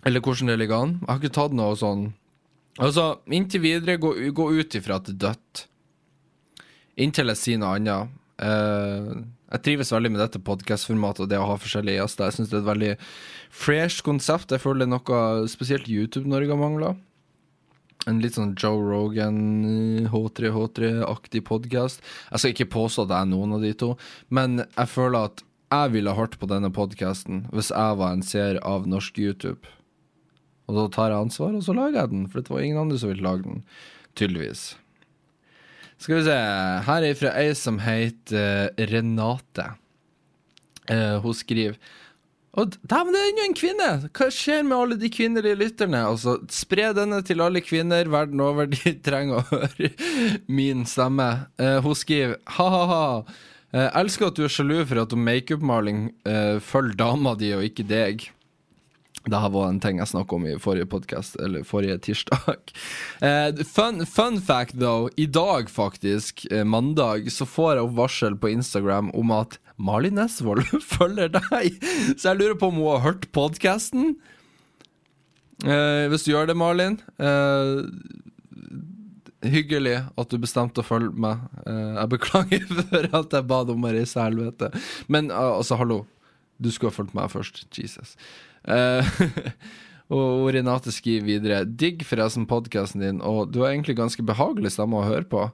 Eller 0.07 0.24
hvordan 0.24 0.49
det 0.49 0.57
ligger 0.62 0.84
an. 0.84 0.95
Jeg 1.01 1.10
har 1.12 1.22
ikke 1.22 1.38
tatt 1.38 1.55
noe 1.57 1.78
sånn 1.78 2.10
Altså, 2.80 3.18
inntil 3.28 3.60
videre, 3.60 3.97
gå, 3.99 4.14
gå 4.32 4.43
ut 4.55 4.76
ifra 4.78 5.01
at 5.01 5.10
det 5.10 5.18
er 5.18 5.24
dødt. 5.26 5.64
Inntil 7.03 7.32
jeg 7.34 7.39
sier 7.41 7.60
noe 7.60 7.74
annet. 7.76 8.14
Uh, 8.39 9.26
jeg 9.49 9.64
trives 9.66 9.91
veldig 9.91 10.14
med 10.14 10.22
dette 10.24 10.39
podkastformatet 10.47 11.26
og 11.26 11.32
det 11.32 11.41
å 11.41 11.49
ha 11.49 11.57
forskjellige 11.60 11.99
gjester. 11.99 12.30
Jeg 12.30 12.38
syns 12.38 12.53
det 12.53 12.55
er 12.55 12.62
et 12.62 12.70
veldig 12.70 12.93
fresh 13.66 14.05
konsept. 14.05 14.53
Jeg 14.55 14.64
føler 14.64 14.86
det 14.86 14.88
er 14.88 14.93
noe 14.93 15.49
spesielt 15.51 15.91
YouTube-Norge 15.91 16.57
mangla. 16.62 16.93
En 18.07 18.21
litt 18.23 18.37
sånn 18.37 18.53
Joe 18.55 18.79
Rogan, 18.79 20.07
H3H3-aktig 20.07 21.41
podkast. 21.49 21.99
Jeg 22.31 22.39
skal 22.39 22.53
ikke 22.53 22.69
påstå 22.77 23.03
at 23.03 23.11
jeg 23.11 23.27
er 23.27 23.31
noen 23.33 23.57
av 23.57 23.65
de 23.65 23.73
to, 23.75 23.89
men 24.31 24.61
jeg 24.63 24.91
føler 24.93 25.27
at 25.27 25.43
jeg 25.69 25.91
ville 25.93 26.15
hørt 26.15 26.37
på 26.39 26.47
denne 26.49 26.71
podkasten 26.73 27.43
hvis 27.53 27.73
jeg 27.73 27.97
var 27.99 28.15
en 28.15 28.23
seer 28.25 28.61
av 28.65 28.87
norsk 28.89 29.19
YouTube. 29.19 29.67
Og 30.69 30.77
da 30.77 30.85
tar 30.93 31.11
jeg 31.11 31.25
ansvar, 31.25 31.57
og 31.57 31.65
så 31.65 31.75
lager 31.75 31.99
jeg 31.99 32.13
den, 32.13 32.25
for 32.29 32.45
det 32.45 32.53
var 32.53 32.63
ingen 32.63 32.83
andre 32.85 33.01
som 33.01 33.11
ville 33.11 33.25
lage 33.25 33.43
den. 33.49 33.63
Tydeligvis. 34.15 34.63
Skal 35.99 36.21
vi 36.21 36.25
se. 36.29 36.39
Her 36.87 37.05
er 37.05 37.19
fra 37.19 37.35
ei 37.41 37.51
som 37.57 37.81
heter 37.83 38.69
uh, 38.69 38.83
Renate. 38.93 39.65
Uh, 40.87 41.17
hun 41.25 41.35
skriver 41.35 41.75
og 42.57 42.73
Dæven, 42.81 43.13
det 43.13 43.19
er 43.21 43.27
ennå 43.29 43.43
en 43.45 43.57
kvinne! 43.57 43.89
Hva 44.09 44.29
skjer 44.33 44.63
med 44.65 44.77
alle 44.77 44.97
de 44.97 45.11
kvinnelige 45.13 45.59
lytterne? 45.59 46.01
Altså, 46.09 46.39
Spre 46.49 46.89
denne 46.97 47.21
til 47.25 47.43
alle 47.45 47.61
kvinner 47.61 48.09
verden 48.09 48.41
over. 48.41 48.69
De 48.73 48.95
trenger 49.05 49.41
å 49.41 49.45
høre 49.51 49.91
min 50.49 50.81
stemme. 50.89 51.29
Uh, 51.61 51.77
hun 51.85 51.97
skriver 51.97 52.39
ha-ha-ha. 52.57 53.21
Jeg 53.69 53.93
elsker 54.01 54.31
at 54.31 54.37
du 54.39 54.47
er 54.47 54.49
sjalu 54.49 54.79
for 54.89 55.03
at 55.03 55.13
makeupmaling 55.13 56.07
uh, 56.25 56.57
følger 56.57 56.97
dama 56.97 57.35
di 57.37 57.51
og 57.53 57.67
ikke 57.67 57.85
deg. 57.85 58.25
Det 59.29 59.39
her 59.43 59.51
var 59.53 59.67
en 59.67 59.79
ting 59.83 59.99
jeg 59.99 60.09
snakka 60.09 60.37
om 60.37 60.45
i 60.47 60.55
forrige 60.61 60.87
podcast, 60.89 61.35
eller 61.43 61.67
forrige 61.67 61.99
tirsdag. 62.09 62.55
Eh, 63.19 63.63
fun, 63.67 64.05
fun, 64.05 64.39
fact, 64.41 64.79
though. 64.79 65.09
I 65.17 65.25
dag, 65.25 65.69
faktisk, 65.69 66.45
eh, 66.51 66.63
mandag, 66.63 67.31
så 67.31 67.45
får 67.45 67.73
jeg 67.75 67.83
opp 67.83 67.97
varsel 67.97 68.37
på 68.39 68.53
Instagram 68.53 69.11
om 69.11 69.33
at 69.35 69.57
Malin 69.80 70.17
Nesvold 70.19 70.65
følger 70.95 71.32
deg. 71.34 71.80
Så 72.15 72.32
jeg 72.32 72.39
lurer 72.41 72.57
på 72.59 72.69
om 72.71 72.82
hun 72.82 72.91
har 72.97 73.05
hørt 73.07 73.30
podkasten. 73.36 74.17
Eh, 75.63 76.05
hvis 76.11 76.25
du 76.27 76.34
gjør 76.34 76.49
det, 76.51 76.57
Malin. 76.59 76.99
Eh, 77.19 77.86
hyggelig 79.49 79.97
at 80.19 80.32
du 80.32 80.39
bestemte 80.41 80.84
å 80.84 80.88
følge 80.88 81.15
meg. 81.15 81.43
Eh, 81.65 81.95
jeg 81.95 82.11
beklager 82.15 82.65
for 82.91 83.09
at 83.21 83.36
jeg 83.38 83.49
ba 83.49 83.63
deg 83.65 83.75
om 83.75 83.88
å 83.88 83.93
reise 83.95 84.23
helvete. 84.23 84.71
Men 85.07 85.32
eh, 85.32 85.51
altså, 85.59 85.80
hallo. 85.80 86.03
Du 86.59 86.67
skulle 86.75 86.91
ha 86.91 86.97
fulgt 86.97 87.15
meg 87.15 87.32
først. 87.34 87.67
Jesus. 87.75 88.15
Uh, 88.69 88.99
og 90.11 90.49
Renate 90.51 90.91
skriver 90.91 91.23
videre 91.23 91.59
Digg 91.63 92.01
forresten 92.03 92.43
podkasten 92.45 92.99
din, 92.99 93.21
og 93.23 93.53
du 93.55 93.61
har 93.61 93.71
egentlig 93.71 93.95
ganske 93.95 94.25
behagelig 94.27 94.73
stemme 94.75 94.99
å 94.99 95.05
høre 95.07 95.23
på. 95.32 95.45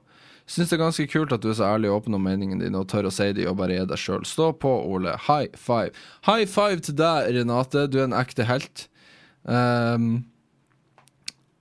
Syns 0.46 0.70
det 0.70 0.76
er 0.76 0.84
ganske 0.84 1.08
kult 1.10 1.32
at 1.34 1.42
du 1.42 1.48
er 1.50 1.56
så 1.58 1.66
ærlig 1.74 1.90
og 1.90 2.00
åpen 2.00 2.14
om 2.14 2.22
meningen 2.22 2.60
din 2.62 2.78
og 2.78 2.86
tør 2.90 3.08
å 3.08 3.14
si 3.14 3.32
det 3.34 3.48
og 3.50 3.58
bare 3.58 3.80
er 3.80 3.88
deg 3.90 3.98
sjøl. 3.98 4.22
Stå 4.28 4.52
på, 4.62 4.70
Ole. 4.86 5.16
High 5.26 5.50
five. 5.58 5.90
High 6.28 6.46
five 6.46 6.84
til 6.86 6.94
deg, 7.00 7.32
Renate. 7.34 7.88
Du 7.90 7.98
er 7.98 8.06
en 8.06 8.14
ekte 8.14 8.46
helt. 8.46 8.86
Um, 9.42 10.20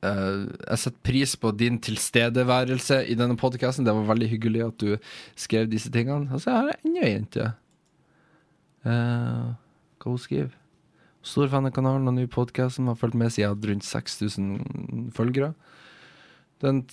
uh, 0.05 0.45
jeg 0.45 0.83
setter 0.83 1.01
pris 1.09 1.33
på 1.41 1.49
din 1.57 1.79
tilstedeværelse 1.81 3.01
i 3.09 3.17
denne 3.17 3.37
podkasten. 3.41 3.87
Det 3.87 3.95
var 3.97 4.05
veldig 4.11 4.29
hyggelig 4.35 4.61
at 4.67 4.77
du 4.83 5.09
skrev 5.33 5.71
disse 5.71 5.89
tingene. 5.93 6.29
Og 6.29 6.45
så 6.45 6.53
har 6.53 6.69
jeg 6.69 6.83
enda 6.85 7.07
ei 7.07 7.15
jente. 7.15 7.47
Uh, 8.85 9.55
hva 9.97 10.13
hun 10.13 10.21
skriver? 10.21 10.53
Stor 11.25 11.49
fan 11.49 11.65
av 11.65 11.73
kanalen 11.73 12.05
og 12.11 12.19
ny 12.19 12.27
podkast 12.29 12.77
som 12.77 12.91
har 12.91 13.01
fulgt 13.01 13.17
med 13.17 13.33
siden 13.33 13.47
jeg 13.47 13.55
hadde 13.55 13.71
rundt 13.71 13.87
6000 13.89 15.09
følgere. 15.17 15.55
Den, 16.61 16.83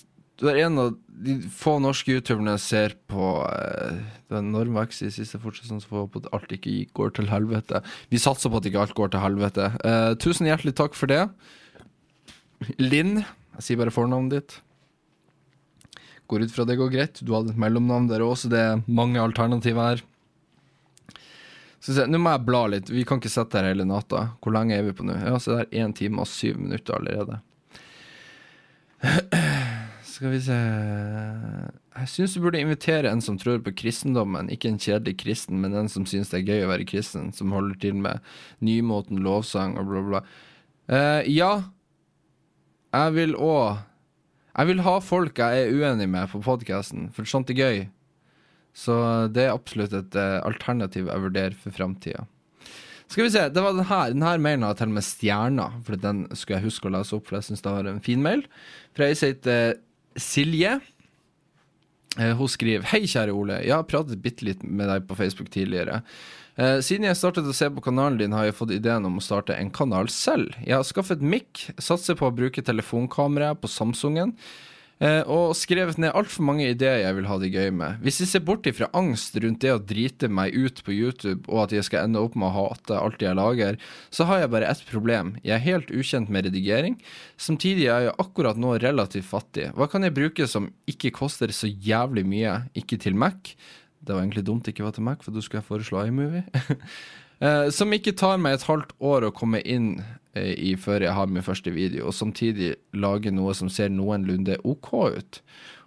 du 0.41 0.47
er 0.49 0.63
en 0.63 0.79
av 0.81 0.93
de 1.23 1.35
få 1.53 1.75
norske 1.81 2.15
youtuberne 2.15 2.55
jeg 2.55 2.63
ser 2.63 2.95
på 3.11 3.27
eh, 3.45 3.99
Det 4.27 4.33
er 4.35 4.41
enorm 4.41 4.79
vekst 4.79 5.05
i 5.05 5.11
siste 5.13 5.39
fortsatt, 5.41 5.69
så 5.69 5.89
får 5.91 6.07
vi 6.15 6.23
alt 6.33 6.55
ikke 6.57 6.75
går 6.97 7.13
til 7.19 7.29
helvete. 7.29 7.83
Vi 8.09 8.21
satser 8.21 8.51
på 8.51 8.59
at 8.59 8.69
ikke 8.69 8.81
alt 8.81 8.95
går 8.97 9.13
til 9.13 9.23
helvete. 9.23 9.69
Eh, 9.85 10.13
tusen 10.21 10.49
hjertelig 10.49 10.73
takk 10.79 10.97
for 10.97 11.11
det. 11.11 11.27
Linn, 12.81 13.21
jeg 13.59 13.67
sier 13.67 13.79
bare 13.79 13.93
fornavnet 13.93 14.39
ditt. 14.39 14.57
Går 16.31 16.47
ut 16.47 16.55
fra 16.55 16.65
det 16.65 16.79
går 16.81 16.91
greit. 16.95 17.21
Du 17.21 17.35
hadde 17.35 17.53
et 17.53 17.61
mellomnavn 17.61 18.09
der 18.09 18.25
òg, 18.25 18.33
så 18.39 18.49
det 18.49 18.63
er 18.63 18.83
mange 18.89 19.21
alternativer 19.21 19.93
her. 19.93 20.03
Nå 22.07 22.17
må 22.17 22.31
jeg 22.31 22.45
bla 22.47 22.65
litt. 22.71 22.89
Vi 22.89 23.03
kan 23.05 23.19
ikke 23.19 23.31
sitte 23.31 23.59
her 23.59 23.73
hele 23.73 23.85
natta. 23.85 24.29
Hvor 24.41 24.55
lenge 24.55 24.77
er 24.79 24.85
vi 24.87 24.95
på 24.95 25.05
nå? 25.05 25.17
Ja, 25.19 25.35
så 25.37 25.59
det 25.59 25.65
er 25.65 25.83
én 25.83 25.93
time 25.95 26.23
og 26.23 26.31
syv 26.31 26.61
minutter 26.63 26.95
allerede. 26.97 27.41
Skal 30.23 30.31
vi 30.31 30.39
se 30.39 30.55
Jeg 30.55 32.07
syns 32.07 32.33
du 32.37 32.39
burde 32.45 32.61
invitere 32.63 33.09
en 33.11 33.19
som 33.19 33.35
tror 33.35 33.57
på 33.59 33.73
kristendommen. 33.75 34.47
Ikke 34.47 34.69
en 34.71 34.79
kjedelig 34.79 35.17
kristen, 35.19 35.57
men 35.59 35.75
en 35.75 35.91
som 35.91 36.05
syns 36.07 36.31
det 36.31 36.37
er 36.37 36.47
gøy 36.47 36.63
å 36.63 36.69
være 36.69 36.85
kristen. 36.87 37.33
Som 37.35 37.51
holder 37.51 37.75
til 37.81 37.97
med 37.99 38.23
nymåten, 38.63 39.19
lovsang 39.19 39.75
og 39.81 39.91
bla, 39.91 40.05
bla. 40.07 40.23
Uh, 40.87 41.27
ja. 41.27 41.51
Jeg 42.95 43.17
vil 43.17 43.35
òg 43.35 43.83
Jeg 44.53 44.71
vil 44.71 44.85
ha 44.87 44.95
folk 45.03 45.43
jeg 45.43 45.59
er 45.59 45.75
uenig 45.75 46.07
med 46.15 46.31
på 46.31 46.39
podkasten, 46.47 47.11
for 47.11 47.27
sånt 47.27 47.51
er 47.51 47.59
gøy. 47.59 47.85
Så 48.71 48.95
det 49.27 49.49
er 49.49 49.57
absolutt 49.57 49.91
et 49.91 50.15
uh, 50.15 50.39
alternativ 50.47 51.11
jeg 51.11 51.27
vurderer 51.27 51.63
for 51.67 51.75
framtida. 51.75 52.29
Skal 53.11 53.27
vi 53.27 53.31
se, 53.35 53.49
det 53.51 53.61
var 53.61 53.75
den 53.75 53.91
her. 53.91 54.39
Mailen 54.39 54.63
har 54.63 54.79
til 54.79 54.87
og 54.87 55.01
med 55.01 55.03
stjerner, 55.03 55.81
for 55.83 55.99
den 55.99 56.29
skulle 56.31 56.61
jeg 56.61 56.71
huske 56.71 56.87
å 56.87 56.95
lese 56.95 57.19
opp, 57.19 57.27
for 57.27 57.41
jeg 57.41 57.51
syns 57.51 57.65
det 57.65 57.73
var 57.75 57.91
en 57.91 58.05
fin 58.05 58.23
mail. 58.23 58.47
Fra 58.95 59.11
ei 59.11 59.17
som 59.19 59.33
heter 59.33 59.81
Silje. 60.19 60.77
Uh, 62.19 62.33
hun 62.37 62.51
skriver 62.51 62.85
Hei, 62.91 63.03
kjære 63.09 63.33
Ole. 63.35 63.59
Jeg 63.65 63.75
har 63.75 63.87
pratet 63.89 64.21
bitte 64.23 64.45
litt 64.45 64.63
med 64.63 64.91
deg 64.91 65.07
på 65.09 65.17
Facebook 65.17 65.49
tidligere. 65.53 66.01
Uh, 66.59 66.77
siden 66.85 67.07
jeg 67.07 67.17
startet 67.17 67.49
å 67.49 67.55
se 67.57 67.69
på 67.73 67.81
kanalen 67.85 68.19
din, 68.21 68.35
har 68.37 68.49
jeg 68.49 68.57
fått 68.59 68.75
ideen 68.75 69.07
om 69.09 69.17
å 69.17 69.25
starte 69.25 69.57
en 69.57 69.73
kanal 69.73 70.11
selv. 70.13 70.53
Jeg 70.61 70.77
har 70.77 70.85
skaffet 70.85 71.23
mic, 71.25 71.67
satser 71.81 72.17
på 72.19 72.29
å 72.29 72.35
bruke 72.35 72.65
telefonkamera 72.65 73.55
på 73.57 73.71
Samsungen. 73.71 74.35
Eh, 75.03 75.19
og 75.27 75.51
skrevet 75.59 75.97
ned 75.99 76.13
altfor 76.15 76.45
mange 76.47 76.69
ideer 76.71 77.01
jeg 77.01 77.15
vil 77.17 77.27
ha 77.27 77.35
det 77.41 77.49
gøy 77.51 77.73
med. 77.75 77.99
Hvis 78.05 78.21
jeg 78.21 78.29
ser 78.31 78.43
bort 78.47 78.67
ifra 78.69 78.87
angst 78.95 79.35
rundt 79.43 79.59
det 79.63 79.73
å 79.73 79.81
drite 79.81 80.29
meg 80.31 80.55
ut 80.55 80.79
på 80.85 80.95
YouTube, 80.95 81.43
og 81.49 81.65
at 81.65 81.75
jeg 81.75 81.87
skal 81.89 82.07
ende 82.07 82.21
opp 82.23 82.37
med 82.39 82.47
å 82.47 82.69
hate 82.69 82.99
alt 82.99 83.23
jeg 83.23 83.35
lager, 83.35 83.79
så 84.13 84.27
har 84.29 84.43
jeg 84.43 84.53
bare 84.53 84.69
ett 84.71 84.83
problem. 84.87 85.33
Jeg 85.43 85.57
er 85.57 85.65
helt 85.65 85.91
ukjent 85.91 86.31
med 86.31 86.47
redigering. 86.47 86.95
Samtidig 87.35 87.89
er 87.91 88.07
jeg 88.07 88.17
akkurat 88.23 88.59
nå 88.59 88.77
relativt 88.79 89.27
fattig. 89.27 89.71
Hva 89.75 89.89
kan 89.91 90.07
jeg 90.07 90.15
bruke 90.15 90.47
som 90.47 90.71
ikke 90.87 91.11
koster 91.17 91.51
så 91.51 91.67
jævlig 91.67 92.23
mye, 92.29 92.61
ikke 92.79 93.01
til 93.03 93.19
Mac? 93.19 93.57
Det 94.03 94.15
var 94.15 94.23
egentlig 94.23 94.45
dumt 94.47 94.63
det 94.63 94.75
ikke 94.75 94.87
var 94.87 94.95
til 94.95 95.07
Mac, 95.07 95.23
for 95.23 95.35
da 95.35 95.43
skulle 95.43 95.63
jeg 95.63 95.67
foreslå 95.67 96.07
iMovie. 96.07 96.47
Eh, 97.43 97.69
som 97.75 97.91
ikke 97.91 98.15
tar 98.15 98.39
meg 98.39 98.57
et 98.57 98.67
halvt 98.69 98.93
år 99.03 99.27
å 99.27 99.33
komme 99.35 99.59
inn 99.67 99.97
eh, 100.37 100.53
i 100.53 100.73
før 100.79 101.03
jeg 101.03 101.15
har 101.17 101.31
min 101.31 101.43
første 101.45 101.73
video, 101.75 102.07
og 102.07 102.15
samtidig 102.15 102.73
lage 102.95 103.33
noe 103.35 103.55
som 103.57 103.71
ser 103.71 103.91
noenlunde 103.91 104.59
OK 104.63 104.93
ut. 105.17 105.41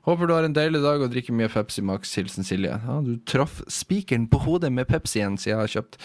Håper 0.06 0.28
du 0.28 0.34
har 0.36 0.46
en 0.46 0.54
deilig 0.54 0.82
dag 0.84 1.02
og 1.02 1.10
drikker 1.10 1.34
mye 1.34 1.50
Pepsi 1.50 1.82
Max. 1.82 2.12
Hilsen 2.14 2.46
Silje. 2.46 2.76
Ja, 2.76 3.00
du 3.02 3.16
traff 3.26 3.58
spikeren 3.72 4.28
på 4.30 4.42
hodet 4.44 4.70
med 4.74 4.86
Pepsien, 4.90 5.40
så 5.40 5.50
jeg 5.50 5.58
har 5.62 5.72
kjøpt 5.72 5.98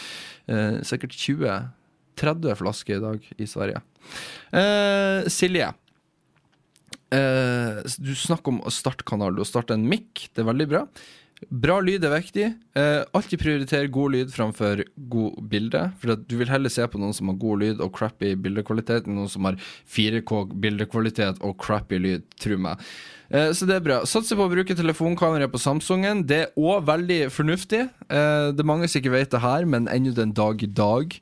eh, 0.47 0.79
sikkert 0.87 1.19
20-30 1.19 2.57
flasker 2.63 2.97
i 2.97 3.03
dag 3.03 3.29
i 3.37 3.49
Sverige. 3.49 3.83
Silje. 5.31 5.67
Du 7.11 8.11
snakker 8.17 8.53
om 8.53 8.61
å 8.65 8.73
starte 8.73 9.05
kanal. 9.05 9.35
Du 9.35 9.43
har 9.43 9.49
starta 9.49 9.75
en 9.77 9.85
mic, 9.85 10.31
det 10.31 10.41
er 10.41 10.49
veldig 10.49 10.67
bra. 10.71 10.85
Bra 11.49 11.79
lyd 11.81 12.03
er 12.05 12.13
viktig. 12.13 12.47
Eh, 12.77 13.01
alltid 13.17 13.41
prioriter 13.41 13.87
god 13.89 14.13
lyd 14.13 14.33
framfor 14.33 14.83
god 15.09 15.39
bilde. 15.49 15.81
For 15.97 16.13
du 16.15 16.35
vil 16.37 16.51
heller 16.51 16.69
se 16.69 16.85
på 16.85 17.01
noen 17.01 17.15
som 17.17 17.31
har 17.31 17.39
god 17.41 17.63
lyd 17.63 17.81
og 17.81 17.93
crappy 17.97 18.35
bildekvalitet, 18.37 19.07
enn 19.07 19.17
noen 19.17 19.31
som 19.31 19.47
har 19.49 19.57
4K 19.89 20.43
bildekvalitet 20.61 21.41
og 21.41 21.57
crappy 21.61 21.97
lyd, 22.03 22.27
tro 22.41 22.59
meg. 22.61 22.83
Eh, 23.33 23.49
så 23.57 23.65
det 23.65 23.79
er 23.79 23.85
bra. 23.87 23.99
Satser 24.05 24.37
på 24.37 24.45
å 24.45 24.53
bruke 24.53 24.77
telefonkamera 24.77 25.49
på 25.49 25.61
Samsungen. 25.61 26.25
Det 26.29 26.39
er 26.43 26.53
òg 26.61 26.85
veldig 26.91 27.21
fornuftig. 27.33 27.87
Eh, 27.89 28.51
det 28.53 28.61
er 28.61 28.71
mange 28.75 28.91
som 28.91 29.01
ikke 29.01 29.15
vet 29.15 29.33
det 29.33 29.41
her, 29.41 29.65
men 29.65 29.89
ennå 29.89 30.13
den 30.13 30.35
dag 30.37 30.61
i 30.61 30.69
dag 30.69 31.17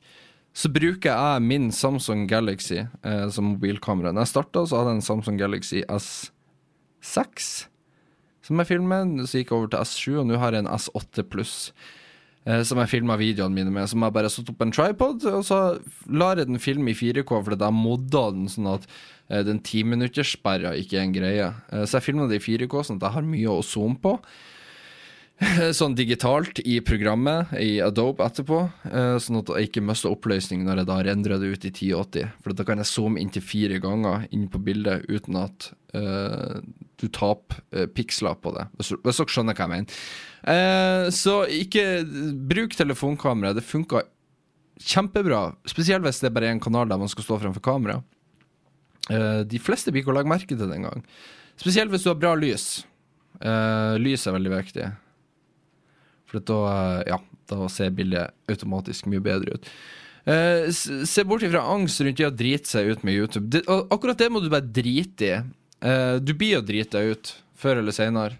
så 0.52 0.68
bruker 0.68 1.14
jeg 1.14 1.46
min 1.46 1.70
Samsung 1.72 2.26
Galaxy 2.28 2.82
eh, 2.82 3.26
som 3.32 3.54
mobilkamera. 3.54 4.12
Når 4.12 4.26
jeg 4.26 4.34
starta, 4.34 4.66
så 4.66 4.82
hadde 4.82 4.96
jeg 4.96 5.00
en 5.00 5.08
Samsung 5.08 5.40
Galaxy 5.40 5.80
S6 5.88 7.69
som 8.50 8.60
jeg 8.60 8.72
filmer. 8.72 9.06
Så 9.30 9.40
gikk 9.40 9.52
jeg 9.54 9.58
over 9.60 9.70
til 9.70 9.86
S7, 9.86 10.20
og 10.20 10.28
nå 10.28 10.38
har 10.42 10.56
jeg 10.56 10.64
en 10.66 10.74
S8 10.74 11.24
pluss. 11.30 11.56
eh, 12.48 12.62
som 12.64 12.78
jeg 12.80 12.88
filma 12.90 13.16
videoene 13.20 13.54
mine 13.54 13.70
med. 13.70 13.86
Som 13.90 14.02
jeg 14.02 14.14
bare 14.16 14.30
satt 14.32 14.48
opp 14.50 14.62
en 14.64 14.72
tripod, 14.74 15.24
og 15.28 15.42
så 15.46 15.58
lar 16.08 16.40
jeg 16.40 16.48
den 16.48 16.58
filme 16.62 16.90
i 16.90 16.96
4K, 16.96 17.28
fordi 17.46 17.60
jeg 17.62 17.76
modda 17.76 18.22
den 18.34 18.48
sånn 18.50 18.70
at 18.72 18.86
eh, 19.28 19.42
den 19.46 19.60
timinutterssperra 19.60 20.72
ikke 20.80 20.98
er 20.98 21.04
en 21.06 21.14
greie. 21.16 21.50
Eh, 21.70 21.84
så 21.84 21.98
jeg 21.98 22.08
filma 22.08 22.26
det 22.30 22.40
i 22.40 22.46
4K, 22.48 22.80
sånn 22.88 22.98
at 22.98 23.08
jeg 23.10 23.16
har 23.18 23.28
mye 23.28 23.52
å 23.52 23.62
zoome 23.62 24.00
på. 24.02 24.16
Sånn 25.78 25.94
digitalt 25.96 26.60
i 26.68 26.76
programmet 26.84 27.52
i 27.56 27.78
Adobe 27.80 28.26
etterpå, 28.26 28.58
eh, 28.90 29.14
sånn 29.22 29.40
at 29.40 29.52
jeg 29.54 29.70
ikke 29.70 29.82
mister 29.88 30.12
oppløsning 30.12 30.66
når 30.66 30.82
jeg 30.82 30.88
da 30.90 30.98
rendrer 31.06 31.40
det 31.40 31.52
ut 31.54 31.64
i 31.64 31.72
1080. 31.72 32.34
For 32.44 32.56
da 32.56 32.66
kan 32.68 32.82
jeg 32.82 32.90
zoome 32.90 33.22
inntil 33.22 33.44
fire 33.44 33.80
ganger 33.80 34.26
inn 34.36 34.50
på 34.52 34.60
bildet 34.66 35.08
uten 35.08 35.40
at 35.40 35.70
uh, 35.96 36.60
du 37.00 37.06
taper 37.08 37.62
uh, 37.72 37.86
piksler 37.88 38.36
på 38.42 38.52
det. 38.58 38.66
Hvis, 38.76 38.92
dere 39.00 39.32
skjønner 39.32 39.56
hva 39.56 39.64
jeg 39.64 39.72
mener. 39.72 39.98
Uh, 40.44 41.08
så 41.14 41.40
ikke 41.48 41.86
bruk 42.52 42.76
telefonkamera. 42.76 43.56
Det 43.56 43.64
funka 43.64 44.04
kjempebra. 44.92 45.46
Spesielt 45.68 46.04
hvis 46.04 46.20
det 46.20 46.30
er 46.30 46.36
bare 46.36 46.52
én 46.52 46.60
kanal 46.62 46.88
der 46.90 47.00
man 47.00 47.10
skal 47.12 47.24
stå 47.24 47.40
framfor 47.40 47.64
kamera. 47.64 48.00
de 49.10 49.58
fleste 49.58 49.90
blir 49.90 50.04
ikke 50.04 50.12
å 50.12 50.14
legge 50.14 50.30
merke 50.30 50.54
til 50.54 50.68
det 50.68 50.76
engang. 50.76 51.02
Spesielt 51.58 51.90
hvis 51.90 52.04
du 52.04 52.12
har 52.12 52.20
bra 52.20 52.36
lys. 52.38 52.84
lys 54.00 54.26
er 54.28 54.36
veldig 54.36 54.52
viktig. 54.52 54.86
For 56.30 56.44
da, 56.46 56.60
ja, 57.08 57.18
da 57.50 57.70
ser 57.72 57.94
bildet 57.94 58.34
automatisk 58.50 59.08
mye 59.10 59.22
bedre 59.24 59.58
ut. 59.58 59.72
Uh, 60.28 60.68
se 60.70 61.24
bort 61.24 61.42
ifra 61.46 61.62
angst 61.72 62.02
rundt 62.04 62.20
det 62.20 62.28
å 62.28 62.34
drite 62.34 62.68
seg 62.68 62.92
ut 62.92 63.06
med 63.06 63.16
YouTube. 63.16 63.48
Det, 63.50 63.64
akkurat 63.66 64.20
det 64.20 64.28
må 64.32 64.42
du 64.42 64.50
bare 64.52 64.68
drite 64.68 65.26
i. 65.26 65.40
Uh, 65.80 66.20
du 66.20 66.34
blir 66.36 66.60
drite 66.62 67.00
deg 67.00 67.16
ut, 67.16 67.34
før 67.56 67.80
eller 67.80 67.96
seinere. 67.96 68.36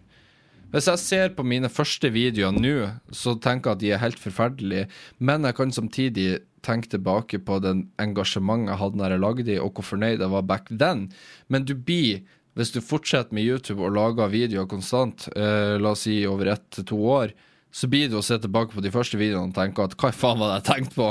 Hvis 0.71 0.87
jeg 0.87 1.03
ser 1.03 1.33
på 1.35 1.43
mine 1.43 1.67
første 1.73 2.13
videoer 2.15 2.55
nå, 2.55 2.75
så 3.11 3.35
tenker 3.43 3.73
jeg 3.73 3.75
at 3.75 3.81
de 3.83 3.89
er 3.91 4.03
helt 4.05 4.21
forferdelige, 4.23 4.87
men 5.19 5.49
jeg 5.49 5.57
kan 5.59 5.73
samtidig 5.75 6.29
tenke 6.63 6.93
tilbake 6.93 7.41
på 7.43 7.57
den 7.65 7.89
engasjementet 7.99 8.71
jeg 8.71 8.81
hadde 8.85 9.01
når 9.01 9.15
jeg 9.15 9.23
lagde 9.25 9.47
de, 9.49 9.57
og 9.59 9.73
hvor 9.75 9.89
fornøyd 9.89 10.23
jeg 10.23 10.31
var 10.31 10.47
back 10.47 10.71
then. 10.71 11.09
Men 11.51 11.67
du 11.67 11.75
blir, 11.75 12.21
hvis 12.55 12.71
du 12.77 12.79
fortsetter 12.85 13.35
med 13.35 13.49
YouTube 13.49 13.83
og 13.83 13.97
lager 13.97 14.31
videoer 14.31 14.69
konstant, 14.71 15.27
uh, 15.35 15.75
la 15.81 15.97
oss 15.97 16.05
si 16.07 16.21
over 16.29 16.53
ett 16.55 16.69
til 16.77 16.87
to 16.93 17.01
år, 17.19 17.35
så 17.71 17.87
blir 17.91 18.09
det 18.11 18.19
å 18.19 18.25
se 18.25 18.39
tilbake 18.43 18.75
på 18.75 18.83
de 18.83 18.91
første 18.91 19.19
videoene 19.21 19.53
og 19.53 19.57
tenke 19.57 19.85
at 19.85 19.95
hva 20.01 20.11
faen 20.15 20.41
var 20.41 20.51
det 20.51 20.59
jeg 20.59 20.67
tenkte 20.71 20.99
på? 20.99 21.09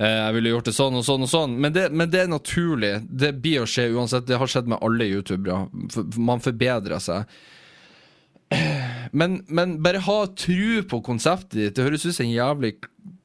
Eh, 0.00 0.14
jeg 0.14 0.36
ville 0.38 0.54
gjort 0.54 0.70
det 0.70 0.76
sånn 0.78 0.96
og 0.96 1.04
sånn 1.04 1.26
og 1.26 1.30
sånn. 1.32 1.56
Men 1.60 1.74
det, 1.74 1.84
men 1.92 2.10
det, 2.12 2.22
er 2.24 2.32
naturlig. 2.32 2.94
Det 3.04 3.34
blir 3.44 3.64
å 3.64 3.68
skje 3.68 3.90
uansett. 3.92 4.26
Det 4.28 4.40
har 4.40 4.50
skjedd 4.50 4.70
med 4.72 4.80
alle 4.84 5.08
youtubere. 5.10 5.66
Man 6.16 6.44
forbedrer 6.44 7.02
seg. 7.04 7.38
Men, 9.12 9.42
men, 9.52 9.78
bare 9.84 10.00
ha 10.04 10.22
tru 10.36 10.82
på 10.88 11.02
konseptet 11.04 11.58
ditt. 11.58 11.74
Det 11.76 11.84
høres 11.84 12.06
ut 12.06 12.14
som 12.16 12.26
en 12.26 12.32
jævlig 12.32 12.72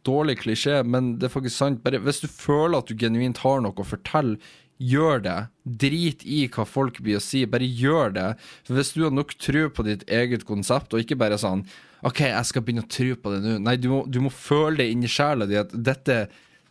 dårlig 0.03 0.37
klisjé, 0.41 0.81
men 0.83 1.13
det 1.19 1.29
er 1.29 1.33
faktisk 1.33 1.55
sant. 1.55 1.81
Bare, 1.85 2.01
hvis 2.03 2.19
du 2.23 2.27
føler 2.27 2.79
at 2.79 2.91
du 2.91 2.99
genuint 2.99 3.39
har 3.43 3.63
noe 3.63 3.75
å 3.79 3.87
fortelle, 3.87 4.37
gjør 4.83 5.23
det. 5.23 5.37
Drit 5.63 6.25
i 6.27 6.43
hva 6.51 6.65
folk 6.67 6.99
blir 7.03 7.19
å 7.19 7.23
si, 7.23 7.45
bare 7.47 7.67
gjør 7.67 8.15
det. 8.17 8.29
For 8.67 8.75
Hvis 8.75 8.93
du 8.95 9.05
har 9.05 9.15
nok 9.15 9.35
tro 9.39 9.69
på 9.71 9.87
ditt 9.87 10.03
eget 10.11 10.43
konsept, 10.49 10.93
og 10.93 11.03
ikke 11.03 11.19
bare 11.19 11.39
sånn 11.39 11.63
OK, 12.03 12.19
jeg 12.27 12.49
skal 12.49 12.65
begynne 12.65 12.83
å 12.83 12.91
tro 12.91 13.15
på 13.15 13.31
det 13.31 13.39
nå. 13.43 13.55
Nei, 13.63 13.77
du 13.79 13.89
må, 13.91 14.03
du 14.09 14.19
må 14.25 14.31
føle 14.33 14.81
det 14.81 14.89
inni 14.91 15.09
sjela 15.11 15.47
di 15.47 15.57
at 15.59 15.71
dette, 15.71 16.25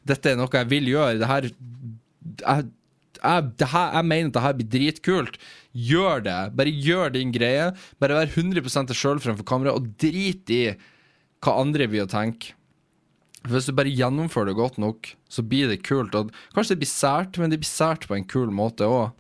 dette, 0.05 0.33
er 0.33 0.39
noe 0.39 0.53
jeg 0.53 0.69
vil 0.69 0.91
gjøre. 0.93 1.19
Det 1.23 1.31
her 1.31 1.49
jeg, 1.49 2.67
jeg, 3.23 3.51
det 3.61 3.69
her, 3.73 3.93
jeg 3.97 4.09
mener 4.11 4.31
at 4.31 4.37
det 4.37 4.45
her 4.45 4.57
blir 4.59 4.71
dritkult. 4.77 5.39
Gjør 5.73 6.25
det. 6.27 6.39
Bare 6.59 6.75
gjør 6.89 7.15
din 7.15 7.33
greie. 7.35 7.71
Bare 8.03 8.19
vær 8.19 8.35
100% 8.35 8.93
deg 8.93 8.99
sjøl 8.99 9.23
fremfor 9.25 9.49
kamera, 9.49 9.77
og 9.79 9.95
drit 10.03 10.53
i 10.53 10.65
hva 11.43 11.57
andre 11.63 11.89
å 12.03 12.11
tenke. 12.11 12.53
For 13.43 13.57
Hvis 13.57 13.71
du 13.71 13.75
bare 13.75 13.91
gjennomfører 13.91 14.53
det 14.53 14.59
godt 14.61 14.77
nok, 14.79 15.15
så 15.33 15.43
blir 15.43 15.73
det 15.73 15.83
kult. 15.87 16.15
Og 16.15 16.31
kanskje 16.55 16.77
det 16.77 16.83
blir 16.85 16.93
sært, 16.93 17.41
men 17.41 17.51
det 17.51 17.59
blir 17.63 17.73
sært 17.73 18.07
på 18.07 18.15
en 18.19 18.29
kul 18.29 18.53
måte 18.55 18.87
òg. 18.87 19.17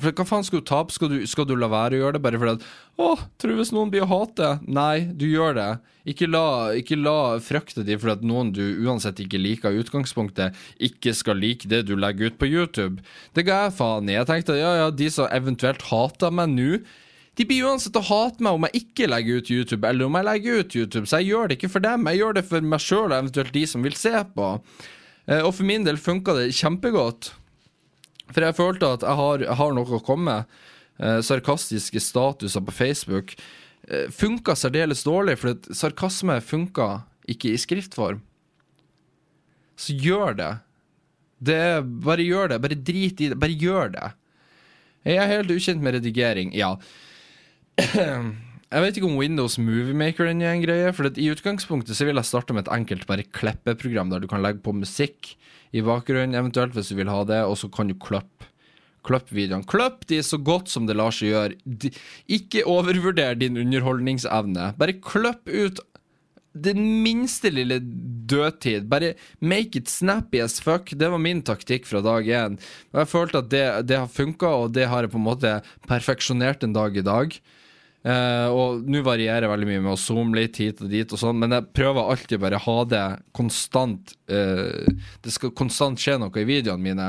For 0.00 0.14
hva 0.14 0.26
faen 0.26 0.46
skal 0.46 0.62
du 0.62 0.66
tape? 0.68 0.94
Skal, 0.94 1.14
skal, 1.30 1.46
du 1.48 1.54
la 1.58 1.68
være 1.70 1.98
å 1.98 2.02
gjøre 2.02 2.16
det 2.16 2.22
bare 2.24 2.40
fordi 2.40 2.54
at 2.58 2.66
Å, 2.98 3.08
tror 3.38 3.58
hvis 3.58 3.72
noen 3.74 3.92
blir 3.92 4.04
å 4.06 4.10
hate? 4.10 4.56
Nei, 4.66 5.08
du 5.14 5.26
gjør 5.28 5.54
det. 5.58 5.68
Ikke 6.08 6.26
la, 6.30 6.44
ikke 6.78 6.98
la 6.98 7.36
frykte 7.44 7.84
de 7.86 7.98
fordi 7.98 8.16
at 8.16 8.24
noen 8.26 8.52
du 8.56 8.62
uansett 8.86 9.20
ikke 9.22 9.40
liker 9.40 9.74
i 9.74 9.82
utgangspunktet, 9.82 10.56
ikke 10.82 11.14
skal 11.14 11.38
like 11.38 11.68
det 11.70 11.84
du 11.86 11.94
legger 11.98 12.32
ut 12.32 12.38
på 12.40 12.48
YouTube. 12.50 13.04
Det 13.36 13.46
ga 13.46 13.64
jeg 13.66 13.76
faen 13.78 14.10
i. 14.10 14.16
Jeg 14.16 14.30
tenkte 14.30 14.58
ja, 14.58 14.72
ja, 14.82 14.88
de 14.90 15.10
som 15.14 15.30
eventuelt 15.30 15.84
hater 15.90 16.34
meg 16.34 16.54
nå, 16.54 16.80
de 17.38 17.46
blir 17.46 17.68
uansett 17.70 17.94
å 17.94 18.02
hate 18.02 18.42
meg 18.42 18.56
om 18.56 18.64
jeg 18.66 18.82
ikke 18.82 19.06
legger 19.12 19.38
ut 19.38 19.50
YouTube, 19.54 19.86
eller 19.86 20.08
om 20.08 20.16
jeg 20.18 20.26
legger 20.26 20.62
ut 20.62 20.78
YouTube, 20.80 21.06
så 21.06 21.20
jeg 21.20 21.30
gjør 21.30 21.50
det 21.50 21.58
ikke 21.60 21.70
for 21.70 21.84
dem. 21.84 22.08
Jeg 22.10 22.18
gjør 22.18 22.38
det 22.40 22.46
for 22.48 22.70
meg 22.72 22.82
sjøl 22.82 23.04
og 23.12 23.18
eventuelt 23.20 23.54
de 23.54 23.66
som 23.70 23.86
vil 23.86 23.98
se 23.98 24.14
på. 24.34 24.48
Eh, 25.28 25.44
og 25.44 25.52
for 25.54 25.68
min 25.68 25.86
del 25.86 26.00
funka 26.02 26.34
det 26.34 26.48
kjempegodt. 26.58 27.30
For 28.32 28.44
jeg 28.44 28.56
følte 28.58 28.92
at 28.98 29.06
jeg 29.06 29.20
har, 29.20 29.44
jeg 29.46 29.58
har 29.60 29.74
noe 29.76 29.98
å 29.98 30.04
komme 30.04 30.28
med. 30.28 30.58
Eh, 30.98 31.20
sarkastiske 31.24 32.00
statuser 32.02 32.64
på 32.66 32.74
Facebook 32.74 33.36
eh, 33.88 34.08
funka 34.10 34.56
særdeles 34.58 35.04
dårlig, 35.06 35.38
for 35.38 35.54
sarkasme 35.74 36.40
funka 36.44 36.88
ikke 37.30 37.52
i 37.54 37.60
skriftform. 37.60 38.22
Så 39.78 39.94
gjør 39.94 40.34
det. 40.38 40.52
det. 41.38 41.62
Bare 42.04 42.24
gjør 42.26 42.54
det. 42.54 42.62
Bare 42.64 42.80
drit 42.90 43.20
i 43.22 43.30
det. 43.30 43.38
Bare 43.38 43.54
gjør 43.54 43.94
det. 43.94 44.08
Jeg 45.06 45.22
er 45.22 45.30
helt 45.30 45.52
ukjent 45.54 45.84
med 45.84 45.94
redigering, 45.94 46.50
ja. 46.56 46.74
Jeg 48.68 48.84
vet 48.84 48.98
ikke 48.98 49.08
om 49.08 49.16
Windows 49.16 49.56
Moviemaker 49.56 50.26
er 50.28 50.34
en 50.34 50.60
greie. 50.60 50.92
For 50.92 51.08
i 51.08 51.30
utgangspunktet 51.32 51.96
så 51.96 52.04
vil 52.04 52.20
jeg 52.20 52.28
starte 52.28 52.52
med 52.52 52.66
et 52.66 52.74
enkelt 52.74 53.06
bare 53.08 53.24
kleppeprogram 53.24 54.12
der 54.12 54.20
du 54.20 54.28
kan 54.28 54.44
legge 54.44 54.60
på 54.64 54.76
musikk 54.76 55.32
i 55.72 55.80
bakgrunnen, 55.84 56.36
eventuelt 56.36 56.76
hvis 56.76 56.92
du 56.92 56.98
vil 56.98 57.12
ha 57.12 57.22
det, 57.28 57.42
og 57.48 57.56
så 57.60 57.70
kan 57.72 57.88
du 57.88 57.96
klippe 57.96 58.48
Kløpp 59.06 59.30
videoene. 59.32 59.64
Kløpp 59.64 60.02
de 60.10 60.18
så 60.26 60.36
godt 60.42 60.68
som 60.68 60.84
det 60.88 60.96
lar 60.98 61.14
seg 61.14 61.30
gjøre. 61.30 61.56
De, 61.64 61.88
ikke 62.34 62.64
overvurder 62.68 63.38
din 63.38 63.56
underholdningsevne. 63.56 64.72
Bare 64.76 64.96
kløpp 65.00 65.48
ut 65.48 65.78
den 66.58 66.82
minste 67.04 67.52
lille 67.54 67.78
dødtid. 68.28 68.88
Bare 68.90 69.14
make 69.40 69.78
it 69.78 69.88
snappy 69.88 70.42
as 70.44 70.58
fuck. 70.60 70.90
Det 70.92 71.08
var 71.08 71.22
min 71.22 71.40
taktikk 71.46 71.86
fra 71.88 72.02
dag 72.04 72.26
én. 72.26 72.58
Jeg 72.92 73.08
følte 73.08 73.40
at 73.40 73.52
det, 73.54 73.64
det 73.88 74.02
har 74.02 74.10
funka, 74.12 74.50
og 74.64 74.74
det 74.76 74.90
har 74.90 75.06
jeg 75.06 75.14
på 75.14 75.22
en 75.22 75.28
måte 75.30 75.54
perfeksjonert 75.88 76.66
en 76.66 76.76
dag 76.76 76.98
i 76.98 77.06
dag. 77.06 77.38
Uh, 78.06 78.46
og 78.54 78.84
nå 78.86 79.00
varierer 79.02 79.42
det 79.42 79.50
veldig 79.50 79.66
mye 79.66 79.80
med 79.82 79.92
å 79.96 79.98
zoome 79.98 80.38
litt 80.38 80.60
hit 80.62 80.78
og 80.84 80.92
dit, 80.92 81.10
og 81.10 81.18
sånn, 81.18 81.40
men 81.42 81.56
jeg 81.56 81.66
prøver 81.74 82.12
alltid 82.12 82.38
bare 82.44 82.60
å 82.60 82.62
ha 82.68 82.76
det 82.86 83.06
konstant 83.34 84.12
uh, 84.30 84.86
Det 85.18 85.32
skal 85.34 85.50
konstant 85.58 85.98
skje 85.98 86.14
noe 86.22 86.38
i 86.38 86.46
videoene 86.46 86.84
mine. 86.84 87.08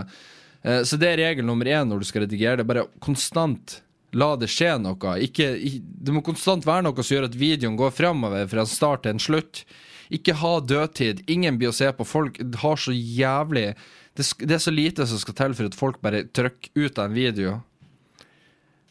Uh, 0.66 0.82
så 0.82 0.98
det 0.99 1.11
er 1.11 1.22
regel 1.22 1.45
nummer 1.45 1.70
én 1.70 1.86
når 1.90 2.02
du 2.02 2.10
skal 2.10 2.26
redigere. 2.26 2.61
Det 2.61 2.68
bare 2.70 2.88
konstant 3.06 3.78
la 4.18 4.32
det 4.41 4.49
skje 4.49 4.74
noe. 4.82 5.14
Ikke, 5.22 5.52
det 5.78 6.16
må 6.16 6.26
konstant 6.26 6.66
være 6.66 6.88
noe 6.88 7.06
som 7.06 7.16
gjør 7.16 7.30
at 7.30 7.38
videoen 7.38 7.78
går 7.80 7.94
framover 7.94 8.49
fra 8.49 8.66
en 8.66 8.74
start 8.74 9.06
til 9.06 9.14
en 9.14 9.24
slutt. 9.24 9.64
Ikke 10.10 10.40
ha 10.41 10.56
dødtid. 10.66 11.22
Ingen 11.30 11.61
blir 11.61 11.70
å 11.70 11.78
se 11.78 11.91
på. 11.94 12.07
Folk 12.07 12.41
har 12.64 12.82
så 12.82 12.95
jævlig 12.95 13.76
det, 14.18 14.26
det 14.41 14.57
er 14.57 14.64
så 14.64 14.74
lite 14.74 15.06
som 15.07 15.22
skal 15.22 15.38
til 15.38 15.53
for 15.56 15.70
at 15.70 15.78
folk 15.78 15.99
bare 16.03 16.26
trykker 16.36 16.74
ut 16.76 16.98
av 16.98 17.07
en 17.07 17.16
video. 17.16 17.60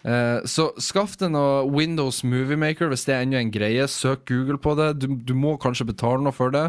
Uh, 0.06 0.44
så 0.46 0.68
skaff 0.78 1.16
deg 1.18 1.32
noe 1.34 1.64
Windows 1.74 2.20
Moviemaker 2.22 2.86
hvis 2.92 3.02
det 3.08 3.16
er 3.16 3.24
ennå 3.26 3.40
en 3.40 3.52
greie. 3.54 3.86
Søk 3.90 4.26
Google 4.30 4.58
på 4.62 4.76
det. 4.78 4.92
Du, 5.02 5.10
du, 5.16 5.34
må 5.34 5.56
kanskje 5.60 5.88
betale 5.90 6.22
noe 6.22 6.34
for 6.34 6.54
det. 6.54 6.68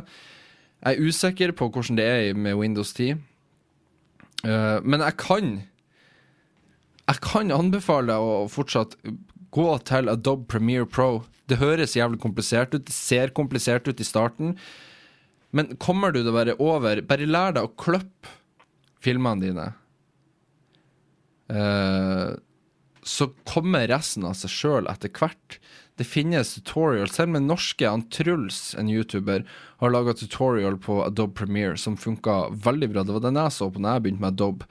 Jeg 0.79 0.95
er 0.95 1.09
usikker 1.09 1.53
på 1.53 1.69
hvordan 1.69 1.99
det 1.99 2.07
er 2.09 2.37
med 2.37 2.57
Windows 2.57 2.93
10. 2.95 3.19
Uh, 4.45 4.49
eh, 4.49 4.77
men 4.87 5.03
jeg 5.03 5.17
kan 5.19 5.49
Jeg 7.09 7.19
kan 7.25 7.51
anbefale 7.51 8.13
deg 8.13 8.21
å 8.23 8.45
fortsatt 8.47 8.95
gå 9.51 9.69
til 9.89 10.11
Adobe 10.11 10.45
Premiere 10.49 10.85
Pro. 10.85 11.23
Det 11.49 11.57
høres 11.57 11.97
jævlig 11.97 12.21
komplisert 12.21 12.73
ut. 12.75 12.85
Det 12.85 12.93
ser 12.93 13.33
komplisert 13.33 13.87
ut 13.89 13.99
i 13.99 14.05
starten. 14.05 14.53
Men 15.51 15.73
kommer 15.81 16.13
du 16.13 16.21
til 16.21 16.29
å 16.29 16.35
være 16.37 16.57
over, 16.61 17.01
bare 17.01 17.25
lær 17.25 17.55
deg 17.57 17.65
å 17.65 17.73
klippe 17.81 18.29
filmene 19.01 19.41
dine. 19.41 19.65
Uh, 21.49 22.37
så 23.09 23.29
kommer 23.49 23.87
resten 23.89 24.27
av 24.27 24.35
seg 24.37 24.51
sjøl 24.53 24.89
etter 24.91 25.09
hvert. 25.15 25.57
Det 25.99 26.05
finnes 26.07 26.53
tutorial. 26.53 27.09
Selv 27.11 27.33
med 27.33 27.47
norske 27.47 27.89
han 27.89 28.05
Truls, 28.13 28.75
en 28.77 28.91
YouTuber, 28.91 29.43
har 29.81 29.91
laga 29.91 30.13
tutorial 30.15 30.77
på 30.79 31.01
Adobe 31.07 31.35
Premiere 31.41 31.79
som 31.81 31.97
funka 31.99 32.51
veldig 32.53 32.91
bra. 32.93 33.03
Det 33.03 33.15
var 33.17 33.25
den 33.25 33.41
jeg 33.41 33.55
så 33.55 33.67
på 33.73 33.81
når 33.81 33.97
jeg 33.97 34.05
begynte 34.05 34.23
med 34.23 34.37
Adobe. 34.37 34.69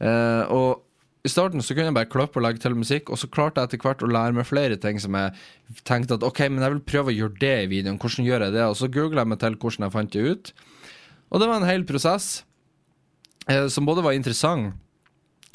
Eh, 0.00 0.54
og 0.54 0.82
i 1.24 1.32
starten 1.32 1.62
så 1.64 1.76
kunne 1.76 1.92
jeg 1.92 1.96
bare 1.96 2.10
klappe 2.10 2.40
og 2.40 2.46
legge 2.46 2.64
til 2.64 2.74
musikk, 2.76 3.12
og 3.12 3.20
så 3.20 3.28
klarte 3.32 3.60
jeg 3.60 3.70
etter 3.70 3.84
hvert 3.84 4.02
å 4.04 4.10
lære 4.10 4.36
meg 4.36 4.48
flere 4.48 4.80
ting 4.80 4.98
som 5.00 5.14
jeg 5.16 5.84
tenkte 5.88 6.18
at 6.18 6.26
OK, 6.26 6.42
men 6.48 6.64
jeg 6.64 6.74
vil 6.74 6.82
prøve 6.88 7.12
å 7.12 7.16
gjøre 7.18 7.40
det 7.44 7.54
i 7.62 7.70
videoen. 7.70 8.00
Hvordan 8.00 8.28
gjør 8.28 8.48
jeg 8.48 8.56
det? 8.56 8.66
Og 8.66 8.76
så 8.80 8.90
googla 8.92 9.24
jeg 9.24 9.32
meg 9.34 9.44
til 9.44 9.60
hvordan 9.60 9.86
jeg 9.86 9.94
fant 9.94 10.16
det 10.16 10.26
ut. 10.32 10.52
Og 11.30 11.40
det 11.40 11.52
var 11.52 11.60
en 11.60 11.68
hel 11.68 11.86
prosess 11.88 12.32
eh, 13.46 13.68
som 13.68 13.88
både 13.88 14.04
var 14.04 14.16
interessant, 14.16 14.74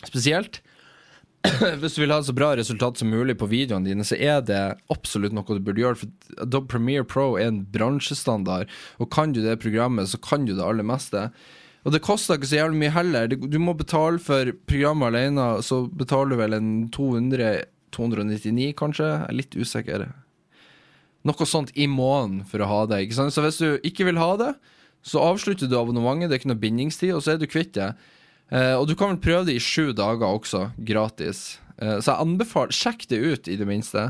spesielt 0.05 0.61
hvis 1.81 1.95
du 1.95 2.01
vil 2.03 2.11
ha 2.11 2.19
så 2.25 2.35
bra 2.35 2.51
resultat 2.57 2.99
som 2.99 3.11
mulig 3.11 3.37
på 3.39 3.47
videoene 3.51 3.87
dine, 3.87 4.05
så 4.07 4.17
er 4.19 4.43
det 4.45 4.59
absolutt 4.91 5.35
noe 5.35 5.55
du 5.55 5.63
burde 5.63 5.83
gjøre. 5.83 6.01
For 6.01 6.43
Adobe 6.45 6.71
Premiere 6.71 7.07
Pro 7.07 7.31
er 7.39 7.47
en 7.47 7.63
bransjestandard, 7.71 8.69
og 8.99 9.11
kan 9.13 9.33
du 9.35 9.41
det 9.45 9.61
programmet, 9.63 10.11
så 10.11 10.19
kan 10.21 10.45
du 10.47 10.53
det 10.55 10.65
aller 10.65 10.87
meste. 10.87 11.29
Og 11.87 11.95
det 11.95 12.03
koster 12.03 12.35
ikke 12.35 12.49
så 12.51 12.59
jævlig 12.59 12.81
mye 12.81 12.91
heller. 12.91 13.31
Du 13.31 13.59
må 13.61 13.73
betale 13.77 14.19
for 14.19 14.51
programmet 14.67 15.13
alene, 15.13 15.51
så 15.63 15.85
betaler 15.87 16.35
du 16.35 16.41
vel 16.41 16.57
en 16.57 16.71
200 16.95 17.67
299, 17.95 18.73
kanskje? 18.77 19.07
Jeg 19.07 19.27
er 19.27 19.37
litt 19.37 19.55
usikker. 19.57 20.05
Noe 21.27 21.47
sånt 21.49 21.73
i 21.75 21.87
måneden 21.89 22.43
for 22.47 22.63
å 22.63 22.69
ha 22.69 22.81
det. 22.89 23.01
Så 23.15 23.43
hvis 23.43 23.59
du 23.61 23.79
ikke 23.87 24.07
vil 24.07 24.21
ha 24.21 24.31
det, 24.39 24.53
så 25.05 25.23
avslutter 25.23 25.69
du 25.69 25.77
abonnementet. 25.79 26.29
Det 26.29 26.37
er 26.37 26.41
ikke 26.43 26.53
noe 26.53 26.63
bindingstid, 26.63 27.13
og 27.15 27.23
så 27.23 27.33
er 27.33 27.41
du 27.41 27.49
kvitt 27.49 27.73
det. 27.77 27.91
Eh, 28.49 28.75
og 28.75 28.87
du 28.89 28.95
kan 28.97 29.13
vel 29.13 29.21
prøve 29.21 29.47
det 29.49 29.57
i 29.59 29.63
sju 29.63 29.91
dager 29.97 30.25
også, 30.25 30.69
gratis. 30.85 31.59
Eh, 31.77 31.99
så 32.01 32.13
jeg 32.13 32.25
anbefaler 32.25 32.75
Sjekk 32.75 33.07
det 33.11 33.19
ut, 33.21 33.49
i 33.49 33.57
det 33.59 33.67
minste. 33.69 34.09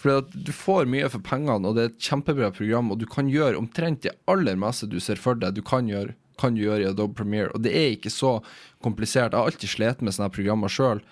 For 0.00 0.24
du 0.32 0.52
får 0.56 0.88
mye 0.88 1.08
for 1.12 1.24
pengene, 1.24 1.68
og 1.68 1.76
det 1.76 1.82
er 1.82 1.92
et 1.92 2.08
kjempebra 2.08 2.50
program, 2.56 2.92
og 2.92 3.00
du 3.00 3.06
kan 3.08 3.28
gjøre 3.28 3.58
omtrent 3.60 4.04
det 4.06 4.16
aller 4.30 4.56
meste 4.60 4.88
du 4.88 4.98
ser 5.02 5.20
for 5.20 5.36
deg. 5.36 5.56
Du 5.56 5.64
kan 5.64 5.88
gjøre, 5.88 6.14
kan 6.40 6.56
du 6.56 6.62
gjøre 6.62 6.86
i 6.86 6.88
Adobe 6.88 7.18
Premiere. 7.18 7.52
Og 7.56 7.64
det 7.64 7.74
er 7.76 7.96
ikke 7.96 8.12
så 8.12 8.38
komplisert. 8.84 9.34
Jeg 9.34 9.40
har 9.40 9.50
alltid 9.50 9.72
slitt 9.74 10.04
med 10.04 10.16
sånne 10.16 10.32
programmer 10.32 10.72
sjøl. 10.72 11.02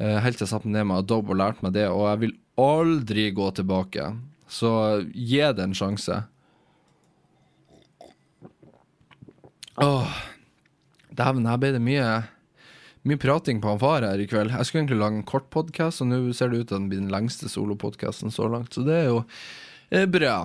Uh, 0.00 0.18
helt 0.24 0.36
til 0.36 0.46
jeg 0.46 0.52
satte 0.52 0.68
meg 0.68 0.78
ned 0.78 0.90
med 0.90 1.02
Adobe 1.02 1.32
og 1.32 1.40
lærte 1.40 1.64
meg 1.64 1.72
det, 1.76 1.86
og 1.92 2.06
jeg 2.08 2.20
vil 2.26 2.36
aldri 2.60 3.24
gå 3.36 3.48
tilbake. 3.56 4.10
Så 4.52 4.72
gi 5.14 5.40
det 5.40 5.64
en 5.64 5.76
sjanse. 5.76 6.20
Åh, 9.80 10.16
dæven, 11.16 11.48
her 11.48 11.58
ble 11.60 11.72
det 11.76 11.82
mye 11.84 12.10
mye 13.08 13.16
prating 13.20 13.62
på 13.62 13.70
han 13.70 13.80
far 13.80 14.04
her 14.04 14.20
i 14.20 14.28
kveld. 14.28 14.52
Jeg 14.52 14.68
skulle 14.68 14.82
egentlig 14.82 15.00
lage 15.00 15.20
en 15.20 15.28
kort 15.28 15.48
podkast, 15.54 16.02
og 16.04 16.10
nå 16.10 16.20
ser 16.36 16.52
det 16.52 16.60
ut 16.60 16.68
til 16.68 16.76
den 16.76 16.88
blir 16.90 17.00
den 17.00 17.12
lengste 17.12 17.48
solopodkasten 17.48 18.32
så 18.34 18.48
langt, 18.52 18.74
så 18.76 18.84
det 18.84 18.96
er 18.98 19.06
jo 19.08 19.22
eh, 19.88 20.04
bra. 20.04 20.42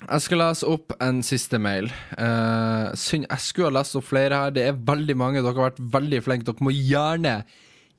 Jeg 0.00 0.24
skal 0.24 0.40
lese 0.40 0.68
opp 0.68 0.94
en 1.04 1.22
siste 1.24 1.58
mail. 1.60 1.90
Uh, 2.16 2.92
synd, 2.96 3.26
jeg 3.26 3.44
skulle 3.44 3.68
ha 3.68 3.78
lest 3.80 3.96
opp 3.98 4.06
flere 4.08 4.38
her. 4.44 4.54
Det 4.56 4.62
er 4.64 4.78
veldig 4.88 5.16
mange. 5.20 5.42
Dere 5.42 5.52
har 5.52 5.74
vært 5.74 5.82
veldig 5.92 6.20
flinke. 6.24 6.46
Dere 6.48 6.64
må 6.64 6.72
gjerne 6.72 7.42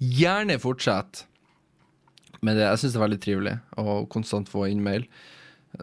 Gjerne 0.02 0.56
fortsette 0.58 1.28
med 2.42 2.58
det. 2.58 2.66
Jeg 2.66 2.80
syns 2.82 2.96
det 2.96 2.98
er 2.98 3.04
veldig 3.04 3.20
trivelig 3.22 3.52
å 3.78 4.00
konstant 4.10 4.50
få 4.50 4.66
inn 4.72 4.82
mail. 4.82 5.06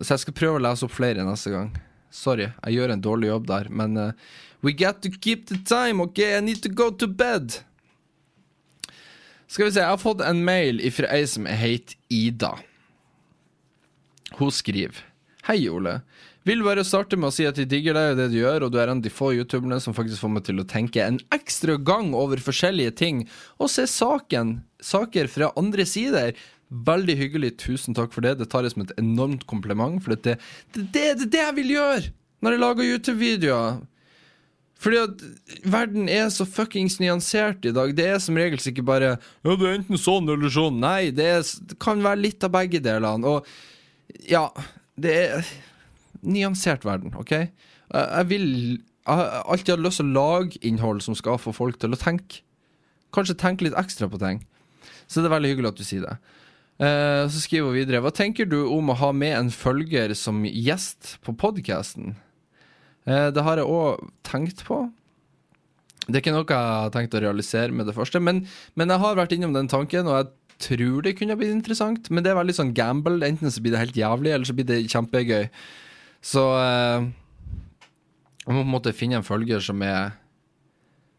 Så 0.01 0.17
jeg 0.17 0.25
skal 0.25 0.35
prøve 0.41 0.59
å 0.59 0.65
lese 0.65 0.89
opp 0.89 0.95
flere 0.97 1.23
neste 1.23 1.53
gang. 1.55 1.71
Sorry, 2.11 2.49
jeg 2.51 2.75
gjør 2.75 2.97
en 2.97 3.05
dårlig 3.05 3.31
jobb 3.31 3.47
der, 3.47 3.69
men 3.71 3.95
uh, 3.95 4.35
we 4.63 4.73
got 4.73 5.03
to 5.03 5.11
keep 5.11 5.47
the 5.47 5.59
time, 5.65 6.01
OK? 6.01 6.37
I 6.37 6.41
need 6.41 6.63
to 6.63 6.69
go 6.69 6.91
to 6.91 7.07
bed. 7.07 7.53
Skal 9.49 9.65
vi 9.65 9.73
se, 9.73 9.81
jeg 9.81 9.89
har 9.89 10.01
fått 10.01 10.21
en 10.21 10.43
mail 10.45 10.83
fra 10.93 11.09
ei 11.17 11.25
som 11.27 11.47
heter 11.49 11.97
Ida. 12.13 12.53
Hun 14.37 14.53
skriver 14.53 15.05
Hei, 15.49 15.63
Ole. 15.73 16.03
Vil 16.45 16.61
bare 16.65 16.85
starte 16.85 17.17
med 17.17 17.31
å 17.31 17.33
si 17.33 17.47
at 17.49 17.57
jeg 17.61 17.69
digger 17.71 17.97
deg 17.97 18.11
og 18.13 18.19
det 18.21 18.27
du 18.33 18.39
gjør, 18.39 18.67
og 18.67 18.73
du 18.73 18.77
er 18.81 18.91
en 18.91 19.01
av 19.01 19.05
de 19.05 19.13
få 19.13 19.31
youtuberne 19.37 19.79
som 19.81 19.97
faktisk 19.97 20.21
får 20.21 20.33
meg 20.35 20.45
til 20.45 20.61
å 20.61 20.67
tenke 20.69 21.01
en 21.05 21.19
ekstra 21.35 21.79
gang 21.81 22.13
over 22.17 22.41
forskjellige 22.41 22.95
ting, 23.01 23.23
og 23.57 23.73
se 23.73 23.87
saken, 23.89 24.59
saker 24.85 25.29
fra 25.33 25.51
andre 25.61 25.85
sider. 25.89 26.37
Veldig 26.69 27.17
hyggelig, 27.17 27.55
tusen 27.65 27.97
takk 27.97 28.13
for 28.13 28.25
det. 28.25 28.35
Det 28.41 28.49
tar 28.53 28.65
jeg 28.65 28.77
som 28.77 28.85
et 28.85 28.97
enormt 29.01 29.47
kompliment, 29.49 29.97
for 30.05 30.13
det 30.13 30.37
er 30.37 30.43
det, 30.77 30.89
det, 30.93 31.29
det, 31.33 31.41
jeg 31.41 31.57
vil 31.63 31.77
gjøre 31.79 32.11
når 32.45 32.55
jeg 32.55 32.63
lager 32.63 32.91
YouTube-videoer. 32.93 33.79
Fordi 34.79 34.99
at 35.03 35.23
verden 35.67 36.09
er 36.13 36.29
så 36.31 36.47
fuckings 36.47 37.01
nyansert 37.03 37.67
i 37.67 37.73
dag. 37.75 37.91
Det 37.99 38.05
er 38.07 38.21
som 38.23 38.39
regel 38.39 38.61
ikke 38.71 38.87
bare 38.87 39.17
Ja, 39.17 39.55
det 39.57 39.67
er 39.67 39.79
enten 39.81 39.99
sånn 39.99 40.31
eller 40.31 40.53
sånn. 40.55 40.79
Nei, 40.83 41.11
det, 41.15 41.27
er, 41.27 41.47
det 41.67 41.79
kan 41.83 42.05
være 42.05 42.23
litt 42.23 42.47
av 42.47 42.55
begge 42.55 42.81
delene. 42.85 43.27
Og 43.27 44.23
ja, 44.31 44.47
det 44.95 45.17
er 45.25 45.51
nyansert 46.23 46.87
verden, 46.87 47.15
OK? 47.19 47.35
Jeg 47.35 48.29
vil 48.31 48.47
Jeg 49.09 49.17
har 49.17 49.43
alltid 49.49 49.73
hatt 49.73 49.83
lyst 49.87 50.03
til 50.03 50.11
å 50.11 50.17
lage 50.19 50.63
innhold 50.69 51.01
som 51.03 51.17
skal 51.17 51.41
få 51.41 51.55
folk 51.57 51.79
til 51.81 51.97
å 51.97 51.99
tenke. 51.99 52.43
Kanskje 53.17 53.39
tenke 53.41 53.65
litt 53.65 53.79
ekstra 53.79 54.07
på 54.13 54.21
ting. 54.21 54.43
Så 55.09 55.23
det 55.23 55.31
er 55.31 55.39
veldig 55.39 55.53
hyggelig 55.55 55.71
at 55.73 55.81
du 55.81 55.87
sier 55.89 56.05
det. 56.05 56.19
Uh, 56.79 57.25
så 57.27 57.41
skriver 57.43 57.73
hun 57.73 57.75
videre 57.75 58.03
Hva 58.05 58.13
tenker 58.15 58.47
du 58.47 58.61
om 58.69 58.93
å 58.93 58.99
ha 59.01 59.09
med 59.17 59.33
en 59.35 59.49
følger 59.51 60.13
som 60.15 60.45
gjest 60.47 61.17
på 61.27 61.35
podkasten? 61.41 62.13
Eh, 63.09 63.29
det 63.35 63.45
har 63.45 63.61
jeg 63.61 63.69
òg 63.69 64.09
tenkt 64.27 64.65
på. 64.69 64.83
Det 66.09 66.17
er 66.17 66.23
ikke 66.23 66.35
noe 66.37 66.47
jeg 66.49 66.73
har 66.73 66.93
tenkt 66.93 67.17
å 67.17 67.23
realisere 67.25 67.75
med 67.75 67.89
det 67.89 67.97
første, 67.97 68.21
men, 68.21 68.43
men 68.81 68.93
jeg 68.93 69.03
har 69.03 69.19
vært 69.19 69.35
innom 69.37 69.57
den 69.57 69.69
tanken, 69.69 70.09
og 70.09 70.21
jeg 70.23 70.31
tror 70.69 71.03
det 71.05 71.17
kunne 71.19 71.37
blitt 71.39 71.55
interessant. 71.55 72.09
Men 72.11 72.25
det 72.25 72.33
er 72.33 72.41
veldig 72.41 72.57
sånn 72.57 72.75
gamble. 72.77 73.21
Enten 73.27 73.53
så 73.53 73.63
blir 73.63 73.75
det 73.75 73.83
helt 73.83 73.99
jævlig, 73.99 74.33
eller 74.35 74.49
så 74.49 74.57
blir 74.57 74.69
det 74.69 74.81
kjempegøy. 74.91 75.51
Så 76.25 76.45
eh, 76.59 77.11
jeg 78.45 78.57
må 78.57 78.63
på 78.63 78.67
en 78.67 78.75
måte 78.75 78.97
finne 78.97 79.21
en 79.21 79.27
følger 79.27 79.63
som 79.65 79.85
er 79.85 80.17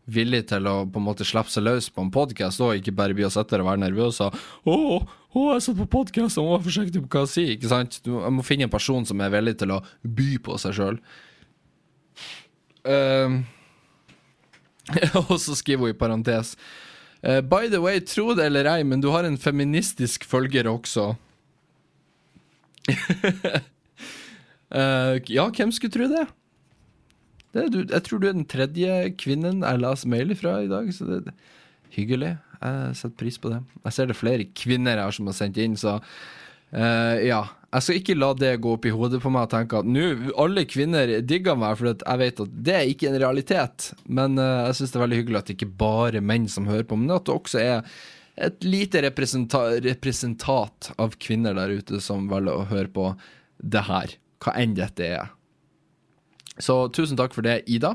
villig 0.10 0.48
til 0.49 0.66
å 0.66 0.76
på 0.90 0.98
en 0.98 1.06
måte 1.06 1.26
slippe 1.28 1.53
seg 1.53 1.68
løs 1.68 1.91
på 1.94 2.02
en 2.02 2.11
podkast, 2.14 2.61
og 2.66 2.80
ikke 2.80 2.95
bare 2.98 3.14
bli 3.14 3.28
å 3.28 3.32
sitte 3.34 3.53
der 3.53 3.64
og 3.64 3.70
være 3.70 3.84
nervøs 3.84 4.18
og 4.26 4.38
å, 4.66 4.78
å, 5.06 5.44
jeg 5.53 5.66
satt 5.68 5.78
på 5.78 5.86
podkast 5.94 6.41
og 6.41 6.56
var 6.56 6.64
forsiktig 6.66 7.03
på 7.03 7.11
hva 7.14 7.26
jeg 7.28 7.34
sier. 7.36 7.52
Ikke 7.53 7.70
sant? 7.70 7.99
Du, 8.06 8.16
jeg 8.18 8.34
må 8.34 8.45
finne 8.45 8.66
en 8.66 8.74
person 8.74 9.06
som 9.06 9.22
er 9.22 9.34
villig 9.34 9.60
til 9.61 9.76
å 9.76 9.84
by 10.02 10.32
på 10.45 10.57
seg 10.61 10.78
sjøl. 10.80 10.98
Uh, 12.87 13.43
og 15.29 15.35
så 15.41 15.55
skriver 15.57 15.83
hun 15.83 15.93
i 15.93 15.97
parentes 15.97 16.55
uh, 17.25 17.41
By 17.43 17.67
the 17.69 17.81
way, 17.83 17.99
tro 17.99 18.33
det 18.37 18.47
eller 18.47 18.69
ei, 18.71 18.83
men 18.87 19.03
du 19.03 19.09
har 19.13 19.27
en 19.27 19.37
feministisk 19.37 20.25
følger 20.25 20.69
også. 20.71 21.11
Uh, 24.69 25.17
ja, 25.37 25.49
hvem 25.49 25.73
skulle 25.75 25.93
tro 25.93 26.09
det? 26.09 26.25
det 27.53 27.67
du, 27.73 27.79
jeg 27.83 28.03
tror 28.05 28.21
du 28.21 28.29
er 28.29 28.37
den 28.37 28.49
tredje 28.49 29.13
kvinnen 29.19 29.63
jeg 29.65 29.83
leser 29.83 30.13
mail 30.15 30.35
fra 30.39 30.59
i 30.63 30.71
dag, 30.71 30.89
så 30.95 31.09
det 31.09 31.21
er 31.27 31.37
hyggelig. 31.95 32.37
Jeg 32.59 32.97
setter 32.99 33.19
pris 33.19 33.39
på 33.39 33.51
det. 33.53 33.61
Jeg 33.85 33.95
ser 33.95 34.09
det 34.09 34.15
er 34.15 34.23
flere 34.23 34.49
kvinner 34.55 34.99
her 34.99 35.15
som 35.15 35.29
har 35.29 35.37
sendt 35.37 35.59
inn, 35.61 35.77
så 35.79 35.99
uh, 35.99 37.15
ja. 37.23 37.43
Jeg 37.69 37.85
skal 37.85 37.97
ikke 37.99 38.17
la 38.17 38.31
det 38.33 38.55
gå 38.63 38.71
opp 38.73 38.85
i 38.89 38.91
hodet 38.93 39.19
på 39.21 39.29
meg 39.29 39.45
og 39.45 39.51
tenke 39.51 39.77
at 39.77 39.89
nå 39.89 40.31
alle 40.41 40.63
kvinner 40.65 41.11
digger 41.21 41.57
meg, 41.59 41.75
for 41.77 41.91
jeg 41.91 42.21
vet 42.21 42.39
at 42.41 42.53
det 42.65 42.75
er 42.75 42.87
ikke 42.89 43.11
en 43.11 43.19
realitet. 43.21 43.91
Men 44.09 44.39
uh, 44.41 44.65
jeg 44.69 44.79
syns 44.79 44.93
det 44.93 44.97
er 44.97 45.05
veldig 45.05 45.19
hyggelig 45.19 45.39
at 45.39 45.49
det 45.49 45.55
ikke 45.59 45.77
bare 45.83 46.17
er 46.17 46.29
menn 46.31 46.47
som 46.49 46.69
hører 46.69 46.87
på, 46.89 46.97
men 46.97 47.13
at 47.13 47.25
det 47.29 47.35
også 47.35 47.57
er 47.61 47.77
et 48.39 48.63
lite 48.65 49.03
representat 49.03 50.91
av 50.97 51.13
kvinner 51.21 51.53
der 51.57 51.69
ute 51.77 51.99
som 52.01 52.29
velger 52.31 52.55
å 52.55 52.69
høre 52.71 52.89
på 52.95 53.05
det 53.59 53.83
her 53.89 54.07
hva 54.39 54.51
enn 54.57 54.73
dette 54.77 55.03
er. 55.05 55.27
Så 56.59 56.87
tusen 56.95 57.17
takk 57.19 57.33
for 57.35 57.41
det, 57.45 57.63
Ida. 57.69 57.93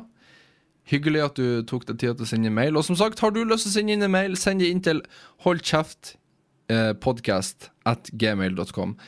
Hyggelig 0.88 1.20
at 1.24 1.36
du 1.40 1.62
tok 1.66 1.86
deg 1.88 1.98
tid 1.98 2.16
til 2.18 2.24
å 2.26 2.28
sende 2.28 2.50
mail. 2.52 2.76
Og 2.76 2.84
som 2.86 2.96
sagt, 3.00 3.20
har 3.24 3.30
du 3.32 3.40
lyst 3.42 3.64
til 3.66 3.72
å 3.72 3.76
sende 3.78 3.92
inn 3.96 4.04
en 4.04 4.12
mail, 4.12 4.36
send 4.38 4.60
det 4.60 4.68
inn 4.70 4.82
til 4.84 4.98
holdkjeftpodkast 5.46 7.58
eh, 7.64 7.70
at 7.94 8.02
gmail.com. 8.12 8.90
Eh, 8.92 8.98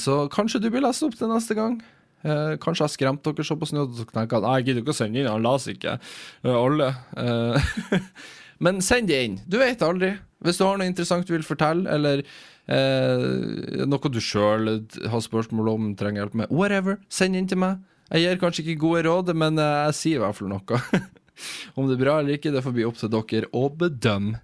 så 0.00 0.24
kanskje 0.32 0.62
du 0.62 0.68
blir 0.72 0.82
lest 0.84 1.04
opp 1.06 1.16
til 1.18 1.30
neste 1.30 1.56
gang. 1.58 1.78
Eh, 2.26 2.56
kanskje 2.60 2.84
jeg 2.84 2.96
skremte 2.96 3.32
dere 3.32 3.46
såpass 3.46 3.72
nå 3.72 3.86
at 3.86 3.96
dere 3.96 4.12
tenker 4.12 4.40
at 4.40 4.48
jeg 4.58 4.66
gidder 4.66 4.82
ikke 4.82 4.92
å 4.92 4.98
sende 4.98 5.22
inn, 5.22 5.30
han 5.30 5.46
leser 5.46 5.76
ikke 5.76 5.96
eh, 5.96 6.56
alle. 6.56 6.90
Eh, 7.16 8.08
men 8.66 8.82
send 8.84 9.08
det 9.12 9.20
inn. 9.24 9.38
Du 9.48 9.60
vet 9.62 9.84
aldri. 9.86 10.14
Hvis 10.44 10.60
du 10.60 10.66
har 10.66 10.80
noe 10.80 10.88
interessant 10.88 11.28
du 11.28 11.36
vil 11.36 11.46
fortelle, 11.46 11.88
eller 11.92 12.24
Eh, 12.70 13.84
noe 13.90 14.10
du 14.12 14.20
sjøl 14.22 14.68
har 15.10 15.22
spørsmål 15.24 15.72
om, 15.72 15.86
trenger 15.98 16.24
hjelp 16.24 16.36
med. 16.42 16.52
Whatever. 16.54 17.00
Send 17.10 17.38
inn 17.38 17.48
til 17.50 17.58
meg. 17.58 17.80
Jeg 18.10 18.26
gir 18.26 18.42
kanskje 18.42 18.64
ikke 18.64 18.82
gode 18.84 19.02
råd, 19.06 19.32
men 19.38 19.58
eh, 19.58 19.78
jeg 19.88 19.96
sier 19.98 20.20
i 20.20 20.22
hvert 20.22 20.38
fall 20.38 20.52
noe. 20.52 20.82
om 21.78 21.88
det 21.88 21.96
er 21.96 22.02
bra 22.04 22.20
eller 22.20 22.36
ikke, 22.36 22.52
det 22.54 22.62
får 22.62 22.76
bli 22.76 22.86
opp 22.86 23.00
til 23.00 23.12
dere 23.14 23.50
å 23.56 23.64
bedømme. 23.82 24.42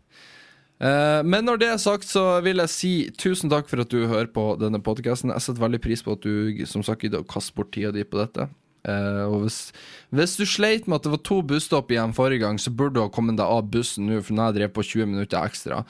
Uh, 0.76 1.24
men 1.24 1.46
når 1.48 1.60
det 1.62 1.68
er 1.72 1.80
sagt, 1.80 2.04
så 2.04 2.40
vil 2.44 2.60
jeg 2.60 2.72
si 2.72 2.92
tusen 3.16 3.48
takk 3.52 3.70
for 3.70 3.80
at 3.80 3.92
du 3.92 4.04
hører 4.04 4.28
på 4.28 4.50
denne 4.60 4.82
podkasten. 4.84 5.32
Jeg 5.32 5.44
setter 5.44 5.64
veldig 5.64 5.80
pris 5.80 6.04
på 6.04 6.16
at 6.16 6.26
du 6.26 6.64
som 6.68 6.84
sagt 6.84 7.06
gidder 7.06 7.24
å 7.24 7.28
kaste 7.28 7.56
bort 7.56 7.72
tida 7.72 7.94
di 7.96 8.04
på 8.04 8.20
dette. 8.20 8.50
Uh, 8.86 9.24
og 9.26 9.40
hvis, 9.46 9.58
hvis, 10.14 10.36
du 10.38 10.44
sleit 10.46 10.86
med 10.86 11.00
at 11.00 11.08
det 11.08 11.14
var 11.16 11.24
to 11.26 11.40
busstopp 11.42 11.90
igjen 11.90 12.14
forrige 12.14 12.44
gang, 12.44 12.60
så 12.60 12.70
burde 12.70 12.98
du 12.98 13.02
ha 13.02 13.10
kommet 13.10 13.40
deg 13.40 13.48
av 13.48 13.66
bussen 13.72 14.06
nå, 14.06 14.20
for 14.22 14.36
nå 14.36 14.44
har 14.44 14.52
jeg 14.52 14.60
drevet 14.60 14.76
på 14.76 14.86
20 14.92 15.12
minutter 15.14 15.42
ekstra. 15.42 15.82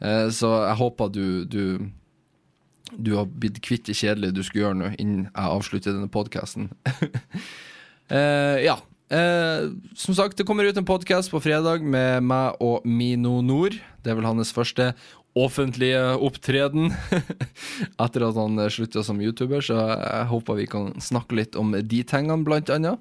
Eh, 0.00 0.26
så 0.34 0.50
jeg 0.64 0.78
håper 0.80 1.12
du, 1.14 1.24
du, 1.44 1.64
du 2.96 3.12
har 3.18 3.28
blitt 3.28 3.60
kvitt 3.62 3.86
det 3.86 3.98
kjedelige 4.00 4.40
du 4.40 4.42
skulle 4.42 4.64
gjøre 4.64 4.80
nå, 4.80 4.92
innen 4.96 5.28
jeg 5.28 5.54
avslutter 5.60 5.94
denne 5.94 6.10
podkasten. 6.10 6.72
ja. 8.70 8.80
Uh, 9.10 9.74
som 9.98 10.14
sagt, 10.14 10.38
det 10.38 10.46
kommer 10.46 10.68
ut 10.68 10.76
en 10.78 10.86
podkast 10.86 11.32
på 11.32 11.40
fredag 11.42 11.82
med 11.82 12.22
meg 12.22 12.60
og 12.62 12.86
Mino 12.86 13.40
Nord. 13.42 13.74
Det 14.04 14.12
er 14.12 14.20
vel 14.20 14.28
hans 14.28 14.54
første 14.54 14.92
offentlige 15.38 15.98
opptreden 16.18 16.90
etter 18.02 18.24
at 18.26 18.38
han 18.38 18.62
slutta 18.70 19.02
som 19.06 19.20
YouTuber, 19.22 19.62
så 19.62 19.76
jeg 19.78 20.30
håper 20.30 20.58
vi 20.58 20.70
kan 20.70 20.94
snakke 21.02 21.38
litt 21.38 21.58
om 21.58 21.74
de 21.74 22.02
tingene, 22.06 22.42
blant 22.46 22.70
annet. 22.74 22.98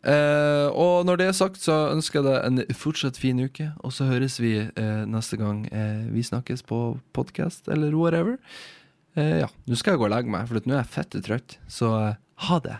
Eh, 0.00 0.66
og 0.72 1.04
når 1.04 1.20
det 1.20 1.26
er 1.28 1.36
sagt, 1.36 1.60
så 1.60 1.90
ønsker 1.92 2.20
jeg 2.20 2.28
deg 2.28 2.38
en 2.48 2.76
fortsatt 2.76 3.20
fin 3.20 3.40
uke. 3.40 3.70
Og 3.84 3.92
så 3.94 4.08
høres 4.08 4.38
vi 4.40 4.56
eh, 4.64 5.02
neste 5.08 5.40
gang 5.40 5.66
eh, 5.68 6.06
vi 6.12 6.24
snakkes 6.24 6.64
på 6.68 6.82
podkast 7.16 7.68
eller 7.68 7.96
whatever. 7.96 8.38
Eh, 9.18 9.40
ja, 9.44 9.50
nå 9.66 9.80
skal 9.80 9.94
jeg 9.96 10.04
gå 10.04 10.08
og 10.08 10.14
legge 10.16 10.32
meg, 10.32 10.48
for 10.48 10.60
nå 10.64 10.76
er 10.76 10.84
jeg 10.84 10.94
fette 10.96 11.24
trøtt. 11.26 11.58
Så 11.68 11.92
eh, 12.00 12.20
ha 12.48 12.62
det. 12.64 12.78